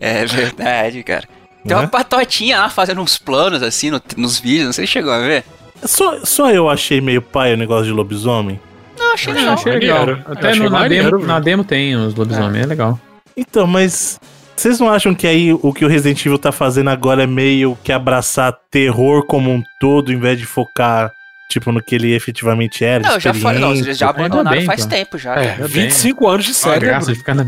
É 0.00 0.24
verdade, 0.26 1.02
cara. 1.02 1.24
Tem 1.66 1.76
uma 1.76 1.82
Né? 1.82 1.88
patotinha 1.88 2.60
lá 2.60 2.70
fazendo 2.70 3.00
uns 3.00 3.18
planos 3.18 3.62
assim 3.62 3.90
no- 3.90 4.00
nos 4.16 4.38
vídeos. 4.38 4.66
Não 4.66 4.72
sei 4.72 4.86
se 4.86 4.92
chegou 4.92 5.12
a 5.12 5.18
ver. 5.18 5.44
Só, 5.84 6.24
só 6.24 6.50
eu 6.50 6.68
achei 6.70 7.00
meio 7.00 7.20
pai 7.20 7.52
o 7.52 7.56
negócio 7.56 7.86
de 7.86 7.92
lobisomem. 7.92 8.58
Não, 8.98 9.12
achei 9.12 9.32
Eu 9.32 9.36
legal. 9.36 9.54
achei 9.54 9.72
legal. 9.72 9.98
maneiro. 9.98 10.22
Até 10.26 10.48
Achei 10.50 10.62
no- 10.62 10.70
na, 10.70 10.88
demo, 10.88 11.18
na 11.18 11.40
demo 11.40 11.64
tem 11.64 11.94
os 11.96 12.14
lobisomens, 12.14 12.64
é 12.64 12.66
legal. 12.66 12.98
Então, 13.36 13.66
mas 13.66 14.18
vocês 14.58 14.80
não 14.80 14.90
acham 14.90 15.14
que 15.14 15.26
aí 15.26 15.52
o 15.52 15.72
que 15.72 15.84
o 15.84 15.88
Resident 15.88 16.24
Evil 16.24 16.38
tá 16.38 16.50
fazendo 16.50 16.90
agora 16.90 17.22
é 17.22 17.26
meio 17.26 17.78
que 17.82 17.92
abraçar 17.92 18.52
terror 18.70 19.24
como 19.24 19.50
um 19.50 19.62
todo, 19.80 20.12
em 20.12 20.18
vez 20.18 20.38
de 20.38 20.46
focar, 20.46 21.12
tipo, 21.48 21.70
no 21.70 21.82
que 21.82 21.94
ele 21.94 22.12
efetivamente 22.14 22.84
era? 22.84 23.06
Não, 23.06 23.14
eu 23.14 23.20
já 23.20 23.32
falei, 23.32 23.60
não, 23.60 23.72
eles 23.72 23.96
já 23.96 24.10
abandonaram 24.10 24.56
bem, 24.56 24.66
faz 24.66 24.82
pô. 24.82 24.90
tempo 24.90 25.16
já. 25.16 25.32
É, 25.32 25.34
cara. 25.34 25.50
Ainda 25.52 25.68
bem. 25.68 25.84
25 25.84 26.28
anos 26.28 26.44
de 26.44 26.54
série, 26.54 26.86
né, 26.86 26.98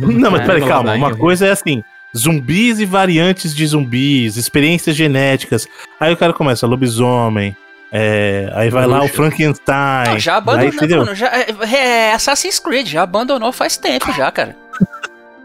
Não, 0.00 0.30
mas 0.30 0.46
peraí, 0.46 0.60
na 0.60 0.68
calma. 0.68 0.94
Uma 0.94 1.16
coisa 1.16 1.46
é 1.46 1.50
assim: 1.50 1.82
zumbis 2.16 2.78
e 2.78 2.86
variantes 2.86 3.54
de 3.54 3.66
zumbis, 3.66 4.36
experiências 4.36 4.94
genéticas. 4.94 5.66
Aí 5.98 6.12
o 6.12 6.16
cara 6.16 6.32
começa, 6.32 6.66
lobisomem. 6.66 7.56
é, 7.90 8.50
aí 8.54 8.70
vai 8.70 8.86
lá 8.86 9.02
o. 9.02 9.08
Frankenstein. 9.08 10.10
Não, 10.10 10.18
já 10.18 10.34
aí, 10.34 10.38
abandonou, 10.38 10.74
entendeu? 10.74 10.98
Bruno, 11.00 11.14
já, 11.16 11.26
é, 11.26 11.48
é 11.74 12.12
Assassin's 12.14 12.60
Creed, 12.60 12.86
já 12.86 13.02
abandonou 13.02 13.50
faz 13.52 13.76
tempo 13.76 14.12
já, 14.12 14.30
cara. 14.30 14.56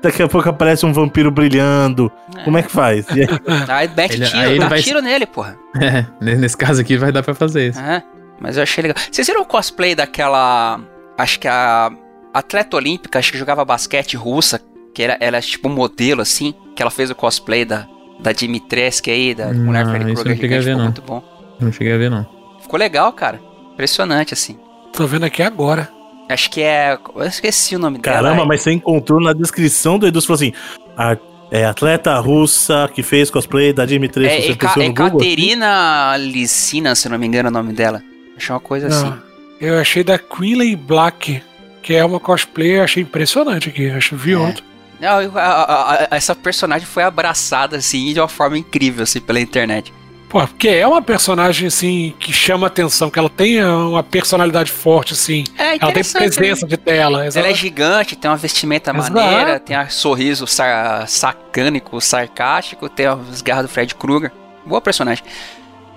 Daqui 0.05 0.21
a 0.23 0.27
pouco 0.27 0.47
aparece 0.49 0.85
um 0.85 0.93
vampiro 0.93 1.31
brilhando. 1.31 2.11
Como 2.43 2.57
é 2.57 2.63
que 2.63 2.71
faz? 2.71 3.05
E 3.09 3.21
aí- 3.21 3.27
Aí 3.67 3.89
mete 3.95 4.13
Ele- 4.15 4.25
tiro, 4.25 4.39
aí 4.39 4.49
ele 4.51 4.59
dá 4.59 4.67
vai- 4.67 4.81
tiro 4.81 5.01
nele, 5.01 5.25
porra. 5.25 5.57
É, 5.81 6.05
nesse 6.21 6.55
caso 6.55 6.79
aqui 6.81 6.95
vai 6.97 7.11
dar 7.11 7.23
pra 7.23 7.33
fazer 7.33 7.69
isso. 7.69 7.79
É, 7.79 8.01
mas 8.39 8.55
eu 8.57 8.63
achei 8.63 8.81
legal. 8.81 8.95
Vocês 9.11 9.25
viram 9.27 9.41
o 9.41 9.45
cosplay 9.45 9.95
daquela. 9.95 10.79
Acho 11.17 11.39
que 11.39 11.47
a 11.47 11.91
atleta 12.33 12.75
olímpica, 12.77 13.19
acho 13.19 13.31
que 13.31 13.37
jogava 13.37 13.63
basquete 13.65 14.15
russa, 14.15 14.61
que 14.93 15.01
era, 15.03 15.17
era 15.19 15.41
tipo 15.41 15.67
um 15.69 15.73
modelo 15.73 16.21
assim, 16.21 16.53
que 16.75 16.81
ela 16.81 16.91
fez 16.91 17.09
o 17.09 17.15
cosplay 17.15 17.65
da, 17.65 17.87
da 18.19 18.31
Dimitrescu 18.31 19.09
aí, 19.09 19.33
da 19.33 19.47
Não, 19.53 19.65
mulher 19.65 19.85
Freddy 19.87 20.11
isso 20.13 20.21
eu 20.21 20.23
Krueger 20.25 20.35
não 20.35 20.41
cheguei 20.41 20.57
a 20.57 20.61
ver, 20.61 20.65
ficou 20.65 20.77
não. 20.77 20.83
muito 20.85 21.01
bom. 21.01 21.23
Não 21.59 21.71
cheguei 21.71 21.93
a 21.93 21.97
ver, 21.97 22.09
não. 22.11 22.27
Ficou 22.61 22.79
legal, 22.79 23.11
cara. 23.13 23.39
Impressionante, 23.73 24.33
assim. 24.33 24.57
Tô 24.93 25.05
vendo 25.07 25.23
aqui 25.25 25.41
agora. 25.43 25.89
Acho 26.29 26.49
que 26.49 26.61
é. 26.61 26.97
Eu 27.15 27.23
esqueci 27.23 27.75
o 27.75 27.79
nome 27.79 27.99
dela. 27.99 28.17
Caramba, 28.21 28.41
é- 28.43 28.45
mas 28.45 28.61
você 28.61 28.71
encontrou 28.71 29.21
na 29.21 29.31
descrição 29.33 29.99
do 29.99 30.07
Edu, 30.07 30.19
você 30.21 30.27
falou 30.27 30.35
assim: 30.37 30.53
a- 30.97 31.17
é 31.51 31.65
atleta 31.65 32.17
russa 32.19 32.89
que 32.93 33.03
fez 33.03 33.29
cosplay 33.29 33.71
da 33.71 33.85
Dimitrescu. 33.85 34.41
É, 34.41 34.51
Eka- 34.51 34.73
no 34.75 34.93
Google? 34.93 35.21
Ekaterina 35.21 36.17
Licina, 36.17 36.95
se 36.95 37.07
não 37.07 37.19
me 37.19 37.27
engano 37.27 37.49
é 37.49 37.51
o 37.51 37.53
nome 37.53 37.73
dela. 37.73 38.01
Achei 38.35 38.53
uma 38.53 38.59
coisa 38.59 38.87
assim. 38.87 39.05
Não, 39.05 39.19
eu 39.61 39.77
achei 39.79 40.03
da 40.03 40.17
Queenley 40.17 40.75
Black, 40.75 41.41
que 41.83 41.93
é 41.93 42.03
uma 42.03 42.19
cosplay, 42.19 42.79
eu 42.79 42.83
achei 42.83 43.03
impressionante 43.03 43.69
aqui. 43.69 43.89
Acho 43.91 44.15
vi 44.15 44.33
É. 44.33 44.37
outro. 44.37 44.63
Não, 44.99 45.21
eu- 45.21 45.37
a- 45.37 45.41
a- 45.41 45.93
a- 45.93 46.07
essa 46.11 46.33
personagem 46.33 46.87
foi 46.87 47.03
abraçada 47.03 47.77
assim 47.77 48.11
de 48.13 48.19
uma 48.19 48.27
forma 48.27 48.57
incrível 48.57 49.03
assim 49.03 49.21
pela 49.21 49.39
internet. 49.39 49.93
Pô, 50.29 50.39
porque 50.47 50.67
é 50.67 50.85
uma 50.87 51.01
personagem 51.01 51.67
assim 51.67 52.13
que 52.19 52.33
chama 52.33 52.67
atenção, 52.67 53.09
que 53.09 53.17
ela 53.19 53.29
tem 53.29 53.63
uma 53.63 54.03
personalidade 54.03 54.71
forte, 54.71 55.13
assim. 55.13 55.43
É 55.57 55.63
Ela 55.69 55.77
tem 55.79 55.87
interessante. 55.89 56.17
presença 56.35 56.67
de 56.67 56.75
tela. 56.77 57.19
Ela 57.19 57.27
exato. 57.27 57.47
é 57.47 57.53
gigante, 57.53 58.15
tem 58.15 58.29
uma 58.29 58.35
vestimenta 58.37 58.91
Exato. 58.91 59.13
maneira, 59.13 59.59
tem 59.59 59.79
um 59.79 59.89
sorriso 59.89 60.45
sar- 60.47 61.07
sacânico, 61.07 62.01
sarcástico, 62.01 62.89
tem 62.89 63.05
as 63.05 63.41
garras 63.41 63.65
do 63.65 63.69
Fred 63.69 63.93
Krueger. 63.95 64.31
Boa 64.65 64.81
personagem. 64.81 65.23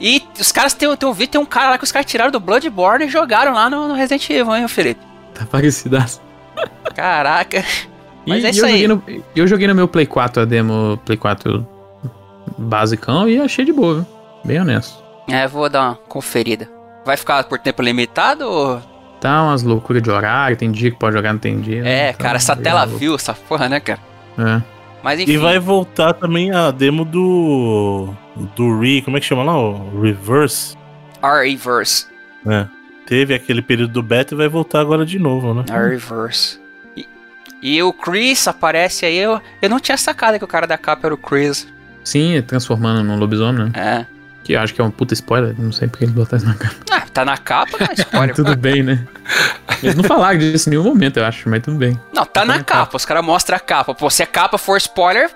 E 0.01 0.23
os 0.39 0.53
caras 0.53 0.75
tem, 0.75 0.95
tem, 0.97 1.09
eu 1.09 1.13
vi, 1.13 1.27
tem 1.27 1.41
um 1.41 1.47
cara 1.47 1.71
lá 1.71 1.79
que 1.79 1.83
os 1.85 1.91
caras 1.91 2.07
tiraram 2.09 2.31
do 2.31 2.39
Bloodborne 2.39 3.07
e 3.07 3.09
jogaram 3.09 3.53
lá 3.55 3.69
no, 3.69 3.89
no 3.89 3.95
Resident 3.95 4.29
Evil, 4.31 4.55
hein, 4.55 4.69
Felipe? 4.69 5.01
Tá 5.35 5.45
parecidaço. 5.47 6.21
Caraca. 6.95 7.65
Mas 8.27 8.45
E- 8.45 8.47
é 8.47 8.49
e 8.49 8.53
isso 8.53 8.61
eu 8.61 8.67
aí. 8.67 8.83
Joguei 8.87 8.89
no, 9.17 9.25
eu 9.35 9.47
joguei 9.49 9.67
no 9.67 9.75
meu 9.75 9.89
Play 9.89 10.07
4 10.07 10.43
a 10.43 10.45
demo 10.45 11.01
Play 11.05 11.17
4 11.17 11.67
basicão 12.57 13.29
e 13.29 13.41
achei 13.41 13.65
de 13.65 13.73
boa, 13.73 13.95
viu? 13.97 14.07
Bem 14.45 14.61
honesto. 14.61 15.03
É, 15.29 15.47
vou 15.47 15.69
dar 15.69 15.83
uma 15.83 15.95
conferida. 15.95 16.69
Vai 17.05 17.17
ficar 17.17 17.45
por 17.45 17.59
tempo 17.59 17.83
limitado 17.83 18.45
ou... 18.45 18.81
Tá 19.21 19.43
umas 19.43 19.63
loucuras 19.63 20.03
de 20.03 20.11
horário, 20.11 20.57
tem 20.57 20.71
dia 20.71 20.91
que 20.91 20.99
pode 20.99 21.17
jogar, 21.17 21.33
não 21.33 21.41
tem 21.41 21.61
dia. 21.61 21.85
É, 21.85 22.11
então, 22.11 22.21
cara, 22.21 22.37
essa 22.37 22.53
é 22.53 22.57
tela 22.57 22.85
louco. 22.85 22.99
viu 22.99 23.15
essa 23.17 23.35
porra, 23.35 23.69
né, 23.69 23.81
cara? 23.81 23.99
É. 24.39 24.63
Mas 25.03 25.21
enfim. 25.21 25.33
E 25.33 25.37
vai 25.37 25.59
voltar 25.59 26.13
também 26.13 26.53
a 26.53 26.71
demo 26.71 27.05
do. 27.05 28.15
Do 28.55 28.79
Re. 28.79 29.03
Como 29.03 29.17
é 29.17 29.21
que 29.21 29.27
chama 29.27 29.43
lá? 29.43 29.59
O 29.59 30.01
Reverse? 30.01 30.77
R-Reverse. 31.23 32.07
É. 32.47 32.67
Teve 33.07 33.35
aquele 33.35 33.63
período 33.63 33.93
do 33.93 34.03
beta 34.03 34.35
e 34.35 34.37
vai 34.37 34.49
voltar 34.49 34.81
agora 34.81 35.05
de 35.05 35.19
novo, 35.19 35.53
né? 35.55 35.65
R-Reverse. 35.69 36.61
E, 36.97 37.09
e 37.63 37.83
o 37.83 37.93
Chris 37.93 38.47
aparece 38.47 39.05
aí. 39.05 39.17
Eu, 39.17 39.41
eu 39.61 39.69
não 39.69 39.81
tinha 39.81 39.97
sacado 39.97 40.39
que 40.39 40.45
o 40.45 40.49
cara 40.49 40.67
da 40.67 40.79
capa 40.79 41.09
era 41.09 41.15
o 41.15 41.19
Chris. 41.19 41.67
Sim, 42.05 42.41
transformando 42.43 43.03
num 43.03 43.19
lobisomem, 43.19 43.67
né? 43.67 43.73
É. 43.75 44.18
Que 44.49 44.55
eu 44.55 44.61
acho 44.61 44.73
que 44.73 44.81
é 44.81 44.85
um 44.85 44.91
puta 44.91 45.13
spoiler, 45.13 45.55
não 45.59 45.71
sei 45.71 45.89
porque 45.89 46.05
ele 46.07 46.13
botou 46.13 46.39
isso 46.39 46.47
na 46.47 46.55
cara. 46.55 46.75
Ah, 46.91 47.03
tá 47.13 47.23
na 47.23 47.37
capa, 47.37 47.77
não 47.79 47.87
é 47.87 47.93
spoiler. 47.93 48.33
tudo 48.35 48.57
bem, 48.57 48.83
né? 48.83 49.07
Eles 49.83 49.95
não 49.95 50.03
falaram 50.03 50.39
disso 50.39 50.69
em 50.69 50.71
nenhum 50.71 50.85
momento, 50.85 51.19
eu 51.19 51.27
acho, 51.27 51.47
mas 51.51 51.63
tudo 51.63 51.77
bem. 51.77 52.01
Não, 52.15 52.25
tá 52.25 52.47
na 52.47 52.57
na 52.57 52.65
capa. 52.65 52.97
Os 52.97 53.05
caras 53.05 53.23
mostram 53.23 53.59
a 53.59 53.61
capa. 53.61 53.95
Pô, 53.95 54.09
se 54.09 54.23
a 54.23 54.27
capa 54.27 54.57
for 54.57 54.79
spoiler, 54.79 55.31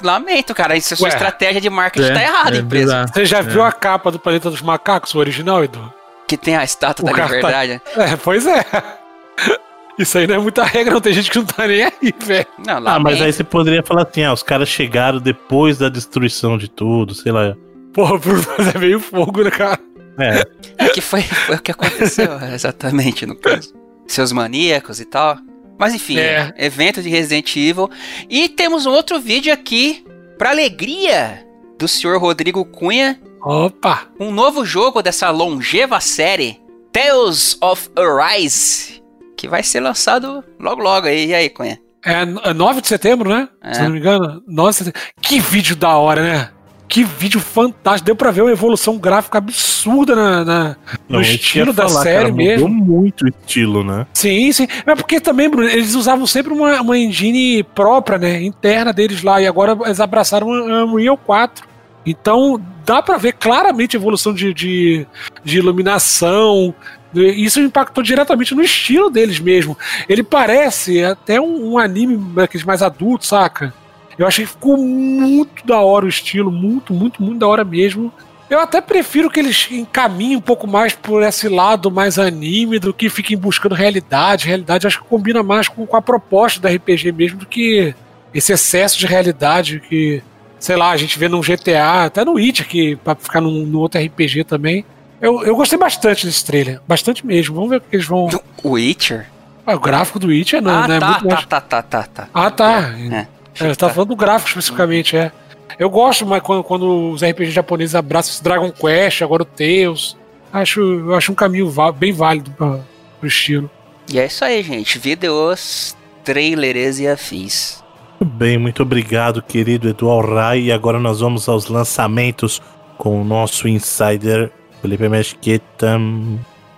lamento, 0.00 0.54
cara. 0.54 0.76
Isso 0.76 0.94
é 0.94 0.96
sua 0.96 1.08
Ué. 1.08 1.12
estratégia 1.14 1.60
de 1.60 1.68
marketing 1.68 2.06
É, 2.06 2.14
tá 2.14 2.22
errada, 2.22 2.56
é 2.56 2.60
empresa. 2.60 2.84
bizarro. 2.84 3.08
Você 3.14 3.24
já 3.26 3.38
É. 3.38 3.42
viu 3.42 3.64
a 3.64 3.72
capa 3.72 4.12
do 4.12 4.18
Planeta 4.20 4.48
dos 4.48 4.62
Macacos, 4.62 5.12
o 5.12 5.18
original, 5.18 5.64
Edu? 5.64 5.92
Que 6.28 6.36
tem 6.36 6.56
a 6.56 6.62
estátua 6.62 7.04
O 7.04 7.08
da 7.12 7.16
tá- 7.16 7.24
liberdade. 7.24 7.82
É, 7.96 8.16
pois 8.16 8.46
é. 8.46 8.64
Isso 9.98 10.18
aí 10.18 10.26
não 10.28 10.34
é 10.36 10.38
muita 10.38 10.62
regra, 10.62 10.92
não. 10.94 11.00
Tem 11.00 11.12
gente 11.12 11.30
que 11.32 11.38
não 11.38 11.46
tá 11.46 11.66
nem 11.66 11.82
aí, 11.82 12.14
velho. 12.24 12.46
Não, 12.64 12.76
Ah, 12.86 12.98
mas 13.00 13.20
aí 13.20 13.32
você 13.32 13.42
poderia 13.42 13.82
falar 13.82 14.02
assim: 14.02 14.22
ah, 14.22 14.32
os 14.32 14.42
caras 14.42 14.68
chegaram 14.68 15.18
depois 15.18 15.78
da 15.78 15.88
destruição 15.88 16.56
de 16.58 16.68
tudo, 16.68 17.12
sei 17.14 17.32
lá. 17.32 17.56
Porra, 17.96 18.18
Bruno, 18.18 18.44
mas 18.58 18.74
é 18.74 18.78
meio 18.78 19.00
fogo, 19.00 19.42
né, 19.42 19.50
cara? 19.50 19.80
É. 20.18 20.44
É 20.76 20.88
que 20.90 21.00
foi, 21.00 21.22
foi 21.22 21.56
o 21.56 21.60
que 21.62 21.70
aconteceu, 21.70 22.28
exatamente, 22.54 23.24
no 23.24 23.34
caso. 23.34 23.72
Seus 24.06 24.32
maníacos 24.32 25.00
e 25.00 25.06
tal. 25.06 25.38
Mas 25.78 25.94
enfim, 25.94 26.18
É. 26.18 26.52
evento 26.58 27.02
de 27.02 27.08
Resident 27.08 27.56
Evil. 27.56 27.90
E 28.28 28.50
temos 28.50 28.84
um 28.84 28.90
outro 28.90 29.18
vídeo 29.18 29.50
aqui, 29.52 30.04
pra 30.36 30.50
alegria 30.50 31.42
do 31.78 31.88
senhor 31.88 32.18
Rodrigo 32.20 32.64
Cunha, 32.66 33.18
Opa! 33.42 34.08
um 34.20 34.30
novo 34.30 34.64
jogo 34.64 35.00
dessa 35.02 35.30
longeva 35.30 35.98
série, 35.98 36.60
Tales 36.92 37.56
of 37.62 37.88
Arise, 37.96 39.02
que 39.38 39.48
vai 39.48 39.62
ser 39.62 39.80
lançado 39.80 40.44
logo 40.60 40.82
logo 40.82 41.06
aí. 41.06 41.28
E 41.28 41.34
aí, 41.34 41.48
Cunha? 41.48 41.78
É, 42.04 42.50
é 42.50 42.52
9 42.54 42.82
de 42.82 42.88
setembro, 42.88 43.28
né? 43.28 43.48
É. 43.62 43.74
Se 43.74 43.82
não 43.82 43.90
me 43.90 43.98
engano. 43.98 44.42
9 44.46 44.70
de 44.70 44.76
setembro. 44.76 45.00
Que 45.20 45.40
vídeo 45.40 45.74
da 45.74 45.96
hora, 45.96 46.22
né? 46.22 46.50
Que 46.88 47.02
vídeo 47.02 47.40
fantástico. 47.40 48.06
Deu 48.06 48.14
pra 48.16 48.30
ver 48.30 48.42
uma 48.42 48.50
evolução 48.52 48.96
gráfica 48.96 49.38
absurda 49.38 50.14
na, 50.14 50.44
na- 50.44 50.76
no 51.08 51.18
Não, 51.18 51.20
eu 51.20 51.22
estilo 51.22 51.72
da 51.72 51.88
falar, 51.88 52.02
série 52.02 52.22
cara, 52.24 52.32
mesmo. 52.34 52.68
Mudou 52.68 52.86
muito 52.98 53.24
o 53.24 53.28
estilo, 53.28 53.82
né? 53.82 54.06
Sim, 54.14 54.52
sim. 54.52 54.68
É 54.86 54.94
porque 54.94 55.20
também, 55.20 55.48
Bruno, 55.50 55.68
eles 55.68 55.94
usavam 55.94 56.26
sempre 56.26 56.52
uma, 56.52 56.80
uma 56.80 56.96
engine 56.96 57.62
própria, 57.62 58.18
né? 58.18 58.40
Interna 58.42 58.92
deles 58.92 59.22
lá. 59.22 59.40
E 59.42 59.46
agora 59.46 59.76
eles 59.84 59.98
abraçaram 60.00 60.52
a 60.52 60.84
Unreal 60.84 61.16
4. 61.16 61.66
Então, 62.06 62.60
dá 62.84 63.02
pra 63.02 63.16
ver 63.18 63.32
claramente 63.32 63.96
a 63.96 63.98
evolução 64.00 64.32
de, 64.32 64.54
de, 64.54 65.04
de 65.44 65.58
iluminação. 65.58 66.72
Isso 67.12 67.58
impactou 67.60 68.04
diretamente 68.04 68.54
no 68.54 68.62
estilo 68.62 69.10
deles 69.10 69.40
mesmo. 69.40 69.76
Ele 70.08 70.22
parece 70.22 71.02
até 71.02 71.40
um, 71.40 71.72
um 71.72 71.78
anime 71.78 72.16
daqueles 72.34 72.64
mais 72.64 72.80
adultos, 72.82 73.26
saca? 73.28 73.74
Eu 74.18 74.26
achei 74.26 74.44
que 74.44 74.52
ficou 74.52 74.76
muito 74.76 75.66
da 75.66 75.78
hora 75.80 76.06
o 76.06 76.08
estilo, 76.08 76.50
muito, 76.50 76.92
muito, 76.94 77.22
muito 77.22 77.38
da 77.38 77.46
hora 77.46 77.64
mesmo. 77.64 78.12
Eu 78.48 78.60
até 78.60 78.80
prefiro 78.80 79.28
que 79.28 79.40
eles 79.40 79.68
encaminhem 79.70 80.36
um 80.36 80.40
pouco 80.40 80.66
mais 80.66 80.94
por 80.94 81.22
esse 81.22 81.48
lado 81.48 81.90
mais 81.90 82.18
anime 82.18 82.78
do 82.78 82.94
que 82.94 83.10
fiquem 83.10 83.36
buscando 83.36 83.74
realidade. 83.74 84.46
Realidade 84.46 84.86
acho 84.86 85.02
que 85.02 85.08
combina 85.08 85.42
mais 85.42 85.68
com, 85.68 85.84
com 85.86 85.96
a 85.96 86.02
proposta 86.02 86.60
da 86.60 86.70
RPG 86.70 87.10
mesmo 87.12 87.38
do 87.40 87.46
que 87.46 87.94
esse 88.32 88.52
excesso 88.52 88.98
de 88.98 89.06
realidade 89.06 89.80
que, 89.80 90.22
sei 90.60 90.76
lá, 90.76 90.90
a 90.90 90.96
gente 90.96 91.18
vê 91.18 91.28
num 91.28 91.40
GTA, 91.40 92.04
até 92.04 92.24
no 92.24 92.36
It 92.38 92.62
aqui, 92.62 92.96
pra 92.96 93.14
ficar 93.16 93.40
num, 93.40 93.66
num 93.66 93.78
outro 93.80 94.00
RPG 94.00 94.44
também. 94.44 94.84
Eu, 95.20 95.42
eu 95.44 95.56
gostei 95.56 95.78
bastante 95.78 96.24
desse 96.24 96.44
trailer, 96.44 96.80
bastante 96.86 97.26
mesmo. 97.26 97.54
Vamos 97.54 97.70
ver 97.70 97.76
o 97.78 97.80
que 97.80 97.96
eles 97.96 98.06
vão. 98.06 98.28
Witcher? 98.64 99.26
Ah, 99.66 99.74
o 99.74 99.80
gráfico 99.80 100.20
do 100.20 100.30
It 100.30 100.54
é 100.54 100.60
não, 100.60 100.70
ah, 100.84 100.86
né? 100.86 101.00
tá, 101.00 101.06
Muito 101.08 101.28
tá, 101.28 101.34
mais- 101.34 101.46
tá, 101.46 101.60
tá, 101.60 101.82
tá, 101.82 102.02
tá. 102.04 102.28
Ah, 102.32 102.50
tá. 102.50 102.94
É. 103.10 103.26
É, 103.60 103.68
você 103.68 103.76
tá 103.76 103.88
falando 103.88 104.10
do 104.10 104.16
gráfico 104.16 104.48
especificamente, 104.50 105.16
é. 105.16 105.32
Eu 105.78 105.90
gosto, 105.90 106.24
mas 106.24 106.42
quando, 106.42 106.62
quando 106.64 107.10
os 107.10 107.22
RPG 107.22 107.50
japoneses 107.50 107.94
abraçam 107.94 108.32
esse 108.32 108.42
Dragon 108.42 108.70
Quest, 108.70 109.22
agora 109.22 109.42
o 109.42 109.46
Tales. 109.46 110.16
Acho, 110.52 110.80
eu 110.80 111.14
acho 111.14 111.32
um 111.32 111.34
caminho 111.34 111.70
bem 111.98 112.12
válido 112.12 112.50
pra, 112.52 112.80
pro 113.18 113.28
estilo. 113.28 113.70
E 114.10 114.18
é 114.18 114.26
isso 114.26 114.44
aí, 114.44 114.62
gente. 114.62 114.98
Vídeos, 114.98 115.96
trailers 116.24 116.98
e 116.98 117.08
afins. 117.08 117.82
Muito 118.20 118.34
bem, 118.34 118.56
muito 118.56 118.82
obrigado, 118.82 119.42
querido 119.42 119.88
Edu 119.88 120.08
Alray. 120.08 120.66
E 120.66 120.72
agora 120.72 120.98
nós 120.98 121.20
vamos 121.20 121.48
aos 121.48 121.66
lançamentos 121.66 122.62
com 122.96 123.20
o 123.20 123.24
nosso 123.24 123.68
insider 123.68 124.50
Felipe 124.80 125.08
Mesquita. 125.08 125.98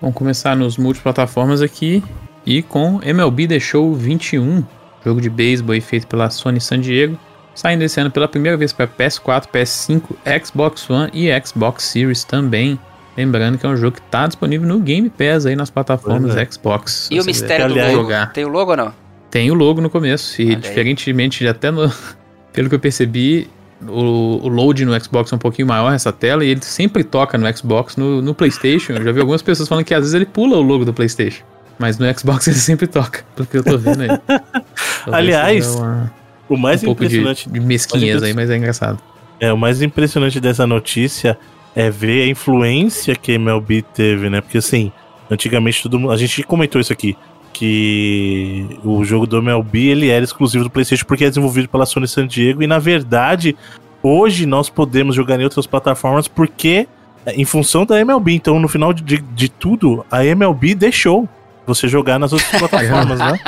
Vamos 0.00 0.16
começar 0.16 0.56
nos 0.56 0.76
multiplataformas 0.76 1.62
aqui 1.62 2.02
e 2.44 2.62
com 2.62 3.00
MLB 3.02 3.46
The 3.46 3.60
Show 3.60 3.94
21, 3.94 4.64
jogo 5.08 5.20
de 5.20 5.30
beisebol 5.30 5.72
aí 5.72 5.80
feito 5.80 6.06
pela 6.06 6.28
Sony 6.28 6.60
San 6.60 6.80
Diego, 6.80 7.18
saindo 7.54 7.82
esse 7.82 7.98
ano 7.98 8.10
pela 8.10 8.28
primeira 8.28 8.56
vez 8.56 8.72
para 8.72 8.86
PS4, 8.86 9.46
PS5, 9.52 10.02
Xbox 10.44 10.88
One 10.90 11.10
e 11.14 11.28
Xbox 11.40 11.84
Series 11.84 12.24
também. 12.24 12.78
Lembrando 13.16 13.58
que 13.58 13.66
é 13.66 13.68
um 13.68 13.76
jogo 13.76 13.96
que 13.96 14.02
tá 14.02 14.26
disponível 14.26 14.68
no 14.68 14.78
Game 14.78 15.10
Pass 15.10 15.46
aí 15.46 15.56
nas 15.56 15.70
plataformas 15.70 16.36
é. 16.36 16.46
Xbox. 16.46 17.08
E 17.10 17.18
o 17.18 17.24
mistério 17.24 17.68
do 17.68 17.74
logo? 17.74 17.90
jogar. 17.90 18.32
Tem 18.32 18.44
o 18.44 18.48
logo 18.48 18.70
ou 18.70 18.76
não? 18.76 18.94
Tem 19.30 19.50
o 19.50 19.54
logo 19.54 19.80
no 19.80 19.90
começo. 19.90 20.40
E 20.40 20.50
Olha 20.50 20.56
diferentemente 20.56 21.40
de 21.40 21.48
até 21.48 21.70
no. 21.70 21.90
Pelo 22.52 22.68
que 22.68 22.74
eu 22.74 22.80
percebi, 22.80 23.48
o, 23.86 24.40
o 24.44 24.48
load 24.48 24.84
no 24.84 24.98
Xbox 25.02 25.32
é 25.32 25.36
um 25.36 25.38
pouquinho 25.38 25.66
maior 25.66 25.92
essa 25.92 26.12
tela 26.12 26.44
e 26.44 26.50
ele 26.50 26.62
sempre 26.62 27.04
toca 27.04 27.36
no 27.36 27.56
Xbox, 27.56 27.96
no, 27.96 28.22
no 28.22 28.34
PlayStation. 28.34 28.94
Eu 28.94 29.04
já 29.04 29.12
vi 29.12 29.20
algumas 29.20 29.42
pessoas 29.42 29.68
falando 29.68 29.84
que 29.84 29.94
às 29.94 30.00
vezes 30.00 30.14
ele 30.14 30.26
pula 30.26 30.56
o 30.56 30.62
logo 30.62 30.84
do 30.84 30.92
PlayStation. 30.92 31.44
Mas 31.78 31.96
no 31.98 32.06
Xbox 32.18 32.46
ele 32.48 32.56
sempre 32.58 32.86
toca, 32.86 33.24
pelo 33.36 33.46
que 33.46 33.56
eu 33.58 33.62
tô 33.64 33.78
vendo 33.78 34.02
aí. 34.02 34.08
Aliás, 35.10 35.74
uma- 35.74 36.12
O 36.48 36.56
mais 36.56 36.82
um 36.82 36.86
pouco 36.86 37.00
de, 37.06 37.06
impressionante 37.18 37.48
de 37.48 37.60
mesquinhez 37.60 38.22
aí, 38.22 38.34
mas 38.34 38.50
é 38.50 38.56
engraçado. 38.56 38.98
É, 39.40 39.52
o 39.52 39.56
mais 39.58 39.80
impressionante 39.82 40.40
dessa 40.40 40.66
notícia 40.66 41.38
é 41.76 41.90
ver 41.90 42.24
a 42.24 42.26
influência 42.28 43.14
que 43.14 43.32
a 43.32 43.34
MLB 43.36 43.82
teve, 43.94 44.28
né? 44.28 44.40
Porque 44.40 44.58
assim, 44.58 44.90
antigamente 45.30 45.82
todo 45.82 45.98
mundo. 45.98 46.12
A 46.12 46.16
gente 46.16 46.42
comentou 46.42 46.80
isso 46.80 46.92
aqui. 46.92 47.16
Que 47.52 48.78
o 48.84 49.04
jogo 49.04 49.26
do 49.26 49.38
MLB 49.38 49.88
ele 49.88 50.08
era 50.08 50.24
exclusivo 50.24 50.64
do 50.64 50.70
PlayStation 50.70 51.04
porque 51.06 51.24
é 51.24 51.28
desenvolvido 51.28 51.68
pela 51.68 51.86
Sony 51.86 52.06
San 52.08 52.26
Diego. 52.26 52.62
E 52.62 52.66
na 52.66 52.78
verdade, 52.78 53.56
hoje 54.02 54.46
nós 54.46 54.68
podemos 54.68 55.14
jogar 55.14 55.38
em 55.40 55.44
outras 55.44 55.66
plataformas 55.66 56.26
porque, 56.28 56.86
é, 57.26 57.34
em 57.34 57.44
função 57.44 57.84
da 57.84 58.00
MLB. 58.00 58.32
Então, 58.32 58.58
no 58.58 58.68
final 58.68 58.92
de, 58.92 59.18
de 59.18 59.48
tudo, 59.48 60.04
a 60.10 60.24
MLB 60.24 60.74
deixou 60.74 61.28
você 61.68 61.86
jogar 61.88 62.18
nas 62.18 62.32
outras 62.32 62.50
plataformas, 62.58 63.18
né? 63.18 63.38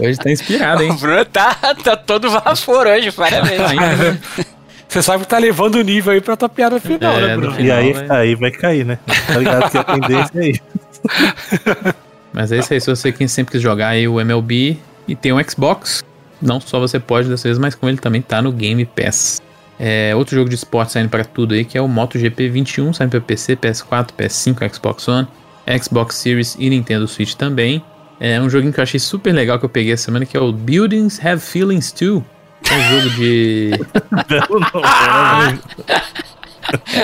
Hoje 0.00 0.18
tá 0.18 0.30
inspirado, 0.30 0.82
hein? 0.82 0.90
O 0.90 0.94
Bruno 0.94 1.24
tá, 1.24 1.54
tá 1.82 1.96
todo 1.96 2.30
vapor 2.30 2.86
hoje, 2.86 3.10
parabéns. 3.12 3.56
Tá 3.62 3.72
né? 3.74 4.18
Você 4.88 5.02
sabe 5.02 5.24
que 5.24 5.28
tá 5.28 5.36
levando 5.38 5.74
o 5.74 5.82
nível 5.82 6.12
aí 6.12 6.20
pra 6.20 6.36
tua 6.36 6.48
piada 6.48 6.78
final, 6.78 7.12
É, 7.14 7.20
né, 7.20 7.34
no 7.34 7.40
Bruno? 7.40 7.56
final. 7.56 7.66
E 7.68 7.72
aí, 7.72 7.92
vai- 7.92 8.18
aí 8.20 8.34
vai 8.36 8.50
cair, 8.52 8.86
né? 8.86 8.98
Tá 9.26 9.36
ligado 9.36 9.70
que 9.70 9.78
a 9.78 9.84
tendência 9.84 10.30
é 10.40 10.48
isso. 10.50 10.62
Mas 12.32 12.52
é 12.52 12.58
isso 12.58 12.72
aí, 12.72 12.80
se 12.80 12.88
você 12.88 13.10
quem 13.12 13.26
sempre 13.26 13.52
quis 13.52 13.62
jogar 13.62 13.88
aí 13.88 14.06
o 14.06 14.20
MLB 14.20 14.76
e 15.08 15.16
tem 15.16 15.32
um 15.32 15.42
Xbox, 15.42 16.04
não 16.40 16.60
só 16.60 16.78
você 16.78 17.00
pode 17.00 17.28
dessa 17.28 17.48
vez, 17.48 17.58
mas 17.58 17.74
como 17.74 17.90
ele 17.90 17.98
também 17.98 18.20
tá 18.22 18.40
no 18.42 18.52
Game 18.52 18.84
Pass. 18.84 19.40
É, 19.78 20.14
outro 20.14 20.36
jogo 20.36 20.48
de 20.48 20.54
esporte 20.54 20.92
saindo 20.92 21.08
para 21.08 21.24
tudo 21.24 21.54
aí, 21.54 21.64
que 21.64 21.76
é 21.76 21.80
o 21.82 21.88
MotoGP 21.88 22.48
21, 22.48 22.92
saindo 22.92 23.10
para 23.10 23.20
PC, 23.20 23.56
PS4, 23.56 24.08
PS5, 24.18 24.74
Xbox 24.74 25.08
One, 25.08 25.26
Xbox 25.82 26.16
Series 26.16 26.56
e 26.58 26.68
Nintendo 26.70 27.06
Switch 27.08 27.34
também. 27.34 27.82
É 28.18 28.40
um 28.40 28.48
joguinho 28.48 28.72
que 28.72 28.80
eu 28.80 28.82
achei 28.82 28.98
super 29.00 29.32
legal 29.32 29.58
que 29.58 29.64
eu 29.64 29.68
peguei 29.68 29.92
essa 29.92 30.04
semana, 30.04 30.24
que 30.24 30.36
é 30.36 30.40
o 30.40 30.50
Buildings 30.52 31.24
Have 31.24 31.40
Feelings 31.42 31.92
Too. 31.92 32.24
É 32.70 32.74
um 32.74 32.82
jogo 33.00 33.10
de. 33.16 33.70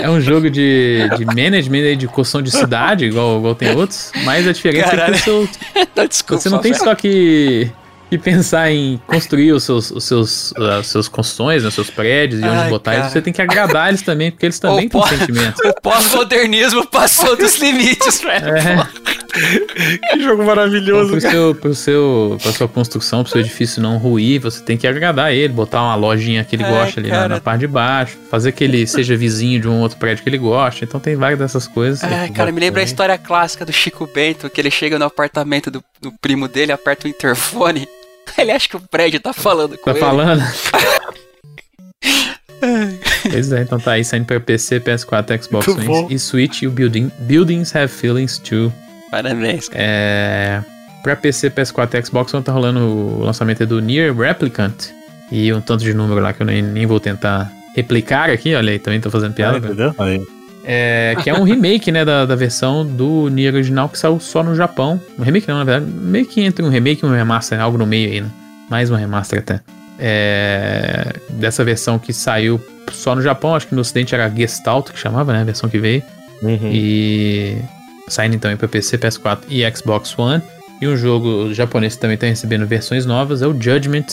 É 0.02 0.10
um 0.10 0.20
jogo 0.20 0.50
de, 0.50 1.08
de 1.16 1.24
management 1.24 1.96
de 1.96 2.08
construção 2.08 2.42
de 2.42 2.50
cidade, 2.50 3.04
igual, 3.04 3.38
igual 3.38 3.54
tem 3.54 3.70
outros, 3.76 4.10
mas 4.24 4.46
a 4.48 4.52
diferença 4.52 4.86
é 4.88 4.90
que 4.90 4.96
Caralho. 4.96 5.14
o 5.14 5.18
seu, 5.18 5.48
Não, 5.94 6.06
desculpa. 6.06 6.42
você 6.42 6.48
não 6.50 6.58
tem 6.58 6.72
velho. 6.72 6.82
só 6.84 6.94
que, 6.96 7.70
que 8.12 8.18
pensar 8.18 8.70
em 8.70 9.00
construir 9.06 9.52
os 9.52 9.64
seus, 9.64 9.90
os 9.90 10.04
seus, 10.04 10.52
os 10.52 10.86
seus 10.86 11.08
construções, 11.08 11.62
né, 11.62 11.68
os 11.70 11.74
seus 11.74 11.88
prédios 11.88 12.42
e 12.42 12.44
onde 12.44 12.56
Ai, 12.56 12.68
botar 12.68 12.90
cara. 12.90 13.04
eles, 13.04 13.12
você 13.14 13.22
tem 13.22 13.32
que 13.32 13.40
agradar 13.40 13.88
eles 13.88 14.02
também, 14.02 14.30
porque 14.30 14.44
eles 14.44 14.58
também 14.60 14.86
têm 14.86 15.02
sentimentos. 15.06 15.58
O 15.64 15.80
pós-modernismo 15.80 16.86
passou 16.86 17.34
dos 17.34 17.56
limites, 17.56 18.20
velho. 18.22 18.54
É, 18.54 18.86
Que 20.12 20.20
jogo 20.20 20.42
então, 20.42 20.44
maravilhoso, 20.44 21.12
pro 21.12 21.20
cara. 21.22 21.32
seu, 21.32 21.54
pro 21.54 21.74
seu, 21.74 22.38
pra 22.42 22.52
sua 22.52 22.68
construção, 22.68 23.22
pro 23.22 23.32
seu 23.32 23.40
edifício 23.40 23.80
não 23.80 23.96
ruir, 23.96 24.42
você 24.42 24.62
tem 24.62 24.76
que 24.76 24.86
agradar 24.86 25.32
ele, 25.32 25.54
botar 25.54 25.80
uma 25.80 25.94
lojinha 25.94 26.44
que 26.44 26.54
ele 26.54 26.64
Ai, 26.64 26.70
gosta 26.70 27.00
ali 27.00 27.08
na, 27.08 27.28
na 27.28 27.40
parte 27.40 27.60
de 27.60 27.66
baixo, 27.66 28.18
fazer 28.30 28.52
que 28.52 28.62
ele 28.62 28.86
seja 28.86 29.16
vizinho 29.16 29.58
de 29.58 29.68
um 29.68 29.80
outro 29.80 29.96
prédio 29.96 30.22
que 30.22 30.28
ele 30.28 30.36
gosta. 30.36 30.84
Então 30.84 31.00
tem 31.00 31.16
várias 31.16 31.38
dessas 31.38 31.66
coisas. 31.66 32.04
Ai, 32.04 32.28
cara, 32.28 32.52
me 32.52 32.60
lembra 32.60 32.82
a 32.82 32.84
história 32.84 33.16
clássica 33.16 33.64
do 33.64 33.72
Chico 33.72 34.06
Bento, 34.06 34.50
que 34.50 34.60
ele 34.60 34.70
chega 34.70 34.98
no 34.98 35.06
apartamento 35.06 35.70
do, 35.70 35.82
do 35.98 36.12
primo 36.20 36.46
dele, 36.46 36.72
aperta 36.72 37.06
o 37.06 37.10
interfone. 37.10 37.88
Ele 38.38 38.50
acha 38.52 38.68
que 38.68 38.76
o 38.76 38.80
prédio 38.80 39.20
tá 39.20 39.32
falando 39.32 39.76
com 39.78 39.84
Tá 39.84 39.90
ele. 39.92 40.00
falando? 40.00 40.42
pois 43.30 43.52
é, 43.52 43.62
então 43.62 43.78
tá 43.78 43.92
aí 43.92 44.04
saindo 44.04 44.24
pra 44.26 44.38
PC, 44.40 44.80
PS4, 44.80 45.42
Xbox. 45.42 45.68
One 45.68 46.06
e 46.14 46.18
Switch 46.18 46.62
e 46.62 46.66
o 46.66 46.70
Building, 46.70 47.10
Buildings 47.20 47.74
Have 47.74 47.88
Feelings 47.92 48.38
Too. 48.38 48.72
Parabéns. 49.10 49.68
É, 49.72 50.62
pra 51.02 51.16
PC, 51.16 51.50
PS4 51.50 51.94
e 52.00 52.06
Xbox 52.06 52.32
One 52.34 52.42
tá 52.44 52.52
rolando 52.52 52.80
o 52.80 53.22
lançamento 53.24 53.66
do 53.66 53.80
Nier 53.80 54.14
Replicant 54.16 54.90
e 55.30 55.52
um 55.52 55.60
tanto 55.60 55.82
de 55.84 55.92
número 55.92 56.20
lá 56.20 56.32
que 56.32 56.42
eu 56.42 56.46
nem, 56.46 56.62
nem 56.62 56.86
vou 56.86 57.00
tentar 57.00 57.50
replicar 57.74 58.30
aqui, 58.30 58.54
olha 58.54 58.72
aí, 58.72 58.78
também 58.78 59.00
tô 59.00 59.10
fazendo 59.10 59.34
piada. 59.34 59.58
né? 59.58 59.66
Entendeu? 59.66 59.94
Aí. 59.98 60.22
É, 60.64 61.16
que 61.22 61.28
é 61.28 61.34
um 61.34 61.42
remake, 61.42 61.90
né, 61.90 62.04
da, 62.04 62.24
da 62.24 62.36
versão 62.36 62.86
do 62.86 63.28
Nier 63.28 63.54
original 63.54 63.88
que 63.88 63.98
saiu 63.98 64.20
só 64.20 64.42
no 64.42 64.54
Japão. 64.54 65.00
Um 65.18 65.22
remake 65.22 65.48
não, 65.48 65.58
na 65.58 65.64
verdade, 65.64 65.90
meio 65.90 66.26
que 66.26 66.40
entre 66.40 66.64
um 66.64 66.68
remake 66.68 67.04
e 67.04 67.08
um 67.08 67.12
remaster, 67.12 67.60
algo 67.60 67.76
no 67.76 67.86
meio 67.86 68.10
aí, 68.10 68.20
né? 68.20 68.30
Mais 68.70 68.90
um 68.90 68.94
remaster 68.94 69.40
até. 69.40 69.60
É, 69.98 71.12
dessa 71.30 71.64
versão 71.64 71.98
que 71.98 72.12
saiu 72.12 72.60
só 72.90 73.14
no 73.14 73.22
Japão, 73.22 73.54
acho 73.54 73.66
que 73.66 73.74
no 73.74 73.80
ocidente 73.80 74.14
era 74.14 74.28
Gestalt 74.28 74.90
que 74.90 74.98
chamava, 74.98 75.32
né, 75.32 75.40
a 75.40 75.44
versão 75.44 75.68
que 75.68 75.78
veio. 75.78 76.02
Uhum. 76.42 76.70
E 76.72 77.58
saindo 78.08 78.34
então 78.34 78.50
aí 78.50 78.56
pra 78.56 78.68
PC, 78.68 78.98
PS4 78.98 79.40
e 79.48 79.68
Xbox 79.76 80.16
One. 80.18 80.42
E 80.80 80.88
um 80.88 80.96
jogo 80.96 81.54
japonês 81.54 81.94
que 81.94 82.00
também 82.00 82.16
tá 82.16 82.26
recebendo 82.26 82.66
versões 82.66 83.06
novas 83.06 83.42
é 83.42 83.46
o 83.46 83.52
Judgment. 83.52 84.06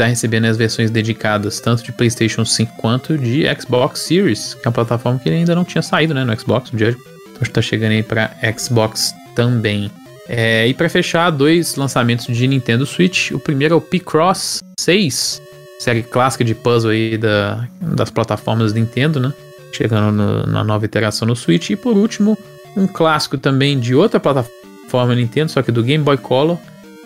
Tá 0.00 0.06
recebendo 0.06 0.46
as 0.46 0.56
versões 0.56 0.90
dedicadas 0.90 1.60
tanto 1.60 1.82
de 1.82 1.92
PlayStation 1.92 2.42
5 2.42 2.72
quanto 2.78 3.18
de 3.18 3.44
Xbox 3.60 4.00
Series, 4.00 4.54
que 4.54 4.60
é 4.66 4.68
uma 4.68 4.72
plataforma 4.72 5.18
que 5.18 5.28
ainda 5.28 5.54
não 5.54 5.62
tinha 5.62 5.82
saído 5.82 6.14
né, 6.14 6.24
no 6.24 6.34
Xbox, 6.40 6.70
o 6.72 6.78
Judgment. 6.78 7.04
Então 7.34 7.52
tá 7.52 7.60
chegando 7.60 7.92
aí 7.92 8.02
pra 8.02 8.30
Xbox 8.58 9.14
também. 9.34 9.90
É, 10.26 10.66
e 10.66 10.72
pra 10.72 10.88
fechar, 10.88 11.28
dois 11.28 11.74
lançamentos 11.76 12.34
de 12.34 12.48
Nintendo 12.48 12.86
Switch. 12.86 13.30
O 13.32 13.38
primeiro 13.38 13.74
é 13.74 13.76
o 13.76 13.80
P-Cross 13.82 14.60
6, 14.80 15.42
série 15.78 16.02
clássica 16.02 16.44
de 16.44 16.54
puzzle 16.54 16.92
aí 16.92 17.18
da, 17.18 17.68
das 17.78 18.08
plataformas 18.08 18.72
Nintendo, 18.72 19.20
né? 19.20 19.34
Chegando 19.70 20.10
no- 20.12 20.46
na 20.46 20.64
nova 20.64 20.82
iteração 20.86 21.28
no 21.28 21.36
Switch. 21.36 21.68
E 21.68 21.76
por 21.76 21.94
último, 21.94 22.38
um 22.74 22.86
clássico 22.86 23.36
também 23.36 23.78
de 23.78 23.94
outra 23.94 24.18
plataforma 24.18 25.14
Nintendo, 25.14 25.50
só 25.52 25.60
que 25.60 25.70
do 25.70 25.82
Game 25.82 26.02
Boy 26.02 26.16
Color, 26.16 26.56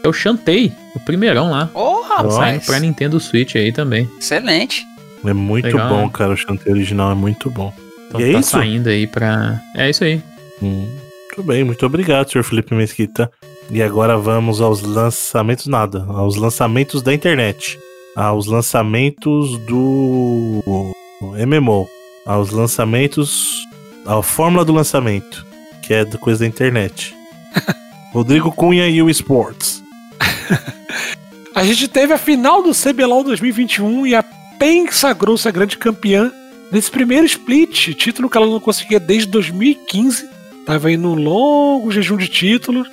é 0.04 0.08
o 0.08 0.12
Shantae, 0.12 0.72
o 0.94 1.00
primeirão 1.00 1.50
lá. 1.50 1.68
Saindo 1.72 2.02
rapaz. 2.30 2.66
pra 2.66 2.78
Nintendo 2.80 3.18
Switch 3.18 3.56
aí 3.56 3.72
também. 3.72 4.08
Excelente. 4.20 4.84
É 5.24 5.32
muito 5.32 5.64
Legal, 5.64 5.88
bom, 5.88 6.02
né? 6.04 6.10
cara. 6.12 6.32
O 6.32 6.36
chanteio 6.36 6.76
original 6.76 7.10
é 7.12 7.14
muito 7.14 7.50
bom. 7.50 7.72
Então 8.08 8.20
E 8.20 8.24
é 8.28 8.32
tá 8.32 8.40
isso? 8.40 8.50
saindo 8.50 8.88
aí 8.88 9.06
pra. 9.06 9.60
É 9.74 9.88
isso 9.88 10.04
aí. 10.04 10.20
Hum, 10.62 10.86
Muito 11.36 11.42
bem, 11.42 11.64
muito 11.64 11.84
obrigado, 11.84 12.30
senhor 12.30 12.44
Felipe 12.44 12.74
Mesquita. 12.74 13.30
E 13.70 13.82
agora 13.82 14.16
vamos 14.18 14.60
aos 14.60 14.82
lançamentos, 14.82 15.66
nada, 15.66 16.04
aos 16.08 16.36
lançamentos 16.36 17.00
da 17.02 17.12
internet, 17.14 17.78
aos 18.14 18.46
lançamentos 18.46 19.56
do 19.60 20.92
MMO, 21.46 21.88
aos 22.26 22.50
lançamentos, 22.50 23.64
a 24.06 24.22
fórmula 24.22 24.64
do 24.64 24.72
lançamento, 24.74 25.44
que 25.82 25.94
é 25.94 26.04
coisa 26.04 26.40
da 26.40 26.46
internet. 26.46 27.14
Rodrigo 28.12 28.52
Cunha 28.52 28.86
e 28.88 29.02
o 29.02 29.08
Sports. 29.10 29.82
A 31.54 31.62
gente 31.62 31.86
teve 31.86 32.12
a 32.12 32.18
final 32.18 32.62
do 32.62 32.72
CBLOL 32.74 33.22
2021 33.22 34.08
e 34.08 34.14
a 34.14 34.24
PEN 34.58 34.90
sagrou-se 34.90 35.46
a 35.46 35.52
grande 35.52 35.78
campeã 35.78 36.32
nesse 36.72 36.90
primeiro 36.90 37.24
split, 37.26 37.94
título 37.94 38.28
que 38.28 38.36
ela 38.36 38.46
não 38.46 38.58
conseguia 38.58 38.98
desde 38.98 39.28
2015. 39.28 40.28
Tava 40.66 40.88
aí 40.88 40.96
num 40.96 41.14
longo 41.14 41.92
jejum 41.92 42.16
de 42.16 42.26
títulos. 42.26 42.88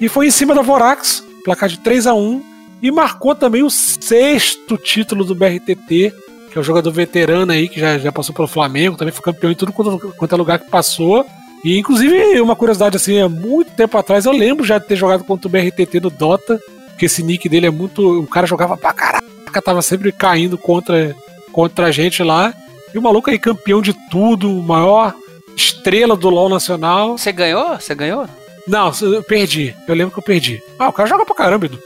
E 0.00 0.08
foi 0.08 0.26
em 0.26 0.30
cima 0.30 0.54
da 0.56 0.62
Vorax, 0.62 1.24
placar 1.44 1.68
de 1.68 1.78
3 1.78 2.08
a 2.08 2.14
1 2.14 2.42
E 2.82 2.90
marcou 2.90 3.32
também 3.34 3.62
o 3.62 3.70
sexto 3.70 4.76
título 4.76 5.24
do 5.24 5.34
BRTT, 5.36 6.12
que 6.50 6.58
é 6.58 6.60
o 6.60 6.64
jogador 6.64 6.90
veterano 6.90 7.52
aí, 7.52 7.68
que 7.68 7.78
já, 7.78 7.96
já 7.96 8.10
passou 8.10 8.34
pelo 8.34 8.48
Flamengo, 8.48 8.96
também 8.96 9.14
foi 9.14 9.22
campeão 9.22 9.52
em 9.52 9.54
tudo 9.54 9.72
quanto, 9.72 10.12
quanto 10.16 10.34
é 10.34 10.38
lugar 10.38 10.58
que 10.58 10.68
passou. 10.68 11.24
E 11.62 11.78
inclusive, 11.78 12.40
uma 12.40 12.56
curiosidade 12.56 12.96
assim, 12.96 13.20
há 13.20 13.28
muito 13.28 13.70
tempo 13.72 13.96
atrás, 13.96 14.24
eu 14.24 14.32
lembro 14.32 14.64
já 14.64 14.78
de 14.78 14.86
ter 14.86 14.96
jogado 14.96 15.22
contra 15.22 15.46
o 15.46 15.50
BRTT 15.50 16.00
no 16.00 16.10
Dota, 16.10 16.58
porque 17.00 17.06
esse 17.06 17.22
nick 17.22 17.48
dele 17.48 17.66
é 17.66 17.70
muito. 17.70 18.20
O 18.20 18.26
cara 18.26 18.46
jogava 18.46 18.76
pra 18.76 18.92
caraca, 18.92 19.62
tava 19.64 19.80
sempre 19.80 20.12
caindo 20.12 20.58
contra, 20.58 21.16
contra 21.50 21.86
a 21.86 21.90
gente 21.90 22.22
lá. 22.22 22.52
E 22.92 22.98
o 22.98 23.02
maluco 23.02 23.30
aí, 23.30 23.38
campeão 23.38 23.80
de 23.80 23.94
tudo, 24.10 24.50
o 24.50 24.62
maior 24.62 25.14
estrela 25.56 26.14
do 26.14 26.28
LoL 26.28 26.50
nacional. 26.50 27.16
Você 27.16 27.32
ganhou? 27.32 27.80
Você 27.80 27.94
ganhou? 27.94 28.28
Não, 28.68 28.92
eu 29.00 29.22
perdi. 29.22 29.74
Eu 29.88 29.94
lembro 29.94 30.12
que 30.12 30.18
eu 30.18 30.22
perdi. 30.22 30.62
Ah, 30.78 30.90
o 30.90 30.92
cara 30.92 31.08
joga 31.08 31.24
pra 31.24 31.34
caramba, 31.34 31.64
Edu. 31.64 31.82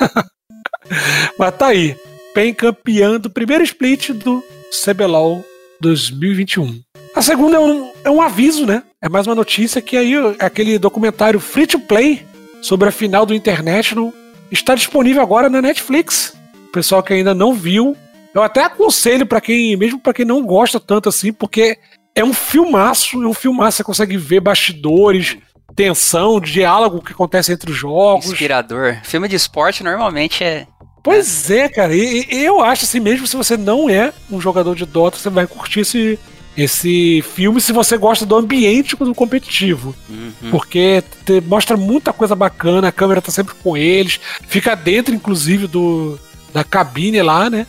Mas 1.38 1.56
tá 1.56 1.66
aí. 1.66 1.94
PEN 2.32 2.54
campeão 2.54 3.18
do 3.18 3.28
primeiro 3.28 3.62
split 3.62 4.12
do 4.12 4.42
CBLOL 4.70 5.44
2021. 5.78 6.80
A 7.14 7.20
segunda 7.20 7.58
é 7.58 7.60
um, 7.60 7.92
é 8.02 8.10
um 8.10 8.22
aviso, 8.22 8.64
né? 8.64 8.82
É 9.02 9.10
mais 9.10 9.26
uma 9.26 9.34
notícia 9.34 9.82
que 9.82 9.94
aí 9.94 10.14
aquele 10.38 10.78
documentário 10.78 11.38
Free 11.38 11.66
to 11.66 11.80
Play 11.80 12.24
sobre 12.62 12.88
a 12.88 12.92
final 12.92 13.26
do 13.26 13.34
International 13.34 14.10
está 14.52 14.74
disponível 14.74 15.22
agora 15.22 15.48
na 15.48 15.62
Netflix. 15.62 16.36
O 16.68 16.72
pessoal 16.72 17.02
que 17.02 17.12
ainda 17.12 17.34
não 17.34 17.54
viu, 17.54 17.96
eu 18.34 18.42
até 18.42 18.64
aconselho 18.64 19.26
para 19.26 19.40
quem, 19.40 19.76
mesmo 19.76 19.98
para 19.98 20.14
quem 20.14 20.24
não 20.24 20.44
gosta 20.44 20.78
tanto 20.78 21.08
assim, 21.08 21.32
porque 21.32 21.78
é 22.14 22.24
um 22.24 22.32
filmaço, 22.32 23.22
é 23.22 23.26
um 23.26 23.34
filmaço, 23.34 23.78
você 23.78 23.84
consegue 23.84 24.16
ver 24.16 24.40
bastidores, 24.40 25.36
tensão, 25.74 26.40
diálogo 26.40 27.02
que 27.02 27.12
acontece 27.12 27.52
entre 27.52 27.70
os 27.70 27.76
jogos. 27.76 28.26
Inspirador. 28.26 28.98
Filme 29.02 29.28
de 29.28 29.36
esporte 29.36 29.82
normalmente 29.82 30.44
é. 30.44 30.66
Pois 31.02 31.50
é, 31.50 31.68
cara, 31.68 31.94
e, 31.94 32.28
e 32.30 32.44
eu 32.44 32.62
acho 32.62 32.84
assim, 32.84 33.00
mesmo 33.00 33.26
se 33.26 33.36
você 33.36 33.56
não 33.56 33.90
é 33.90 34.12
um 34.30 34.40
jogador 34.40 34.76
de 34.76 34.86
Dota, 34.86 35.18
você 35.18 35.28
vai 35.28 35.48
curtir 35.48 35.80
esse, 35.80 36.18
esse 36.56 37.22
filme 37.34 37.60
se 37.60 37.72
você 37.72 37.96
gosta 37.96 38.26
do 38.26 38.36
ambiente 38.36 38.94
do 38.96 39.14
competitivo. 39.14 39.94
Uhum. 40.08 40.50
Porque 40.50 41.02
te- 41.24 41.40
mostra 41.40 41.76
muita 41.76 42.12
coisa 42.12 42.34
bacana, 42.34 42.88
a 42.88 42.92
câmera 42.92 43.22
tá 43.22 43.30
sempre 43.32 43.54
com 43.62 43.76
eles, 43.76 44.20
fica 44.46 44.74
dentro, 44.74 45.14
inclusive, 45.14 45.66
do 45.66 46.18
da 46.52 46.62
cabine 46.62 47.22
lá, 47.22 47.48
né? 47.48 47.66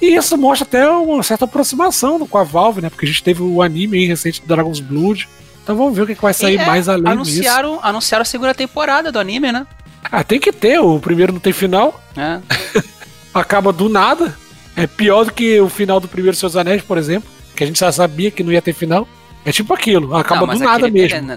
E 0.00 0.14
isso 0.14 0.36
mostra 0.36 0.66
até 0.66 0.86
uma 0.90 1.22
certa 1.22 1.46
aproximação 1.46 2.18
com 2.26 2.36
a 2.36 2.44
Valve, 2.44 2.82
né? 2.82 2.90
Porque 2.90 3.06
a 3.06 3.08
gente 3.08 3.22
teve 3.22 3.42
o 3.42 3.62
anime 3.62 3.96
aí 3.96 4.04
recente 4.06 4.42
do 4.42 4.46
Dragon's 4.46 4.80
Blood. 4.80 5.26
Então 5.62 5.74
vamos 5.74 5.96
ver 5.96 6.02
o 6.02 6.06
que, 6.06 6.14
que 6.14 6.20
vai 6.22 6.34
sair 6.34 6.58
é, 6.58 6.66
mais 6.66 6.86
além 6.88 7.04
disso. 7.04 7.12
anunciaram, 7.40 7.80
anunciaram 7.82 8.22
a 8.22 8.26
segunda 8.26 8.54
temporada 8.54 9.10
do 9.10 9.18
anime, 9.18 9.50
né? 9.50 9.66
Ah, 10.04 10.22
tem 10.22 10.38
que 10.38 10.52
ter, 10.52 10.78
o 10.78 11.00
primeiro 11.00 11.32
não 11.32 11.40
tem 11.40 11.52
final, 11.52 12.00
É. 12.16 12.38
acaba 13.32 13.72
do 13.72 13.88
nada. 13.88 14.36
É 14.76 14.86
pior 14.86 15.24
do 15.24 15.32
que 15.32 15.58
o 15.60 15.68
final 15.70 15.98
do 15.98 16.06
primeiro 16.06 16.36
Seus 16.36 16.54
Anéis, 16.54 16.82
por 16.82 16.98
exemplo, 16.98 17.28
que 17.56 17.64
a 17.64 17.66
gente 17.66 17.80
já 17.80 17.90
sabia 17.90 18.30
que 18.30 18.44
não 18.44 18.52
ia 18.52 18.62
ter 18.62 18.72
final. 18.72 19.08
É 19.44 19.52
tipo 19.52 19.72
aquilo, 19.72 20.14
acaba 20.16 20.44
Não, 20.46 20.54
do 20.54 20.60
nada 20.64 20.86
aquele- 20.86 21.08
mesmo. 21.08 21.32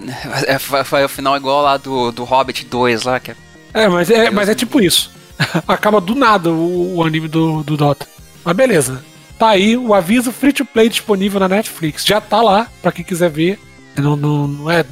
é, 0.46 0.54
é, 0.54 0.58
foi, 0.84 1.04
o 1.04 1.08
final 1.08 1.36
igual 1.36 1.62
lá 1.62 1.76
do, 1.76 2.10
do 2.12 2.24
Hobbit 2.24 2.64
2 2.66 3.04
lá, 3.04 3.20
que 3.20 3.30
é 3.30 3.36
É, 3.72 3.88
mas 3.88 4.10
é, 4.10 4.30
mas 4.30 4.48
é 4.48 4.54
tipo 4.54 4.80
isso. 4.80 5.12
Acaba 5.66 6.00
do 6.00 6.14
nada 6.14 6.50
o, 6.50 6.96
o 6.96 7.04
anime 7.04 7.28
do, 7.28 7.62
do 7.62 7.76
Dota. 7.76 8.06
Mas 8.44 8.56
beleza. 8.56 9.04
Tá 9.38 9.50
aí 9.50 9.76
o 9.76 9.94
aviso 9.94 10.32
free 10.32 10.52
to 10.52 10.64
play 10.64 10.88
disponível 10.88 11.38
na 11.40 11.48
Netflix. 11.48 12.04
Já 12.04 12.20
tá 12.20 12.42
lá, 12.42 12.66
pra 12.82 12.92
quem 12.92 13.04
quiser 13.04 13.30
ver. 13.30 13.58
Não, 13.96 14.16
não, 14.16 14.46
não 14.48 14.70
é 14.70 14.84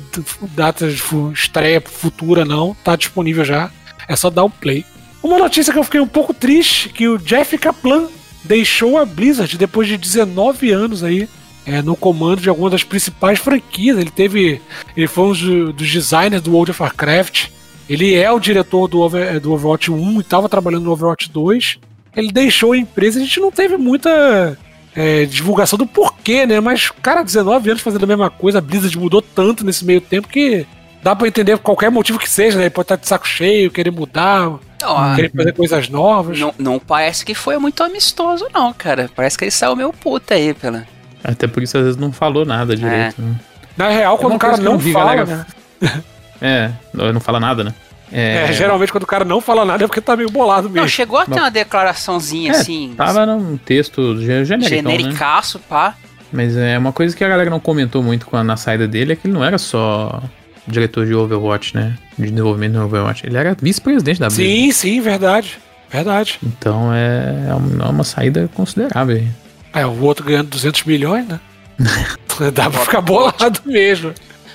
data 0.55 0.89
de 0.89 1.03
estreia 1.35 1.81
futura, 1.85 2.45
não. 2.45 2.75
Tá 2.85 2.95
disponível 2.97 3.45
já. 3.45 3.71
É 4.07 4.15
só 4.17 4.31
dar 4.31 4.45
o 4.45 4.51
play. 4.51 4.87
Uma 5.23 5.39
notícia 5.39 5.73
que 5.73 5.79
eu 5.79 5.85
fiquei 5.85 6.01
um 6.01 6.07
pouco 6.07 6.33
triste, 6.33 6.89
que 6.89 7.09
o 7.09 7.19
Jeff 7.19 7.59
Kaplan 7.59 8.07
deixou 8.49 8.99
a 8.99 9.05
Blizzard 9.05 9.57
depois 9.59 9.87
de 9.87 9.97
19 9.97 10.71
anos 10.73 11.05
aí. 11.05 11.29
é, 11.67 11.83
no 11.83 11.95
comando 11.95 12.41
de 12.41 12.49
algumas 12.49 12.73
das 12.73 12.83
principais 12.83 13.39
franquias. 13.39 13.99
Ele 13.99 14.11
teve. 14.11 14.61
Ele 14.97 15.07
foi 15.07 15.25
um 15.25 15.33
dos, 15.33 15.75
dos 15.75 15.91
designers 15.93 16.43
do 16.43 16.51
World 16.53 16.71
of 16.71 16.83
Warcraft. 16.83 17.49
Ele 17.89 18.15
é 18.15 18.31
o 18.33 18.41
diretor 18.41 18.89
do, 18.89 19.01
Over- 19.01 19.39
do 19.39 19.53
Overwatch 19.53 19.91
1 19.91 20.17
e 20.17 20.21
estava 20.21 20.49
trabalhando 20.49 20.85
no 20.85 20.93
Overwatch 20.93 21.31
2. 21.31 21.79
Ele 22.17 22.33
deixou 22.33 22.73
a 22.73 22.77
empresa, 22.79 23.19
a 23.19 23.23
gente 23.23 23.39
não 23.39 23.51
teve 23.53 23.77
muita 23.77 24.59
é, 24.97 25.25
divulgação 25.27 25.79
do 25.79 25.87
porquê, 25.87 26.45
né? 26.47 26.59
Mas, 26.59 26.91
cara, 26.91 27.23
19 27.23 27.71
anos 27.71 27.83
fazendo 27.83 28.05
a 28.05 28.07
mesma 28.07 28.29
coisa, 28.31 28.59
a 28.59 28.63
Blizzard 28.63 28.99
mudou 28.99 29.21
tanto 29.23 29.65
nesse 29.65 29.85
meio 29.85 30.01
tempo 30.01 30.27
que 30.29 30.67
dá 31.03 31.15
pra 31.15 31.29
entender 31.29 31.57
qualquer 31.59 31.91
motivo 31.91 32.19
que 32.19 32.29
seja, 32.29 32.57
né? 32.59 32.65
Ele 32.65 32.71
pode 32.71 32.87
estar 32.87 32.97
de 32.97 33.07
saco 33.07 33.27
cheio, 33.29 33.71
querer 33.71 33.91
mudar, 33.91 34.59
Não, 34.81 35.15
querer 35.17 35.33
fazer 35.35 35.53
coisas 35.53 35.89
novas. 35.89 36.39
não, 36.39 36.55
não 36.59 36.79
parece 36.79 37.25
que 37.25 37.35
foi 37.35 37.59
muito 37.59 37.83
amistoso, 37.83 38.47
não, 38.53 38.73
cara. 38.73 39.11
Parece 39.15 39.37
que 39.37 39.45
ele 39.45 39.51
saiu 39.51 39.75
meio 39.77 39.93
puta 39.93 40.35
aí 40.35 40.55
pela. 40.55 40.87
Até 41.25 41.47
por 41.47 41.63
isso 41.63 41.77
às 41.77 41.85
vezes 41.85 41.97
não 41.99 42.13
falou 42.13 42.45
nada 42.45 42.77
direito. 42.77 43.21
né? 43.21 43.35
Na 43.77 43.89
real, 43.89 44.17
quando 44.19 44.33
uma 44.33 44.37
o 44.37 44.39
cara 44.39 44.57
não 44.57 44.73
não 44.75 44.81
fala, 44.81 45.15
galera. 45.17 45.47
né? 45.81 46.03
É, 46.41 46.71
não 46.95 47.19
fala 47.21 47.41
nada, 47.41 47.65
né? 47.65 47.75
É, 48.13 48.53
geralmente 48.53 48.93
quando 48.93 49.03
o 49.03 49.07
cara 49.09 49.25
não 49.25 49.41
fala 49.41 49.65
nada 49.65 49.83
é 49.85 49.87
porque 49.89 50.01
tá 50.01 50.17
meio 50.17 50.31
bolado 50.31 50.69
Não, 50.69 50.75
mesmo. 50.75 50.89
chegou 50.89 51.19
a 51.19 51.25
ter 51.27 51.33
Não. 51.33 51.39
uma 51.43 51.51
declaraçãozinha 51.51 52.53
É, 52.53 52.57
assim. 52.57 52.95
Tava 52.97 53.27
num 53.27 53.57
texto 53.59 54.17
ge- 54.19 54.45
genérico, 54.45 54.89
né? 54.89 54.97
genericaço, 54.97 55.59
pá. 55.59 55.95
Mas 56.33 56.57
é 56.57 56.79
uma 56.79 56.93
coisa 56.93 57.15
que 57.17 57.25
a 57.25 57.29
galera 57.29 57.51
não 57.51 57.59
comentou 57.61 58.03
muito 58.03 58.27
na 58.45 58.57
saída 58.57 58.87
dele 58.87 59.13
é 59.13 59.17
que 59.17 59.27
ele 59.27 59.35
não 59.35 59.45
era 59.45 59.59
só 59.59 60.23
diretor 60.69 61.07
de 61.07 61.15
Overwatch, 61.15 61.75
né? 61.75 61.97
De 62.19 62.31
desenvolvimento 62.31 62.73
do 62.75 62.83
Overwatch. 62.85 63.27
Ele 63.27 63.37
era 63.37 63.57
vice-presidente 63.61 64.21
da 64.21 64.27
Blizzard. 64.29 64.49
Sim, 64.51 64.73
sim, 64.73 65.01
verdade. 65.01 65.59
Verdade. 65.91 66.39
Então 66.43 66.93
é 66.95 67.55
uma, 67.55 67.85
é 67.87 67.89
uma 67.89 68.05
saída 68.05 68.49
considerável. 68.55 69.17
aí. 69.17 69.29
É, 69.73 69.87
o 69.87 70.01
outro 70.03 70.25
ganhando 70.25 70.49
200 70.51 70.85
milhões, 70.85 71.27
né? 71.27 71.41
Dá 72.53 72.71
pra 72.71 72.81
ficar 72.81 73.01
bolado 73.01 73.61
mesmo. 73.65 74.13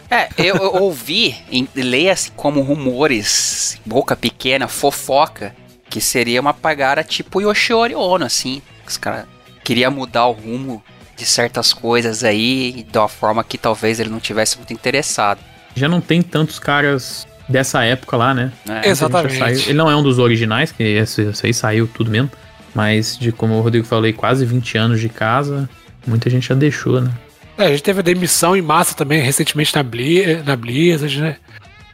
É, 0.09 0.29
eu, 0.37 0.55
eu 0.57 0.75
ouvi, 0.83 1.35
em- 1.51 1.67
leia-se 1.75 2.31
como 2.31 2.61
rumores, 2.61 3.79
boca 3.85 4.15
pequena, 4.15 4.67
fofoca, 4.67 5.55
que 5.89 5.99
seria 5.99 6.39
uma 6.39 6.53
pagara 6.53 7.03
tipo 7.03 7.41
Yoshiori 7.41 7.95
Ono, 7.95 8.23
assim. 8.25 8.61
Os 8.87 8.97
caras 8.97 9.25
queria 9.63 9.89
mudar 9.89 10.27
o 10.27 10.31
rumo 10.33 10.83
de 11.15 11.25
certas 11.25 11.73
coisas 11.73 12.23
aí, 12.23 12.85
de 12.91 12.97
uma 12.97 13.07
forma 13.07 13.43
que 13.43 13.57
talvez 13.57 13.99
ele 13.99 14.09
não 14.09 14.19
tivesse 14.19 14.57
muito 14.57 14.73
interessado. 14.73 15.39
Já 15.75 15.87
não 15.87 15.99
tem 16.01 16.21
tantos 16.21 16.59
caras 16.59 17.27
dessa 17.47 17.83
época 17.83 18.15
lá, 18.17 18.33
né? 18.33 18.51
né? 18.65 18.81
Exatamente. 18.85 19.37
Saiu- 19.37 19.59
Ele 19.61 19.73
não 19.73 19.89
é 19.89 19.95
um 19.95 20.03
dos 20.03 20.19
originais, 20.19 20.71
que 20.71 20.83
esse, 20.83 21.21
esse 21.23 21.45
aí 21.45 21.53
saiu 21.53 21.87
tudo 21.87 22.09
mesmo. 22.09 22.31
Mas, 22.73 23.17
de 23.17 23.31
como 23.31 23.53
o 23.55 23.61
Rodrigo 23.61 23.85
falou, 23.85 24.05
aí, 24.05 24.13
quase 24.13 24.45
20 24.45 24.77
anos 24.77 24.99
de 24.99 25.07
casa, 25.09 25.69
muita 26.07 26.29
gente 26.29 26.47
já 26.47 26.55
deixou, 26.55 26.99
né? 27.01 27.11
É, 27.57 27.65
a 27.65 27.69
gente 27.69 27.83
teve 27.83 27.99
a 27.99 28.03
demissão 28.03 28.55
em 28.57 28.61
massa 28.63 28.95
também 28.95 29.21
recentemente 29.21 29.75
na, 29.75 29.83
Bli 29.83 30.37
na 30.43 30.55
Blizzard, 30.55 31.21
né? 31.21 31.35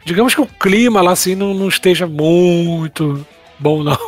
Digamos 0.06 0.34
que 0.34 0.40
o 0.40 0.46
clima 0.46 1.02
lá 1.02 1.12
assim 1.12 1.34
não, 1.34 1.52
não 1.52 1.68
esteja 1.68 2.06
muito 2.06 3.26
bom, 3.58 3.82
não. 3.82 3.98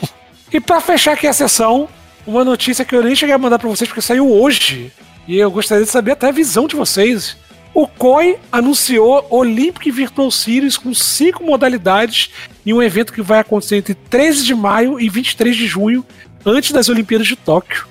E 0.51 0.59
pra 0.61 0.81
fechar 0.81 1.13
aqui 1.13 1.27
a 1.27 1.33
sessão, 1.33 1.89
uma 2.27 2.43
notícia 2.45 2.85
que 2.85 2.95
eu 2.97 3.03
nem 3.03 3.15
cheguei 3.15 3.35
a 3.35 3.39
mandar 3.39 3.59
pra 3.59 3.69
vocês 3.69 3.87
porque 3.89 4.01
saiu 4.01 4.31
hoje. 4.33 4.91
E 5.29 5.37
eu 5.39 5.51
gostaria 5.51 5.85
de 5.85 5.91
saber 5.91 6.13
até 6.13 6.29
a 6.29 6.33
visão 6.33 6.67
de 6.67 6.75
vocês. 6.75 7.37
O 7.75 7.87
COI 7.87 8.37
anunciou 8.51 9.27
Olympic 9.31 9.91
Virtual 9.91 10.31
Series 10.31 10.77
com 10.77 10.93
cinco 10.93 11.43
modalidades 11.45 12.31
em 12.67 12.73
um 12.73 12.83
evento 12.83 13.13
que 13.13 13.23
vai 13.23 13.39
acontecer 13.39 13.77
entre 13.77 13.95
13 13.95 14.45
de 14.45 14.55
maio 14.55 15.01
e 15.01 15.09
23 15.09 15.57
de 15.57 15.67
junho, 15.67 16.05
antes 16.45 16.73
das 16.73 16.89
Olimpíadas 16.89 17.27
de 17.27 17.35
Tóquio. 17.37 17.87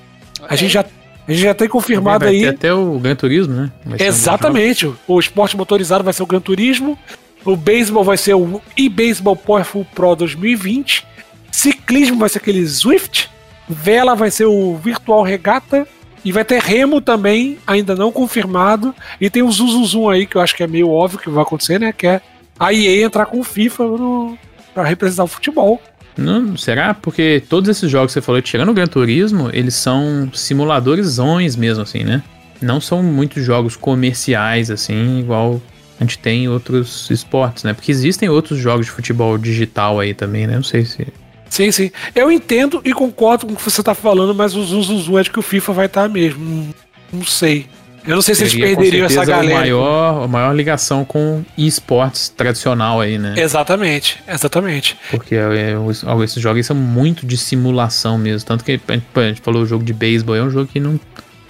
A 0.48 0.56
gente 0.56 0.72
já, 0.74 0.82
a 1.28 1.32
gente 1.32 1.42
já 1.42 1.54
tem 1.54 1.68
confirmado 1.68 2.26
Vai 2.26 2.36
aí. 2.36 2.42
ter 2.42 2.50
até 2.50 2.74
o 2.74 3.00
Gran 3.00 3.16
Turismo, 3.16 3.54
né? 3.54 3.72
Ser 3.84 4.04
um 4.04 4.08
Exatamente. 4.08 4.94
O 5.08 5.20
esporte 5.20 5.58
motorizado 5.58 6.04
vai 6.04 6.14
ser 6.14 6.24
o 6.24 6.28
Gran 6.28 6.42
Turismo. 6.42 6.98
O 7.44 7.56
beisebol 7.56 8.04
vai 8.04 8.18
ser 8.18 8.36
o 8.36 8.62
eBaseball 8.78 9.36
Powerful 9.36 9.86
Pro 9.96 10.16
2020. 10.16 11.06
Ciclismo 11.52 12.18
vai 12.18 12.30
ser 12.30 12.38
aquele 12.38 12.68
Swift. 12.68 13.30
Vela 13.68 14.16
vai 14.16 14.30
ser 14.30 14.46
o 14.46 14.76
Virtual 14.78 15.24
Regata. 15.24 15.88
E 16.24 16.32
vai 16.32 16.46
ter 16.46 16.62
remo 16.62 17.02
também, 17.02 17.58
ainda 17.66 17.96
não 17.96 18.12
confirmado. 18.12 18.94
E 19.20 19.30
tem 19.30 19.42
o 19.42 19.52
Zuzuzum 19.52 20.10
aí, 20.10 20.26
que 20.26 20.36
eu 20.36 20.42
acho 20.42 20.56
que 20.56 20.64
é 20.64 20.68
meio 20.68 20.90
óbvio 20.90 21.20
que 21.20 21.30
vai 21.30 21.44
acontecer, 21.44 21.80
né? 21.80 21.92
Que 21.92 22.08
é 22.08 22.22
a 22.60 22.74
EA 22.74 23.06
entrar 23.06 23.26
com 23.26 23.40
o 23.40 23.44
FIFA 23.44 23.84
no, 23.84 24.38
pra 24.74 24.84
representar 24.84 25.24
o 25.24 25.28
futebol. 25.28 25.82
Não, 26.16 26.56
será? 26.58 26.94
Porque 26.94 27.42
todos 27.50 27.70
esses 27.70 27.90
jogos 27.90 28.12
que 28.12 28.14
você 28.14 28.22
falou, 28.22 28.42
tirando 28.42 28.70
o 28.70 28.74
Gran 28.74 28.88
Turismo, 28.88 29.50
eles 29.52 29.74
são 29.76 30.30
simuladores 30.34 31.18
mesmo, 31.58 31.82
assim, 31.82 32.04
né? 32.04 32.22
Não 32.62 32.80
são 32.80 33.02
muitos 33.02 33.44
jogos 33.44 33.76
comerciais, 33.76 34.70
assim, 34.70 35.20
igual 35.20 35.60
a 36.00 36.04
gente 36.04 36.20
tem 36.20 36.46
em 36.46 36.48
outros 36.48 37.10
esportes, 37.10 37.64
né? 37.64 37.74
Porque 37.74 37.92
existem 37.92 38.30
outros 38.30 38.60
jogos 38.60 38.86
de 38.88 38.92
futebol 38.92 39.38
digital 39.38 40.00
aí 40.00 40.14
também, 40.14 40.48
né? 40.48 40.56
Não 40.56 40.64
sei 40.64 40.86
se. 40.86 41.08
Sim, 41.52 41.70
sim. 41.72 41.92
Eu 42.16 42.32
entendo 42.32 42.82
e 42.86 42.94
concordo 42.94 43.46
com 43.46 43.52
o 43.54 43.56
que 43.58 43.62
você 43.64 43.84
tá 43.84 43.94
falando, 43.94 44.34
mas 44.34 44.56
o 44.56 44.64
Zuzuzum 44.64 45.20
é 45.20 45.24
de 45.24 45.30
que 45.30 45.38
o 45.38 45.42
FIFA 45.42 45.74
vai 45.74 45.86
estar 45.88 46.08
mesmo. 46.08 46.40
Não, 46.44 46.74
não 47.20 47.26
sei. 47.26 47.68
Eu 48.08 48.16
não 48.16 48.22
sei 48.22 48.34
se 48.34 48.44
eles 48.44 48.56
perderiam 48.56 49.06
essa 49.06 49.24
galera. 49.26 49.60
Maior, 49.60 50.24
a 50.24 50.28
maior 50.30 50.56
ligação 50.56 51.04
com 51.04 51.44
esportes 51.58 52.30
tradicional 52.30 53.02
aí, 53.02 53.18
né? 53.20 53.36
Exatamente, 53.38 54.18
exatamente. 54.28 54.98
Porque 55.12 55.36
é, 55.36 55.78
os- 55.78 56.04
esses 56.24 56.42
jogos 56.42 56.66
são 56.66 56.76
muito 56.76 57.28
de 57.28 57.38
simulação 57.38 58.18
mesmo. 58.18 58.48
Tanto 58.48 58.64
que 58.64 58.72
a 58.72 58.94
gente, 58.94 59.04
a 59.14 59.22
gente 59.28 59.42
falou 59.42 59.62
o 59.62 59.66
jogo 59.66 59.84
de 59.84 59.92
beisebol, 59.94 60.36
é 60.36 60.42
um 60.42 60.50
jogo 60.50 60.68
que 60.72 60.80
não 60.80 60.98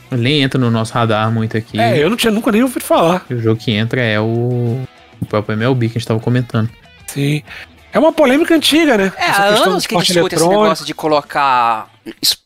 nem 0.10 0.42
entra 0.42 0.60
no 0.60 0.70
nosso 0.72 0.94
radar 0.94 1.32
muito 1.32 1.56
aqui. 1.56 1.80
É, 1.80 2.04
eu 2.04 2.10
não 2.10 2.18
tinha 2.18 2.32
nunca 2.32 2.52
nem 2.52 2.64
ouvido 2.64 2.84
falar. 2.84 3.24
O 3.30 3.38
jogo 3.38 3.58
que 3.62 3.72
entra 3.72 4.02
é 4.02 4.20
o, 4.20 4.82
o 5.22 5.26
próprio 5.30 5.54
MLB 5.54 5.88
que 5.88 5.98
a 5.98 6.00
gente 6.00 6.08
tava 6.08 6.20
comentando. 6.20 6.70
Sim. 7.08 7.44
É 7.94 8.00
uma 8.00 8.12
polêmica 8.14 8.56
antiga, 8.56 8.98
né? 8.98 9.12
É, 9.18 9.26
Essa 9.30 9.42
há 9.42 9.46
anos 9.48 9.86
que 9.86 9.94
esporte 9.94 10.14
discute 10.14 10.36
esse 10.36 10.44
eletrônico. 10.44 10.64
negócio 10.64 10.86
de 10.86 10.94
colocar 10.94 11.90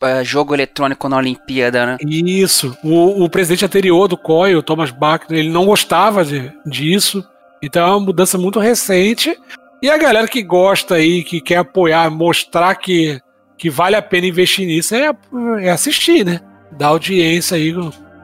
é, 0.02 0.24
jogo 0.24 0.54
eletrônico 0.54 1.08
na 1.08 1.18
Olimpíada, 1.18 1.86
né? 1.86 1.98
Isso. 2.02 2.76
O, 2.84 3.24
o 3.24 3.30
presidente 3.30 3.64
anterior 3.66 4.08
do 4.08 4.18
COI, 4.18 4.56
o 4.56 4.64
Thomas 4.64 4.90
Bach, 4.92 5.22
ele 5.30 5.50
não 5.50 5.66
gostava 5.66 6.26
de, 6.26 6.52
disso. 6.66 7.24
Então 7.62 7.86
é 7.88 7.90
uma 7.92 8.00
mudança 8.00 8.38
muito 8.38 8.60
recente. 8.60 9.38
E 9.82 9.90
a 9.90 9.98
galera 9.98 10.28
que 10.28 10.42
gosta 10.42 10.96
aí, 10.96 11.24
que 11.24 11.40
quer 11.40 11.58
apoiar, 11.58 12.10
mostrar 12.10 12.74
que, 12.76 13.20
que 13.58 13.70
vale 13.70 13.96
a 13.96 14.02
pena 14.02 14.26
investir 14.28 14.66
nisso, 14.66 14.96
é, 14.96 15.12
é 15.62 15.70
assistir, 15.70 16.26
né? 16.26 16.40
Dar 16.72 16.88
audiência 16.88 17.56
aí 17.56 17.72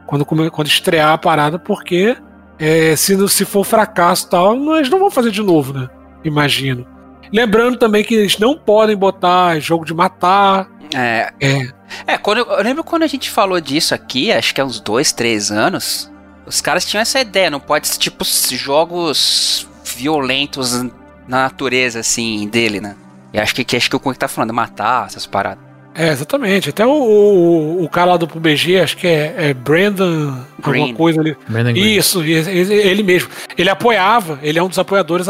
quando, 0.07 0.25
quando 0.25 0.67
estrear 0.67 1.13
a 1.13 1.17
parada, 1.19 1.59
porque 1.59 2.17
é, 2.57 2.95
se, 2.95 3.15
não- 3.15 3.27
se 3.27 3.45
for 3.45 3.63
fracasso 3.63 4.25
e 4.25 4.29
tal, 4.31 4.55
nós 4.55 4.89
não 4.89 4.97
vamos 4.97 5.13
fazer 5.13 5.29
de 5.29 5.41
novo, 5.43 5.71
né? 5.73 5.87
Imagino. 6.23 6.85
Lembrando 7.31 7.77
também 7.77 8.03
que 8.03 8.13
eles 8.15 8.37
não 8.37 8.57
podem 8.57 8.95
botar 8.95 9.59
jogo 9.59 9.85
de 9.85 9.93
matar. 9.93 10.69
É, 10.93 11.31
É. 11.39 11.67
é 12.07 12.17
quando 12.17 12.39
eu, 12.39 12.45
eu 12.45 12.63
lembro 12.63 12.83
quando 12.83 13.03
a 13.03 13.07
gente 13.07 13.29
falou 13.29 13.59
disso 13.61 13.95
aqui, 13.95 14.31
acho 14.31 14.53
que 14.53 14.59
há 14.59 14.65
uns 14.65 14.79
dois, 14.79 15.11
três 15.11 15.51
anos, 15.51 16.11
Os 16.45 16.59
caras 16.59 16.83
tinham 16.83 17.01
essa 17.01 17.19
ideia, 17.21 17.49
não 17.49 17.59
pode 17.59 17.87
ser 17.87 17.99
tipo 17.99 18.25
jogos 18.25 19.67
violentos 19.95 20.73
na 21.27 21.43
natureza, 21.43 21.99
assim, 21.99 22.47
dele, 22.47 22.81
né? 22.81 22.95
E 23.33 23.39
acho 23.39 23.55
que, 23.55 23.63
que 23.63 23.77
acho 23.77 23.89
que 23.89 23.95
o 23.95 23.99
Kung 23.99 24.13
tá 24.13 24.27
falando, 24.27 24.53
matar 24.53 25.05
essas 25.05 25.25
paradas. 25.25 25.63
É, 25.93 26.09
exatamente. 26.09 26.69
Até 26.69 26.85
o, 26.85 26.89
o, 26.89 27.83
o 27.83 27.89
cara 27.89 28.11
lá 28.11 28.17
do 28.17 28.27
PUBG, 28.27 28.79
acho 28.79 28.97
que 28.97 29.07
é, 29.07 29.33
é 29.37 29.53
Brandon, 29.53 30.43
Green. 30.59 30.81
alguma 30.81 30.97
coisa 30.97 31.21
ali. 31.21 31.37
Brandon 31.47 31.73
Green. 31.73 31.95
Isso, 31.97 32.21
ele, 32.23 32.73
ele 32.73 33.03
mesmo. 33.03 33.29
Ele 33.57 33.69
apoiava, 33.69 34.39
ele 34.41 34.57
é 34.57 34.63
um 34.63 34.67
dos 34.67 34.79
apoiadores 34.79 35.27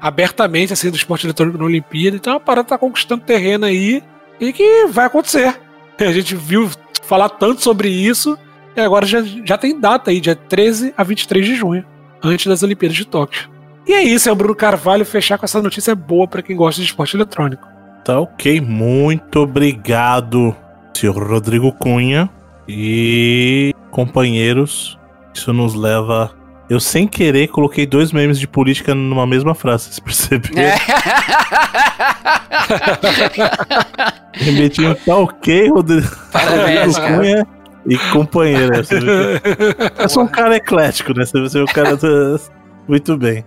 abertamente 0.00 0.72
assim, 0.72 0.90
do 0.90 0.96
esporte 0.96 1.26
eletrônico 1.26 1.58
na 1.58 1.64
Olimpíada. 1.64 2.16
Então 2.16 2.36
a 2.36 2.40
parada 2.40 2.68
tá 2.68 2.78
conquistando 2.78 3.24
terreno 3.24 3.64
aí 3.66 4.02
e 4.40 4.52
que 4.52 4.86
vai 4.86 5.06
acontecer. 5.06 5.58
A 5.98 6.12
gente 6.12 6.34
viu 6.34 6.68
falar 7.02 7.28
tanto 7.30 7.62
sobre 7.62 7.88
isso 7.88 8.38
e 8.76 8.80
agora 8.80 9.06
já, 9.06 9.22
já 9.22 9.56
tem 9.56 9.80
data 9.80 10.10
aí, 10.10 10.20
dia 10.20 10.36
13 10.36 10.92
a 10.94 11.02
23 11.02 11.46
de 11.46 11.54
junho, 11.54 11.84
antes 12.22 12.46
das 12.46 12.62
Olimpíadas 12.62 12.96
de 12.96 13.06
Tóquio. 13.06 13.48
E 13.86 13.94
é 13.94 14.02
isso, 14.02 14.28
é 14.28 14.32
o 14.32 14.36
Bruno 14.36 14.54
Carvalho 14.54 15.06
fechar 15.06 15.38
com 15.38 15.46
essa 15.46 15.62
notícia 15.62 15.94
boa 15.94 16.28
pra 16.28 16.42
quem 16.42 16.54
gosta 16.54 16.82
de 16.82 16.86
esporte 16.86 17.16
eletrônico. 17.16 17.66
Tá 18.04 18.20
ok, 18.20 18.60
muito 18.60 19.40
obrigado, 19.40 20.54
senhor 20.92 21.16
Rodrigo 21.16 21.72
Cunha. 21.72 22.28
E 22.68 23.72
companheiros, 23.90 24.98
isso 25.32 25.52
nos 25.52 25.74
leva. 25.74 26.35
Eu 26.68 26.80
sem 26.80 27.06
querer 27.06 27.46
coloquei 27.48 27.86
dois 27.86 28.10
memes 28.12 28.40
de 28.40 28.48
política 28.48 28.94
numa 28.94 29.26
mesma 29.26 29.54
frase, 29.54 29.84
vocês 29.84 29.98
perceberam? 30.00 30.56
É. 34.36 34.44
Remeti 34.44 34.84
um 34.84 34.94
tá 34.94 35.16
ok, 35.16 35.68
Rodrigo, 35.70 36.08
Parabéns. 36.32 36.98
Cunha 36.98 37.46
e 37.86 37.96
companheira. 38.12 38.82
Você 38.82 38.98
que- 39.00 40.02
Eu 40.02 40.08
sou 40.08 40.24
um 40.24 40.28
cara 40.28 40.56
eclético, 40.56 41.12
né? 41.16 41.24
Você 41.24 41.40
você 41.40 41.58
é 41.58 41.62
um 41.62 41.66
cara. 41.66 41.96
do- 41.96 42.40
Muito 42.88 43.16
bem. 43.16 43.44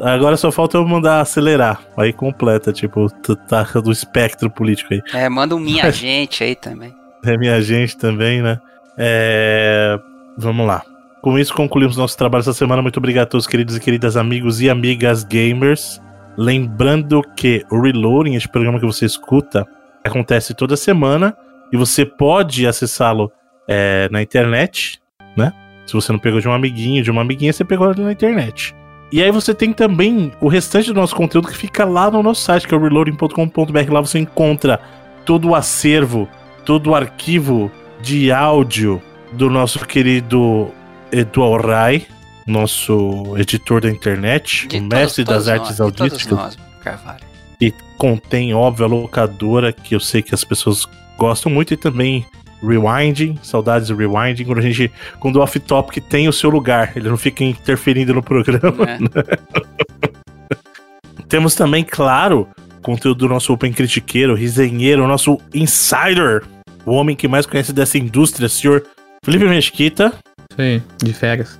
Agora 0.00 0.36
só 0.36 0.50
falta 0.52 0.76
eu 0.76 0.86
mandar 0.86 1.20
acelerar. 1.20 1.80
Aí 1.96 2.12
completa, 2.12 2.72
tipo, 2.72 3.08
tá 3.48 3.62
do 3.80 3.90
espectro 3.90 4.50
político 4.50 4.94
aí. 4.94 5.00
É, 5.12 5.28
manda 5.28 5.56
um 5.56 5.60
minha 5.60 5.90
gente 5.90 6.42
aí 6.44 6.54
também. 6.54 6.94
É 7.24 7.36
minha 7.36 7.60
gente 7.60 7.96
também, 7.96 8.42
né? 8.42 8.58
É... 8.96 9.98
Vamos 10.36 10.66
lá. 10.66 10.82
Com 11.20 11.38
isso, 11.38 11.52
concluímos 11.52 11.96
nosso 11.96 12.16
trabalho 12.16 12.42
essa 12.42 12.52
semana. 12.52 12.80
Muito 12.80 12.98
obrigado 12.98 13.24
a 13.24 13.30
todos, 13.30 13.46
queridos 13.46 13.76
e 13.76 13.80
queridas 13.80 14.16
amigos 14.16 14.60
e 14.60 14.70
amigas 14.70 15.24
gamers. 15.24 16.00
Lembrando 16.36 17.22
que 17.36 17.64
o 17.70 17.80
Reloading, 17.80 18.36
este 18.36 18.48
programa 18.48 18.78
que 18.78 18.86
você 18.86 19.04
escuta, 19.04 19.66
acontece 20.04 20.54
toda 20.54 20.76
semana 20.76 21.36
e 21.72 21.76
você 21.76 22.04
pode 22.06 22.66
acessá-lo 22.66 23.32
é, 23.66 24.08
na 24.10 24.22
internet, 24.22 25.00
né? 25.36 25.52
Se 25.86 25.94
você 25.94 26.12
não 26.12 26.18
pegou 26.18 26.40
de 26.40 26.48
um 26.48 26.52
amiguinho, 26.52 27.02
de 27.02 27.10
uma 27.10 27.22
amiguinha, 27.22 27.52
você 27.52 27.64
pegou 27.64 27.92
na 27.94 28.12
internet. 28.12 28.74
E 29.10 29.22
aí 29.22 29.30
você 29.30 29.54
tem 29.54 29.72
também 29.72 30.30
o 30.40 30.48
restante 30.48 30.92
do 30.92 31.00
nosso 31.00 31.16
conteúdo 31.16 31.48
que 31.48 31.56
fica 31.56 31.84
lá 31.84 32.10
no 32.10 32.22
nosso 32.22 32.42
site, 32.42 32.68
que 32.68 32.74
é 32.74 32.76
o 32.76 32.80
reloading.com.br. 32.80 33.92
Lá 33.92 34.00
você 34.00 34.18
encontra 34.18 34.78
todo 35.24 35.48
o 35.48 35.54
acervo, 35.54 36.28
todo 36.64 36.90
o 36.90 36.94
arquivo 36.94 37.72
de 38.00 38.30
áudio 38.30 39.02
do 39.32 39.50
nosso 39.50 39.84
querido 39.86 40.70
Edu 41.12 41.42
Alray, 41.42 42.06
nosso 42.46 43.34
editor 43.36 43.80
da 43.80 43.90
internet, 43.90 44.66
De 44.68 44.78
o 44.78 44.82
mestre 44.82 45.24
todos- 45.24 45.44
das 45.44 45.44
todos 45.44 45.48
artes 45.68 45.78
nós, 45.78 45.90
de 45.90 45.96
todos 45.96 46.12
audísticas 46.12 46.38
nós, 46.38 46.58
Carvalho. 46.82 47.20
e 47.60 47.72
contém, 47.96 48.54
óbvio, 48.54 48.86
a 48.86 48.88
locadora, 48.88 49.72
que 49.72 49.94
eu 49.94 50.00
sei 50.00 50.22
que 50.22 50.34
as 50.34 50.44
pessoas 50.44 50.86
gostam 51.16 51.50
muito, 51.50 51.74
e 51.74 51.76
também 51.76 52.24
Rewinding, 52.62 53.38
saudades 53.42 53.88
do 53.88 53.96
Rewinding, 53.96 54.44
quando 54.44 54.58
a 54.58 54.62
gente, 54.62 54.90
quando 55.20 55.36
o 55.36 55.40
off-topic 55.40 56.02
tem 56.08 56.28
o 56.28 56.32
seu 56.32 56.50
lugar, 56.50 56.92
ele 56.96 57.08
não 57.08 57.16
fica 57.16 57.44
interferindo 57.44 58.12
no 58.12 58.22
programa. 58.22 58.84
né? 58.84 58.98
Temos 61.28 61.54
também, 61.54 61.84
claro, 61.84 62.48
conteúdo 62.82 63.18
do 63.18 63.28
nosso 63.28 63.52
Open 63.52 63.72
Critiqueiro, 63.72 64.34
resenheiro, 64.34 65.04
o 65.04 65.06
nosso 65.06 65.38
insider, 65.54 66.42
o 66.84 66.92
homem 66.92 67.14
que 67.14 67.28
mais 67.28 67.46
conhece 67.46 67.72
dessa 67.72 67.96
indústria, 67.98 68.48
senhor 68.48 68.84
Felipe 69.24 69.44
Mesquita. 69.44 70.12
Aí, 70.56 70.82
de 71.02 71.12
férias. 71.12 71.58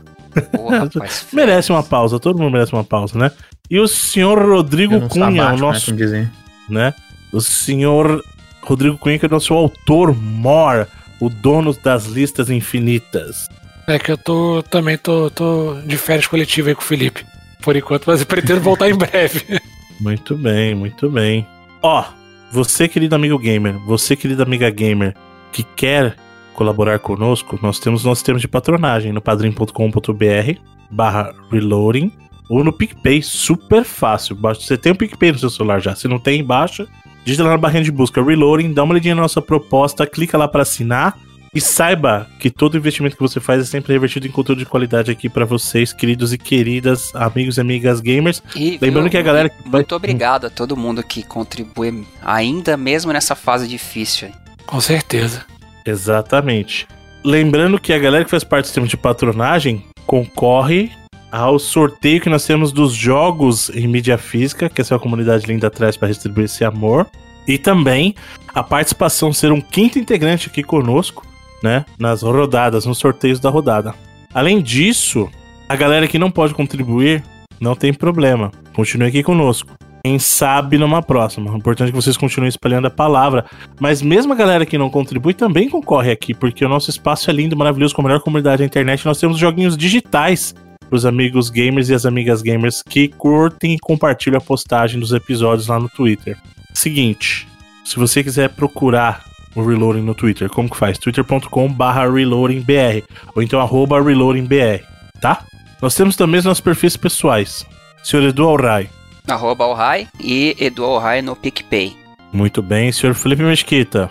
Porra, 0.53 0.81
rapaz. 0.95 1.27
Merece 1.33 1.71
uma 1.71 1.83
pausa, 1.83 2.19
todo 2.19 2.39
mundo 2.39 2.53
merece 2.53 2.73
uma 2.73 2.85
pausa, 2.85 3.19
né? 3.19 3.31
E 3.71 3.79
o 3.79 3.87
senhor 3.87 4.39
Rodrigo 4.39 5.09
Cunha, 5.09 5.49
o 5.49 5.51
né, 5.53 5.57
nosso 5.57 5.93
dizem. 5.93 6.31
né? 6.69 6.95
O 7.33 7.41
senhor 7.41 8.25
Rodrigo 8.63 8.97
Cunha, 8.97 9.19
que 9.19 9.27
é 9.27 9.29
o 9.29 9.31
nosso 9.31 9.53
autor 9.53 10.15
mor, 10.15 10.89
o 11.21 11.29
dono 11.29 11.75
das 11.75 12.07
listas 12.07 12.49
infinitas. 12.49 13.47
É 13.87 13.99
que 13.99 14.13
eu 14.13 14.19
tô 14.19 14.63
também 14.63 14.97
tô, 14.97 15.31
tô 15.31 15.75
de 15.87 15.97
férias 15.97 16.27
coletivas 16.27 16.69
aí 16.69 16.75
com 16.75 16.83
o 16.83 16.85
Felipe. 16.85 17.25
Por 17.61 17.77
enquanto, 17.77 18.07
mas 18.07 18.21
eu 18.21 18.27
pretendo 18.27 18.61
voltar 18.61 18.89
em 18.89 18.95
breve. 18.95 19.61
Muito 20.01 20.37
bem, 20.37 20.77
muito 20.77 21.11
bem. 21.11 21.45
Ó, 21.83 22.05
você, 22.53 22.87
querido 22.87 23.17
amigo 23.17 23.37
gamer, 23.37 23.77
você, 23.81 24.15
querida 24.15 24.45
amiga 24.45 24.71
gamer, 24.71 25.13
que 25.51 25.65
quer 25.65 26.15
colaborar 26.59 26.99
conosco, 26.99 27.57
nós 27.63 27.79
temos 27.79 28.03
nosso 28.05 28.25
termo 28.25 28.41
de 28.41 28.49
patronagem 28.49 29.13
no 29.13 29.21
padrim.com.br 29.21 30.61
barra 30.91 31.33
reloading 31.53 32.11
ou 32.51 32.65
no 32.65 32.73
PicPay, 32.73 33.23
super 33.23 33.85
fácil. 33.85 34.35
Você 34.37 34.77
tem 34.77 34.91
o 34.91 34.97
PicPay 34.97 35.31
no 35.33 35.39
seu 35.39 35.51
celular 35.51 35.81
já, 35.81 35.95
se 35.95 36.09
não 36.09 36.19
tem, 36.19 36.43
baixa, 36.43 36.89
digita 37.25 37.45
lá 37.45 37.51
na 37.51 37.59
barrinha 37.59 37.85
de 37.85 37.93
busca 37.93 38.21
reloading, 38.23 38.73
dá 38.73 38.83
uma 38.83 38.93
olhadinha 38.95 39.15
na 39.15 39.23
nossa 39.23 39.41
proposta, 39.41 40.05
clica 40.05 40.37
lá 40.37 40.49
para 40.49 40.63
assinar 40.63 41.17
e 41.55 41.61
saiba 41.61 42.27
que 42.41 42.51
todo 42.51 42.77
investimento 42.77 43.15
que 43.17 43.23
você 43.23 43.39
faz 43.39 43.61
é 43.63 43.65
sempre 43.65 43.93
revertido 43.93 44.27
em 44.27 44.31
conteúdo 44.31 44.59
de 44.59 44.67
qualidade 44.67 45.11
aqui 45.13 45.29
para 45.29 45.45
vocês, 45.45 45.93
queridos 45.93 46.33
e 46.33 46.39
queridas, 46.39 47.15
amigos 47.15 47.57
e 47.57 47.61
amigas 47.61 48.01
gamers. 48.01 48.43
E, 48.57 48.79
Lembrando 48.81 49.05
viu, 49.05 49.11
que 49.13 49.17
a 49.19 49.23
galera 49.23 49.49
que 49.49 49.63
vai- 49.63 49.81
Muito 49.81 49.95
obrigado 49.95 50.47
a 50.47 50.51
todo 50.51 50.77
mundo 50.77 51.03
que 51.05 51.23
contribui, 51.23 52.05
ainda 52.23 52.77
mesmo 52.77 53.13
nessa 53.13 53.35
fase 53.37 53.69
difícil 53.69 54.29
aí. 54.29 54.35
Com 54.67 54.81
certeza. 54.81 55.45
Exatamente. 55.89 56.87
Lembrando 57.25 57.81
que 57.81 57.93
a 57.93 57.99
galera 57.99 58.25
que 58.25 58.31
faz 58.31 58.45
parte 58.45 58.65
do 58.65 58.67
sistema 58.67 58.87
de 58.87 58.97
patronagem 58.97 59.85
concorre 60.07 60.91
ao 61.31 61.59
sorteio 61.59 62.21
que 62.21 62.31
nós 62.31 62.47
temos 62.47 62.73
dos 62.73 62.93
jogos 62.93 63.71
em 63.71 63.87
mídia 63.87 64.17
física, 64.17 64.69
que 64.69 64.81
essa 64.81 64.95
é 64.95 64.97
a 64.97 65.01
comunidade 65.01 65.47
linda 65.47 65.71
traz 65.71 65.97
para 65.97 66.09
distribuir 66.09 66.47
esse 66.47 66.65
amor. 66.65 67.07
E 67.47 67.57
também 67.57 68.15
a 68.55 68.63
participação 68.63 69.33
ser 69.33 69.51
um 69.53 69.61
quinto 69.61 69.99
integrante 69.99 70.49
aqui 70.49 70.63
conosco, 70.63 71.27
né? 71.63 71.85
Nas 71.99 72.23
rodadas, 72.23 72.85
nos 72.85 72.99
sorteios 72.99 73.41
da 73.41 73.49
rodada. 73.49 73.95
Além 74.35 74.61
disso, 74.61 75.29
a 75.69 75.75
galera 75.75 76.07
que 76.07 76.19
não 76.19 76.31
pode 76.31 76.55
contribuir, 76.55 77.23
não 77.59 77.75
tem 77.75 77.93
problema. 77.93 78.53
Continue 78.75 79.09
aqui 79.09 79.23
conosco. 79.23 79.73
Quem 80.05 80.19
sabe 80.19 80.79
numa 80.79 81.03
próxima. 81.03 81.53
O 81.53 81.57
importante 81.57 81.89
é 81.89 81.91
que 81.91 81.97
vocês 81.97 82.17
continuem 82.17 82.49
espalhando 82.49 82.87
a 82.87 82.91
palavra. 82.91 83.45
Mas 83.81 84.01
mesmo 84.01 84.33
a 84.33 84.37
galera 84.37 84.65
que 84.65 84.79
não 84.79 84.91
contribui 84.91 85.35
também 85.35 85.69
concorre 85.69 86.11
aqui, 86.11 86.33
porque 86.33 86.65
o 86.65 86.69
nosso 86.69 86.91
espaço 86.91 87.31
é 87.31 87.33
lindo, 87.33 87.57
maravilhoso, 87.57 87.95
com 87.95 88.03
a 88.03 88.05
melhor 88.05 88.21
comunidade 88.21 88.59
da 88.59 88.65
internet. 88.65 89.05
Nós 89.05 89.19
temos 89.19 89.39
joguinhos 89.39 89.77
digitais 89.77 90.55
para 90.89 90.97
os 90.97 91.05
amigos 91.05 91.51
gamers 91.51 91.89
e 91.89 91.95
as 91.95 92.07
amigas 92.07 92.41
gamers 92.41 92.83
que 92.83 93.09
curtem 93.09 93.75
e 93.75 93.79
compartilham 93.79 94.39
a 94.39 94.41
postagem 94.41 94.99
dos 94.99 95.13
episódios 95.13 95.69
lá 95.69 95.79
no 95.79 95.89
Twitter. 95.89 96.37
Seguinte, 96.73 97.47
se 97.85 97.97
você 97.97 98.23
quiser 98.23 98.51
procurar 98.51 99.25
o 99.55 99.65
Reloading 99.65 100.03
no 100.03 100.15
Twitter, 100.15 100.49
como 100.49 100.71
que 100.71 100.77
faz? 100.77 100.99
twitter.com 100.99 101.73
barra 101.73 102.09
reloadingbr 102.09 103.03
ou 103.35 103.43
então 103.43 103.61
arroba 103.61 104.01
reloadingbr, 104.01 104.83
tá? 105.21 105.45
Nós 105.81 105.95
temos 105.95 106.17
também 106.17 106.39
os 106.39 106.45
nossos 106.45 106.61
perfis 106.61 106.97
pessoais. 106.97 107.67
Senhor 108.03 108.25
Edu 108.25 108.49
Alray. 108.49 108.89
Arroba 109.31 109.65
Alhai 109.65 110.09
e 110.21 110.57
Edu 110.59 110.85
Alhai 110.85 111.23
no 111.23 111.37
PicPay. 111.37 111.97
Muito 112.33 112.63
bem, 112.63 112.93
senhor 112.93 113.15
Felipe 113.15 113.43
Mesquita. 113.43 114.11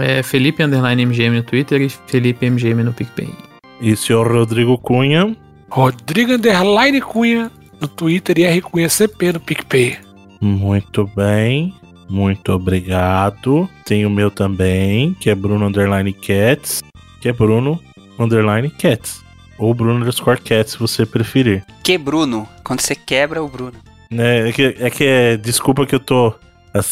É 0.00 0.22
Felipe 0.22 0.62
Underline 0.62 1.06
MGM 1.06 1.36
no 1.36 1.42
Twitter 1.42 1.80
e 1.80 1.88
Felipe 1.88 2.48
MGM 2.48 2.82
no 2.82 2.92
PicPay. 2.92 3.30
E 3.80 3.96
senhor 3.96 4.30
Rodrigo 4.30 4.76
Cunha. 4.78 5.36
Rodrigo 5.70 6.32
Underline 6.32 7.00
Cunha 7.00 7.50
no 7.80 7.88
Twitter 7.88 8.38
e 8.38 8.44
R 8.44 8.60
Cunha 8.60 8.88
CP 8.88 9.32
no 9.32 9.40
PicPay. 9.40 9.98
Muito 10.40 11.08
bem. 11.14 11.74
Muito 12.08 12.52
obrigado. 12.52 13.68
Tem 13.84 14.06
o 14.06 14.10
meu 14.10 14.30
também, 14.30 15.14
que 15.14 15.28
é 15.28 15.34
Bruno 15.34 15.66
Underline 15.66 16.12
Cats. 16.12 16.82
Que 17.20 17.28
é 17.28 17.32
Bruno 17.32 17.78
Underline 18.18 18.70
Cats. 18.70 19.22
Ou 19.58 19.74
Bruno 19.74 20.00
underscore 20.00 20.40
Cats, 20.40 20.72
se 20.72 20.78
você 20.78 21.04
preferir. 21.04 21.64
Que 21.82 21.98
Bruno? 21.98 22.48
Quando 22.64 22.80
você 22.80 22.94
quebra 22.94 23.42
o 23.42 23.48
Bruno. 23.48 23.74
É, 24.10 24.48
é 24.48 24.52
que, 24.52 24.76
é 24.78 24.90
que 24.90 25.04
é- 25.04 25.36
desculpa 25.36 25.84
que 25.86 25.94
eu 25.94 26.00
tô, 26.00 26.34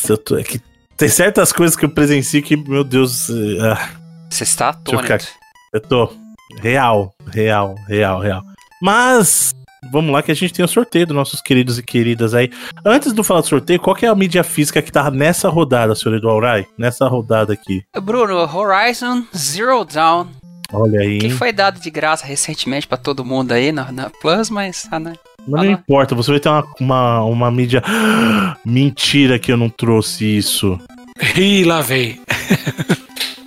eu 0.09 0.19
tô- 0.19 0.37
É 0.39 0.43
que 0.43 0.61
tem 0.97 1.09
certas 1.09 1.53
coisas 1.53 1.77
que 1.77 1.85
eu 1.85 1.89
presencio 1.91 2.43
que, 2.43 2.57
meu 2.57 2.83
Deus. 2.85 3.29
é, 3.31 3.61
ah, 3.73 3.91
Você 4.31 4.45
está 4.45 4.71
atônito. 4.71 5.27
eu 5.73 5.81
tô. 5.81 6.11
Real, 6.61 7.15
real, 7.33 7.75
real, 7.89 8.21
real. 8.21 8.43
Mas. 8.81 9.53
Vamos 9.93 10.11
lá 10.11 10.21
que 10.21 10.33
a 10.33 10.35
gente 10.35 10.53
tem 10.53 10.65
o 10.65 10.69
sorteio 10.69 11.07
dos 11.07 11.15
nossos 11.15 11.41
queridos 11.41 11.79
e 11.79 11.83
queridas 11.83 12.35
aí. 12.35 12.51
Antes 12.85 13.13
do 13.13 13.23
falar 13.23 13.41
do 13.43 13.47
sorteio, 13.47 13.79
qual 13.79 13.95
que 13.95 14.05
é 14.05 14.09
a 14.09 14.15
mídia 14.17 14.43
física 14.43 14.83
que 14.83 14.91
tá 14.91 15.09
nessa 15.13 15.49
rodada, 15.49 15.95
senhor 15.95 16.17
Eduardo 16.17 16.45
Rai? 16.45 16.67
Nessa 16.77 17.07
rodada 17.07 17.53
aqui. 17.53 17.85
Bruno, 18.03 18.37
Horizon 18.53 19.25
Zero 19.37 19.85
Dawn 19.85 20.27
Olha 20.73 21.01
aí. 21.01 21.19
Que 21.19 21.31
foi 21.31 21.53
dado 21.53 21.79
de 21.79 21.89
graça 21.91 22.27
recentemente 22.27 22.89
pra 22.89 22.97
todo 22.97 23.25
mundo 23.25 23.53
aí 23.53 23.71
na, 23.71 23.93
na 23.93 24.11
Plus, 24.11 24.51
mas. 24.51 24.89
Ah, 24.91 24.99
né? 24.99 25.13
Mas 25.47 25.65
não 25.65 25.71
importa, 25.73 26.15
você 26.15 26.31
vai 26.33 26.41
ter 26.41 26.49
uma, 26.49 26.65
uma, 26.81 27.25
uma 27.25 27.51
mídia. 27.51 27.83
Mentira 28.65 29.39
que 29.39 29.51
eu 29.53 29.57
não 29.57 29.69
trouxe 29.69 30.25
isso. 30.25 30.79
Ih, 31.37 31.65
lá 31.65 31.81
vem. 31.81 32.21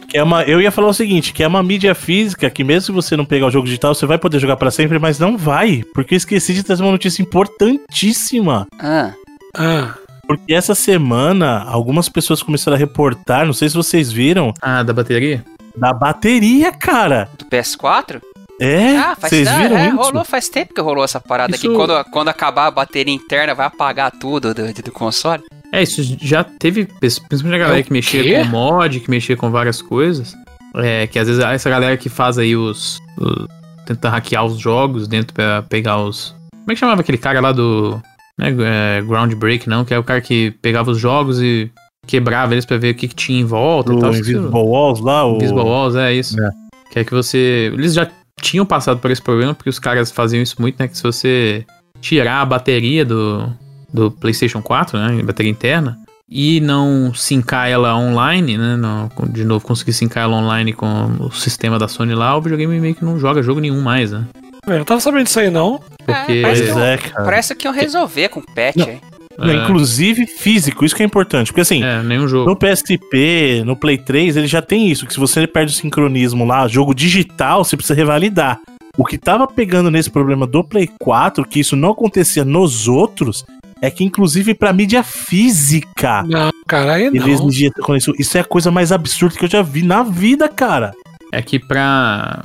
Que 0.08 0.18
é 0.18 0.24
uma, 0.24 0.42
eu 0.44 0.60
ia 0.60 0.72
falar 0.72 0.88
o 0.88 0.94
seguinte, 0.94 1.32
que 1.32 1.44
é 1.44 1.48
uma 1.48 1.62
mídia 1.62 1.94
física 1.94 2.50
que 2.50 2.64
mesmo 2.64 2.82
se 2.86 2.92
você 2.92 3.16
não 3.16 3.26
pegar 3.26 3.46
o 3.46 3.52
jogo 3.52 3.66
digital, 3.68 3.94
você 3.94 4.08
vai 4.08 4.18
poder 4.18 4.40
jogar 4.40 4.56
pra 4.58 4.72
sempre, 4.72 4.98
mas 4.98 5.20
não 5.20 5.38
vai, 5.38 5.84
porque 5.94 6.16
eu 6.16 6.18
esqueci 6.18 6.52
de 6.54 6.64
trazer 6.64 6.82
uma 6.82 6.92
notícia 6.92 7.22
importantíssima. 7.22 8.66
Ah, 8.80 9.12
Ah, 9.56 9.94
Porque 10.28 10.54
essa 10.54 10.74
semana 10.74 11.64
algumas 11.64 12.08
pessoas 12.10 12.42
começaram 12.42 12.76
a 12.76 12.80
reportar, 12.80 13.46
não 13.46 13.54
sei 13.54 13.70
se 13.70 13.76
vocês 13.76 14.12
viram, 14.12 14.52
Ah, 14.62 14.82
da 14.84 14.94
bateria? 14.94 15.44
da 15.76 15.94
bateria, 15.94 16.72
cara. 16.72 17.30
do 17.38 17.46
PS4? 17.46 18.20
É, 18.60 18.98
ah, 18.98 19.16
faz 19.16 19.30
vocês 19.32 19.50
viram 19.50 19.78
é, 19.78 19.88
isso? 19.88 19.96
rolou 19.98 20.26
faz 20.26 20.50
tempo 20.50 20.74
que 20.74 20.82
rolou 20.82 21.04
essa 21.04 21.20
parada 21.20 21.56
Isso- 21.56 21.62
que 21.68 21.74
quando, 21.74 22.04
quando 22.12 22.28
acabar 22.30 22.68
a 22.68 22.72
bateria 22.72 23.14
interna 23.14 23.56
vai 23.56 23.66
apagar 23.68 24.12
tudo 24.12 24.54
do, 24.54 24.74
do 24.74 24.92
console. 24.92 25.44
É, 25.72 25.82
isso 25.84 26.02
já 26.22 26.44
teve, 26.44 26.86
principalmente 27.00 27.56
a 27.56 27.58
galera 27.58 27.80
É 27.80 27.84
que 27.84 27.94
mexia 27.94 28.24
quê? 28.24 28.40
com 28.40 28.46
mod, 28.46 29.00
que 29.00 29.10
mexia 29.10 29.38
com 29.38 29.50
várias 29.52 29.82
coisas. 29.82 30.34
É, 30.76 31.08
que 31.08 31.18
às 31.18 31.28
vezes 31.28 31.44
essa 31.44 31.70
galera 31.70 31.96
que 31.98 32.10
faz 32.10 32.38
aí 32.38 32.56
os. 32.56 33.00
os- 33.18 33.48
tenta 33.86 34.10
hackear 34.10 34.46
os 34.46 34.58
jogos 34.60 35.08
dentro 35.08 35.34
pra 35.34 35.64
pegar 35.64 35.98
os. 36.04 36.36
Como 36.52 36.72
é 36.72 36.74
que 36.74 36.80
chamava 36.80 37.02
aquele 37.02 37.18
cara 37.18 37.40
lá 37.40 37.52
do. 37.52 38.00
Não 38.38 38.46
é, 38.48 39.02
Groundbreak, 39.02 39.68
não? 39.68 39.84
Que 39.84 39.94
é 39.94 39.98
o 40.00 40.04
cara 40.04 40.22
que 40.22 40.52
pegava 40.62 40.92
os 40.92 40.98
jogos 40.98 41.42
e 41.42 41.72
quebrava 42.08 42.54
eles 42.54 42.66
pra 42.66 42.78
ver 42.78 42.92
o 42.92 42.96
que, 42.96 43.08
que 43.08 43.16
tinha 43.16 43.42
em 43.42 43.46
volta 43.46 43.92
e 43.92 43.96
O 43.96 44.00
tal. 44.00 44.12
Invisible 44.12 44.48
Walls 44.52 45.00
lá, 45.02 45.26
o... 45.26 45.36
Invisible 45.36 45.64
Walls, 45.64 45.96
é 45.96 46.14
isso. 46.14 46.40
É. 46.42 46.50
Que 46.92 47.00
é 47.00 47.04
que 47.04 47.12
você. 47.14 47.70
Eles 47.74 47.94
já 47.94 48.08
tinham 48.42 48.66
passado 48.66 49.00
por 49.00 49.12
esse 49.12 49.22
problema, 49.22 49.54
porque 49.54 49.70
os 49.70 49.80
caras 49.80 50.12
faziam 50.12 50.42
isso 50.42 50.56
muito, 50.60 50.78
né? 50.80 50.88
Que 50.88 50.98
se 50.98 51.04
você 51.04 51.66
tirar 52.02 52.42
a 52.42 52.46
bateria 52.46 53.06
do, 53.06 53.52
do 53.92 54.12
PlayStation 54.12 54.62
4, 54.62 54.98
né? 54.98 55.24
Bateria 55.24 55.52
interna, 55.52 56.00
e 56.28 56.60
não 56.62 57.12
sincar 57.14 57.70
ela 57.70 57.98
online, 57.98 58.58
né? 58.58 58.76
Não, 58.76 59.10
de 59.30 59.44
novo, 59.44 59.66
conseguir 59.66 59.94
sincar 59.94 60.24
ela 60.24 60.38
online 60.38 60.74
com 60.74 61.18
o 61.20 61.32
sistema 61.32 61.80
da 61.80 61.88
Sony 61.88 62.14
lá, 62.14 62.38
o 62.38 62.42
videogame 62.42 62.80
meio 62.80 62.96
que 62.96 63.04
não 63.04 63.18
joga 63.18 63.42
jogo 63.42 63.60
nenhum 63.60 63.82
mais, 63.82 64.12
né? 64.12 64.26
eu 64.68 64.78
não 64.78 64.86
tava 64.86 65.02
sabendo 65.02 65.24
disso 65.24 65.40
aí, 65.40 65.50
não. 65.50 65.82
Porque. 66.06 66.42
parece 66.42 66.62
Pois 66.64 66.74
que 66.74 66.80
é, 66.80 66.98
cara. 66.98 67.26
Parece 67.26 67.56
que 67.56 67.68
iam 67.68 67.74
resolver 67.74 68.30
com 68.30 68.42
patch 68.42 68.76
Não. 68.76 68.88
aí. 68.88 69.02
É, 69.42 69.54
Inclusive 69.64 70.26
físico, 70.26 70.84
isso 70.86 70.96
que 70.96 71.04
é 71.04 71.06
importante. 71.06 71.48
Porque 71.52 71.62
assim, 71.62 71.84
é, 71.84 72.02
nenhum 72.04 72.28
jogo. 72.28 72.50
no 72.50 72.56
PSP, 72.56 73.64
no 73.66 73.76
Play 73.76 73.98
3, 73.98 74.38
ele 74.38 74.48
já 74.48 74.62
tem 74.62 74.90
isso, 74.90 75.06
que 75.06 75.14
se 75.14 75.20
você 75.20 75.46
perde 75.48 75.72
o 75.72 75.76
sincronismo 75.76 76.46
lá, 76.46 76.68
jogo 76.68 76.94
digital, 76.94 77.64
você 77.64 77.76
precisa 77.78 77.94
revalidar. 77.96 78.60
O 78.98 79.06
que 79.06 79.18
tava 79.18 79.48
pegando 79.48 79.90
nesse 79.90 80.10
problema 80.10 80.46
do 80.46 80.64
Play 80.64 80.90
4, 81.00 81.46
que 81.48 81.60
isso 81.60 81.76
não 81.76 81.92
acontecia 81.92 82.44
nos 82.44 82.88
outros, 82.88 83.46
é 83.82 83.90
que 83.90 84.04
inclusive 84.04 84.54
pra 84.54 84.74
mídia 84.74 85.04
física, 85.04 86.24
Não, 86.24 86.50
cara, 86.68 86.94
aí 86.96 87.06
ele 87.06 87.20
não. 87.20 87.28
exigia 87.30 87.70
essa 87.70 87.82
conexão. 87.82 88.14
Isso 88.20 88.38
é 88.38 88.42
a 88.42 88.46
coisa 88.46 88.70
mais 88.70 88.92
absurda 88.92 89.38
que 89.38 89.46
eu 89.46 89.50
já 89.50 89.62
vi 89.62 89.84
na 89.84 90.04
vida, 90.04 90.50
cara. 90.50 90.92
É 91.32 91.42
que 91.42 91.58
pra. 91.60 92.44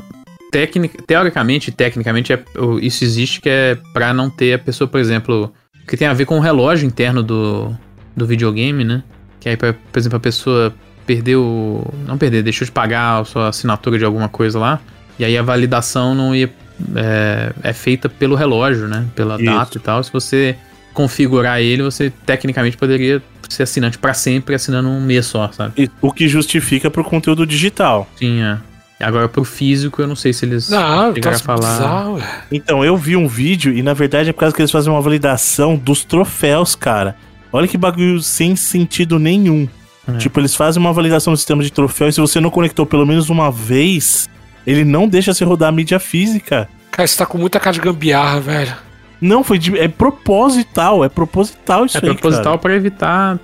Tecnic, 0.53 1.03
teoricamente, 1.03 1.73
tecnicamente, 1.73 2.33
é- 2.33 2.45
isso 2.81 3.03
existe 3.03 3.41
que 3.41 3.49
é 3.49 3.77
pra 3.93 4.15
não 4.15 4.31
ter 4.31 4.53
a 4.55 4.59
pessoa, 4.59 4.87
por 4.87 5.01
exemplo, 5.01 5.53
que 5.87 5.97
tem 5.97 6.07
a 6.09 6.13
ver 6.15 6.25
com 6.27 6.37
o 6.39 6.41
relógio 6.41 6.87
interno 6.87 7.23
do, 7.23 7.75
do 8.17 8.27
videogame, 8.27 8.85
né? 8.85 9.03
Que 9.41 9.49
aí, 9.51 9.57
por 9.57 9.75
exemplo, 9.97 10.17
a 10.17 10.21
pessoa 10.21 10.75
perdeu. 11.07 11.87
Não 12.07 12.17
perder, 12.19 12.43
deixou 12.43 12.65
de 12.65 12.73
pagar 12.73 13.21
a 13.21 13.25
sua 13.25 13.49
assinatura 13.49 13.99
de 13.99 14.05
alguma 14.05 14.29
coisa 14.29 14.59
lá. 14.59 14.81
E 15.19 15.25
aí 15.25 15.37
a 15.37 15.43
validação 15.43 16.15
não 16.15 16.35
ia. 16.35 16.51
É, 16.97 17.53
é 17.63 17.73
feita 17.73 18.09
pelo 18.09 18.35
relógio, 18.35 18.89
né? 18.89 19.07
Pela 19.15 19.37
Isso. 19.37 19.45
data 19.45 19.79
e 19.79 19.81
tal. 19.81 20.03
Se 20.03 20.13
você 20.13 20.57
configurar 20.93 21.61
ele, 21.61 21.83
você 21.83 22.11
tecnicamente 22.25 22.77
poderia 22.77 23.23
ser 23.49 23.65
assinante 23.65 23.99
pra 23.99 24.15
sempre 24.15 24.55
assinando 24.55 24.89
um 24.89 25.01
mês 25.01 25.27
só, 25.27 25.51
sabe? 25.53 25.73
E- 25.85 25.91
O 26.01 26.11
que 26.13 26.27
justifica 26.29 26.91
pro 26.91 27.05
conteúdo 27.05 27.47
digital. 27.47 28.09
Sim, 28.17 28.41
é. 28.43 28.59
Agora 29.01 29.29
pro 29.29 29.45
físico 29.45 30.01
eu 30.01 30.07
não 30.07 30.17
sei 30.17 30.33
se 30.33 30.45
eles 30.45 30.69
Não, 30.71 30.79
tá 31.09 31.15
chegaram 31.15 31.37
a 31.37 31.41
falar. 31.41 31.59
bizarro. 31.73 32.23
Então, 32.51 32.85
eu 32.85 32.97
vi 32.97 33.17
um 33.17 33.27
vídeo 33.29 33.73
e 33.73 33.83
na 33.83 33.93
verdade 33.93 34.31
é 34.31 34.33
por 34.33 34.41
causa 34.41 34.55
que 34.55 34.63
eles 34.63 34.71
fazem 34.71 34.91
uma 34.93 35.01
validação 35.01 35.77
dos 35.77 36.05
troféus, 36.05 36.75
cara. 36.75 37.17
Olha 37.53 37.69
que 37.69 37.77
bagulho 37.77 38.21
sem 38.23 38.57
sentido 38.57 39.19
nenhum. 39.19 39.69
É. 40.09 40.13
Tipo, 40.19 40.41
eles 40.41 40.55
fazem 40.55 40.81
uma 40.81 40.93
validação 40.93 41.33
do 41.33 41.37
sistema 41.37 41.63
de 41.63 41.73
troféu 41.73 42.09
e 42.09 42.13
se 42.13 42.21
você 42.21 42.41
não 42.41 42.51
conectou 42.51 42.87
pelo 42.87 43.05
menos 43.07 43.31
uma 43.31 43.51
vez, 43.51 44.29
ele 44.67 44.85
não 44.85 45.09
deixa 45.09 45.35
você 45.35 45.45
rodar 45.45 45.69
a 45.69 45.73
mídia 45.73 45.99
física. 45.99 46.69
Cara, 46.91 47.07
você 47.07 47.17
tá 47.19 47.27
com 47.27 47.37
muita 47.39 47.59
cara 47.59 47.75
de 47.75 47.81
gambiarra, 47.81 48.41
velho. 48.41 48.75
Não, 49.21 49.43
foi 49.43 49.59
de, 49.59 49.77
é 49.79 49.89
proposital, 49.89 51.05
é 51.05 51.09
proposital 51.09 51.87
isso 51.87 51.97
É 51.97 52.01
aí, 52.01 52.07
proposital 52.15 52.45
cara. 52.45 52.59
pra 52.59 52.75
evitar 52.75 53.39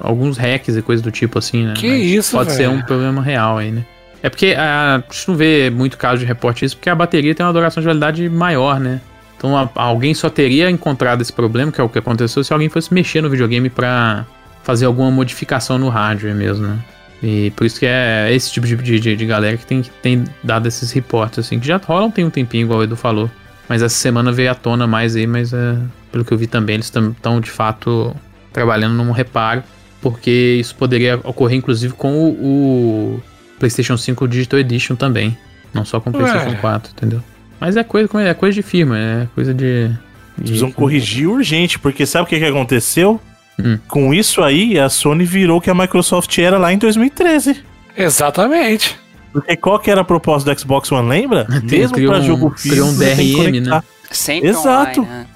alguns 0.00 0.36
hacks 0.36 0.76
e 0.76 0.82
coisas 0.82 1.02
do 1.02 1.10
tipo 1.10 1.38
assim, 1.38 1.64
né? 1.66 1.74
Que 1.74 1.88
Mas 1.88 2.02
isso, 2.02 2.36
Pode 2.36 2.52
ser 2.52 2.68
um 2.68 2.82
problema 2.82 3.22
real 3.22 3.58
aí, 3.58 3.70
né? 3.70 3.84
É 4.26 4.28
porque 4.28 4.56
a, 4.58 4.96
a 4.96 5.12
gente 5.12 5.28
não 5.28 5.36
vê 5.36 5.70
muito 5.70 5.96
caso 5.96 6.18
de 6.18 6.24
reporte 6.26 6.64
isso, 6.64 6.76
porque 6.76 6.90
a 6.90 6.96
bateria 6.96 7.32
tem 7.32 7.46
uma 7.46 7.52
duração 7.52 7.80
de 7.80 7.86
validade 7.86 8.28
maior, 8.28 8.80
né? 8.80 9.00
Então 9.38 9.56
a- 9.56 9.70
alguém 9.76 10.12
só 10.14 10.28
teria 10.28 10.68
encontrado 10.68 11.20
esse 11.22 11.32
problema, 11.32 11.70
que 11.70 11.80
é 11.80 11.84
o 11.84 11.88
que 11.88 12.00
aconteceu, 12.00 12.42
se 12.42 12.52
alguém 12.52 12.68
fosse 12.68 12.92
mexer 12.92 13.20
no 13.20 13.30
videogame 13.30 13.70
pra 13.70 14.26
fazer 14.64 14.84
alguma 14.86 15.12
modificação 15.12 15.78
no 15.78 15.88
hardware 15.88 16.34
mesmo, 16.34 16.66
né? 16.66 16.76
E 17.22 17.52
por 17.54 17.64
isso 17.66 17.78
que 17.78 17.86
é 17.86 18.28
esse 18.34 18.50
tipo 18.50 18.66
de, 18.66 18.74
de, 18.98 19.14
de 19.14 19.26
galera 19.26 19.56
que 19.56 19.64
tem, 19.64 19.80
que 19.82 19.90
tem 20.02 20.24
dado 20.42 20.66
esses 20.66 20.90
reportes, 20.90 21.38
assim, 21.38 21.60
que 21.60 21.66
já 21.66 21.76
rolam 21.76 22.10
tem 22.10 22.24
um 22.24 22.30
tempinho, 22.30 22.64
igual 22.64 22.80
o 22.80 22.82
Edu 22.82 22.96
falou. 22.96 23.30
Mas 23.68 23.80
essa 23.80 23.94
semana 23.96 24.32
veio 24.32 24.50
à 24.50 24.56
tona 24.56 24.88
mais 24.88 25.14
aí, 25.14 25.24
mas 25.26 25.52
é, 25.52 25.76
pelo 26.10 26.24
que 26.24 26.32
eu 26.32 26.38
vi 26.38 26.48
também, 26.48 26.74
eles 26.74 26.86
estão 26.92 27.40
de 27.40 27.50
fato 27.50 28.12
trabalhando 28.52 28.94
num 28.94 29.12
reparo, 29.12 29.62
porque 30.02 30.56
isso 30.58 30.74
poderia 30.74 31.20
ocorrer 31.22 31.56
inclusive 31.58 31.94
com 31.94 32.12
o, 32.12 32.28
o 32.30 33.22
PlayStation 33.58 33.96
5 33.96 34.28
Digital 34.28 34.60
Edition 34.60 34.96
também, 34.96 35.36
não 35.72 35.84
só 35.84 36.00
com 36.00 36.10
o 36.10 36.12
PlayStation 36.12 36.50
Ué. 36.50 36.56
4, 36.56 36.92
entendeu? 36.96 37.22
Mas 37.60 37.76
é 37.76 37.82
coisa, 37.84 38.08
é 38.22 38.34
coisa 38.34 38.54
de 38.54 38.62
firma, 38.62 38.98
é 38.98 39.28
coisa 39.34 39.54
de. 39.54 39.88
de 39.88 39.96
Precisam 40.42 40.70
corrigir 40.70 41.28
urgente, 41.28 41.78
porque 41.78 42.04
sabe 42.04 42.24
o 42.24 42.26
que, 42.26 42.38
que 42.38 42.44
aconteceu? 42.44 43.20
Hum. 43.58 43.78
Com 43.88 44.12
isso 44.12 44.42
aí, 44.42 44.78
a 44.78 44.88
Sony 44.88 45.24
virou 45.24 45.58
o 45.58 45.60
que 45.60 45.70
a 45.70 45.74
Microsoft 45.74 46.36
era 46.38 46.58
lá 46.58 46.72
em 46.72 46.78
2013. 46.78 47.64
Exatamente. 47.96 48.98
Porque 49.32 49.56
qual 49.56 49.78
que 49.78 49.90
era 49.90 50.02
a 50.02 50.04
proposta 50.04 50.52
do 50.54 50.60
Xbox 50.60 50.92
One, 50.92 51.08
lembra? 51.08 51.46
Mesmo 51.64 51.96
pra 52.06 52.18
um- 52.18 52.22
jogo 52.22 52.50
criou 52.60 52.88
um 52.88 52.92
físico, 52.94 53.42
que 53.42 53.60
DRM, 53.60 53.60
né? 53.70 53.82
Sempre 54.10 54.48
Exato. 54.50 55.00
online, 55.00 55.26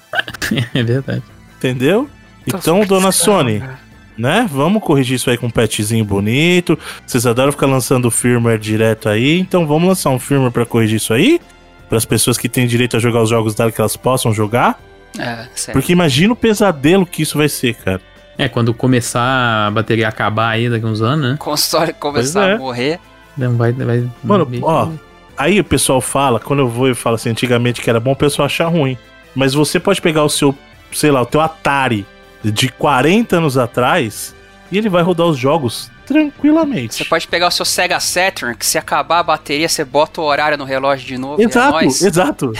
né? 0.51 0.65
é 0.73 0.83
verdade. 0.83 1.23
Entendeu? 1.57 2.09
Então, 2.45 2.85
dona 2.85 3.11
Sony. 3.11 3.63
Né? 4.21 4.47
Vamos 4.49 4.83
corrigir 4.83 5.15
isso 5.15 5.29
aí 5.29 5.37
com 5.37 5.47
um 5.47 5.49
patchzinho 5.49 6.05
bonito. 6.05 6.77
Vocês 7.05 7.25
adoram 7.25 7.51
ficar 7.51 7.65
lançando 7.65 8.11
firmware 8.11 8.59
direto 8.59 9.09
aí, 9.09 9.39
então 9.39 9.65
vamos 9.65 9.87
lançar 9.89 10.11
um 10.11 10.19
firmware 10.19 10.51
pra 10.51 10.65
corrigir 10.65 10.97
isso 10.97 11.11
aí. 11.13 11.41
Para 11.89 11.97
as 11.97 12.05
pessoas 12.05 12.37
que 12.37 12.47
têm 12.47 12.67
direito 12.67 12.95
a 12.95 12.99
jogar 12.99 13.23
os 13.23 13.29
jogos 13.29 13.55
dela, 13.55 13.71
que 13.71 13.81
elas 13.81 13.97
possam 13.97 14.31
jogar. 14.31 14.79
É, 15.17 15.47
sério. 15.55 15.73
Porque 15.73 15.91
imagina 15.91 16.31
o 16.31 16.35
pesadelo 16.35 17.05
que 17.05 17.23
isso 17.23 17.37
vai 17.37 17.49
ser, 17.49 17.73
cara. 17.73 17.99
É, 18.37 18.47
quando 18.47 18.73
começar 18.73 19.67
a 19.67 19.71
bateria 19.71 20.07
acabar 20.07 20.49
aí 20.49 20.69
daqui 20.69 20.85
uns 20.85 21.01
anos, 21.01 21.31
né? 21.31 21.35
Console 21.37 21.91
começar 21.93 22.49
é. 22.49 22.53
a 22.53 22.57
morrer. 22.57 22.99
Não 23.35 23.57
vai. 23.57 23.71
vai 23.73 24.07
Mano, 24.23 24.47
ó, 24.61 24.89
Aí 25.37 25.59
o 25.59 25.63
pessoal 25.63 25.99
fala, 25.99 26.39
quando 26.39 26.59
eu 26.59 26.69
vou 26.69 26.89
e 26.89 26.93
falo 26.93 27.15
assim, 27.15 27.31
antigamente 27.31 27.81
que 27.81 27.89
era 27.89 27.99
bom, 27.99 28.11
o 28.11 28.15
pessoal 28.15 28.45
acha 28.45 28.67
ruim. 28.67 28.95
Mas 29.33 29.53
você 29.55 29.79
pode 29.79 29.99
pegar 29.99 30.23
o 30.23 30.29
seu, 30.29 30.55
sei 30.93 31.09
lá, 31.09 31.21
o 31.21 31.25
teu 31.25 31.41
Atari 31.41 32.05
de 32.43 32.69
40 32.69 33.37
anos 33.37 33.57
atrás 33.57 34.33
e 34.71 34.77
ele 34.77 34.89
vai 34.89 35.01
rodar 35.03 35.27
os 35.27 35.37
jogos 35.37 35.91
tranquilamente. 36.05 36.95
Você 36.95 37.05
pode 37.05 37.27
pegar 37.27 37.47
o 37.47 37.51
seu 37.51 37.65
Sega 37.65 37.99
Saturn, 37.99 38.55
que 38.55 38.65
se 38.65 38.77
acabar 38.77 39.19
a 39.19 39.23
bateria, 39.23 39.67
você 39.69 39.83
bota 39.85 40.21
o 40.21 40.23
horário 40.25 40.57
no 40.57 40.63
relógio 40.65 41.07
de 41.07 41.17
novo. 41.17 41.41
e 41.41 41.45
é 41.45 41.47
Exato, 41.47 41.85
exato. 41.85 42.51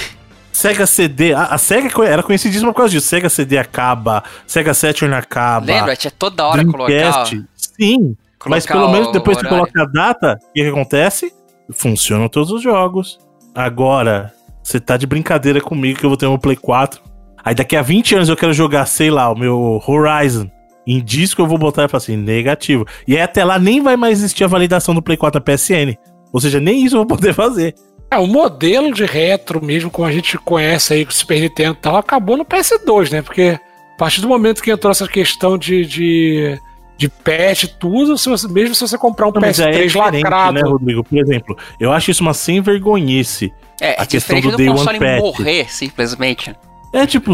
Sega 0.52 0.86
CD, 0.86 1.34
a, 1.34 1.46
a 1.46 1.58
Sega 1.58 1.90
co- 1.90 2.04
era 2.04 2.22
conhecidíssima 2.22 2.72
por 2.72 2.78
causa 2.80 2.92
disso. 2.92 3.08
Sega 3.08 3.30
CD 3.30 3.58
acaba, 3.58 4.24
Sega 4.46 4.74
Saturn 4.74 5.14
acaba. 5.16 5.66
Lembra? 5.66 5.96
Tinha 5.96 6.12
toda 6.12 6.46
hora 6.46 6.64
colocar, 6.66 6.86
Dreamcast, 6.88 7.44
sim. 7.56 8.16
Mas 8.48 8.66
colocar 8.66 8.74
pelo 8.74 8.92
menos 8.92 9.12
depois 9.12 9.38
que 9.38 9.48
coloca 9.48 9.82
a 9.82 9.86
data, 9.86 10.38
o 10.42 10.54
que, 10.54 10.62
que 10.64 10.68
acontece? 10.70 11.34
Funcionam 11.72 12.28
todos 12.28 12.52
os 12.52 12.62
jogos. 12.62 13.18
Agora, 13.56 14.34
você 14.64 14.80
tá 14.80 14.98
de 14.98 15.06
brincadeira 15.08 15.62
comigo 15.62 16.00
que 16.00 16.06
eu 16.06 16.10
vou 16.10 16.18
ter 16.18 16.26
um 16.28 16.38
Play 16.38 16.56
4. 16.58 17.02
Aí 17.44 17.56
daqui 17.56 17.76
a 17.76 17.82
20 17.82 18.16
anos 18.16 18.30
eu 18.30 18.38
quero 18.38 18.54
jogar, 18.54 18.86
sei 18.86 19.10
lá, 19.10 19.32
o 19.32 19.38
meu 19.38 19.82
Horizon. 19.86 20.50
Em 20.86 21.04
disco 21.04 21.42
eu 21.42 21.48
vou 21.48 21.58
botar 21.58 21.86
e 21.86 21.88
falar 21.88 22.02
assim, 22.02 22.18
negativo. 22.18 22.86
E 23.08 23.16
aí 23.16 23.22
até 23.22 23.44
lá 23.44 23.60
nem 23.60 23.82
vai 23.82 23.96
mais 23.96 24.20
existir 24.20 24.44
a 24.44 24.48
validação 24.48 24.96
do 24.96 25.02
Play 25.02 25.18
4 25.18 25.40
da 25.40 25.54
PSN. 25.54 25.96
Ou 26.34 26.40
seja, 26.40 26.60
nem 26.60 26.84
isso 26.84 26.96
eu 26.96 27.00
vou 27.00 27.08
poder 27.08 27.34
fazer. 27.34 27.76
É, 28.10 28.18
o 28.18 28.28
modelo 28.28 28.94
de 28.94 29.06
retro 29.06 29.64
mesmo, 29.64 29.90
como 29.90 30.08
a 30.08 30.12
gente 30.12 30.38
conhece 30.38 30.94
aí 30.94 31.06
com 31.06 31.12
o 31.12 31.14
Super 31.14 31.40
Nintendo 31.40 31.78
e 31.78 31.82
tal, 31.82 31.96
acabou 31.96 32.36
no 32.36 32.44
PS2, 32.44 33.12
né? 33.12 33.22
Porque 33.22 33.58
a 33.58 33.98
partir 33.98 34.20
do 34.20 34.28
momento 34.28 34.62
que 34.62 34.70
entrou 34.70 34.92
essa 34.92 35.08
questão 35.08 35.58
de, 35.58 35.86
de, 35.86 36.60
de 36.98 37.08
patch, 37.08 37.66
tudo, 37.80 38.18
se 38.18 38.28
você, 38.28 38.48
mesmo 38.50 38.76
se 38.76 38.82
você 38.82 38.98
comprar 38.98 39.28
um 39.28 39.32
Não, 39.32 39.40
mas 39.40 39.62
aí 39.62 39.68
é 39.68 39.78
PS3 39.78 39.88
diferente, 39.88 40.24
lacrado. 40.24 40.54
né, 40.54 40.62
Rodrigo? 40.62 41.04
Por 41.06 41.18
exemplo, 41.18 41.58
eu 41.80 41.92
acho 41.92 42.12
isso 42.12 42.22
uma 42.22 42.34
sem 42.34 42.60
vergonhice. 42.60 43.54
É, 43.80 43.92
A 43.98 44.04
é 44.04 44.06
questão 44.06 44.42
do 44.42 44.52
do, 44.52 44.58
Day 44.58 44.68
One 44.68 45.00
Patch. 45.00 45.22
morrer, 45.22 45.72
simplesmente. 45.72 46.54
É 46.94 47.06
tipo, 47.06 47.34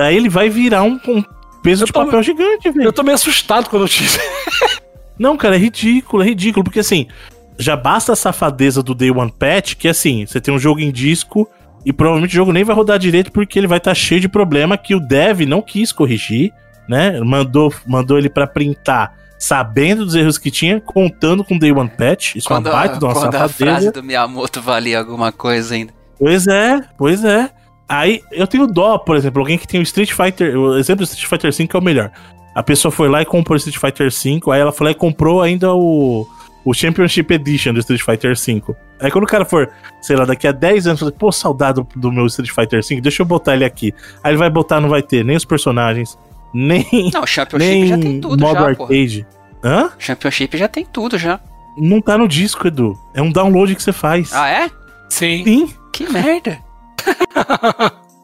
aí 0.00 0.16
ele 0.16 0.28
vai 0.28 0.48
virar 0.48 0.82
um, 0.82 0.98
um 1.08 1.24
peso 1.62 1.82
Eu 1.82 1.86
de 1.86 1.92
tô- 1.92 2.04
papel 2.04 2.22
gigante, 2.22 2.70
velho. 2.70 2.86
Eu 2.88 2.92
tô 2.92 3.02
meio 3.02 3.14
assustado 3.14 3.68
quando 3.68 3.82
eu 3.82 3.88
tive. 3.88 4.18
Não, 5.18 5.36
cara, 5.36 5.56
é 5.56 5.58
ridículo, 5.58 6.22
é 6.22 6.26
ridículo, 6.26 6.64
porque 6.64 6.80
assim, 6.80 7.06
já 7.58 7.76
basta 7.76 8.12
a 8.12 8.16
safadeza 8.16 8.82
do 8.82 8.94
Day 8.94 9.10
One 9.10 9.32
Patch, 9.36 9.74
que 9.74 9.88
assim, 9.88 10.26
você 10.26 10.40
tem 10.40 10.52
um 10.54 10.58
jogo 10.58 10.80
em 10.80 10.90
disco 10.90 11.48
e 11.84 11.92
provavelmente 11.92 12.32
o 12.32 12.36
jogo 12.36 12.52
nem 12.52 12.64
vai 12.64 12.74
rodar 12.74 12.98
direito 12.98 13.30
porque 13.32 13.58
ele 13.58 13.66
vai 13.66 13.78
estar 13.78 13.94
cheio 13.94 14.20
de 14.20 14.28
problema 14.28 14.76
que 14.78 14.94
o 14.94 15.00
dev 15.00 15.40
não 15.42 15.60
quis 15.60 15.92
corrigir, 15.92 16.52
né? 16.88 17.20
Mandou, 17.20 17.72
mandou 17.86 18.18
ele 18.18 18.28
pra 18.30 18.46
printar 18.46 19.14
sabendo 19.38 20.04
dos 20.04 20.14
erros 20.14 20.38
que 20.38 20.50
tinha, 20.52 20.80
contando 20.80 21.42
com 21.42 21.56
o 21.56 21.58
Day 21.58 21.72
One 21.72 21.90
Patch. 21.90 22.36
Isso 22.36 22.46
Quando, 22.46 22.68
é 22.68 22.70
uma 22.70 22.78
a, 22.78 22.80
baita 22.80 22.98
de 22.98 23.04
uma 23.04 23.12
quando 23.12 23.34
a 23.34 23.38
safadeza. 23.40 23.56
frase 23.56 23.90
do 23.90 24.02
Miyamoto 24.02 24.62
valia 24.62 25.00
alguma 25.00 25.32
coisa 25.32 25.74
ainda. 25.74 25.92
Pois 26.18 26.46
é, 26.46 26.80
pois 26.96 27.24
é. 27.24 27.50
Aí 27.92 28.22
eu 28.32 28.46
tenho 28.46 28.66
dó, 28.66 28.96
por 28.96 29.16
exemplo, 29.16 29.40
alguém 29.40 29.58
que 29.58 29.68
tem 29.68 29.78
o 29.78 29.82
Street 29.82 30.12
Fighter, 30.12 30.58
o 30.58 30.78
exemplo 30.78 31.04
do 31.04 31.08
Street 31.10 31.28
Fighter 31.28 31.52
V 31.52 31.68
é 31.74 31.78
o 31.78 31.82
melhor. 31.82 32.10
A 32.54 32.62
pessoa 32.62 32.90
foi 32.90 33.06
lá 33.06 33.20
e 33.20 33.26
comprou 33.26 33.54
o 33.54 33.58
Street 33.58 33.76
Fighter 33.76 34.10
V, 34.10 34.50
aí 34.50 34.62
ela 34.62 34.72
foi 34.72 34.86
lá 34.86 34.90
e 34.92 34.94
comprou 34.94 35.42
ainda 35.42 35.74
o, 35.74 36.26
o 36.64 36.72
Championship 36.72 37.34
Edition 37.34 37.74
do 37.74 37.80
Street 37.80 38.00
Fighter 38.00 38.34
V. 38.34 38.62
Aí 38.98 39.10
quando 39.10 39.24
o 39.24 39.26
cara 39.26 39.44
for, 39.44 39.70
sei 40.00 40.16
lá, 40.16 40.24
daqui 40.24 40.48
a 40.48 40.52
10 40.52 40.86
anos, 40.86 41.00
falar, 41.00 41.12
pô, 41.12 41.30
saudade 41.30 41.82
do, 41.82 41.88
do 41.94 42.10
meu 42.10 42.24
Street 42.28 42.50
Fighter 42.50 42.80
V, 42.82 42.98
deixa 43.02 43.20
eu 43.20 43.26
botar 43.26 43.52
ele 43.52 43.64
aqui. 43.66 43.92
Aí 44.24 44.30
ele 44.30 44.38
vai 44.38 44.48
botar, 44.48 44.80
não 44.80 44.88
vai 44.88 45.02
ter 45.02 45.22
nem 45.22 45.36
os 45.36 45.44
personagens, 45.44 46.18
nem, 46.54 46.86
Não, 47.12 47.24
o 47.24 47.26
Championship 47.26 47.74
nem 47.74 47.86
já 47.88 47.98
tem 47.98 48.20
tudo 48.22 48.40
modo 48.40 48.58
já, 48.58 48.66
arcade. 48.68 49.26
Hã? 49.62 49.90
Championship 49.98 50.56
já 50.56 50.66
tem 50.66 50.86
tudo 50.86 51.18
já. 51.18 51.38
Não 51.76 52.00
tá 52.00 52.16
no 52.16 52.26
disco, 52.26 52.66
Edu. 52.66 52.98
É 53.12 53.20
um 53.20 53.30
download 53.30 53.74
que 53.76 53.82
você 53.82 53.92
faz. 53.92 54.32
Ah, 54.32 54.48
é? 54.48 54.70
Sim. 55.10 55.44
Sim. 55.44 55.74
Que 55.92 56.10
merda. 56.10 56.58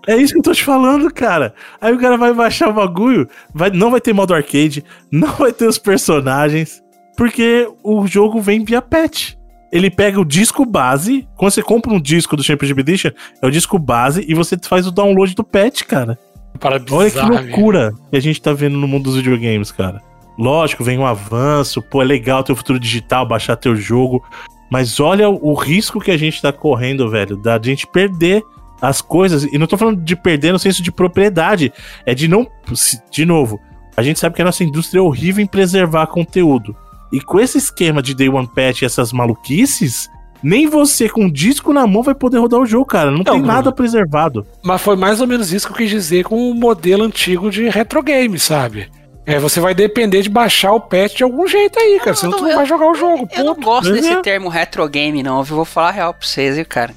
É 0.09 0.17
isso 0.17 0.33
que 0.33 0.39
eu 0.39 0.43
tô 0.43 0.55
te 0.55 0.65
falando, 0.65 1.13
cara. 1.13 1.53
Aí 1.79 1.93
o 1.93 1.99
cara 1.99 2.17
vai 2.17 2.33
baixar 2.33 2.71
o 2.71 2.73
bagulho, 2.73 3.29
vai, 3.53 3.69
não 3.69 3.91
vai 3.91 4.01
ter 4.01 4.15
modo 4.15 4.33
arcade, 4.33 4.83
não 5.13 5.29
vai 5.33 5.53
ter 5.53 5.67
os 5.67 5.77
personagens, 5.77 6.83
porque 7.15 7.69
o 7.85 8.07
jogo 8.07 8.41
vem 8.41 8.65
via 8.65 8.81
patch. 8.81 9.35
Ele 9.71 9.91
pega 9.91 10.19
o 10.19 10.25
disco 10.25 10.65
base, 10.65 11.29
quando 11.37 11.51
você 11.51 11.63
compra 11.63 11.93
um 11.93 12.01
disco 12.01 12.37
do 12.37 12.43
Championship 12.43 12.81
Edition, 12.81 13.11
é 13.43 13.47
o 13.47 13.51
disco 13.51 13.79
base 13.79 14.25
e 14.27 14.33
você 14.33 14.57
faz 14.63 14.87
o 14.87 14.91
download 14.91 15.35
do 15.35 15.45
patch, 15.45 15.83
cara. 15.83 16.19
Para 16.59 16.77
Olha 16.91 17.11
que 17.11 17.21
bizarro, 17.21 17.35
loucura 17.35 17.93
que 18.11 18.17
a 18.17 18.21
gente 18.21 18.41
tá 18.41 18.55
vendo 18.55 18.79
no 18.79 18.89
mundo 18.89 19.05
dos 19.05 19.17
videogames, 19.17 19.71
cara. 19.71 20.01
Lógico, 20.39 20.83
vem 20.83 20.99
um 20.99 21.05
avanço, 21.05 21.83
pô, 21.83 22.01
é 22.01 22.07
legal 22.07 22.43
ter 22.43 22.53
o 22.53 22.57
futuro 22.57 22.81
digital, 22.81 23.27
baixar 23.27 23.57
teu 23.57 23.77
jogo, 23.77 24.25
mas 24.71 25.01
olha 25.01 25.29
o 25.29 25.53
risco 25.53 26.01
que 26.01 26.11
a 26.11 26.17
gente 26.17 26.41
tá 26.41 26.51
correndo, 26.51 27.11
velho, 27.11 27.37
da 27.37 27.61
gente 27.63 27.87
perder 27.87 28.43
as 28.81 29.01
coisas. 29.01 29.45
E 29.45 29.59
não 29.59 29.67
tô 29.67 29.77
falando 29.77 30.01
de 30.03 30.17
perder 30.17 30.53
no 30.53 30.59
senso 30.59 30.83
de 30.83 30.93
propriedade, 30.93 31.73
é 32.07 32.15
de 32.15 32.29
não. 32.29 32.47
De 33.11 33.25
novo, 33.25 33.61
a 33.97 34.03
gente 34.03 34.19
sabe 34.19 34.37
que 34.37 34.43
a 34.43 34.45
nossa 34.45 34.65
indústria 34.65 35.01
é 35.01 35.03
horrível 35.03 35.43
em 35.43 35.47
preservar 35.47 36.07
conteúdo. 36.07 36.77
E 37.13 37.21
com 37.21 37.41
esse 37.41 37.59
esquema 37.59 38.03
de 38.03 38.15
Day 38.15 38.29
One 38.29 38.49
Patch 38.55 38.83
e 38.83 38.85
essas 38.85 39.13
maluquices, 39.13 40.11
nem 40.43 40.69
você 40.69 41.09
com 41.09 41.25
um 41.25 41.31
disco 41.31 41.73
na 41.73 41.87
mão 41.87 42.03
vai 42.03 42.15
poder 42.15 42.39
rodar 42.39 42.61
o 42.61 42.67
jogo, 42.67 42.85
cara. 42.85 43.11
Não, 43.11 43.25
tem 43.25 43.35
Bruno. 43.35 43.47
nada 43.47 43.73
preservado. 43.73 44.47
Mas 44.63 44.81
foi 44.81 44.95
mais 44.97 45.21
ou 45.21 45.27
menos 45.27 45.53
isso 45.53 45.67
que 45.67 45.73
eu 45.73 45.77
quis 45.77 45.91
dizer 45.91 46.25
com 46.25 46.51
o 46.51 46.55
modelo 46.55 47.05
antigo 47.05 47.51
de 47.51 47.69
retro 47.69 48.03
game, 48.03 48.39
sabe? 48.39 48.89
É, 49.29 49.39
você 49.39 49.61
vai 49.61 49.75
depender 49.75 50.23
de 50.23 50.31
baixar 50.31 50.73
o 50.73 50.81
patch 50.81 51.17
de 51.19 51.23
algum 51.23 51.47
jeito 51.47 51.79
aí, 51.79 52.01
cara. 52.01 52.17
Senão 52.17 52.31
não, 52.33 52.39
tu 52.39 52.45
não 52.45 52.51
eu- 52.51 52.57
vai 52.57 52.67
jogar 52.67 52.87
o 52.91 52.95
jogo, 52.95 53.29
Eu 53.33 53.45
não 53.45 53.55
ponto. 53.55 53.65
gosto 53.65 53.91
Mas 53.91 54.01
desse 54.01 54.15
é. 54.15 54.23
termo 54.23 54.49
retro 54.49 54.89
game, 54.89 55.23
não. 55.23 55.39
Eu 55.39 55.45
vou 55.45 55.65
falar 55.67 55.89
a 55.89 55.93
real 55.93 56.15
pra 56.15 56.27
vocês, 56.27 56.57
viu, 56.57 56.65
cara. 56.67 56.95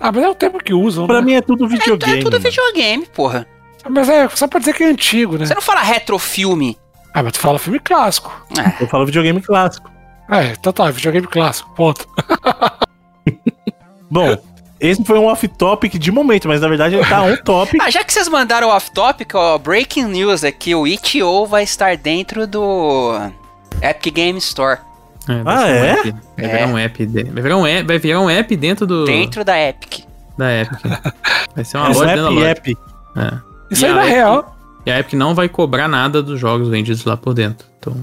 Ah, 0.00 0.10
mas 0.10 0.24
é 0.24 0.28
o 0.28 0.34
tempo 0.34 0.58
que 0.58 0.74
usam, 0.74 1.06
Pra 1.06 1.20
né? 1.20 1.26
mim 1.26 1.34
é 1.34 1.40
tudo 1.40 1.64
É, 1.66 1.68
videogame. 1.68 2.18
é 2.18 2.22
tudo 2.22 2.32
mano. 2.32 2.44
videogame, 2.44 3.06
porra. 3.14 3.46
Mas 3.88 4.08
é 4.08 4.28
só 4.30 4.48
pra 4.48 4.58
dizer 4.58 4.74
que 4.74 4.82
é 4.82 4.86
antigo, 4.88 5.38
né? 5.38 5.46
Você 5.46 5.54
não 5.54 5.62
fala 5.62 5.80
retrofilme. 5.82 6.76
Ah, 7.14 7.22
mas 7.22 7.32
tu 7.34 7.38
fala 7.38 7.58
filme 7.58 7.78
clássico. 7.78 8.44
É, 8.58 8.82
Eu 8.82 8.88
falo 8.88 9.06
videogame 9.06 9.40
clássico. 9.40 9.90
É, 10.30 10.52
então 10.58 10.72
tá, 10.72 10.90
videogame 10.90 11.26
clássico, 11.28 11.72
ponto. 11.74 12.06
Bom, 14.10 14.36
esse 14.82 15.04
foi 15.04 15.18
um 15.18 15.24
off-topic 15.26 15.98
de 15.98 16.10
momento, 16.12 16.48
mas 16.48 16.60
na 16.60 16.68
verdade 16.68 16.96
ele 16.96 17.04
tá 17.06 17.22
on-topic. 17.24 17.80
Ah, 17.80 17.90
já 17.90 18.02
que 18.04 18.12
vocês 18.12 18.28
mandaram 18.28 18.68
off-topic, 18.68 19.30
ó, 19.34 19.56
breaking 19.58 20.04
news 20.06 20.42
aqui, 20.44 20.74
o 20.74 20.86
Itch.io 20.86 21.46
vai 21.46 21.62
estar 21.62 21.96
dentro 21.96 22.46
do 22.46 23.12
Epic 23.80 24.12
Game 24.14 24.38
Store. 24.38 24.78
É, 25.28 25.42
vai 25.42 25.54
Ah, 25.54 25.58
ser 25.60 25.64
um 25.66 25.84
é? 25.84 25.90
app. 25.92 26.14
Vai 26.36 26.48
virar 26.48 26.66
um 26.66 26.78
app. 26.78 27.06
de- 27.06 27.22
Vai 27.24 27.42
virar 27.42 27.56
um 27.56 27.66
app, 27.66 27.86
vai 27.86 27.98
virar 27.98 28.20
um 28.20 28.28
app 28.30 28.56
dentro 28.56 28.86
do. 28.86 29.04
Dentro 29.04 29.44
da 29.44 29.56
Epic. 29.58 30.00
Da 30.36 30.50
Epic. 30.52 30.80
Vai 31.54 31.64
ser 31.64 31.76
uma 31.76 31.88
loja 31.88 32.06
dentro 32.06 32.22
da 32.22 32.28
App 32.28 32.34
loja. 32.34 32.48
App. 32.48 32.76
É. 33.16 33.40
Isso 33.70 33.84
E 33.84 33.88
aí 33.88 33.94
na 33.94 34.00
Epic- 34.02 34.12
real. 34.14 34.56
E 34.84 34.90
a 34.90 34.98
Epic 34.98 35.12
não 35.14 35.32
vai 35.34 35.48
cobrar 35.48 35.86
nada 35.86 36.20
dos 36.22 36.40
jogos 36.40 36.68
vendidos 36.68 37.04
lá 37.04 37.16
por 37.16 37.34
dentro. 37.34 37.66
Então. 37.78 37.94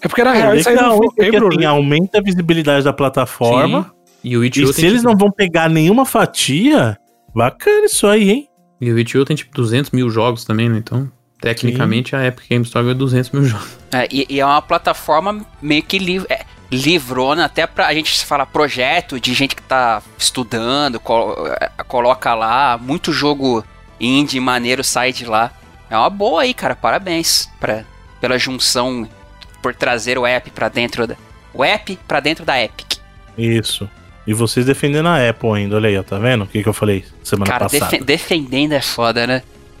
É 0.00 0.06
porque 0.06 0.22
na 0.22 0.32
É 0.36 0.38
real 0.40 0.54
isso 0.54 0.68
aí 0.68 0.76
legal, 0.76 0.90
não 0.90 0.96
foi 0.98 1.08
porque 1.08 1.36
assim, 1.36 1.64
aumenta 1.64 2.18
a 2.18 2.22
visibilidade 2.22 2.84
da 2.84 2.92
plataforma. 2.92 3.82
sim. 3.82 3.97
E 4.22 4.36
o 4.36 4.44
E 4.44 4.52
se 4.52 4.84
eles 4.86 5.00
tipo, 5.00 5.04
não 5.10 5.16
vão 5.16 5.30
pegar 5.30 5.68
nenhuma 5.68 6.04
fatia, 6.04 6.96
bacana 7.34 7.86
isso 7.86 8.06
aí, 8.06 8.30
hein? 8.30 8.48
e 8.80 8.92
o 8.92 8.98
Itch.io 8.98 9.24
tem 9.24 9.34
tipo 9.34 9.52
200 9.54 9.90
mil 9.90 10.08
jogos 10.08 10.44
também, 10.44 10.68
né? 10.68 10.78
Então, 10.78 11.10
tecnicamente, 11.40 12.14
a 12.14 12.24
Epic 12.24 12.48
Game 12.48 12.64
Store 12.64 12.88
é 12.88 12.94
200 12.94 13.30
mil 13.32 13.42
jogos. 13.44 13.76
É, 13.92 14.06
e, 14.10 14.26
e 14.28 14.38
é 14.40 14.46
uma 14.46 14.62
plataforma 14.62 15.44
meio 15.60 15.82
que 15.82 15.98
liv 15.98 16.24
é, 16.28 16.44
livrona, 16.70 17.44
até 17.44 17.66
pra 17.66 17.86
a 17.88 17.94
gente 17.94 18.24
fala 18.24 18.46
projeto 18.46 19.18
de 19.18 19.34
gente 19.34 19.56
que 19.56 19.62
tá 19.62 20.00
estudando, 20.16 21.00
col- 21.00 21.34
é, 21.60 21.70
coloca 21.88 22.34
lá, 22.34 22.78
muito 22.80 23.12
jogo 23.12 23.64
indie 23.98 24.38
maneiro 24.38 24.84
sai 24.84 25.12
de 25.12 25.24
lá. 25.24 25.50
É 25.90 25.96
uma 25.96 26.10
boa 26.10 26.42
aí, 26.42 26.54
cara, 26.54 26.76
parabéns 26.76 27.48
pra, 27.58 27.82
pela 28.20 28.38
junção, 28.38 29.08
por 29.62 29.74
trazer 29.74 30.18
o 30.18 30.26
app 30.26 30.50
pra 30.50 30.68
dentro 30.68 31.06
da... 31.06 31.16
O 31.52 31.64
app 31.64 31.98
pra 32.06 32.20
dentro 32.20 32.44
da 32.44 32.62
Epic. 32.62 32.98
Isso. 33.36 33.88
E 34.28 34.34
vocês 34.34 34.66
defendendo 34.66 35.06
a 35.06 35.26
Apple 35.26 35.48
ainda, 35.52 35.76
olha 35.76 35.88
aí, 35.88 35.96
ó, 35.96 36.02
tá 36.02 36.18
vendo? 36.18 36.44
O 36.44 36.46
que, 36.46 36.62
que 36.62 36.68
eu 36.68 36.74
falei 36.74 37.02
semana 37.24 37.50
Cara, 37.50 37.64
passada? 37.64 37.90
defe- 37.92 38.04
defendendo 38.04 38.74
é 38.74 38.80
foda, 38.82 39.26
né? 39.26 39.42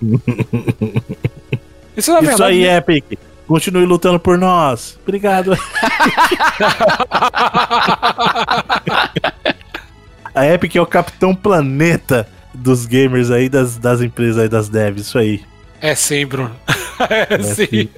Isso 1.94 2.10
na 2.14 2.20
Isso 2.20 2.28
verdade. 2.28 2.42
aí, 2.44 2.64
Epic. 2.66 3.18
Continue 3.46 3.84
lutando 3.84 4.18
por 4.18 4.38
nós. 4.38 4.98
Obrigado. 5.02 5.52
a 10.34 10.46
Epic 10.46 10.76
é 10.76 10.80
o 10.80 10.86
Capitão 10.86 11.34
Planeta 11.34 12.26
dos 12.54 12.86
gamers 12.86 13.30
aí, 13.30 13.50
das, 13.50 13.76
das 13.76 14.00
empresas 14.00 14.38
aí, 14.42 14.48
das 14.48 14.70
devs. 14.70 15.02
Isso 15.02 15.18
aí. 15.18 15.42
É 15.78 15.94
sim, 15.94 16.24
Bruno. 16.24 16.56
é 17.10 17.42
sim. 17.42 17.90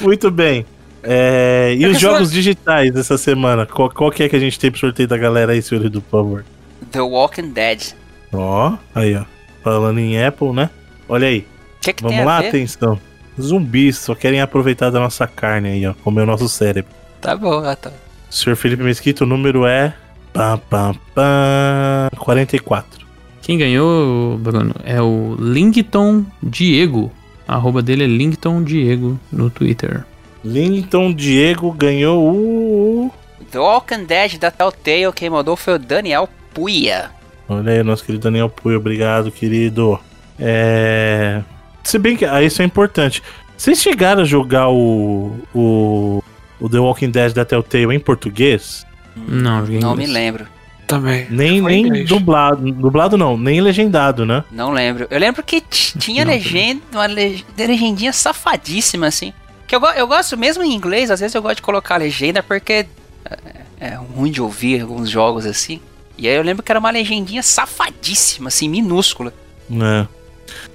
Muito 0.00 0.30
bem. 0.30 0.64
É, 1.04 1.74
e 1.78 1.84
É 1.84 1.88
os 1.88 1.98
jogos 2.00 2.30
digitais 2.30 2.92
dessa 2.92 3.18
semana? 3.18 3.66
Qual, 3.66 3.90
qual 3.90 4.10
que 4.10 4.22
é 4.22 4.28
que 4.28 4.36
a 4.36 4.40
gente 4.40 4.58
tem 4.58 4.70
pro 4.70 4.80
sorteio 4.80 5.08
da 5.08 5.16
galera 5.16 5.52
aí, 5.52 5.62
senhor 5.62 5.90
por 5.90 6.02
favor? 6.10 6.44
The 6.90 7.00
Walking 7.00 7.50
Dead. 7.50 7.92
Ó, 8.32 8.76
aí, 8.94 9.14
ó. 9.16 9.24
Falando 9.62 9.98
em 9.98 10.22
Apple, 10.22 10.52
né? 10.52 10.70
Olha 11.08 11.28
aí. 11.28 11.46
O 11.78 11.80
que, 11.80 11.92
que 11.92 12.02
Vamos 12.02 12.16
tem 12.16 12.24
lá, 12.26 12.38
a 12.38 12.40
ver? 12.42 12.48
atenção. 12.48 12.98
Zumbis 13.40 13.98
só 13.98 14.14
querem 14.14 14.40
aproveitar 14.40 14.90
da 14.90 15.00
nossa 15.00 15.26
carne 15.26 15.68
aí, 15.70 15.86
ó. 15.86 15.94
Comer 16.04 16.22
o 16.22 16.26
nosso 16.26 16.48
cérebro. 16.48 16.90
Tá 17.20 17.36
bom, 17.36 17.64
ah, 17.64 17.74
tá. 17.76 17.90
Senhor 18.30 18.56
Felipe 18.56 18.82
Mesquita, 18.82 19.24
o 19.24 19.26
número 19.26 19.66
é. 19.66 19.94
Pam, 20.32 20.58
pam, 20.68 20.94
pam, 21.14 22.10
44. 22.18 23.04
Quem 23.42 23.58
ganhou, 23.58 24.36
Bruno, 24.38 24.74
é 24.84 25.00
o 25.00 25.36
Linkton 25.38 26.24
Diego. 26.42 27.12
A 27.46 27.54
arroba 27.54 27.82
dele 27.82 28.04
é 28.04 28.06
Linkton 28.06 28.62
Diego 28.62 29.18
no 29.30 29.50
Twitter. 29.50 30.04
Linton 30.44 31.12
Diego 31.12 31.72
ganhou 31.72 32.22
o. 32.22 33.10
The 33.50 33.58
Walking 33.58 34.04
Dead 34.04 34.38
da 34.38 34.50
Telltale, 34.50 35.12
quem 35.14 35.30
mandou 35.30 35.56
foi 35.56 35.74
o 35.74 35.78
Daniel 35.78 36.28
Puia. 36.52 37.10
Olha 37.48 37.72
aí, 37.72 37.82
nosso 37.82 38.04
querido 38.04 38.24
Daniel 38.24 38.48
Puyo, 38.48 38.78
obrigado, 38.78 39.30
querido. 39.30 39.98
É. 40.38 41.42
Se 41.82 41.98
bem 41.98 42.16
que. 42.16 42.24
Ah, 42.24 42.42
isso 42.42 42.60
é 42.62 42.64
importante. 42.64 43.22
Vocês 43.56 43.80
chegaram 43.80 44.22
a 44.22 44.24
jogar 44.24 44.68
o. 44.70 45.32
O. 45.54 46.22
O 46.60 46.68
The 46.68 46.78
Walking 46.78 47.10
Dead 47.10 47.32
da 47.32 47.44
Telltale 47.44 47.94
em 47.94 48.00
português? 48.00 48.86
Não, 49.16 49.64
em 49.66 49.78
Não 49.78 49.94
me 49.94 50.06
lembro. 50.06 50.46
Também. 50.86 51.26
Nem, 51.30 51.60
nem 51.60 51.86
inglês. 51.86 52.08
dublado. 52.08 52.70
Dublado 52.72 53.16
não, 53.16 53.36
nem 53.36 53.60
legendado, 53.60 54.24
né? 54.24 54.44
Não 54.50 54.70
lembro. 54.70 55.06
Eu 55.10 55.18
lembro 55.18 55.42
que 55.42 55.60
tinha 55.60 56.24
Não, 56.24 56.32
legenda, 56.32 56.80
uma 56.92 57.06
le- 57.06 57.44
legendinha 57.56 58.12
safadíssima, 58.12 59.06
assim. 59.06 59.32
Que 59.66 59.74
eu, 59.76 59.80
eu 59.96 60.06
gosto 60.06 60.36
mesmo 60.36 60.62
em 60.62 60.72
inglês, 60.74 61.10
às 61.10 61.20
vezes 61.20 61.34
eu 61.34 61.42
gosto 61.42 61.56
de 61.56 61.62
colocar 61.62 61.96
legenda 61.96 62.42
porque 62.42 62.86
é, 63.24 63.38
é 63.80 63.94
ruim 63.94 64.30
de 64.30 64.40
ouvir 64.42 64.82
alguns 64.82 65.08
jogos 65.10 65.46
assim. 65.46 65.80
E 66.16 66.28
aí 66.28 66.34
eu 66.36 66.42
lembro 66.42 66.62
que 66.62 66.70
era 66.70 66.78
uma 66.78 66.90
legendinha 66.90 67.42
safadíssima, 67.42 68.48
assim, 68.48 68.68
minúscula. 68.68 69.32
É. 69.70 70.06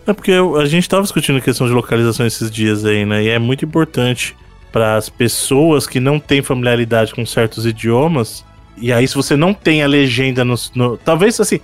É 0.07 0.13
porque 0.13 0.31
a 0.59 0.65
gente 0.65 0.89
tava 0.89 1.03
discutindo 1.03 1.37
a 1.37 1.41
questão 1.41 1.67
de 1.67 1.73
localização 1.73 2.25
esses 2.25 2.49
dias 2.51 2.83
aí, 2.83 3.05
né? 3.05 3.23
E 3.23 3.29
é 3.29 3.39
muito 3.39 3.63
importante 3.63 4.35
para 4.71 4.97
as 4.97 5.07
pessoas 5.07 5.87
que 5.87 5.99
não 5.99 6.19
têm 6.19 6.41
familiaridade 6.41 7.13
com 7.13 7.25
certos 7.25 7.65
idiomas. 7.65 8.43
E 8.77 8.91
aí, 8.91 9.07
se 9.07 9.15
você 9.15 9.35
não 9.35 9.53
tem 9.53 9.83
a 9.83 9.87
legenda 9.87 10.43
no, 10.43 10.55
no- 10.75 10.97
Talvez 10.97 11.39
assim. 11.39 11.59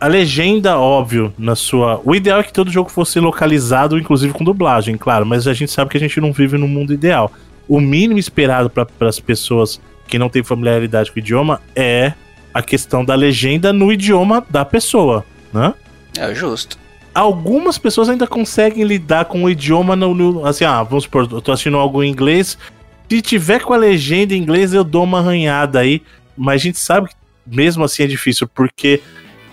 A 0.00 0.06
legenda, 0.06 0.78
óbvio, 0.78 1.32
na 1.36 1.56
sua. 1.56 2.00
O 2.04 2.14
ideal 2.14 2.38
é 2.38 2.42
que 2.44 2.52
todo 2.52 2.70
jogo 2.70 2.88
fosse 2.88 3.18
localizado, 3.18 3.98
inclusive 3.98 4.32
com 4.32 4.44
dublagem, 4.44 4.96
claro, 4.96 5.26
mas 5.26 5.48
a 5.48 5.52
gente 5.54 5.72
sabe 5.72 5.90
que 5.90 5.96
a 5.96 6.00
gente 6.00 6.20
não 6.20 6.32
vive 6.32 6.56
no 6.56 6.68
mundo 6.68 6.92
ideal. 6.92 7.32
O 7.66 7.80
mínimo 7.80 8.18
esperado 8.18 8.70
para 8.70 8.86
as 9.08 9.18
pessoas 9.18 9.80
que 10.06 10.18
não 10.18 10.28
têm 10.28 10.42
familiaridade 10.44 11.10
com 11.10 11.16
o 11.16 11.22
idioma 11.22 11.60
é 11.74 12.12
a 12.54 12.62
questão 12.62 13.04
da 13.04 13.14
legenda 13.14 13.72
no 13.72 13.92
idioma 13.92 14.44
da 14.48 14.64
pessoa, 14.64 15.24
né? 15.52 15.74
É 16.16 16.32
justo. 16.34 16.78
algumas 17.14 17.76
pessoas 17.76 18.08
ainda 18.08 18.26
conseguem 18.26 18.84
lidar 18.84 19.24
com 19.24 19.42
o 19.44 19.50
idioma 19.50 19.96
no, 19.96 20.14
no- 20.14 20.46
assim, 20.46 20.64
ah, 20.64 20.82
vamos 20.84 21.04
supor, 21.04 21.28
eu 21.30 21.40
tô 21.42 21.50
assistindo 21.52 21.76
algo 21.76 22.02
em 22.04 22.08
inglês, 22.10 22.56
se 23.10 23.20
tiver 23.20 23.60
com 23.62 23.72
a 23.74 23.76
legenda 23.76 24.32
em 24.34 24.38
inglês 24.38 24.72
eu 24.72 24.84
dou 24.84 25.02
uma 25.04 25.18
arranhada 25.18 25.80
aí, 25.80 26.00
mas 26.36 26.54
a 26.62 26.64
gente 26.64 26.78
sabe 26.78 27.08
que 27.08 27.14
mesmo 27.46 27.82
assim 27.84 28.04
é 28.04 28.06
difícil, 28.06 28.48
porque 28.54 29.00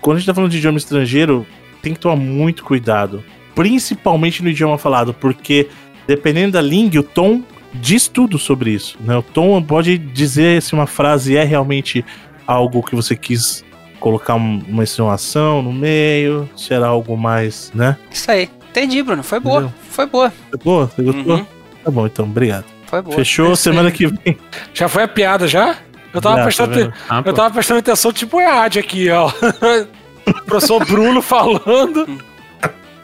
quando 0.06 0.18
a 0.18 0.20
gente 0.20 0.28
tá 0.28 0.34
falando 0.36 0.52
de 0.52 0.58
idioma 0.58 0.78
estrangeiro, 0.78 1.46
tem 1.82 1.94
que 1.94 2.00
tomar 2.00 2.16
muito 2.16 2.64
cuidado, 2.64 3.24
principalmente 3.56 4.44
no 4.44 4.50
idioma 4.50 4.78
falado, 4.78 5.14
porque 5.14 5.68
dependendo 6.08 6.52
da 6.54 6.62
língua, 6.62 7.00
o 7.00 7.04
tom 7.04 7.42
diz 7.74 8.08
tudo 8.08 8.38
sobre 8.38 8.70
isso, 8.72 8.98
né? 9.02 9.18
O 9.18 9.24
tom 9.24 9.60
pode 9.64 9.98
dizer 9.98 10.62
se 10.62 10.74
uma 10.74 10.86
frase 10.86 11.36
é 11.36 11.44
realmente 11.44 12.06
algo 12.46 12.84
que 12.84 12.96
você 12.96 13.16
quis 13.16 13.66
colocar 14.00 14.36
um- 14.36 14.62
uma 14.68 14.84
insinuação 14.84 15.64
no 15.64 15.74
meio, 15.74 16.48
se 16.56 16.72
era 16.74 16.86
algo 16.88 17.18
mais, 17.18 17.72
né? 17.74 17.98
Isso 18.12 18.30
aí. 18.30 18.48
Entendi, 18.70 19.02
Bruno. 19.02 19.24
Foi 19.24 19.40
boa. 19.40 19.62
Entendeu? 19.62 19.74
Foi 19.90 20.06
boa. 20.06 20.34
Foi 20.52 20.60
boa? 20.64 20.88
Você 20.88 21.02
gostou? 21.02 21.36
Uhum. 21.38 21.46
Tá 21.84 21.90
bom, 21.92 22.06
então, 22.06 22.26
obrigado. 22.26 22.66
Foi 22.86 23.02
boa. 23.02 23.16
Fechou? 23.16 23.56
Semana 23.56 23.90
aí. 23.90 23.94
que 23.94 24.06
vem. 24.08 24.38
Já 24.74 24.88
foi 24.88 25.04
a 25.04 25.08
piada, 25.08 25.48
já? 25.48 25.78
Eu 26.16 26.22
tava, 26.22 26.38
Já, 26.38 26.44
prestando, 26.44 26.88
tá? 26.92 26.94
Ah, 27.10 27.24
eu 27.26 27.34
tava 27.34 27.54
prestando 27.54 27.80
atenção, 27.82 28.12
tipo 28.14 28.38
o 28.38 28.42
EAD 28.42 28.80
aqui, 28.80 29.10
ó. 29.12 29.30
o 30.26 30.34
professor 30.46 30.84
Bruno 30.86 31.22
falando. 31.22 32.20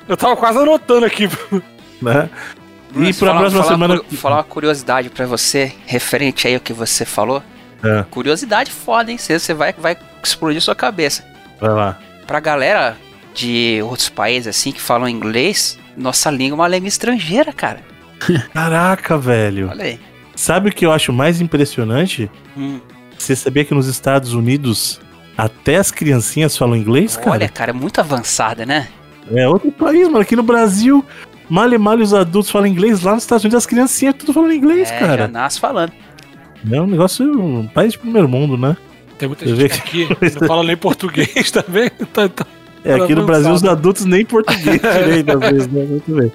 Eu 0.08 0.18
tava 0.18 0.36
quase 0.36 0.58
anotando 0.58 1.06
aqui. 1.06 1.30
Né? 2.02 2.30
Bruno, 2.92 3.10
E 3.10 3.14
pra 3.14 3.28
falar- 3.28 3.40
próxima 3.40 3.64
falar 3.64 3.74
semana. 3.76 3.94
uma 3.96 4.00
cu- 4.04 4.16
falar 4.16 4.36
uma 4.38 4.44
curiosidade 4.44 5.10
pra 5.10 5.26
você, 5.26 5.74
referente 5.86 6.48
aí 6.48 6.56
ao 6.56 6.60
que 6.62 6.74
você 6.74 7.06
falou. 7.06 7.44
É. 7.84 8.04
Curiosidade 8.10 8.72
foda, 8.72 9.12
hein? 9.12 9.18
Você 9.18 9.40
você 9.40 9.54
vai, 9.54 9.74
vai 9.74 9.98
explodir 10.24 10.62
sua 10.62 10.76
cabeça. 10.76 11.24
Vai 11.60 11.70
lá. 11.72 11.98
Pra 12.28 12.40
galera 12.40 12.96
de 13.34 13.80
outros 13.84 14.10
países, 14.10 14.48
assim, 14.48 14.72
que 14.72 14.82
falam 14.82 15.08
inglês, 15.08 15.80
nossa 15.98 16.30
língua 16.30 16.56
é 16.56 16.60
uma 16.62 16.68
língua 16.68 16.88
estrangeira, 16.88 17.52
cara. 17.54 17.80
Caraca, 18.54 19.18
velho. 19.18 19.70
Olha 19.70 19.84
aí. 19.86 20.00
Sabe 20.36 20.70
o 20.70 20.74
que 20.74 20.86
eu 20.86 20.92
acho 20.92 21.12
mais 21.14 21.40
impressionante? 21.42 22.30
Hum, 22.58 22.80
Você 23.22 23.36
sabia 23.36 23.64
que 23.64 23.74
nos 23.74 23.88
Estados 23.88 24.34
Unidos 24.34 25.00
até 25.38 25.78
as 25.78 25.92
criancinhas 25.92 26.58
falam 26.58 26.76
inglês, 26.76 27.16
cara? 27.16 27.32
olha, 27.32 27.50
cara, 27.50 27.70
é 27.70 27.74
muito 27.74 28.00
avançada, 28.02 28.66
né? 28.66 28.88
É 29.32 29.48
outro 29.48 29.72
país, 29.72 30.08
mano. 30.08 30.20
Aqui 30.20 30.36
no 30.36 30.42
Brasil, 30.44 31.06
mal 31.48 31.72
e 31.72 31.78
mal 31.78 31.98
os 31.98 32.14
adultos 32.14 32.50
falam 32.52 32.68
inglês. 32.68 33.02
Lá 33.04 33.14
nos 33.14 33.24
Estados 33.24 33.44
Unidos 33.44 33.58
as 33.58 33.66
criancinhas 33.68 34.16
tudo 34.18 34.34
falando 34.34 34.54
inglês, 34.54 34.90
é, 34.92 35.00
já 35.00 35.08
cara. 35.08 35.28
nasce 35.28 35.60
falando. 35.60 35.92
É 36.70 36.82
um 36.82 36.88
negócio, 36.88 37.26
um 37.40 37.68
país 37.68 37.94
de 37.94 38.00
primeiro 38.00 38.28
mundo, 38.28 38.58
né? 38.58 38.76
Tem 39.20 39.28
muita 39.28 39.46
Você 39.46 39.56
gente 39.56 39.74
aqui 39.80 40.08
que 40.16 40.40
não 40.42 40.48
fala 40.48 40.64
nem 40.64 40.76
português 40.76 41.52
também. 41.52 41.90
Tá, 42.12 42.28
tá. 42.28 42.46
É, 42.84 42.96
aqui 42.96 43.14
no. 43.14 43.24
Brasil 43.28 43.52
os 43.54 43.64
adultos 43.64 44.06
nem 44.06 44.26
português 44.26 44.82
direito 44.82 45.32
às 45.32 45.40
vezes, 45.52 45.68
né? 45.68 45.86
Muito 45.86 46.16
bem. 46.16 46.32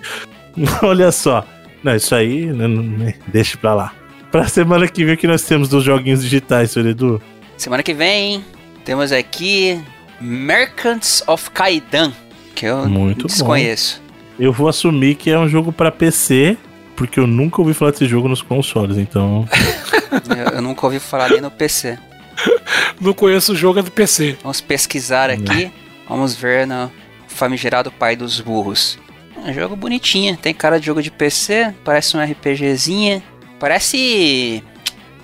Olha 0.83 1.11
só. 1.11 1.45
Não, 1.83 1.97
isso 1.97 2.15
aí, 2.15 2.47
né, 2.47 2.69
não- 2.69 2.83
né, 2.83 3.15
deixa 3.27 3.59
pra 3.59 3.75
lá. 3.75 3.93
Pra 4.31 4.47
semana 4.49 4.87
que 4.89 5.05
vem, 5.05 5.15
o 5.15 5.17
que 5.17 5.27
nós 5.27 5.43
temos 5.43 5.69
dos 5.69 5.85
joguinhos 5.85 6.23
digitais, 6.23 6.71
senhor 6.71 6.89
Edu? 6.89 7.23
Semana 7.57 7.83
que 7.83 7.95
vem, 7.95 8.45
temos 8.85 9.13
aqui 9.13 9.81
Merchants 10.21 11.23
of 11.27 11.51
Kaidan, 11.51 12.13
que 12.55 12.67
eu 12.67 12.87
Muito 12.89 13.23
bom. 13.23 13.27
desconheço. 13.29 14.03
Eu 14.39 14.53
vou 14.53 14.69
assumir 14.69 15.15
que 15.15 15.31
é 15.31 15.39
um 15.39 15.49
jogo 15.49 15.73
pra 15.73 15.91
PC, 15.91 16.57
porque 16.95 17.19
eu 17.19 17.27
nunca 17.27 17.61
ouvi 17.61 17.73
falar 17.73 17.93
desse 17.93 18.07
jogo 18.07 18.29
nos 18.29 18.43
consoles, 18.43 18.99
então. 18.99 19.49
eu, 20.29 20.57
eu 20.57 20.63
nunca 20.63 20.85
ouvi 20.85 20.99
falar 20.99 21.31
nem 21.31 21.41
no 21.41 21.51
PC. 21.51 21.99
Não 23.01 23.13
conheço 23.13 23.53
o 23.53 23.57
jogo 23.57 23.79
é 23.79 23.83
do 23.83 23.91
PC. 23.91 24.37
Vamos 24.43 24.61
pesquisar 24.61 25.31
aqui. 25.31 25.71
Vamos 26.09 26.35
ver 26.35 26.67
no 26.67 26.91
famigerado 27.29 27.91
pai 27.91 28.17
dos 28.17 28.41
burros. 28.41 28.99
É 29.45 29.51
um 29.51 29.55
jogo 29.55 29.77
bonitinho. 29.77 30.37
Tem 30.37 30.55
cara 30.55 30.79
de 30.79 30.87
jogo 30.87 31.03
de 31.03 31.11
PC. 31.11 31.75
Parece 31.85 32.17
um 32.17 32.21
RPGzinha. 32.23 33.23
Parece. 33.59 34.63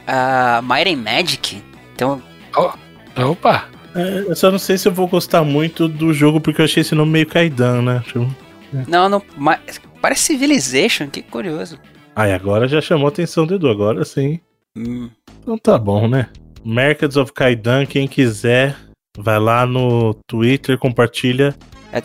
A 0.07 0.61
Might 0.63 0.89
and 0.93 0.97
Magic. 0.99 1.63
Então, 1.95 2.23
Opa! 3.17 3.69
É, 3.95 4.25
eu 4.27 4.35
só 4.35 4.51
não 4.51 4.59
sei 4.59 4.79
se 4.79 4.89
eu 4.89 4.93
vou 4.93 5.07
gostar 5.07 5.45
muito 5.45 5.87
do 5.87 6.13
jogo, 6.15 6.41
porque 6.41 6.61
eu 6.61 6.65
achei 6.65 6.81
esse 6.81 6.95
nome 6.95 7.13
meio 7.13 7.27
Kaidan, 7.27 7.83
né? 7.83 8.03
Tipo, 8.07 8.27
não, 8.89 9.09
não. 9.09 9.23
ma- 9.37 9.59
Parece 10.01 10.23
Civilization. 10.23 11.09
Que 11.09 11.23
curioso. 11.23 11.79
Ai, 12.17 12.33
agora 12.33 12.67
já 12.67 12.81
chamou 12.81 13.07
a 13.07 13.09
atenção 13.11 13.47
do 13.47 13.55
Edu, 13.55 13.69
agora 13.69 14.05
sim. 14.05 14.41
Hum, 14.77 15.11
Então 15.41 15.57
tá 15.59 15.79
bom, 15.79 16.09
né? 16.09 16.29
Mercats 16.65 17.17
of 17.17 17.33
Kaidan, 17.33 17.85
quem 17.87 18.07
quiser, 18.09 18.77
vai 19.19 19.39
lá 19.39 19.67
no 19.67 20.15
Twitter, 20.27 20.79
compartilha, 20.79 21.55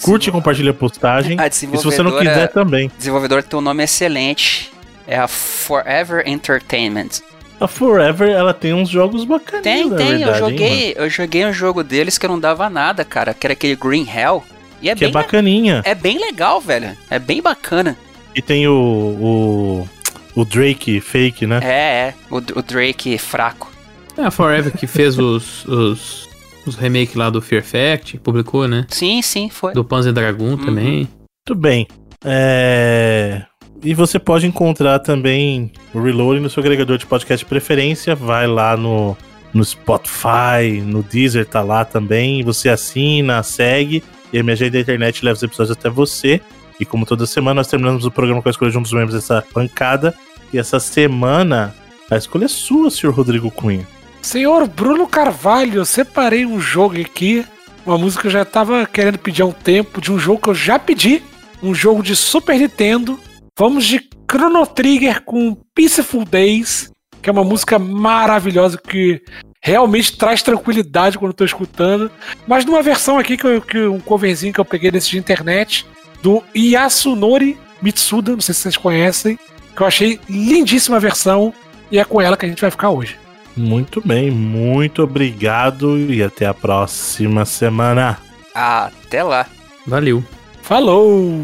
curte 0.03 0.29
e 0.29 0.31
compartilha 0.31 0.71
a 0.71 0.73
postagem. 0.73 1.39
A 1.39 1.47
E 1.47 1.51
se 1.51 1.65
você 1.67 2.03
não 2.03 2.17
quiser 2.17 2.47
também. 2.51 2.91
desenvolvedora 2.97 3.41
tem 3.41 3.57
um 3.57 3.61
nome 3.61 3.83
excelente. 3.83 4.71
É 5.07 5.17
a 5.17 5.27
Forever 5.27 6.23
Entertainment. 6.27 7.21
A 7.59 7.67
Forever, 7.67 8.29
ela 8.29 8.53
tem 8.53 8.73
uns 8.73 8.89
jogos 8.89 9.23
bacanas, 9.23 9.63
Tem, 9.63 9.89
na 9.89 9.95
tem. 9.95 10.07
verdade, 10.09 10.23
eu 10.23 10.33
hein, 10.33 10.39
joguei, 10.51 10.93
eu 10.97 11.09
joguei 11.09 11.45
um 11.45 11.53
jogo 11.53 11.83
deles 11.83 12.17
que 12.17 12.27
não 12.27 12.39
dava 12.39 12.69
nada, 12.69 13.03
cara. 13.03 13.33
Que 13.33 13.47
era 13.47 13.53
aquele 13.53 13.75
Green 13.75 14.07
Hell. 14.07 14.43
E 14.81 14.89
é? 14.89 14.95
Que 14.95 15.05
é 15.05 15.07
bem, 15.07 15.13
bacaninha. 15.13 15.81
é 15.83 15.95
bem 15.95 16.19
legal, 16.19 16.61
velho. 16.61 16.95
É 17.09 17.17
bem 17.17 17.41
bacana. 17.41 17.97
E 18.35 18.41
tem 18.43 18.67
o, 18.67 19.87
o, 20.35 20.41
o 20.41 20.45
Drake 20.45 21.01
fake, 21.01 21.47
né? 21.47 21.59
É, 21.63 22.09
é. 22.09 22.13
O, 22.29 22.35
o 22.37 22.61
Drake 22.61 23.17
fraco. 23.17 23.71
É 24.15 24.23
a 24.25 24.29
Forever 24.31 24.71
que 24.77 24.85
fez 24.85 25.17
os, 25.19 25.65
os, 25.65 26.29
os 26.65 26.75
remakes 26.75 27.15
lá 27.15 27.31
do 27.31 27.41
Fear 27.41 27.63
Fact, 27.63 28.19
publicou, 28.19 28.67
né? 28.67 28.85
Sim, 28.89 29.19
sim, 29.23 29.49
foi. 29.49 29.73
Do 29.73 29.83
Panzer 29.83 30.13
Dragoon 30.13 30.51
Uhum. 30.51 30.57
também. 30.65 31.07
Muito 31.47 31.59
bem. 31.59 31.87
É... 32.23 33.41
E 33.83 33.93
você 33.93 34.19
pode 34.19 34.47
encontrar 34.47 34.99
também 34.99 35.71
o 35.93 36.01
Reloading 36.01 36.41
no 36.41 36.49
seu 36.49 36.61
agregador 36.61 36.97
de 36.97 37.05
podcast 37.05 37.45
de 37.45 37.49
preferência. 37.49 38.15
Vai 38.15 38.47
lá 38.47 38.75
no, 38.75 39.15
no 39.53 39.63
Spotify, 39.63 40.81
no 40.83 41.03
Deezer, 41.03 41.45
tá 41.45 41.61
lá 41.61 41.85
também. 41.85 42.43
Você 42.43 42.69
assina, 42.69 43.41
segue. 43.43 44.03
E 44.33 44.39
a 44.39 44.43
minha 44.43 44.53
agenda 44.53 44.71
da 44.71 44.79
internet 44.79 45.23
leva 45.23 45.37
os 45.37 45.43
episódios 45.43 45.77
até 45.77 45.89
você. 45.89 46.41
E 46.79 46.85
como 46.85 47.05
toda 47.05 47.25
semana, 47.25 47.55
nós 47.55 47.67
terminamos 47.67 48.05
o 48.05 48.11
programa 48.11 48.41
com 48.41 48.49
a 48.49 48.51
escolha 48.51 48.71
de 48.71 48.77
um 48.77 48.81
dos 48.81 48.93
membros 48.93 49.13
dessa 49.13 49.43
bancada. 49.53 50.13
E 50.51 50.57
essa 50.57 50.79
semana, 50.79 51.73
a 52.09 52.17
escolha 52.17 52.45
é 52.45 52.49
sua, 52.49 52.91
senhor 52.91 53.13
Rodrigo 53.13 53.49
Cunha. 53.51 53.87
Senhor 54.21 54.67
Bruno 54.67 55.07
Carvalho, 55.07 55.75
eu 55.75 55.85
separei 55.85 56.45
um 56.45 56.59
jogo 56.59 56.99
aqui, 56.99 57.45
uma 57.85 57.97
música 57.97 58.23
que 58.23 58.27
eu 58.27 58.31
já 58.31 58.43
tava 58.43 58.85
querendo 58.85 59.17
pedir 59.17 59.41
há 59.41 59.45
um 59.45 59.51
tempo, 59.51 60.01
de 60.01 60.11
um 60.11 60.19
jogo 60.19 60.41
que 60.41 60.49
eu 60.49 60.55
já 60.55 60.77
pedi, 60.77 61.21
um 61.61 61.73
jogo 61.73 62.03
de 62.03 62.15
Super 62.15 62.57
Nintendo. 62.57 63.19
Vamos 63.57 63.85
de 63.85 64.07
Chrono 64.29 64.65
Trigger 64.67 65.23
com 65.23 65.55
Peaceful 65.73 66.25
Days, 66.25 66.91
que 67.21 67.29
é 67.29 67.33
uma 67.33 67.43
música 67.43 67.79
maravilhosa 67.79 68.77
que 68.77 69.21
realmente 69.61 70.15
traz 70.17 70.41
tranquilidade 70.43 71.17
quando 71.17 71.31
eu 71.31 71.35
tô 71.37 71.45
escutando. 71.45 72.11
Mas 72.47 72.65
numa 72.65 72.81
versão 72.83 73.17
aqui, 73.17 73.35
que, 73.35 73.45
eu- 73.47 73.61
que 73.61 73.79
um 73.87 73.99
coverzinho 73.99 74.53
que 74.53 74.59
eu 74.59 74.65
peguei 74.65 74.91
desse 74.91 75.09
de 75.09 75.17
internet, 75.17 75.85
do 76.21 76.43
Yasunori 76.55 77.57
Mitsuda, 77.81 78.31
não 78.33 78.41
sei 78.41 78.53
se 78.53 78.61
vocês 78.61 78.77
conhecem, 78.77 79.39
que 79.75 79.81
eu 79.81 79.87
achei 79.87 80.19
lindíssima 80.29 80.97
a 80.97 80.99
versão, 80.99 81.53
e 81.91 81.97
é 81.99 82.03
com 82.05 82.21
ela 82.21 82.35
que 82.37 82.45
a 82.45 82.49
gente 82.49 82.61
vai 82.61 82.71
ficar 82.71 82.89
hoje. 82.89 83.17
Muito 83.55 84.01
bem, 84.05 84.29
muito 84.29 85.01
obrigado 85.03 85.97
e 85.97 86.21
até 86.21 86.45
a 86.45 86.53
próxima 86.53 87.43
semana. 87.45 88.19
Até 88.53 89.23
lá. 89.23 89.47
Valeu. 89.85 90.23
Falou! 90.61 91.43